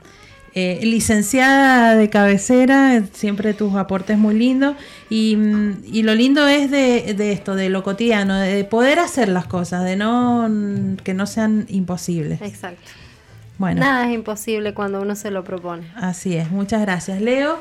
eh, 0.55 0.79
licenciada 0.83 1.95
de 1.95 2.09
cabecera, 2.09 2.95
eh, 2.95 3.03
siempre 3.13 3.53
tus 3.53 3.75
aportes 3.75 4.17
muy 4.17 4.35
lindos. 4.35 4.75
Y, 5.09 5.35
mm, 5.35 5.83
y 5.85 6.03
lo 6.03 6.15
lindo 6.15 6.47
es 6.47 6.71
de, 6.71 7.13
de 7.13 7.31
esto, 7.33 7.55
de 7.55 7.69
lo 7.69 7.83
cotidiano, 7.83 8.39
de 8.39 8.63
poder 8.63 8.99
hacer 8.99 9.27
las 9.29 9.45
cosas, 9.47 9.83
de 9.83 9.97
no 9.97 10.47
mm, 10.49 10.95
que 11.03 11.13
no 11.13 11.27
sean 11.27 11.65
imposibles. 11.69 12.41
Exacto. 12.41 12.89
Bueno, 13.57 13.81
Nada 13.81 14.07
es 14.07 14.15
imposible 14.15 14.73
cuando 14.73 15.01
uno 15.01 15.15
se 15.15 15.29
lo 15.31 15.43
propone. 15.43 15.87
así 15.95 16.35
es. 16.35 16.49
Muchas 16.51 16.81
gracias, 16.81 17.21
Leo. 17.21 17.59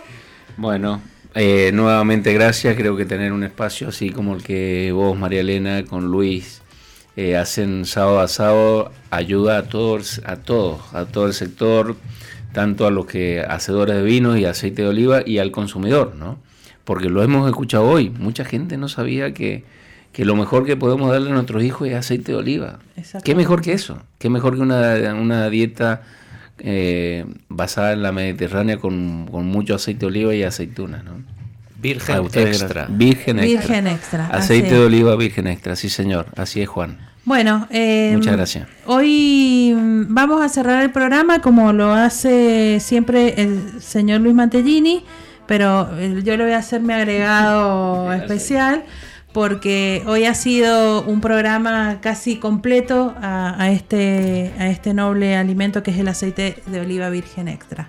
Bueno, 0.56 1.00
eh, 1.34 1.70
nuevamente 1.74 2.32
gracias. 2.32 2.76
Creo 2.76 2.96
que 2.96 3.04
tener 3.04 3.32
un 3.32 3.42
espacio 3.44 3.88
así 3.88 4.10
como 4.10 4.34
el 4.34 4.42
que 4.42 4.90
vos, 4.92 5.16
María 5.18 5.40
Elena, 5.40 5.84
con 5.84 6.04
Luis, 6.06 6.62
eh, 7.16 7.36
hacen 7.36 7.84
sábado 7.86 8.20
a 8.20 8.28
sábado, 8.28 8.92
ayuda 9.10 9.58
a 9.58 9.62
todos, 9.64 10.20
a 10.26 10.36
todos, 10.36 10.80
a 10.94 11.06
todo 11.06 11.26
el 11.26 11.34
sector, 11.34 11.96
tanto 12.55 12.86
a 12.86 12.90
los 12.90 13.05
que 13.05 13.44
hacedores 13.47 13.97
de 13.97 14.02
vinos 14.02 14.39
y 14.39 14.47
aceite 14.47 14.82
de 14.82 14.89
oliva 14.89 15.22
y 15.26 15.39
al 15.39 15.51
consumidor, 15.51 16.14
¿no? 16.14 16.39
Porque 16.85 17.10
lo 17.10 17.22
hemos 17.22 17.47
escuchado 17.48 17.85
hoy. 17.85 18.09
Mucha 18.09 18.44
gente 18.44 18.78
no 18.78 18.89
sabía 18.89 19.35
que, 19.35 19.64
que 20.12 20.24
lo 20.24 20.36
mejor 20.36 20.64
que 20.64 20.76
podemos 20.76 21.10
darle 21.10 21.31
a 21.31 21.35
nuestros 21.35 21.62
hijos 21.62 21.89
es 21.89 21.94
aceite 21.94 22.32
de 22.32 22.39
oliva. 22.39 22.78
¿Qué 23.24 23.35
mejor 23.35 23.60
que 23.60 23.72
eso? 23.72 23.98
¿Qué 24.18 24.31
mejor 24.31 24.55
que 24.55 24.62
una, 24.62 25.14
una 25.14 25.51
dieta 25.51 26.02
eh, 26.59 27.26
basada 27.48 27.93
en 27.93 28.02
la 28.02 28.12
Mediterránea 28.12 28.78
con, 28.78 29.26
con 29.31 29.47
mucho 29.47 29.74
aceite 29.74 30.01
de 30.01 30.06
oliva 30.06 30.35
y 30.35 30.44
aceitunas, 30.44 31.05
¿no? 31.05 31.22
Virgen 31.76 32.16
A 32.16 32.20
ustedes, 32.22 32.62
extra. 32.62 32.86
Virgen 32.89 33.40
extra. 33.40 33.60
Virgen 33.60 33.86
extra, 33.89 34.26
Aceite 34.28 34.74
de 34.74 34.81
oliva 34.81 35.16
virgen 35.16 35.47
extra, 35.48 35.76
sí 35.76 35.90
señor. 35.90 36.28
Así 36.35 36.62
es, 36.62 36.68
Juan. 36.68 36.97
Bueno, 37.24 37.66
eh, 37.70 38.12
Muchas 38.14 38.36
gracias. 38.36 38.68
Hoy 38.86 39.74
mm, 39.74 40.14
vamos 40.14 40.42
a 40.42 40.48
cerrar 40.48 40.82
el 40.82 40.90
programa 40.90 41.40
como 41.40 41.72
lo 41.72 41.92
hace 41.92 42.78
siempre 42.80 43.40
el 43.42 43.80
señor 43.80 44.20
Luis 44.20 44.34
Mantellini, 44.34 45.05
pero 45.46 45.88
eh, 45.98 46.20
yo 46.22 46.36
le 46.36 46.44
voy 46.44 46.52
a 46.52 46.59
hacer 46.59 46.80
mi 46.80 46.92
agregado 46.92 48.12
especial 48.14 48.84
porque 49.32 50.02
hoy 50.06 50.26
ha 50.26 50.34
sido 50.34 51.02
un 51.02 51.20
programa 51.20 51.98
casi 52.01 52.36
completo 52.36 53.14
a, 53.20 53.60
a 53.60 53.70
este, 53.70 54.52
a 54.59 54.68
este 54.68 54.94
noble 54.94 55.36
alimento 55.36 55.82
que 55.82 55.90
es 55.90 55.98
el 55.98 56.09
aceite 56.09 56.62
de 56.66 56.80
oliva 56.80 57.09
virgen 57.10 57.48
extra. 57.48 57.88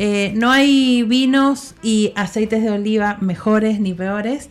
Eh, 0.00 0.32
no 0.36 0.52
hay 0.52 1.02
vinos 1.02 1.74
y 1.82 2.12
aceites 2.14 2.62
de 2.62 2.70
oliva 2.70 3.18
mejores 3.20 3.80
ni 3.80 3.92
peores. 3.92 4.48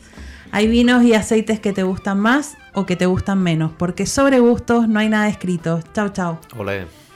Hay 0.51 0.67
vinos 0.67 1.03
y 1.03 1.13
aceites 1.13 1.59
que 1.59 1.73
te 1.73 1.83
gustan 1.83 2.19
más 2.19 2.57
o 2.73 2.85
que 2.85 2.95
te 2.95 3.05
gustan 3.05 3.41
menos, 3.41 3.71
porque 3.77 4.05
sobre 4.05 4.39
gustos 4.39 4.87
no 4.87 4.99
hay 4.99 5.09
nada 5.09 5.27
escrito. 5.27 5.81
Chao, 5.93 6.09
chao. 6.09 6.39
Olé. 6.55 6.85